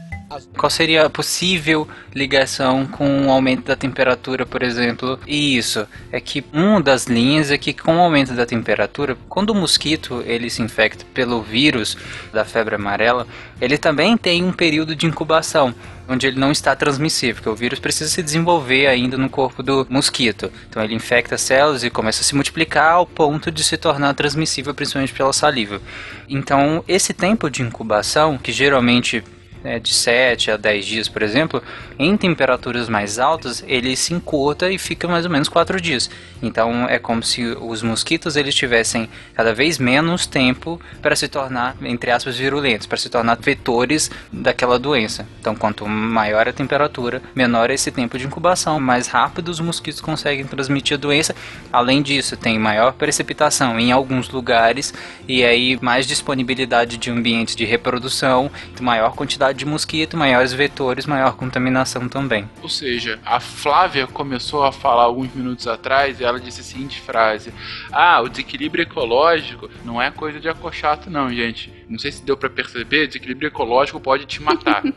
Qual 0.57 0.69
seria 0.69 1.05
a 1.05 1.09
possível 1.09 1.87
ligação 2.13 2.85
com 2.85 3.27
o 3.27 3.31
aumento 3.31 3.63
da 3.65 3.75
temperatura, 3.75 4.45
por 4.45 4.63
exemplo? 4.63 5.19
E 5.27 5.57
isso 5.57 5.87
é 6.11 6.19
que 6.19 6.43
uma 6.53 6.81
das 6.81 7.05
linhas 7.05 7.51
é 7.51 7.57
que 7.57 7.73
com 7.73 7.97
o 7.97 7.99
aumento 7.99 8.33
da 8.33 8.45
temperatura, 8.45 9.17
quando 9.27 9.51
o 9.51 9.55
mosquito 9.55 10.23
ele 10.25 10.49
se 10.49 10.61
infecta 10.61 11.05
pelo 11.13 11.41
vírus 11.41 11.97
da 12.31 12.45
febre 12.45 12.75
amarela, 12.75 13.27
ele 13.59 13.77
também 13.77 14.17
tem 14.17 14.43
um 14.43 14.51
período 14.51 14.95
de 14.95 15.05
incubação 15.05 15.73
onde 16.07 16.27
ele 16.27 16.39
não 16.39 16.51
está 16.51 16.75
transmissível, 16.75 17.35
porque 17.35 17.49
o 17.49 17.55
vírus 17.55 17.79
precisa 17.79 18.09
se 18.09 18.21
desenvolver 18.21 18.87
ainda 18.87 19.17
no 19.17 19.29
corpo 19.29 19.63
do 19.63 19.87
mosquito. 19.89 20.51
Então 20.69 20.83
ele 20.83 20.93
infecta 20.93 21.37
células 21.37 21.83
e 21.83 21.89
começa 21.89 22.21
a 22.21 22.23
se 22.23 22.35
multiplicar 22.35 22.93
ao 22.93 23.05
ponto 23.05 23.49
de 23.51 23.63
se 23.63 23.77
tornar 23.77 24.13
transmissível, 24.13 24.73
principalmente 24.73 25.13
pela 25.13 25.31
saliva. 25.31 25.81
Então 26.27 26.83
esse 26.87 27.13
tempo 27.13 27.49
de 27.49 27.61
incubação, 27.61 28.37
que 28.37 28.51
geralmente 28.51 29.23
é 29.63 29.79
de 29.79 29.93
7 29.93 30.51
a 30.51 30.57
10 30.57 30.85
dias, 30.85 31.09
por 31.09 31.21
exemplo, 31.21 31.63
em 31.97 32.15
temperaturas 32.17 32.89
mais 32.89 33.19
altas, 33.19 33.63
ele 33.67 33.95
se 33.95 34.13
encurta 34.13 34.69
e 34.69 34.77
fica 34.77 35.07
mais 35.07 35.25
ou 35.25 35.31
menos 35.31 35.47
4 35.47 35.79
dias. 35.79 36.09
Então 36.41 36.87
é 36.89 36.99
como 36.99 37.23
se 37.23 37.45
os 37.45 37.81
mosquitos 37.81 38.35
eles 38.35 38.53
tivessem 38.53 39.09
cada 39.33 39.53
vez 39.53 39.77
menos 39.77 40.25
tempo 40.25 40.79
para 41.01 41.15
se 41.15 41.27
tornar, 41.27 41.75
entre 41.81 42.11
aspas, 42.11 42.37
virulentos, 42.37 42.85
para 42.85 42.97
se 42.97 43.09
tornar 43.09 43.37
vetores 43.37 44.11
daquela 44.31 44.77
doença. 44.77 45.25
Então 45.39 45.55
quanto 45.55 45.87
maior 45.87 46.47
a 46.47 46.53
temperatura, 46.53 47.21
menor 47.33 47.69
é 47.69 47.75
esse 47.75 47.91
tempo 47.91 48.17
de 48.17 48.25
incubação, 48.25 48.79
mais 48.79 49.07
rápido 49.07 49.49
os 49.49 49.59
mosquitos 49.59 50.01
conseguem 50.01 50.45
transmitir 50.45 50.97
a 50.97 50.99
doença. 50.99 51.33
Além 51.71 52.01
disso, 52.01 52.35
tem 52.35 52.59
maior 52.59 52.93
precipitação 52.93 53.79
em 53.79 53.91
alguns 53.91 54.29
lugares 54.29 54.93
e 55.27 55.43
aí 55.43 55.79
mais 55.81 56.05
disponibilidade 56.05 56.97
de 56.97 57.09
ambientes 57.09 57.55
de 57.55 57.63
reprodução, 57.63 58.51
maior 58.81 59.15
quantidade 59.15 59.52
de 59.53 59.65
mosquito, 59.65 60.17
maiores 60.17 60.53
vetores, 60.53 61.05
maior 61.05 61.35
contaminação 61.35 62.07
também. 62.07 62.49
Ou 62.61 62.69
seja, 62.69 63.19
a 63.25 63.39
Flávia 63.39 64.07
começou 64.07 64.63
a 64.63 64.71
falar 64.71 65.03
alguns 65.03 65.33
minutos 65.33 65.67
atrás 65.67 66.19
e 66.19 66.23
ela 66.23 66.39
disse 66.39 66.61
a 66.61 66.63
seguinte 66.63 66.99
frase: 66.99 67.53
Ah, 67.91 68.21
o 68.21 68.29
desequilíbrio 68.29 68.83
ecológico 68.83 69.69
não 69.83 70.01
é 70.01 70.11
coisa 70.11 70.39
de 70.39 70.49
acochato, 70.49 71.09
não, 71.09 71.33
gente. 71.33 71.71
Não 71.87 71.99
sei 71.99 72.11
se 72.11 72.23
deu 72.23 72.35
para 72.35 72.49
perceber, 72.49 73.07
desequilíbrio 73.07 73.47
ecológico 73.47 73.99
pode 73.99 74.25
te 74.25 74.41
matar. 74.41 74.81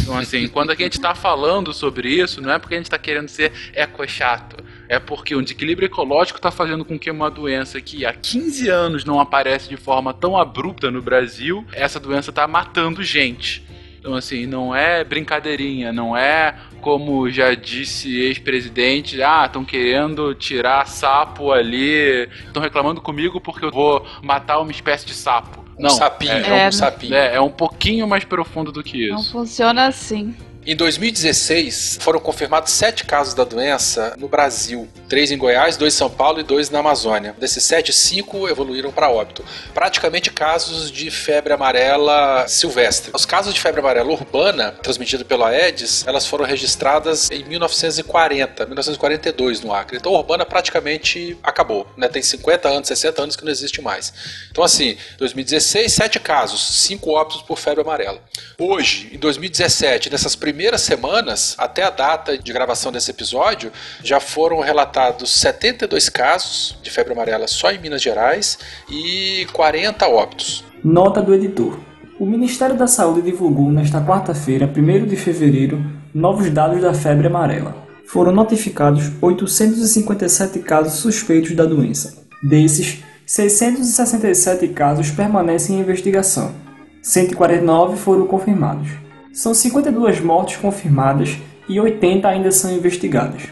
então, 0.00 0.16
assim, 0.16 0.46
quando 0.48 0.70
a 0.70 0.74
gente 0.74 1.00
tá 1.00 1.14
falando 1.14 1.72
sobre 1.72 2.08
isso, 2.08 2.40
não 2.40 2.52
é 2.52 2.58
porque 2.58 2.74
a 2.74 2.78
gente 2.78 2.90
tá 2.90 2.98
querendo 2.98 3.28
ser 3.28 3.52
ecochato. 3.74 4.56
É 4.88 5.00
porque 5.00 5.34
o 5.34 5.42
desequilíbrio 5.42 5.86
ecológico 5.86 6.38
está 6.38 6.50
fazendo 6.50 6.84
com 6.84 6.98
que 6.98 7.10
uma 7.10 7.30
doença 7.30 7.80
que 7.80 8.06
há 8.06 8.12
15 8.12 8.68
anos 8.68 9.04
não 9.04 9.18
aparece 9.18 9.68
de 9.68 9.76
forma 9.76 10.14
tão 10.14 10.36
abrupta 10.36 10.90
no 10.90 11.02
Brasil, 11.02 11.66
essa 11.72 11.98
doença 11.98 12.30
está 12.30 12.46
matando 12.46 13.02
gente. 13.02 13.65
Então, 14.06 14.14
assim, 14.14 14.46
não 14.46 14.72
é 14.72 15.02
brincadeirinha, 15.02 15.92
não 15.92 16.16
é 16.16 16.54
como 16.80 17.28
já 17.28 17.54
disse 17.54 18.16
ex-presidente, 18.20 19.20
ah, 19.20 19.46
estão 19.46 19.64
querendo 19.64 20.32
tirar 20.32 20.86
sapo 20.86 21.50
ali, 21.50 22.28
estão 22.46 22.62
reclamando 22.62 23.00
comigo 23.00 23.40
porque 23.40 23.64
eu 23.64 23.72
vou 23.72 24.06
matar 24.22 24.60
uma 24.60 24.70
espécie 24.70 25.04
de 25.04 25.12
sapo. 25.12 25.64
Um 25.76 25.82
não, 25.82 25.90
sapinho, 25.90 26.30
é, 26.30 26.66
é 26.66 26.68
um 26.68 26.72
sapinho. 26.72 27.14
É, 27.16 27.34
é 27.34 27.40
um 27.40 27.50
pouquinho 27.50 28.06
mais 28.06 28.22
profundo 28.22 28.70
do 28.70 28.80
que 28.80 29.08
Não 29.08 29.18
isso. 29.18 29.32
funciona 29.32 29.88
assim. 29.88 30.36
Em 30.68 30.74
2016, 30.74 31.98
foram 32.00 32.18
confirmados 32.18 32.72
sete 32.72 33.04
casos 33.04 33.34
da 33.34 33.44
doença 33.44 34.16
no 34.18 34.26
Brasil. 34.26 34.88
Três 35.08 35.30
em 35.30 35.38
Goiás, 35.38 35.76
dois 35.76 35.94
em 35.94 35.96
São 35.96 36.10
Paulo 36.10 36.40
e 36.40 36.42
dois 36.42 36.70
na 36.70 36.80
Amazônia. 36.80 37.36
Desses 37.38 37.62
sete, 37.62 37.92
cinco 37.92 38.48
evoluíram 38.48 38.90
para 38.90 39.08
óbito. 39.08 39.44
Praticamente 39.72 40.28
casos 40.28 40.90
de 40.90 41.08
febre 41.08 41.52
amarela 41.52 42.48
silvestre. 42.48 43.12
Os 43.14 43.24
casos 43.24 43.54
de 43.54 43.60
febre 43.60 43.78
amarela 43.78 44.10
urbana, 44.10 44.72
transmitida 44.72 45.24
pela 45.24 45.50
Aedes, 45.50 46.04
elas 46.04 46.26
foram 46.26 46.44
registradas 46.44 47.30
em 47.30 47.44
1940, 47.44 48.66
1942 48.66 49.60
no 49.60 49.72
Acre. 49.72 49.98
Então 49.98 50.16
a 50.16 50.18
urbana 50.18 50.44
praticamente 50.44 51.38
acabou. 51.44 51.86
Né? 51.96 52.08
Tem 52.08 52.20
50 52.20 52.68
anos, 52.68 52.88
60 52.88 53.22
anos 53.22 53.36
que 53.36 53.44
não 53.44 53.52
existe 53.52 53.80
mais. 53.80 54.12
Então 54.50 54.64
assim, 54.64 54.96
2016, 55.18 55.92
sete 55.92 56.18
casos, 56.18 56.80
cinco 56.80 57.12
óbitos 57.12 57.40
por 57.42 57.56
febre 57.56 57.82
amarela. 57.82 58.20
Hoje, 58.58 59.10
em 59.12 59.18
2017, 59.18 60.10
nessas 60.10 60.34
primeiras 60.34 60.55
semanas, 60.82 61.54
até 61.58 61.82
a 61.82 61.90
data 61.90 62.38
de 62.38 62.52
gravação 62.52 62.90
desse 62.90 63.10
episódio, 63.10 63.70
já 64.02 64.18
foram 64.18 64.60
relatados 64.60 65.40
72 65.40 66.08
casos 66.08 66.78
de 66.82 66.90
febre 66.90 67.12
amarela 67.12 67.46
só 67.46 67.70
em 67.70 67.78
Minas 67.78 68.00
Gerais 68.00 68.58
e 68.88 69.46
40 69.52 70.08
óbitos. 70.08 70.64
Nota 70.82 71.20
do 71.20 71.34
editor. 71.34 71.78
O 72.18 72.24
Ministério 72.24 72.76
da 72.76 72.86
Saúde 72.86 73.20
divulgou 73.20 73.70
nesta 73.70 74.00
quarta-feira, 74.00 74.66
1 74.74 75.06
de 75.06 75.16
fevereiro, 75.16 75.84
novos 76.14 76.50
dados 76.50 76.80
da 76.80 76.94
febre 76.94 77.26
amarela. 77.26 77.76
Foram 78.06 78.32
notificados 78.32 79.12
857 79.20 80.60
casos 80.60 80.94
suspeitos 80.94 81.54
da 81.54 81.66
doença. 81.66 82.24
Desses, 82.42 83.02
667 83.26 84.68
casos 84.68 85.10
permanecem 85.10 85.76
em 85.76 85.80
investigação. 85.80 86.54
149 87.02 87.96
foram 87.96 88.26
confirmados. 88.26 89.05
São 89.36 89.52
52 89.52 90.20
mortes 90.20 90.56
confirmadas 90.56 91.36
e 91.68 91.78
80 91.78 92.26
ainda 92.26 92.50
são 92.50 92.72
investigadas. 92.74 93.42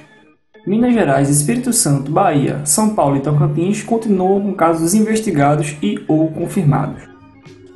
Minas 0.66 0.94
Gerais, 0.94 1.28
Espírito 1.28 1.74
Santo, 1.74 2.10
Bahia, 2.10 2.64
São 2.64 2.94
Paulo 2.94 3.18
e 3.18 3.20
Tocantins 3.20 3.82
continuam 3.82 4.40
com 4.40 4.54
casos 4.54 4.94
investigados 4.94 5.76
e 5.82 6.02
ou 6.08 6.30
confirmados. 6.30 7.02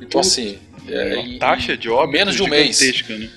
Então 0.01 0.21
assim, 0.21 0.57
é, 0.87 1.19
em- 1.19 1.37
Taxa 1.37 1.77
de 1.77 1.87
óbito 1.87 2.13
menos 2.17 2.35
de 2.35 2.41
um 2.41 2.47
mês. 2.47 2.79
né? 3.07 3.29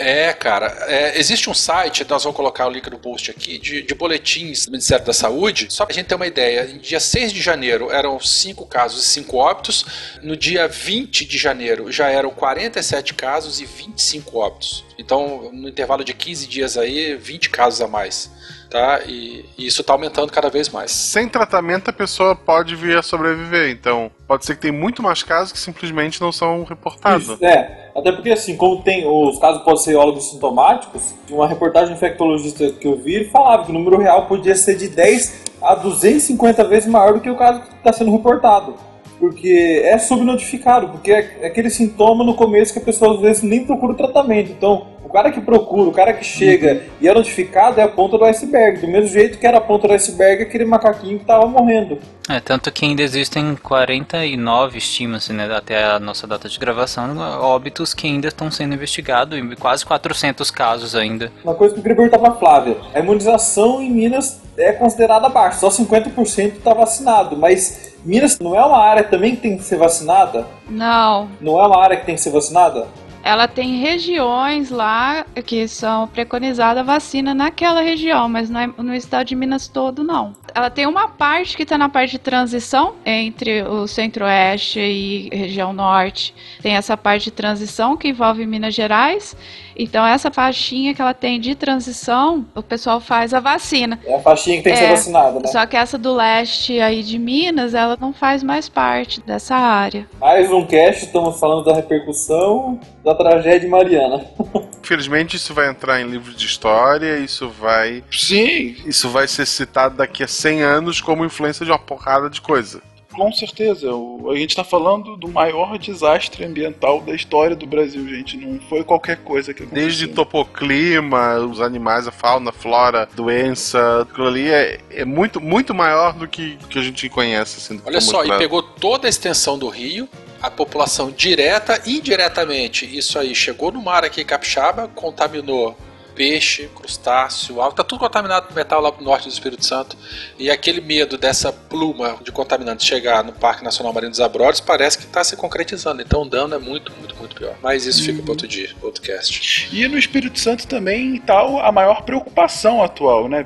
É, 0.00 0.32
cara, 0.32 0.84
é, 0.86 1.18
existe 1.18 1.50
um 1.50 1.54
site, 1.54 2.06
nós 2.08 2.22
vamos 2.22 2.36
colocar 2.36 2.68
o 2.68 2.70
link 2.70 2.88
no 2.88 3.00
post 3.00 3.32
aqui, 3.32 3.58
de, 3.58 3.82
de 3.82 3.94
boletins 3.96 4.66
do 4.66 4.70
Ministério 4.70 5.04
da 5.04 5.12
Saúde. 5.12 5.66
Só 5.70 5.84
pra 5.84 5.92
gente 5.92 6.06
ter 6.06 6.14
uma 6.14 6.26
ideia, 6.26 6.70
em 6.70 6.78
dia 6.78 7.00
6 7.00 7.32
de 7.32 7.42
janeiro 7.42 7.90
eram 7.90 8.20
5 8.20 8.64
casos 8.66 9.04
e 9.04 9.08
5 9.08 9.36
óbitos, 9.36 9.84
no 10.22 10.36
dia 10.36 10.68
20 10.68 11.24
de 11.24 11.36
janeiro 11.36 11.90
já 11.90 12.08
eram 12.08 12.30
47 12.30 13.12
casos 13.14 13.60
e 13.60 13.66
25 13.66 14.38
óbitos. 14.38 14.84
Então, 14.96 15.50
no 15.52 15.68
intervalo 15.68 16.04
de 16.04 16.14
15 16.14 16.46
dias 16.46 16.78
aí, 16.78 17.16
20 17.16 17.50
casos 17.50 17.80
a 17.80 17.88
mais. 17.88 18.30
Tá? 18.70 19.00
E, 19.06 19.46
e 19.56 19.66
isso 19.66 19.82
tá 19.82 19.94
aumentando 19.94 20.30
cada 20.30 20.50
vez 20.50 20.68
mais. 20.68 20.90
Sem 20.90 21.26
tratamento, 21.26 21.88
a 21.88 21.92
pessoa 21.92 22.36
pode 22.36 22.76
vir 22.76 22.98
a 22.98 23.02
sobreviver. 23.02 23.70
Então, 23.70 24.10
pode 24.26 24.44
ser 24.44 24.56
que 24.56 24.60
tem 24.60 24.72
muito 24.72 25.02
mais 25.02 25.22
casos 25.22 25.52
que 25.52 25.58
simplesmente 25.58 26.20
não 26.20 26.30
são 26.30 26.64
reportados. 26.64 27.28
Isso, 27.28 27.44
é. 27.44 27.90
Até 27.96 28.12
porque, 28.12 28.30
assim, 28.30 28.56
como 28.56 28.82
tem 28.82 29.06
os 29.06 29.38
casos 29.38 29.62
podem 29.62 29.82
ser 29.82 30.20
sintomáticos, 30.20 31.14
uma 31.30 31.48
reportagem 31.48 31.94
infectologista 31.94 32.70
que 32.72 32.86
eu 32.86 32.96
vi 32.96 33.24
falava 33.24 33.64
que 33.64 33.70
o 33.70 33.74
número 33.74 33.98
real 33.98 34.26
podia 34.26 34.54
ser 34.54 34.76
de 34.76 34.88
10 34.88 35.44
a 35.62 35.74
250 35.74 36.64
vezes 36.64 36.88
maior 36.88 37.14
do 37.14 37.20
que 37.20 37.30
o 37.30 37.36
caso 37.36 37.60
que 37.60 37.74
está 37.74 37.92
sendo 37.92 38.12
reportado. 38.12 38.74
Porque 39.18 39.82
é 39.84 39.98
subnotificado, 39.98 40.90
porque 40.90 41.10
é 41.10 41.46
aquele 41.46 41.70
sintoma 41.70 42.22
no 42.22 42.34
começo 42.34 42.72
que 42.72 42.78
a 42.78 42.82
pessoa 42.82 43.14
às 43.14 43.20
vezes 43.20 43.42
nem 43.42 43.64
procura 43.64 43.92
o 43.92 43.96
tratamento. 43.96 44.52
Então, 44.52 44.86
o 45.08 45.10
cara 45.10 45.32
que 45.32 45.40
procura, 45.40 45.88
o 45.88 45.92
cara 45.92 46.12
que 46.12 46.24
chega 46.24 46.82
e 47.00 47.08
é 47.08 47.14
notificado 47.14 47.80
é 47.80 47.82
a 47.82 47.88
ponta 47.88 48.18
do 48.18 48.24
iceberg. 48.26 48.80
Do 48.80 48.88
mesmo 48.88 49.08
jeito 49.08 49.38
que 49.38 49.46
era 49.46 49.56
a 49.56 49.60
ponta 49.60 49.88
do 49.88 49.94
iceberg 49.94 50.42
aquele 50.42 50.66
macaquinho 50.66 51.18
que 51.18 51.24
tava 51.24 51.46
morrendo. 51.46 51.98
É, 52.28 52.40
tanto 52.40 52.70
que 52.70 52.84
ainda 52.84 53.00
existem 53.00 53.56
49, 53.56 54.76
estima-se, 54.76 55.32
né, 55.32 55.50
até 55.50 55.82
a 55.82 55.98
nossa 55.98 56.26
data 56.26 56.46
de 56.46 56.58
gravação, 56.58 57.16
óbitos 57.40 57.94
que 57.94 58.06
ainda 58.06 58.28
estão 58.28 58.50
sendo 58.50 58.74
investigados, 58.74 59.38
e 59.38 59.56
quase 59.56 59.86
400 59.86 60.50
casos 60.50 60.94
ainda. 60.94 61.32
Uma 61.42 61.54
coisa 61.54 61.72
que 61.72 61.80
eu 61.80 61.82
queria 61.82 61.96
perguntar 61.96 62.18
pra 62.18 62.32
Flávia: 62.32 62.76
a 62.92 62.98
imunização 62.98 63.80
em 63.80 63.90
Minas 63.90 64.42
é 64.58 64.72
considerada 64.72 65.30
baixa, 65.30 65.60
só 65.60 65.68
50% 65.68 66.58
está 66.58 66.74
vacinado, 66.74 67.34
mas 67.34 67.94
Minas 68.04 68.38
não 68.38 68.54
é 68.54 68.62
uma 68.62 68.78
área 68.78 69.04
também 69.04 69.34
que 69.34 69.40
tem 69.40 69.56
que 69.56 69.64
ser 69.64 69.78
vacinada? 69.78 70.46
Não. 70.68 71.30
Não 71.40 71.58
é 71.58 71.66
uma 71.66 71.82
área 71.82 71.96
que 71.96 72.04
tem 72.04 72.14
que 72.14 72.20
ser 72.20 72.30
vacinada? 72.30 72.86
Ela 73.28 73.46
tem 73.46 73.76
regiões 73.76 74.70
lá 74.70 75.22
que 75.44 75.68
são 75.68 76.08
preconizadas 76.08 76.80
a 76.80 76.82
vacina 76.82 77.34
naquela 77.34 77.82
região, 77.82 78.26
mas 78.26 78.48
não 78.48 78.58
é 78.58 78.66
no 78.78 78.94
estado 78.94 79.26
de 79.26 79.36
Minas 79.36 79.68
todo, 79.68 80.02
não. 80.02 80.34
Ela 80.58 80.70
tem 80.70 80.86
uma 80.88 81.06
parte 81.06 81.56
que 81.56 81.62
está 81.62 81.78
na 81.78 81.88
parte 81.88 82.10
de 82.10 82.18
transição 82.18 82.94
entre 83.06 83.62
o 83.62 83.86
centro-oeste 83.86 84.80
e 84.80 85.28
região 85.32 85.72
norte. 85.72 86.34
Tem 86.60 86.74
essa 86.74 86.96
parte 86.96 87.26
de 87.26 87.30
transição 87.30 87.96
que 87.96 88.08
envolve 88.08 88.44
Minas 88.44 88.74
Gerais. 88.74 89.36
Então, 89.76 90.04
essa 90.04 90.32
faixinha 90.32 90.92
que 90.92 91.00
ela 91.00 91.14
tem 91.14 91.38
de 91.38 91.54
transição, 91.54 92.44
o 92.56 92.60
pessoal 92.60 92.98
faz 92.98 93.32
a 93.32 93.38
vacina. 93.38 94.00
É 94.04 94.16
a 94.16 94.18
faixinha 94.18 94.56
que 94.56 94.64
tem 94.64 94.72
que 94.72 94.80
É, 94.80 94.82
ser 94.88 94.90
vacinada, 94.96 95.38
né? 95.38 95.46
Só 95.46 95.64
que 95.64 95.76
essa 95.76 95.96
do 95.96 96.12
leste 96.12 96.80
aí 96.80 97.04
de 97.04 97.16
Minas, 97.20 97.72
ela 97.74 97.96
não 98.00 98.12
faz 98.12 98.42
mais 98.42 98.68
parte 98.68 99.20
dessa 99.20 99.54
área. 99.54 100.08
Mais 100.20 100.50
um 100.50 100.66
cast, 100.66 101.04
estamos 101.04 101.38
falando 101.38 101.64
da 101.66 101.74
repercussão 101.74 102.80
da 103.04 103.14
tragédia 103.14 103.68
Mariana. 103.68 104.26
Infelizmente, 104.82 105.36
isso 105.36 105.52
vai 105.52 105.68
entrar 105.68 106.00
em 106.00 106.08
livros 106.08 106.34
de 106.34 106.46
história, 106.46 107.18
isso 107.18 107.48
vai. 107.48 108.02
Sim! 108.10 108.74
Isso 108.86 109.08
vai 109.10 109.28
ser 109.28 109.44
citado 109.46 109.96
daqui 109.96 110.22
a 110.22 110.28
100 110.28 110.47
anos 110.62 111.00
como 111.00 111.24
influência 111.24 111.64
de 111.64 111.70
uma 111.70 111.78
porrada 111.78 112.28
de 112.30 112.40
coisa. 112.40 112.80
Com 113.12 113.32
certeza. 113.32 113.92
O- 113.92 114.30
A 114.30 114.36
gente 114.36 114.54
tá 114.54 114.62
falando 114.62 115.16
do 115.16 115.26
maior 115.28 115.76
desastre 115.78 116.44
ambiental 116.44 117.00
da 117.00 117.14
história 117.14 117.56
do 117.56 117.66
Brasil, 117.66 118.06
gente. 118.08 118.36
Não 118.36 118.60
foi 118.68 118.84
qualquer 118.84 119.16
coisa 119.18 119.52
que 119.54 119.62
aconteceu. 119.62 119.82
Desde 119.88 120.06
topoclima, 120.08 121.36
os 121.38 121.60
animais, 121.60 122.06
a 122.06 122.12
fauna, 122.12 122.50
a 122.50 122.52
flora, 122.52 123.08
doença, 123.14 124.02
aquilo 124.02 124.26
ali 124.28 124.48
é, 124.50 124.78
é 124.90 125.04
muito, 125.04 125.40
muito 125.40 125.74
maior 125.74 126.12
do 126.12 126.28
que, 126.28 126.56
que 126.68 126.78
a 126.78 126.82
gente 126.82 127.08
conhece. 127.08 127.58
Assim, 127.58 127.80
Olha 127.84 128.00
só, 128.00 128.18
e 128.18 128.28
mostrado. 128.28 128.38
pegou 128.40 128.62
toda 128.62 129.06
a 129.06 129.10
extensão 129.10 129.58
do 129.58 129.68
rio, 129.68 130.08
a 130.40 130.50
população 130.50 131.10
direta 131.10 131.80
e 131.86 131.96
indiretamente, 131.98 132.84
isso 132.96 133.18
aí 133.18 133.34
chegou 133.34 133.72
no 133.72 133.82
mar 133.82 134.04
aqui 134.04 134.20
em 134.20 134.24
Capixaba, 134.24 134.88
contaminou 134.94 135.76
peixe, 136.18 136.68
crustáceo, 136.74 137.62
algo, 137.62 137.76
tá 137.76 137.84
tudo 137.84 138.00
contaminado 138.00 138.48
com 138.48 138.54
metal 138.54 138.80
lá 138.80 138.90
pro 138.90 139.04
norte 139.04 139.28
do 139.28 139.32
Espírito 139.32 139.64
Santo. 139.64 139.96
E 140.36 140.50
aquele 140.50 140.80
medo 140.80 141.16
dessa 141.16 141.52
pluma 141.52 142.18
de 142.24 142.32
contaminantes 142.32 142.84
chegar 142.84 143.22
no 143.22 143.32
Parque 143.32 143.62
Nacional 143.62 143.92
Marinho 143.92 144.10
dos 144.10 144.20
Abrolhos 144.20 144.58
parece 144.58 144.98
que 144.98 145.04
está 145.04 145.22
se 145.22 145.36
concretizando. 145.36 146.02
Então 146.02 146.22
o 146.22 146.28
dano 146.28 146.56
é 146.56 146.58
muito, 146.58 146.92
muito, 146.98 147.14
muito 147.14 147.36
pior. 147.36 147.54
Mas 147.62 147.86
isso 147.86 148.02
fica 148.02 148.20
para 148.20 148.32
outro 148.32 148.48
dia, 148.48 148.70
outro 148.82 149.00
cast. 149.00 149.68
E 149.72 149.86
no 149.86 149.96
Espírito 149.96 150.40
Santo 150.40 150.66
também 150.66 151.20
tá 151.20 151.40
a 151.40 151.70
maior 151.70 152.02
preocupação 152.02 152.82
atual, 152.82 153.28
né, 153.28 153.44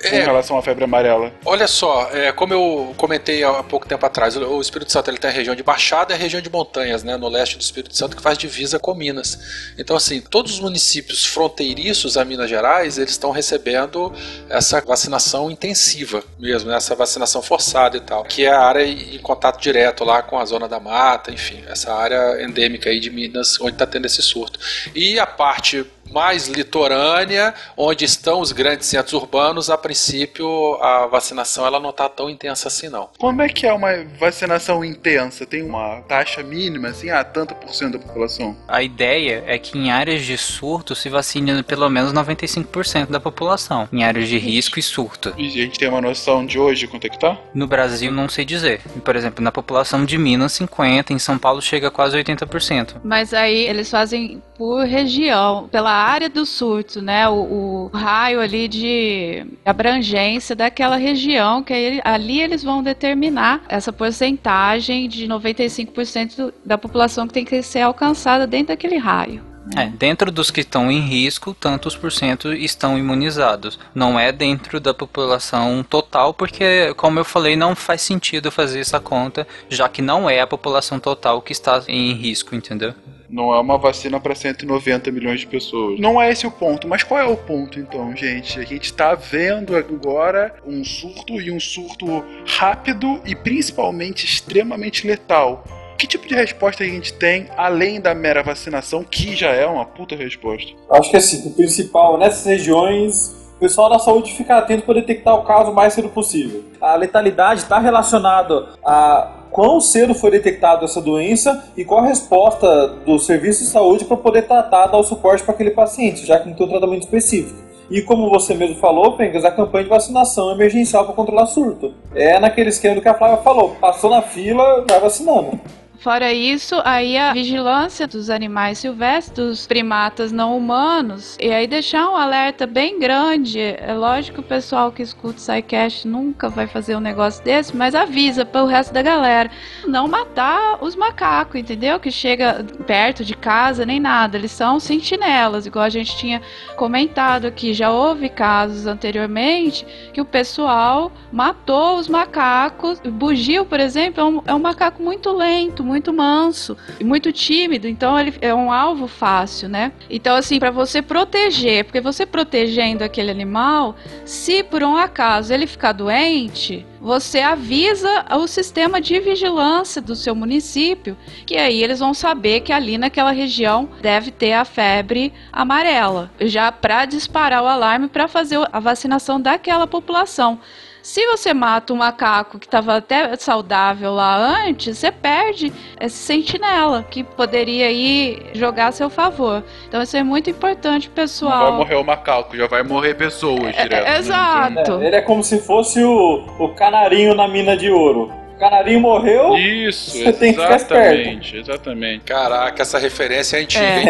Com 0.00 0.16
É. 0.16 0.22
relação 0.24 0.56
à 0.58 0.62
febre 0.62 0.84
amarela. 0.84 1.32
Olha 1.44 1.66
só, 1.66 2.08
é, 2.12 2.32
como 2.32 2.52
eu 2.54 2.94
comentei 2.96 3.44
há 3.44 3.62
pouco 3.62 3.86
tempo 3.86 4.04
atrás, 4.06 4.36
o 4.36 4.50
o 4.50 4.60
Espírito 4.60 4.90
Santo 4.92 5.10
ele 5.10 5.18
tem 5.18 5.30
a 5.30 5.32
região 5.32 5.54
de 5.54 5.62
Baixada 5.62 6.12
e 6.12 6.16
a 6.16 6.18
região 6.18 6.40
de 6.42 6.50
montanhas, 6.50 7.02
né, 7.02 7.16
no 7.16 7.28
leste 7.28 7.56
do 7.56 7.60
Espírito 7.60 7.96
Santo, 7.96 8.16
que 8.16 8.22
faz 8.22 8.36
divisa 8.36 8.78
com 8.78 8.94
Minas. 8.94 9.38
Então, 9.78 9.96
assim, 9.96 10.20
todos 10.20 10.52
os 10.54 10.60
municípios 10.60 11.24
fronteiriços 11.24 12.16
a 12.16 12.24
Minas 12.24 12.48
Gerais, 12.50 12.98
eles 12.98 13.10
estão 13.12 13.30
recebendo 13.30 14.12
essa 14.48 14.80
vacinação 14.80 15.50
intensiva 15.50 16.22
mesmo, 16.38 16.70
né, 16.70 16.76
essa 16.76 16.94
vacinação 16.94 17.42
forçada 17.42 17.96
e 17.96 18.00
tal, 18.00 18.24
que 18.24 18.44
é 18.44 18.50
a 18.50 18.60
área 18.60 18.84
em 18.84 19.18
contato 19.18 19.60
direto 19.60 20.04
lá 20.04 20.22
com 20.22 20.38
a 20.38 20.44
zona 20.44 20.68
da 20.68 20.80
mata, 20.80 21.30
enfim, 21.30 21.62
essa 21.68 21.92
área 21.94 22.42
endêmica 22.42 22.90
aí 22.90 22.98
de 23.00 23.10
Minas, 23.10 23.60
onde 23.60 23.72
está 23.72 23.86
tendo 23.86 24.06
esse 24.06 24.22
surto. 24.22 24.58
E 24.94 25.18
a 25.18 25.26
parte 25.26 25.84
mais 26.10 26.48
litorânea, 26.48 27.54
onde 27.76 28.04
estão 28.04 28.40
os 28.40 28.52
grandes 28.52 28.86
centros 28.86 29.12
urbanos, 29.12 29.70
a 29.70 29.78
princípio 29.78 30.74
a 30.82 31.06
vacinação 31.06 31.66
ela 31.66 31.80
não 31.80 31.90
está 31.90 32.08
tão 32.08 32.28
intensa 32.28 32.68
assim 32.68 32.88
não. 32.88 33.08
Como 33.18 33.42
é 33.42 33.48
que 33.48 33.66
é 33.66 33.72
uma 33.72 34.04
vacinação 34.18 34.84
intensa? 34.84 35.46
Tem 35.46 35.62
uma 35.62 36.00
taxa 36.02 36.42
mínima, 36.42 36.88
assim, 36.88 37.10
ah, 37.10 37.24
tanto 37.24 37.54
por 37.54 37.74
cento 37.74 37.92
da 37.92 37.98
população? 37.98 38.56
A 38.68 38.82
ideia 38.82 39.44
é 39.46 39.58
que 39.58 39.78
em 39.78 39.90
áreas 39.90 40.24
de 40.24 40.36
surto 40.36 40.94
se 40.94 41.08
vacine 41.08 41.62
pelo 41.62 41.88
menos 41.88 42.12
95% 42.12 43.06
da 43.06 43.20
população, 43.20 43.88
em 43.92 44.04
áreas 44.04 44.28
de 44.28 44.38
risco 44.38 44.78
e 44.78 44.82
surto. 44.82 45.32
E 45.36 45.46
a 45.46 45.50
gente 45.50 45.78
tem 45.78 45.88
uma 45.88 46.00
noção 46.00 46.44
de 46.44 46.58
hoje 46.58 46.86
quanto 46.86 47.06
é 47.06 47.10
que 47.10 47.18
tá? 47.18 47.38
No 47.54 47.66
Brasil 47.66 48.10
não 48.10 48.28
sei 48.28 48.44
dizer. 48.44 48.80
Por 49.04 49.16
exemplo, 49.16 49.42
na 49.42 49.52
população 49.52 50.04
de 50.04 50.18
Minas 50.18 50.52
50, 50.52 51.12
em 51.12 51.18
São 51.18 51.38
Paulo 51.38 51.60
chega 51.62 51.88
a 51.88 51.90
quase 51.90 52.16
80%. 52.16 52.96
Mas 53.04 53.32
aí 53.32 53.66
eles 53.66 53.90
fazem 53.90 54.42
por 54.56 54.84
região, 54.84 55.68
pela 55.68 55.99
área 56.00 56.28
do 56.28 56.44
surto, 56.46 57.00
né? 57.00 57.28
O, 57.28 57.90
o 57.92 57.96
raio 57.96 58.40
ali 58.40 58.68
de 58.68 59.46
abrangência 59.64 60.54
daquela 60.56 60.96
região, 60.96 61.62
que 61.62 61.72
aí, 61.72 62.00
ali 62.04 62.40
eles 62.40 62.62
vão 62.62 62.82
determinar 62.82 63.62
essa 63.68 63.92
porcentagem 63.92 65.08
de 65.08 65.26
95% 65.26 66.52
da 66.64 66.78
população 66.78 67.26
que 67.26 67.34
tem 67.34 67.44
que 67.44 67.62
ser 67.62 67.80
alcançada 67.80 68.46
dentro 68.46 68.68
daquele 68.68 68.96
raio. 68.96 69.50
É, 69.76 69.86
dentro 69.86 70.32
dos 70.32 70.50
que 70.50 70.60
estão 70.60 70.90
em 70.90 71.00
risco, 71.00 71.54
tantos 71.54 71.94
por 71.96 72.10
cento 72.10 72.52
estão 72.52 72.98
imunizados. 72.98 73.78
Não 73.94 74.18
é 74.18 74.32
dentro 74.32 74.80
da 74.80 74.92
população 74.92 75.84
total, 75.88 76.34
porque, 76.34 76.92
como 76.96 77.20
eu 77.20 77.24
falei, 77.24 77.54
não 77.56 77.76
faz 77.76 78.02
sentido 78.02 78.50
fazer 78.50 78.80
essa 78.80 78.98
conta, 78.98 79.46
já 79.68 79.88
que 79.88 80.02
não 80.02 80.28
é 80.28 80.40
a 80.40 80.46
população 80.46 80.98
total 80.98 81.40
que 81.40 81.52
está 81.52 81.82
em 81.86 82.12
risco, 82.14 82.54
entendeu? 82.54 82.94
Não 83.30 83.54
é 83.54 83.60
uma 83.60 83.78
vacina 83.78 84.18
para 84.18 84.34
190 84.34 85.10
milhões 85.12 85.40
de 85.40 85.46
pessoas. 85.46 86.00
Não 86.00 86.20
é 86.20 86.30
esse 86.30 86.46
o 86.46 86.50
ponto, 86.50 86.88
mas 86.88 87.04
qual 87.04 87.20
é 87.20 87.24
o 87.24 87.36
ponto 87.36 87.78
então, 87.78 88.14
gente? 88.16 88.58
A 88.58 88.64
gente 88.64 88.92
tá 88.92 89.14
vendo 89.14 89.76
agora 89.76 90.54
um 90.66 90.84
surto 90.84 91.40
e 91.40 91.50
um 91.50 91.60
surto 91.60 92.24
rápido 92.44 93.20
e 93.24 93.36
principalmente 93.36 94.24
extremamente 94.24 95.06
letal. 95.06 95.64
Que 95.96 96.06
tipo 96.06 96.26
de 96.26 96.34
resposta 96.34 96.82
a 96.82 96.86
gente 96.86 97.12
tem 97.12 97.46
além 97.56 98.00
da 98.00 98.14
mera 98.14 98.42
vacinação, 98.42 99.04
que 99.04 99.36
já 99.36 99.50
é 99.50 99.66
uma 99.66 99.84
puta 99.84 100.16
resposta? 100.16 100.72
Acho 100.90 101.10
que 101.10 101.16
assim, 101.16 101.46
o 101.46 101.52
principal 101.52 102.18
nessas 102.18 102.44
regiões, 102.44 103.36
o 103.56 103.60
pessoal 103.60 103.90
da 103.90 103.98
saúde 103.98 104.32
fica 104.32 104.56
atento 104.56 104.84
para 104.84 104.94
detectar 104.94 105.34
o 105.34 105.44
caso 105.44 105.70
o 105.70 105.74
mais 105.74 105.92
cedo 105.92 106.08
possível. 106.08 106.64
A 106.80 106.96
letalidade 106.96 107.60
está 107.60 107.78
relacionada 107.78 108.70
a 108.84 109.39
quão 109.50 109.80
cedo 109.80 110.14
foi 110.14 110.30
detectada 110.30 110.84
essa 110.84 111.00
doença 111.00 111.64
e 111.76 111.84
qual 111.84 112.00
a 112.00 112.06
resposta 112.06 112.88
do 113.06 113.18
serviço 113.18 113.64
de 113.64 113.70
saúde 113.70 114.04
para 114.04 114.16
poder 114.16 114.42
tratar, 114.42 114.86
dar 114.86 114.98
o 114.98 115.04
suporte 115.04 115.42
para 115.42 115.54
aquele 115.54 115.70
paciente, 115.70 116.26
já 116.26 116.38
que 116.38 116.48
não 116.48 116.56
tem 116.56 116.66
um 116.66 116.70
tratamento 116.70 117.02
específico. 117.02 117.58
E 117.90 118.02
como 118.02 118.30
você 118.30 118.54
mesmo 118.54 118.76
falou, 118.76 119.16
Pengas, 119.16 119.44
a 119.44 119.50
campanha 119.50 119.84
de 119.84 119.90
vacinação 119.90 120.52
emergencial 120.52 121.04
para 121.04 121.14
controlar 121.14 121.46
surto. 121.46 121.92
É 122.14 122.38
naquele 122.38 122.68
esquema 122.68 122.94
do 122.94 123.02
que 123.02 123.08
a 123.08 123.14
Flávia 123.14 123.38
falou, 123.38 123.76
passou 123.80 124.10
na 124.10 124.22
fila, 124.22 124.84
vai 124.88 125.00
vacinando. 125.00 125.58
Fora 126.00 126.32
isso, 126.32 126.80
aí 126.82 127.18
a 127.18 127.34
vigilância 127.34 128.06
dos 128.06 128.30
animais 128.30 128.78
silvestres, 128.78 129.36
dos 129.36 129.66
primatas 129.66 130.32
não 130.32 130.56
humanos, 130.56 131.36
e 131.38 131.52
aí 131.52 131.66
deixar 131.66 132.08
um 132.08 132.16
alerta 132.16 132.66
bem 132.66 132.98
grande. 132.98 133.60
É 133.60 133.92
lógico 133.92 134.36
que 134.36 134.40
o 134.40 134.48
pessoal 134.48 134.90
que 134.90 135.02
escuta 135.02 135.36
o 135.36 135.40
SciCast 135.40 136.08
nunca 136.08 136.48
vai 136.48 136.66
fazer 136.66 136.96
um 136.96 137.00
negócio 137.00 137.44
desse, 137.44 137.76
mas 137.76 137.94
avisa 137.94 138.46
para 138.46 138.62
o 138.62 138.66
resto 138.66 138.94
da 138.94 139.02
galera. 139.02 139.50
Não 139.86 140.08
matar 140.08 140.82
os 140.82 140.96
macacos, 140.96 141.60
entendeu? 141.60 142.00
Que 142.00 142.10
chega 142.10 142.64
perto 142.86 143.22
de 143.22 143.34
casa 143.34 143.84
nem 143.84 144.00
nada. 144.00 144.38
Eles 144.38 144.52
são 144.52 144.80
sentinelas, 144.80 145.66
igual 145.66 145.84
a 145.84 145.90
gente 145.90 146.16
tinha 146.16 146.40
comentado 146.76 147.44
aqui. 147.44 147.74
Já 147.74 147.90
houve 147.90 148.30
casos 148.30 148.86
anteriormente 148.86 149.86
que 150.14 150.20
o 150.22 150.24
pessoal 150.24 151.12
matou 151.30 151.98
os 151.98 152.08
macacos. 152.08 153.00
Bugio, 153.00 153.66
por 153.66 153.78
exemplo, 153.80 154.20
é 154.22 154.24
um, 154.24 154.42
é 154.46 154.54
um 154.54 154.58
macaco 154.58 155.02
muito 155.02 155.30
lento, 155.30 155.89
muito 155.90 156.12
manso 156.12 156.76
e 156.98 157.04
muito 157.04 157.32
tímido, 157.32 157.88
então 157.88 158.18
ele 158.18 158.32
é 158.40 158.54
um 158.54 158.72
alvo 158.72 159.06
fácil, 159.06 159.68
né? 159.68 159.92
Então, 160.08 160.36
assim, 160.36 160.58
para 160.58 160.70
você 160.70 161.02
proteger, 161.02 161.84
porque 161.84 162.00
você 162.00 162.24
protegendo 162.24 163.04
aquele 163.04 163.30
animal, 163.30 163.96
se 164.24 164.62
por 164.62 164.82
um 164.82 164.96
acaso 164.96 165.52
ele 165.52 165.66
ficar 165.66 165.92
doente, 165.92 166.86
você 167.00 167.40
avisa 167.40 168.26
o 168.36 168.46
sistema 168.46 169.00
de 169.00 169.18
vigilância 169.18 170.00
do 170.00 170.14
seu 170.14 170.34
município, 170.34 171.16
que 171.46 171.56
aí 171.56 171.82
eles 171.82 171.98
vão 171.98 172.14
saber 172.14 172.60
que 172.60 172.72
ali 172.72 172.98
naquela 172.98 173.32
região 173.32 173.88
deve 174.00 174.30
ter 174.30 174.52
a 174.52 174.64
febre 174.64 175.32
amarela, 175.52 176.30
já 176.40 176.70
para 176.70 177.06
disparar 177.06 177.62
o 177.62 177.66
alarme 177.66 178.08
para 178.08 178.28
fazer 178.28 178.58
a 178.72 178.78
vacinação 178.78 179.40
daquela 179.40 179.86
população. 179.86 180.60
Se 181.02 181.24
você 181.26 181.54
mata 181.54 181.92
um 181.92 181.96
macaco 181.96 182.58
que 182.58 182.66
estava 182.66 182.96
até 182.96 183.34
saudável 183.36 184.12
lá 184.12 184.36
antes, 184.66 184.98
você 184.98 185.10
perde 185.10 185.72
esse 186.00 186.16
sentinela 186.16 187.04
que 187.10 187.24
poderia 187.24 187.90
ir 187.90 188.50
jogar 188.54 188.88
a 188.88 188.92
seu 188.92 189.08
favor. 189.08 189.64
Então 189.88 190.02
isso 190.02 190.16
é 190.16 190.22
muito 190.22 190.50
importante, 190.50 191.08
Não 191.08 191.14
pessoal. 191.14 191.68
vai 191.70 191.72
morrer 191.78 191.94
o 191.96 192.04
macaco, 192.04 192.56
já 192.56 192.66
vai 192.66 192.82
morrer 192.82 193.14
pessoas 193.14 193.74
direto. 193.74 194.06
é- 194.06 194.18
exato. 194.18 195.00
É, 195.00 195.06
ele 195.06 195.16
é 195.16 195.22
como 195.22 195.42
se 195.42 195.58
fosse 195.60 196.02
o, 196.02 196.44
o 196.58 196.68
canarinho 196.74 197.34
na 197.34 197.48
mina 197.48 197.76
de 197.76 197.90
ouro. 197.90 198.30
O 198.56 198.58
canarinho 198.60 199.00
morreu, 199.00 199.56
Isso, 199.56 200.10
você 200.18 200.32
tem 200.34 200.52
que 200.52 200.60
ficar 200.60 200.74
exatamente, 200.74 201.56
exatamente. 201.56 202.24
Caraca, 202.24 202.82
essa 202.82 202.98
referência 202.98 203.56
é 203.56 203.60
antiga, 203.62 203.84
É. 203.84 204.00
hein? 204.00 204.06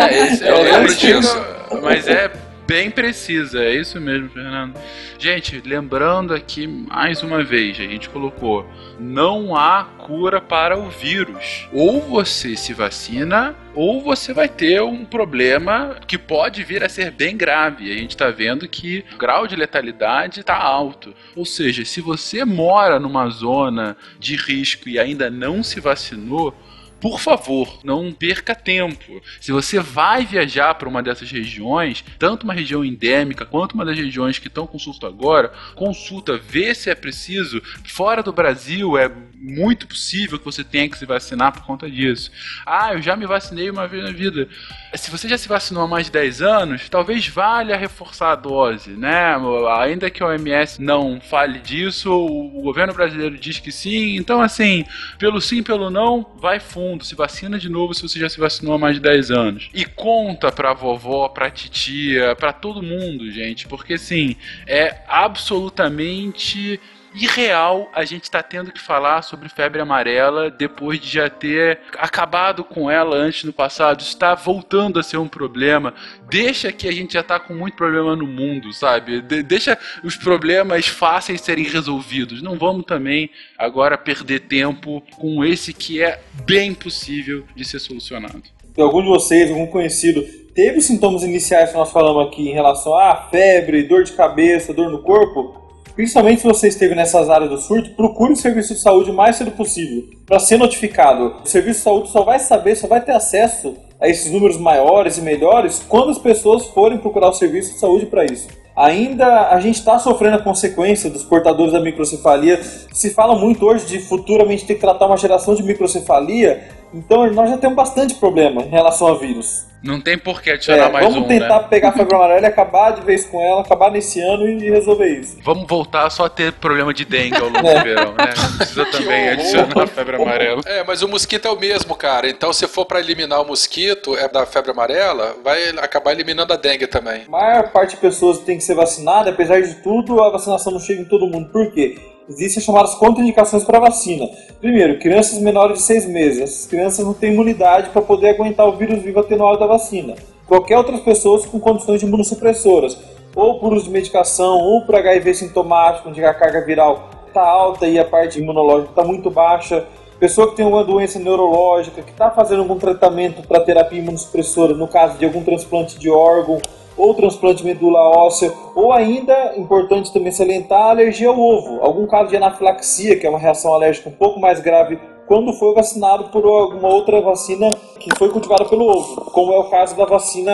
É, 0.00 0.18
esse- 0.24 0.46
eu 0.46 0.56
É, 0.56 0.62
lembro 0.62 0.90
é 0.92 0.94
disso, 0.94 1.44
mas 1.82 2.08
é 2.08 2.30
bem 2.68 2.90
precisa, 2.90 3.64
é 3.64 3.74
isso 3.74 3.98
mesmo, 3.98 4.28
Fernando. 4.28 4.78
Gente, 5.18 5.62
lembrando 5.64 6.34
aqui 6.34 6.66
mais 6.66 7.22
uma 7.22 7.42
vez, 7.42 7.80
a 7.80 7.84
gente 7.84 8.10
colocou: 8.10 8.68
não 9.00 9.56
há 9.56 9.84
cura 9.84 10.38
para 10.38 10.78
o 10.78 10.90
vírus. 10.90 11.66
Ou 11.72 12.02
você 12.02 12.54
se 12.56 12.74
vacina, 12.74 13.56
ou 13.74 14.02
você 14.02 14.34
vai 14.34 14.50
ter 14.50 14.82
um 14.82 15.02
problema 15.06 15.96
que 16.06 16.18
pode 16.18 16.62
vir 16.62 16.84
a 16.84 16.90
ser 16.90 17.10
bem 17.10 17.38
grave. 17.38 17.90
A 17.90 17.96
gente 17.96 18.10
está 18.10 18.28
vendo 18.28 18.68
que 18.68 19.02
o 19.14 19.16
grau 19.16 19.46
de 19.46 19.56
letalidade 19.56 20.40
está 20.40 20.54
alto. 20.54 21.14
Ou 21.34 21.46
seja, 21.46 21.86
se 21.86 22.02
você 22.02 22.44
mora 22.44 23.00
numa 23.00 23.30
zona 23.30 23.96
de 24.18 24.36
risco 24.36 24.90
e 24.90 24.98
ainda 24.98 25.30
não 25.30 25.62
se 25.62 25.80
vacinou, 25.80 26.54
por 27.00 27.20
favor, 27.20 27.80
não 27.84 28.12
perca 28.12 28.54
tempo. 28.54 29.20
Se 29.40 29.52
você 29.52 29.78
vai 29.78 30.26
viajar 30.26 30.74
para 30.74 30.88
uma 30.88 31.02
dessas 31.02 31.30
regiões, 31.30 32.04
tanto 32.18 32.44
uma 32.44 32.52
região 32.52 32.84
endêmica 32.84 33.44
quanto 33.44 33.72
uma 33.72 33.84
das 33.84 33.96
regiões 33.96 34.38
que 34.38 34.48
estão 34.48 34.66
com 34.66 34.78
surto 34.78 35.06
agora, 35.06 35.52
consulta, 35.74 36.36
vê 36.36 36.74
se 36.74 36.90
é 36.90 36.94
preciso. 36.94 37.62
Fora 37.84 38.22
do 38.22 38.32
Brasil 38.32 38.98
é 38.98 39.10
muito 39.40 39.86
possível 39.86 40.38
que 40.38 40.44
você 40.44 40.64
tenha 40.64 40.88
que 40.88 40.98
se 40.98 41.06
vacinar 41.06 41.52
por 41.52 41.62
conta 41.64 41.88
disso. 41.88 42.30
Ah, 42.66 42.94
eu 42.94 43.00
já 43.00 43.16
me 43.16 43.26
vacinei 43.26 43.70
uma 43.70 43.86
vez 43.86 44.02
na 44.02 44.10
vida. 44.10 44.48
Se 44.94 45.10
você 45.10 45.28
já 45.28 45.38
se 45.38 45.48
vacinou 45.48 45.84
há 45.84 45.88
mais 45.88 46.06
de 46.06 46.12
10 46.12 46.42
anos, 46.42 46.88
talvez 46.88 47.28
valha 47.28 47.76
reforçar 47.76 48.32
a 48.32 48.36
dose, 48.36 48.90
né? 48.90 49.36
Ainda 49.78 50.10
que 50.10 50.22
a 50.22 50.26
OMS 50.26 50.82
não 50.82 51.20
fale 51.20 51.60
disso, 51.60 52.10
o 52.10 52.62
governo 52.62 52.92
brasileiro 52.92 53.38
diz 53.38 53.60
que 53.60 53.70
sim. 53.70 54.16
Então, 54.16 54.40
assim, 54.40 54.84
pelo 55.18 55.40
sim, 55.40 55.62
pelo 55.62 55.90
não, 55.90 56.26
vai 56.40 56.58
fundo. 56.58 56.87
Se 57.02 57.14
vacina 57.14 57.58
de 57.58 57.68
novo 57.68 57.94
se 57.94 58.02
você 58.02 58.18
já 58.18 58.28
se 58.28 58.38
vacinou 58.38 58.74
há 58.74 58.78
mais 58.78 58.96
de 58.96 59.00
10 59.00 59.30
anos. 59.30 59.70
E 59.74 59.84
conta 59.84 60.52
pra 60.52 60.72
vovó, 60.72 61.28
pra 61.28 61.50
titia, 61.50 62.34
pra 62.36 62.52
todo 62.52 62.82
mundo, 62.82 63.30
gente. 63.30 63.66
Porque, 63.66 63.94
assim, 63.94 64.36
é 64.66 65.02
absolutamente 65.08 66.80
irreal 67.14 67.90
a 67.94 68.04
gente 68.04 68.30
tá 68.30 68.42
tendo 68.42 68.72
que 68.72 68.80
falar 68.80 69.22
sobre 69.22 69.48
febre 69.48 69.80
amarela 69.80 70.50
depois 70.50 71.00
de 71.00 71.08
já 71.08 71.28
ter 71.28 71.80
acabado 71.98 72.64
com 72.64 72.90
ela 72.90 73.16
antes 73.16 73.44
no 73.44 73.52
passado. 73.52 74.00
Está 74.00 74.34
voltando 74.34 74.98
a 74.98 75.02
ser 75.02 75.16
um 75.16 75.28
problema. 75.28 75.94
Deixa 76.28 76.72
que 76.72 76.88
a 76.88 76.92
gente 76.92 77.14
já 77.14 77.22
tá 77.22 77.38
com 77.38 77.54
muito 77.54 77.76
problema 77.76 78.14
no 78.14 78.26
mundo, 78.26 78.72
sabe? 78.72 79.20
De 79.20 79.42
deixa 79.42 79.78
os 80.02 80.16
problemas 80.16 80.86
fáceis 80.86 81.40
serem 81.40 81.64
resolvidos. 81.64 82.42
Não 82.42 82.58
vamos 82.58 82.84
também 82.84 83.30
agora 83.56 83.96
perder 83.96 84.40
tempo 84.40 85.02
com 85.16 85.44
esse 85.44 85.72
que 85.72 86.02
é 86.02 86.20
bem 86.44 86.74
possível 86.74 87.44
de 87.54 87.64
ser 87.64 87.78
solucionado. 87.78 88.42
Se 88.74 88.80
algum 88.80 89.02
de 89.02 89.08
vocês, 89.08 89.50
algum 89.50 89.66
conhecido, 89.66 90.22
teve 90.54 90.80
sintomas 90.80 91.22
iniciais 91.22 91.70
que 91.70 91.76
nós 91.76 91.90
falamos 91.90 92.28
aqui 92.28 92.48
em 92.48 92.52
relação 92.52 92.96
a 92.96 93.28
febre, 93.28 93.82
dor 93.82 94.04
de 94.04 94.12
cabeça, 94.12 94.72
dor 94.72 94.90
no 94.90 95.02
corpo, 95.02 95.67
Principalmente 95.98 96.42
se 96.42 96.46
você 96.46 96.68
esteve 96.68 96.94
nessas 96.94 97.28
áreas 97.28 97.50
do 97.50 97.58
surto, 97.58 97.90
procure 97.96 98.32
o 98.32 98.36
serviço 98.36 98.72
de 98.72 98.78
saúde 98.78 99.10
o 99.10 99.14
mais 99.14 99.34
cedo 99.34 99.50
possível 99.50 100.04
para 100.24 100.38
ser 100.38 100.56
notificado. 100.56 101.34
O 101.42 101.48
serviço 101.48 101.80
de 101.80 101.84
saúde 101.84 102.10
só 102.10 102.22
vai 102.22 102.38
saber, 102.38 102.76
só 102.76 102.86
vai 102.86 103.00
ter 103.00 103.10
acesso 103.10 103.74
a 104.00 104.08
esses 104.08 104.30
números 104.30 104.56
maiores 104.58 105.18
e 105.18 105.22
melhores 105.22 105.84
quando 105.88 106.10
as 106.10 106.18
pessoas 106.18 106.68
forem 106.68 106.98
procurar 106.98 107.30
o 107.30 107.32
serviço 107.32 107.72
de 107.72 107.80
saúde 107.80 108.06
para 108.06 108.24
isso. 108.24 108.46
Ainda 108.76 109.48
a 109.48 109.58
gente 109.58 109.80
está 109.80 109.98
sofrendo 109.98 110.36
a 110.36 110.40
consequência 110.40 111.10
dos 111.10 111.24
portadores 111.24 111.72
da 111.72 111.80
microcefalia. 111.80 112.62
Se 112.92 113.10
fala 113.10 113.34
muito 113.34 113.66
hoje 113.66 113.84
de 113.86 113.98
futuramente 113.98 114.64
ter 114.64 114.74
que 114.74 114.80
tratar 114.80 115.06
uma 115.06 115.16
geração 115.16 115.52
de 115.56 115.64
microcefalia, 115.64 116.62
então 116.92 117.30
nós 117.32 117.50
já 117.50 117.58
temos 117.58 117.76
bastante 117.76 118.14
problema 118.14 118.62
em 118.62 118.68
relação 118.68 119.06
a 119.08 119.14
vírus. 119.18 119.66
Não 119.80 120.00
tem 120.00 120.18
por 120.18 120.42
que 120.42 120.50
adicionar 120.50 120.86
É, 120.88 120.90
mais 120.90 121.04
vamos 121.06 121.22
um, 121.22 121.28
tentar 121.28 121.60
né? 121.62 121.66
pegar 121.70 121.90
a 121.90 121.92
febre 121.92 122.12
amarela 122.16 122.40
e 122.40 122.46
acabar 122.46 122.90
de 122.90 123.00
vez 123.02 123.24
com 123.24 123.40
ela, 123.40 123.60
acabar 123.60 123.92
nesse 123.92 124.20
ano 124.20 124.44
e 124.48 124.68
resolver 124.68 125.06
isso. 125.06 125.38
Vamos 125.44 125.68
voltar 125.68 126.10
só 126.10 126.24
a 126.24 126.28
ter 126.28 126.52
problema 126.54 126.92
de 126.92 127.04
dengue 127.04 127.36
ao 127.36 127.44
longo 127.48 127.64
É. 127.64 127.74
do 127.78 127.84
verão, 127.84 128.12
né? 128.12 128.34
Não 128.36 128.56
precisa 128.56 128.84
também 128.90 129.28
adicionar 129.28 129.84
a 129.84 129.86
febre 129.86 130.16
amarela. 130.16 130.62
É, 130.66 130.82
mas 130.82 131.00
o 131.02 131.06
mosquito 131.08 131.46
é 131.46 131.50
o 131.52 131.56
mesmo, 131.60 131.94
cara. 131.94 132.28
Então, 132.28 132.52
se 132.52 132.66
for 132.66 132.86
pra 132.86 132.98
eliminar 132.98 133.40
o 133.40 133.46
mosquito 133.46 134.16
é 134.16 134.26
da 134.28 134.44
febre 134.44 134.72
amarela, 134.72 135.36
vai 135.44 135.68
acabar 135.78 136.10
eliminando 136.10 136.52
a 136.52 136.56
dengue 136.56 136.88
também. 136.88 137.22
A 137.28 137.30
maior 137.30 137.70
parte 137.70 137.94
de 137.94 138.00
pessoas 138.00 138.38
tem 138.40 138.56
que 138.58 138.64
ser 138.64 138.74
vacinada, 138.74 139.30
apesar 139.30 139.62
de 139.62 139.76
tudo, 139.76 140.20
a 140.24 140.30
vacinação 140.32 140.72
não 140.72 140.80
chega 140.80 141.02
em 141.02 141.04
todo 141.08 141.28
mundo. 141.28 141.50
Por 141.52 141.70
quê? 141.72 141.96
Existem 142.28 142.60
as 142.60 142.64
chamadas 142.64 142.94
contraindicações 142.94 143.64
para 143.64 143.80
vacina. 143.80 144.28
Primeiro, 144.60 144.98
crianças 144.98 145.38
menores 145.38 145.78
de 145.78 145.84
6 145.84 146.06
meses. 146.06 146.42
Essas 146.42 146.66
crianças 146.66 147.04
não 147.04 147.14
têm 147.14 147.32
imunidade 147.32 147.88
para 147.90 148.02
poder 148.02 148.30
aguentar 148.30 148.68
o 148.68 148.76
vírus 148.76 149.02
vivo 149.02 149.20
atenuado 149.20 149.58
da 149.58 149.66
vacina. 149.66 150.14
Qualquer 150.46 150.76
outras 150.76 151.00
pessoas 151.00 151.46
com 151.46 151.58
condições 151.58 152.00
de 152.00 152.06
imunossupressoras, 152.06 152.98
ou 153.34 153.58
por 153.58 153.72
uso 153.72 153.84
de 153.84 153.90
medicação, 153.90 154.58
ou 154.58 154.82
por 154.82 154.94
HIV 154.96 155.34
sintomático, 155.34 156.08
onde 156.08 156.24
a 156.24 156.34
carga 156.34 156.64
viral 156.64 157.08
está 157.26 157.42
alta 157.42 157.86
e 157.86 157.98
a 157.98 158.04
parte 158.04 158.38
imunológica 158.38 158.90
está 158.90 159.04
muito 159.04 159.30
baixa. 159.30 159.86
Pessoa 160.18 160.50
que 160.50 160.56
tem 160.56 160.64
alguma 160.64 160.84
doença 160.84 161.18
neurológica, 161.18 162.02
que 162.02 162.10
está 162.10 162.30
fazendo 162.30 162.60
algum 162.60 162.76
tratamento 162.76 163.46
para 163.46 163.60
terapia 163.60 164.00
imunossupressora, 164.00 164.74
no 164.74 164.88
caso 164.88 165.16
de 165.16 165.24
algum 165.24 165.44
transplante 165.44 165.98
de 165.98 166.10
órgão, 166.10 166.60
ou 166.98 167.14
transplante 167.14 167.62
de 167.62 167.64
medula 167.64 168.00
óssea, 168.00 168.52
ou 168.74 168.92
ainda, 168.92 169.54
importante 169.56 170.12
também 170.12 170.32
salientar, 170.32 170.80
a 170.80 170.90
alergia 170.90 171.28
ao 171.28 171.38
ovo. 171.38 171.80
Algum 171.80 172.06
caso 172.06 172.28
de 172.28 172.36
anafilaxia, 172.36 173.18
que 173.18 173.26
é 173.26 173.30
uma 173.30 173.38
reação 173.38 173.72
alérgica 173.72 174.08
um 174.08 174.12
pouco 174.12 174.40
mais 174.40 174.60
grave 174.60 174.98
quando 175.28 175.52
foi 175.52 175.74
vacinado 175.74 176.24
por 176.30 176.44
alguma 176.44 176.88
outra 176.88 177.20
vacina 177.20 177.76
que 178.00 178.08
foi 178.16 178.30
cultivada 178.30 178.64
pelo 178.64 178.86
ovo, 178.86 179.30
como 179.30 179.52
é 179.52 179.58
o 179.58 179.64
caso 179.64 179.94
da 179.94 180.06
vacina 180.06 180.52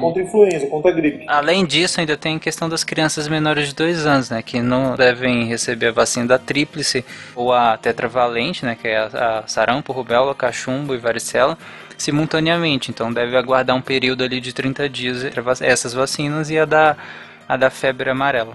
contra 0.00 0.22
a 0.22 0.24
influenza, 0.24 0.66
contra 0.66 0.90
a 0.90 0.94
gripe. 0.94 1.26
Além 1.28 1.66
disso, 1.66 2.00
ainda 2.00 2.16
tem 2.16 2.36
a 2.36 2.40
questão 2.40 2.68
das 2.68 2.82
crianças 2.82 3.28
menores 3.28 3.68
de 3.68 3.74
2 3.74 4.06
anos, 4.06 4.30
né? 4.30 4.40
Que 4.40 4.60
não 4.60 4.96
devem 4.96 5.44
receber 5.44 5.88
a 5.88 5.92
vacina 5.92 6.26
da 6.26 6.38
tríplice 6.38 7.04
ou 7.36 7.52
a 7.52 7.76
tetravalente, 7.76 8.64
né? 8.64 8.76
Que 8.80 8.88
é 8.88 8.96
a, 8.96 9.40
a 9.40 9.46
sarampo, 9.46 9.92
rubéola, 9.92 10.34
cachumbo 10.34 10.94
e 10.94 10.98
varicela 10.98 11.58
simultaneamente. 11.96 12.90
Então 12.90 13.12
deve 13.12 13.36
aguardar 13.36 13.76
um 13.76 13.80
período 13.80 14.24
ali 14.24 14.40
de 14.40 14.52
30 14.52 14.88
dias 14.88 15.24
entre 15.24 15.42
essas 15.60 15.92
vacinas 15.92 16.50
e 16.50 16.58
a 16.58 16.64
da, 16.64 16.96
a 17.48 17.56
da 17.56 17.70
febre 17.70 18.10
amarela. 18.10 18.54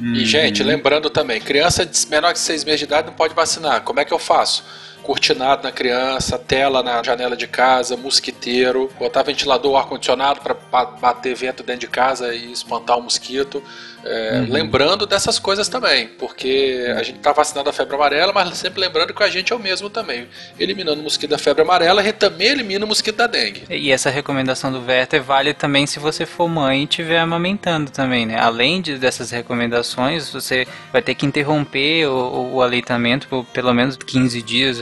E, 0.00 0.24
gente, 0.24 0.62
lembrando 0.62 1.08
também, 1.08 1.40
criança 1.40 1.88
menor 2.10 2.32
de 2.32 2.40
6 2.40 2.64
meses 2.64 2.80
de 2.80 2.86
idade 2.86 3.06
não 3.06 3.14
pode 3.14 3.32
vacinar. 3.32 3.82
Como 3.82 4.00
é 4.00 4.04
que 4.04 4.12
eu 4.12 4.18
faço? 4.18 4.64
Cortinado 5.04 5.62
na 5.62 5.70
criança, 5.70 6.38
tela 6.38 6.82
na 6.82 7.02
janela 7.02 7.36
de 7.36 7.46
casa, 7.46 7.96
mosquiteiro, 7.96 8.90
botar 8.98 9.22
ventilador 9.22 9.72
ou 9.72 9.76
ar-condicionado 9.76 10.40
para 10.40 10.54
bater 11.00 11.36
vento 11.36 11.62
dentro 11.62 11.82
de 11.82 11.88
casa 11.88 12.34
e 12.34 12.50
espantar 12.50 12.98
o 12.98 13.02
mosquito. 13.02 13.62
É, 14.04 14.24
Uhum. 14.34 14.52
Lembrando 14.52 15.06
dessas 15.06 15.38
coisas 15.38 15.68
também, 15.68 16.08
porque 16.18 16.92
a 16.96 17.02
gente 17.02 17.16
está 17.16 17.32
vacinando 17.32 17.70
a 17.70 17.72
febre 17.72 17.94
amarela, 17.94 18.32
mas 18.32 18.56
sempre 18.56 18.80
lembrando 18.80 19.14
que 19.14 19.22
a 19.22 19.28
gente 19.28 19.52
é 19.52 19.56
o 19.56 19.58
mesmo 19.58 19.88
também. 19.88 20.26
Eliminando 20.58 21.00
o 21.00 21.04
mosquito 21.04 21.30
da 21.30 21.38
febre 21.38 21.62
amarela, 21.62 22.00
a 22.00 22.04
gente 22.04 22.16
também 22.16 22.48
elimina 22.48 22.84
o 22.84 22.88
mosquito 22.88 23.16
da 23.16 23.26
dengue. 23.26 23.64
E 23.70 23.90
essa 23.90 24.10
recomendação 24.10 24.72
do 24.72 24.84
Werther 24.84 25.22
vale 25.22 25.54
também 25.54 25.86
se 25.86 25.98
você 25.98 26.26
for 26.26 26.48
mãe 26.48 26.80
e 26.80 26.84
estiver 26.84 27.18
amamentando 27.18 27.90
também, 27.90 28.26
né? 28.26 28.38
Além 28.38 28.80
de, 28.80 28.98
dessas 28.98 29.30
recomendações, 29.30 30.30
você 30.30 30.66
vai 30.92 31.02
ter 31.02 31.14
que 31.14 31.26
interromper 31.26 32.06
o, 32.06 32.54
o 32.54 32.62
aleitamento 32.62 33.28
por 33.28 33.44
pelo 33.46 33.72
menos 33.72 33.96
15 33.96 34.42
dias 34.42 34.80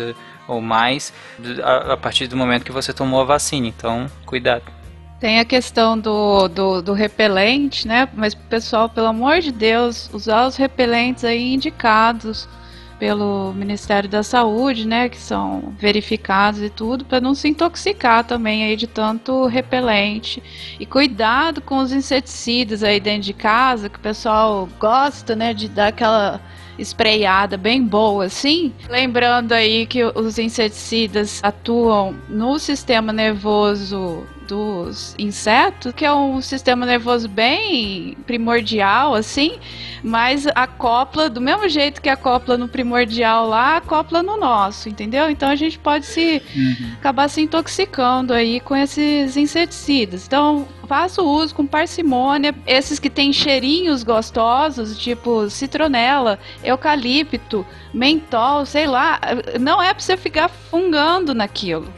ou 0.52 0.60
mais 0.60 1.12
a, 1.62 1.94
a 1.94 1.96
partir 1.96 2.26
do 2.26 2.36
momento 2.36 2.64
que 2.64 2.72
você 2.72 2.92
tomou 2.92 3.20
a 3.20 3.24
vacina. 3.24 3.66
Então, 3.66 4.06
cuidado. 4.26 4.64
Tem 5.20 5.38
a 5.38 5.44
questão 5.44 5.96
do, 5.96 6.48
do, 6.48 6.82
do 6.82 6.92
repelente, 6.92 7.86
né? 7.86 8.08
Mas, 8.14 8.34
pessoal, 8.34 8.88
pelo 8.88 9.06
amor 9.06 9.40
de 9.40 9.52
Deus, 9.52 10.10
usar 10.12 10.46
os 10.46 10.56
repelentes 10.56 11.24
aí 11.24 11.54
indicados 11.54 12.48
pelo 12.98 13.52
Ministério 13.52 14.08
da 14.08 14.22
Saúde, 14.22 14.86
né? 14.86 15.08
Que 15.08 15.18
são 15.18 15.74
verificados 15.78 16.60
e 16.60 16.70
tudo, 16.70 17.04
para 17.04 17.20
não 17.20 17.34
se 17.34 17.48
intoxicar 17.48 18.24
também 18.24 18.64
aí 18.64 18.76
de 18.76 18.86
tanto 18.86 19.46
repelente. 19.46 20.42
E 20.78 20.84
cuidado 20.84 21.60
com 21.60 21.78
os 21.78 21.92
inseticidas 21.92 22.82
aí 22.82 22.98
dentro 22.98 23.22
de 23.22 23.32
casa, 23.32 23.88
que 23.88 23.98
o 23.98 24.02
pessoal 24.02 24.68
gosta, 24.78 25.36
né? 25.36 25.54
De 25.54 25.68
dar 25.68 25.88
aquela 25.88 26.40
sprayada 26.78 27.56
bem 27.56 27.82
boa, 27.84 28.24
assim. 28.26 28.72
Lembrando 28.88 29.52
aí 29.52 29.86
que 29.86 30.04
os 30.04 30.38
inseticidas 30.38 31.40
atuam 31.42 32.14
no 32.28 32.58
sistema 32.58 33.12
nervoso 33.12 34.26
dos 34.48 35.14
insetos, 35.18 35.92
que 35.92 36.04
é 36.04 36.12
um 36.12 36.40
sistema 36.40 36.84
nervoso 36.84 37.28
bem 37.28 38.16
primordial, 38.26 39.14
assim, 39.14 39.58
mas 40.02 40.46
acopla 40.54 41.30
do 41.30 41.40
mesmo 41.40 41.68
jeito 41.68 42.02
que 42.02 42.08
acopla 42.08 42.58
no 42.58 42.68
primordial 42.68 43.48
lá, 43.48 43.76
acopla 43.76 44.22
no 44.22 44.36
nosso, 44.36 44.88
entendeu? 44.88 45.30
Então 45.30 45.48
a 45.48 45.56
gente 45.56 45.78
pode 45.78 46.06
se 46.06 46.42
acabar 46.98 47.28
se 47.28 47.40
intoxicando 47.40 48.32
aí 48.32 48.60
com 48.60 48.74
esses 48.74 49.36
inseticidas. 49.36 50.26
Então 50.26 50.66
faça 50.86 51.22
o 51.22 51.28
uso 51.28 51.54
com 51.54 51.66
parcimônia. 51.66 52.54
Esses 52.66 52.98
que 52.98 53.08
têm 53.08 53.32
cheirinhos 53.32 54.02
gostosos, 54.02 54.98
tipo 54.98 55.48
citronela, 55.48 56.38
eucalipto, 56.62 57.64
mentol, 57.92 58.64
sei 58.64 58.86
lá, 58.86 59.20
não 59.60 59.82
é 59.82 59.92
pra 59.92 60.02
você 60.02 60.16
ficar 60.16 60.48
fungando 60.48 61.34
naquilo, 61.34 61.92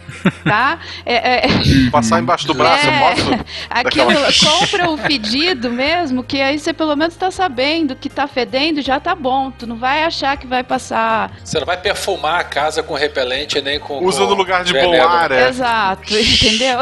tá? 0.44 0.78
É, 1.06 1.46
é- 1.46 1.90
Passar 1.90 2.20
embaixo 2.20 2.46
do 2.46 2.54
braço, 2.54 2.86
É, 2.86 2.88
eu 2.88 3.00
posso? 3.00 3.44
Aquilo, 3.70 4.06
Daquela- 4.14 4.32
compra 4.58 4.90
o 4.90 4.98
pedido 4.98 5.70
mesmo, 5.70 6.22
que 6.24 6.40
aí 6.40 6.58
você 6.58 6.72
pelo 6.72 6.96
menos 6.96 7.14
tá 7.16 7.30
sabendo 7.30 7.94
que 7.94 8.08
tá 8.08 8.26
fedendo, 8.26 8.80
já 8.82 8.98
tá 8.98 9.14
bom. 9.14 9.50
Tu 9.50 9.66
não 9.66 9.76
vai 9.76 10.04
achar 10.04 10.36
que 10.36 10.46
vai 10.46 10.62
passar. 10.64 11.30
Você 11.44 11.58
não 11.58 11.66
vai 11.66 11.76
perfumar 11.76 12.40
a 12.40 12.44
casa 12.44 12.82
com 12.82 12.94
repelente 12.94 13.60
nem 13.60 13.78
com. 13.78 14.04
Usa 14.04 14.20
com 14.22 14.30
no 14.30 14.34
lugar 14.34 14.64
de 14.64 14.72
bom 14.72 15.00
ar, 15.02 15.30
é. 15.30 15.48
Exato, 15.48 16.02
entendeu? 16.16 16.80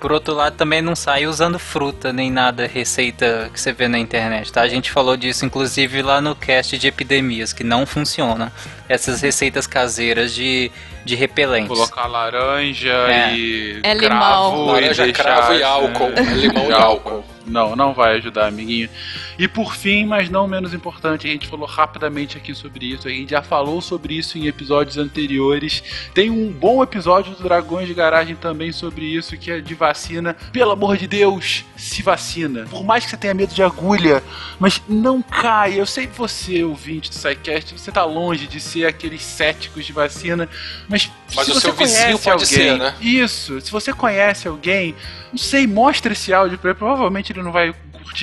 Por 0.00 0.12
outro 0.12 0.34
lado, 0.34 0.56
também 0.56 0.80
não 0.80 0.96
sai 0.96 1.26
usando 1.26 1.58
fruta 1.58 2.10
nem 2.10 2.30
nada, 2.30 2.66
receita 2.66 3.50
que 3.52 3.60
você 3.60 3.70
vê 3.70 3.86
na 3.86 3.98
internet, 3.98 4.50
tá? 4.50 4.62
A 4.62 4.68
gente 4.68 4.90
falou 4.90 5.14
disso, 5.14 5.44
inclusive, 5.44 6.00
lá 6.00 6.22
no 6.22 6.34
cast 6.34 6.78
de 6.78 6.88
epidemias, 6.88 7.52
que 7.52 7.62
não 7.62 7.84
funcionam. 7.84 8.50
Essas 8.88 9.20
receitas 9.20 9.66
caseiras 9.66 10.34
de, 10.34 10.72
de 11.04 11.14
repelentes. 11.14 11.68
Colocar 11.68 12.06
laranja 12.06 12.90
É. 12.90 13.34
e 13.34 13.80
É 13.82 13.94
limão. 13.94 14.08
cravo 14.18 14.64
Laranja, 14.66 15.02
e 15.02 15.12
deixar, 15.12 15.22
cravo 15.24 15.54
e 15.54 15.62
álcool. 15.62 16.10
é, 16.16 16.22
Limão 16.34 16.68
e 16.68 16.72
álcool. 16.72 17.24
Não, 17.46 17.74
não 17.74 17.92
vai 17.92 18.16
ajudar, 18.18 18.46
amiguinho. 18.46 18.88
E 19.36 19.48
por 19.48 19.74
fim, 19.74 20.04
mas 20.04 20.28
não 20.30 20.46
menos 20.46 20.72
importante, 20.72 21.26
a 21.26 21.30
gente 21.30 21.48
falou 21.48 21.66
rapidamente 21.66 22.36
aqui 22.36 22.54
sobre 22.54 22.86
isso. 22.92 23.08
A 23.08 23.10
gente 23.10 23.30
já 23.30 23.42
falou 23.42 23.80
sobre 23.80 24.14
isso 24.14 24.38
em 24.38 24.46
episódios 24.46 24.98
anteriores. 24.98 25.82
Tem 26.14 26.30
um 26.30 26.52
bom 26.52 26.80
episódio 26.82 27.34
do 27.34 27.42
Dragões 27.42 27.88
de 27.88 27.94
Garagem 27.94 28.36
também 28.36 28.70
sobre 28.70 29.04
isso, 29.06 29.36
que 29.36 29.50
é 29.50 29.60
de 29.60 29.74
vacina. 29.74 30.36
Pelo 30.52 30.70
amor 30.72 30.96
de 30.96 31.08
Deus, 31.08 31.64
se 31.76 32.02
vacina. 32.02 32.66
Por 32.70 32.84
mais 32.84 33.04
que 33.04 33.10
você 33.10 33.16
tenha 33.16 33.34
medo 33.34 33.52
de 33.52 33.62
agulha, 33.64 34.22
mas 34.60 34.80
não 34.88 35.20
caia. 35.20 35.76
Eu 35.76 35.86
sei 35.86 36.06
que 36.06 36.16
você, 36.16 36.62
ouvinte 36.62 37.08
do 37.10 37.14
SciCast, 37.16 37.76
você 37.76 37.90
tá 37.90 38.04
longe 38.04 38.46
de 38.46 38.60
ser 38.60 38.86
aqueles 38.86 39.22
céticos 39.22 39.84
de 39.84 39.92
vacina, 39.92 40.48
mas, 40.90 41.08
Mas 41.36 41.44
se 41.46 41.52
o 41.52 41.54
você 41.54 41.60
seu 41.60 41.72
vizinho 41.72 42.18
conhece 42.18 42.24
pode 42.24 42.42
alguém, 42.42 42.46
ser, 42.46 42.78
né? 42.78 42.94
Isso, 43.00 43.60
se 43.60 43.70
você 43.70 43.92
conhece 43.92 44.48
alguém, 44.48 44.96
não 45.30 45.38
sei, 45.38 45.64
mostra 45.64 46.12
esse 46.12 46.34
áudio 46.34 46.58
pra 46.58 46.70
ele. 46.70 46.78
Provavelmente 46.78 47.32
ele 47.32 47.42
não 47.42 47.52
vai 47.52 47.72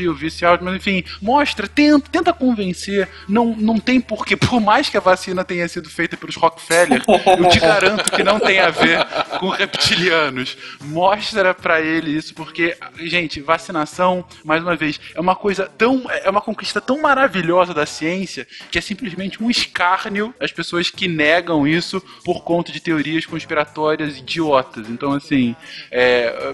ouvir 0.07 0.27
esse 0.27 0.45
áudio, 0.45 0.65
mas 0.65 0.75
enfim, 0.75 1.03
mostra, 1.21 1.67
tenta, 1.67 2.09
tenta 2.09 2.33
convencer. 2.33 3.07
Não, 3.27 3.55
não 3.55 3.79
tem 3.79 3.99
porquê, 3.99 4.35
por 4.37 4.59
mais 4.59 4.89
que 4.89 4.97
a 4.97 5.01
vacina 5.01 5.43
tenha 5.43 5.67
sido 5.67 5.89
feita 5.89 6.17
pelos 6.17 6.35
Rockefeller, 6.35 7.03
eu 7.07 7.49
te 7.49 7.59
garanto 7.59 8.11
que 8.11 8.23
não 8.23 8.39
tem 8.39 8.59
a 8.59 8.69
ver 8.69 9.05
com 9.39 9.49
reptilianos. 9.49 10.57
Mostra 10.81 11.53
pra 11.53 11.81
ele 11.81 12.11
isso, 12.11 12.33
porque, 12.33 12.77
gente, 12.99 13.41
vacinação, 13.41 14.25
mais 14.43 14.61
uma 14.61 14.75
vez, 14.75 14.99
é 15.13 15.19
uma 15.19 15.35
coisa 15.35 15.69
tão. 15.77 16.03
é 16.09 16.29
uma 16.29 16.41
conquista 16.41 16.81
tão 16.81 17.01
maravilhosa 17.01 17.73
da 17.73 17.85
ciência 17.85 18.47
que 18.71 18.77
é 18.77 18.81
simplesmente 18.81 19.41
um 19.41 19.49
escárnio 19.49 20.33
as 20.39 20.51
pessoas 20.51 20.89
que 20.89 21.07
negam 21.07 21.67
isso 21.67 22.01
por 22.23 22.43
conta 22.43 22.71
de 22.71 22.79
teorias 22.79 23.25
conspiratórias 23.25 24.17
idiotas. 24.17 24.89
Então, 24.89 25.13
assim, 25.13 25.55
é, 25.91 26.53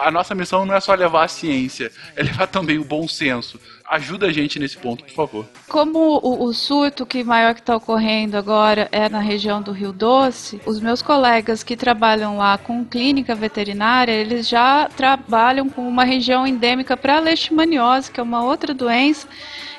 a 0.00 0.10
nossa 0.10 0.34
missão 0.34 0.64
não 0.64 0.74
é 0.74 0.80
só 0.80 0.94
levar 0.94 1.24
a 1.24 1.28
ciência, 1.28 1.90
é 2.16 2.22
levar 2.22 2.46
também 2.46 2.67
o 2.76 2.84
bom 2.84 3.06
senso. 3.06 3.58
Ajuda 3.88 4.26
a 4.26 4.32
gente 4.32 4.58
nesse 4.58 4.76
ponto, 4.76 5.02
por 5.04 5.14
favor. 5.14 5.46
Como 5.66 6.20
o, 6.22 6.44
o 6.44 6.52
surto 6.52 7.06
que 7.06 7.24
maior 7.24 7.54
que 7.54 7.60
está 7.60 7.74
ocorrendo 7.74 8.36
agora 8.36 8.86
é 8.92 9.08
na 9.08 9.20
região 9.20 9.62
do 9.62 9.72
Rio 9.72 9.92
Doce, 9.92 10.60
os 10.66 10.78
meus 10.78 11.00
colegas 11.00 11.62
que 11.62 11.74
trabalham 11.74 12.36
lá 12.36 12.58
com 12.58 12.84
clínica 12.84 13.34
veterinária, 13.34 14.12
eles 14.12 14.46
já 14.46 14.90
trabalham 14.94 15.70
com 15.70 15.88
uma 15.88 16.04
região 16.04 16.46
endêmica 16.46 16.98
para 16.98 17.18
leishmaniose, 17.18 18.10
que 18.10 18.20
é 18.20 18.22
uma 18.22 18.44
outra 18.44 18.74
doença 18.74 19.26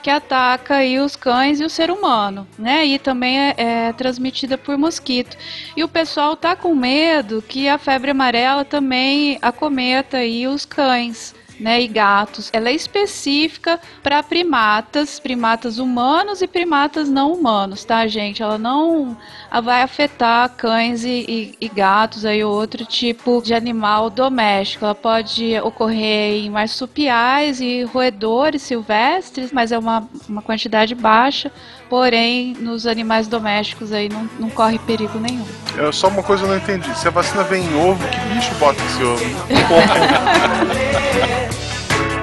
que 0.02 0.10
ataca 0.10 0.76
aí 0.76 0.99
os 0.99 1.16
cães 1.16 1.60
e 1.60 1.66
o 1.66 1.70
ser 1.70 1.91
humano, 1.91 2.48
né? 2.57 2.86
E 2.86 2.98
também 2.98 3.40
é, 3.40 3.56
é 3.57 3.94
transmitida 3.94 4.57
por 4.57 4.78
mosquito. 4.78 5.38
E 5.76 5.84
o 5.84 5.88
pessoal 5.88 6.36
tá 6.36 6.56
com 6.56 6.74
medo 6.74 7.44
que 7.48 7.68
a 7.68 7.78
febre 7.78 8.11
amarela 8.11 8.64
também 8.64 9.38
acometa 9.41 10.18
aí 10.18 10.48
os 10.48 10.66
cães 10.66 11.36
né, 11.60 11.81
e 11.81 11.88
gatos. 11.88 12.49
Ela 12.53 12.69
é 12.69 12.73
específica 12.73 13.80
para 14.02 14.23
primatas, 14.23 15.19
primatas 15.19 15.77
humanos 15.77 16.41
e 16.41 16.48
primatas 16.48 17.10
não 17.10 17.34
humanos, 17.34 17.84
tá, 17.84 18.07
gente? 18.07 18.41
Ela 18.41 18.57
não 18.57 19.18
vai 19.61 19.81
afetar 19.81 20.49
cães 20.55 21.03
e, 21.03 21.26
e- 21.27 21.55
e 21.59 21.67
gatos 21.69 22.23
aí 22.26 22.43
ou 22.43 22.53
outro 22.53 22.85
tipo 22.85 23.41
de 23.43 23.53
animal 23.53 24.09
doméstico. 24.09 24.85
Ela 24.85 24.93
pode 24.95 25.57
ocorrer 25.61 26.45
em 26.45 26.49
marsupiais 26.49 27.59
e 27.59 27.84
roedores 27.84 28.61
silvestres, 28.61 29.51
mas 29.51 29.71
é 29.71 29.77
uma, 29.80 30.07
uma 30.27 30.41
quantidade 30.41 30.93
baixa. 30.93 31.51
Porém, 31.89 32.53
nos 32.59 32.85
animais 32.85 33.27
domésticos 33.27 33.91
aí 33.91 34.07
não, 34.09 34.30
não 34.39 34.49
corre 34.51 34.77
perigo 34.77 35.17
nenhum. 35.19 35.45
É 35.77 35.91
só 35.91 36.07
uma 36.07 36.21
coisa 36.21 36.43
que 36.43 36.49
eu 36.49 36.53
não 36.55 36.61
entendi. 36.61 36.95
Se 36.99 37.07
a 37.07 37.11
vacina 37.11 37.43
vem 37.43 37.63
em 37.65 37.76
ovo, 37.76 38.07
que 38.07 38.19
bicho 38.35 38.53
bota 38.55 38.80
esse 38.84 39.03
ovo? 39.03 39.26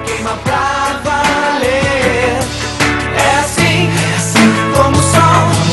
Queima 0.05 0.35
pra 0.43 1.01
valer. 1.03 2.37
É 3.17 3.39
assim, 3.39 3.89
é 3.89 4.15
assim 4.15 4.53
como 4.75 4.97
o 4.97 5.01
sol, 5.01 5.66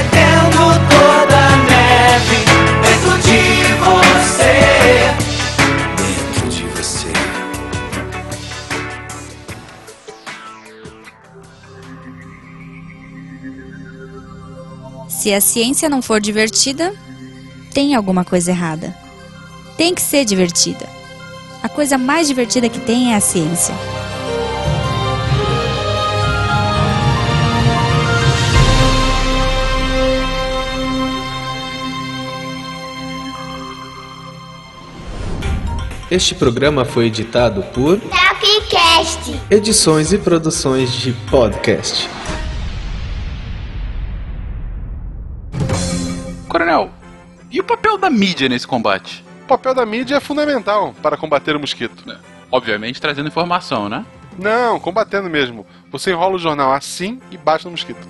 derretendo 0.00 0.58
toda 0.88 1.36
a 1.36 1.56
neve 1.64 2.36
dentro 2.82 3.18
de 3.18 3.38
você. 3.84 4.56
Dentro 5.96 6.48
de 6.48 6.62
você. 6.68 7.12
Se 15.08 15.32
a 15.34 15.40
ciência 15.40 15.88
não 15.88 16.00
for 16.00 16.20
divertida, 16.20 16.94
tem 17.74 17.94
alguma 17.94 18.24
coisa 18.24 18.50
errada. 18.50 18.96
Tem 19.76 19.94
que 19.94 20.02
ser 20.02 20.24
divertida. 20.24 20.88
A 21.62 21.68
coisa 21.68 21.98
mais 21.98 22.26
divertida 22.26 22.68
que 22.70 22.80
tem 22.80 23.12
é 23.12 23.16
a 23.16 23.20
ciência. 23.20 23.74
Este 36.10 36.34
programa 36.34 36.84
foi 36.84 37.06
editado 37.06 37.62
por 37.72 38.00
Talkcast. 38.00 39.40
Edições 39.48 40.12
e 40.12 40.18
Produções 40.18 40.92
de 40.92 41.12
Podcast. 41.30 42.10
Coronel, 46.48 46.90
e 47.48 47.60
o 47.60 47.64
papel 47.64 47.96
da 47.96 48.10
mídia 48.10 48.48
nesse 48.48 48.66
combate? 48.66 49.24
O 49.44 49.46
papel 49.46 49.72
da 49.72 49.86
mídia 49.86 50.16
é 50.16 50.20
fundamental 50.20 50.92
para 51.00 51.16
combater 51.16 51.54
o 51.54 51.60
mosquito. 51.60 52.04
Obviamente 52.50 53.00
trazendo 53.00 53.28
informação, 53.28 53.88
né? 53.88 54.04
Não, 54.36 54.80
combatendo 54.80 55.30
mesmo. 55.30 55.64
Você 55.92 56.10
enrola 56.10 56.34
o 56.34 56.40
jornal 56.40 56.72
assim 56.72 57.20
e 57.30 57.36
bate 57.36 57.64
no 57.66 57.70
mosquito. 57.70 58.04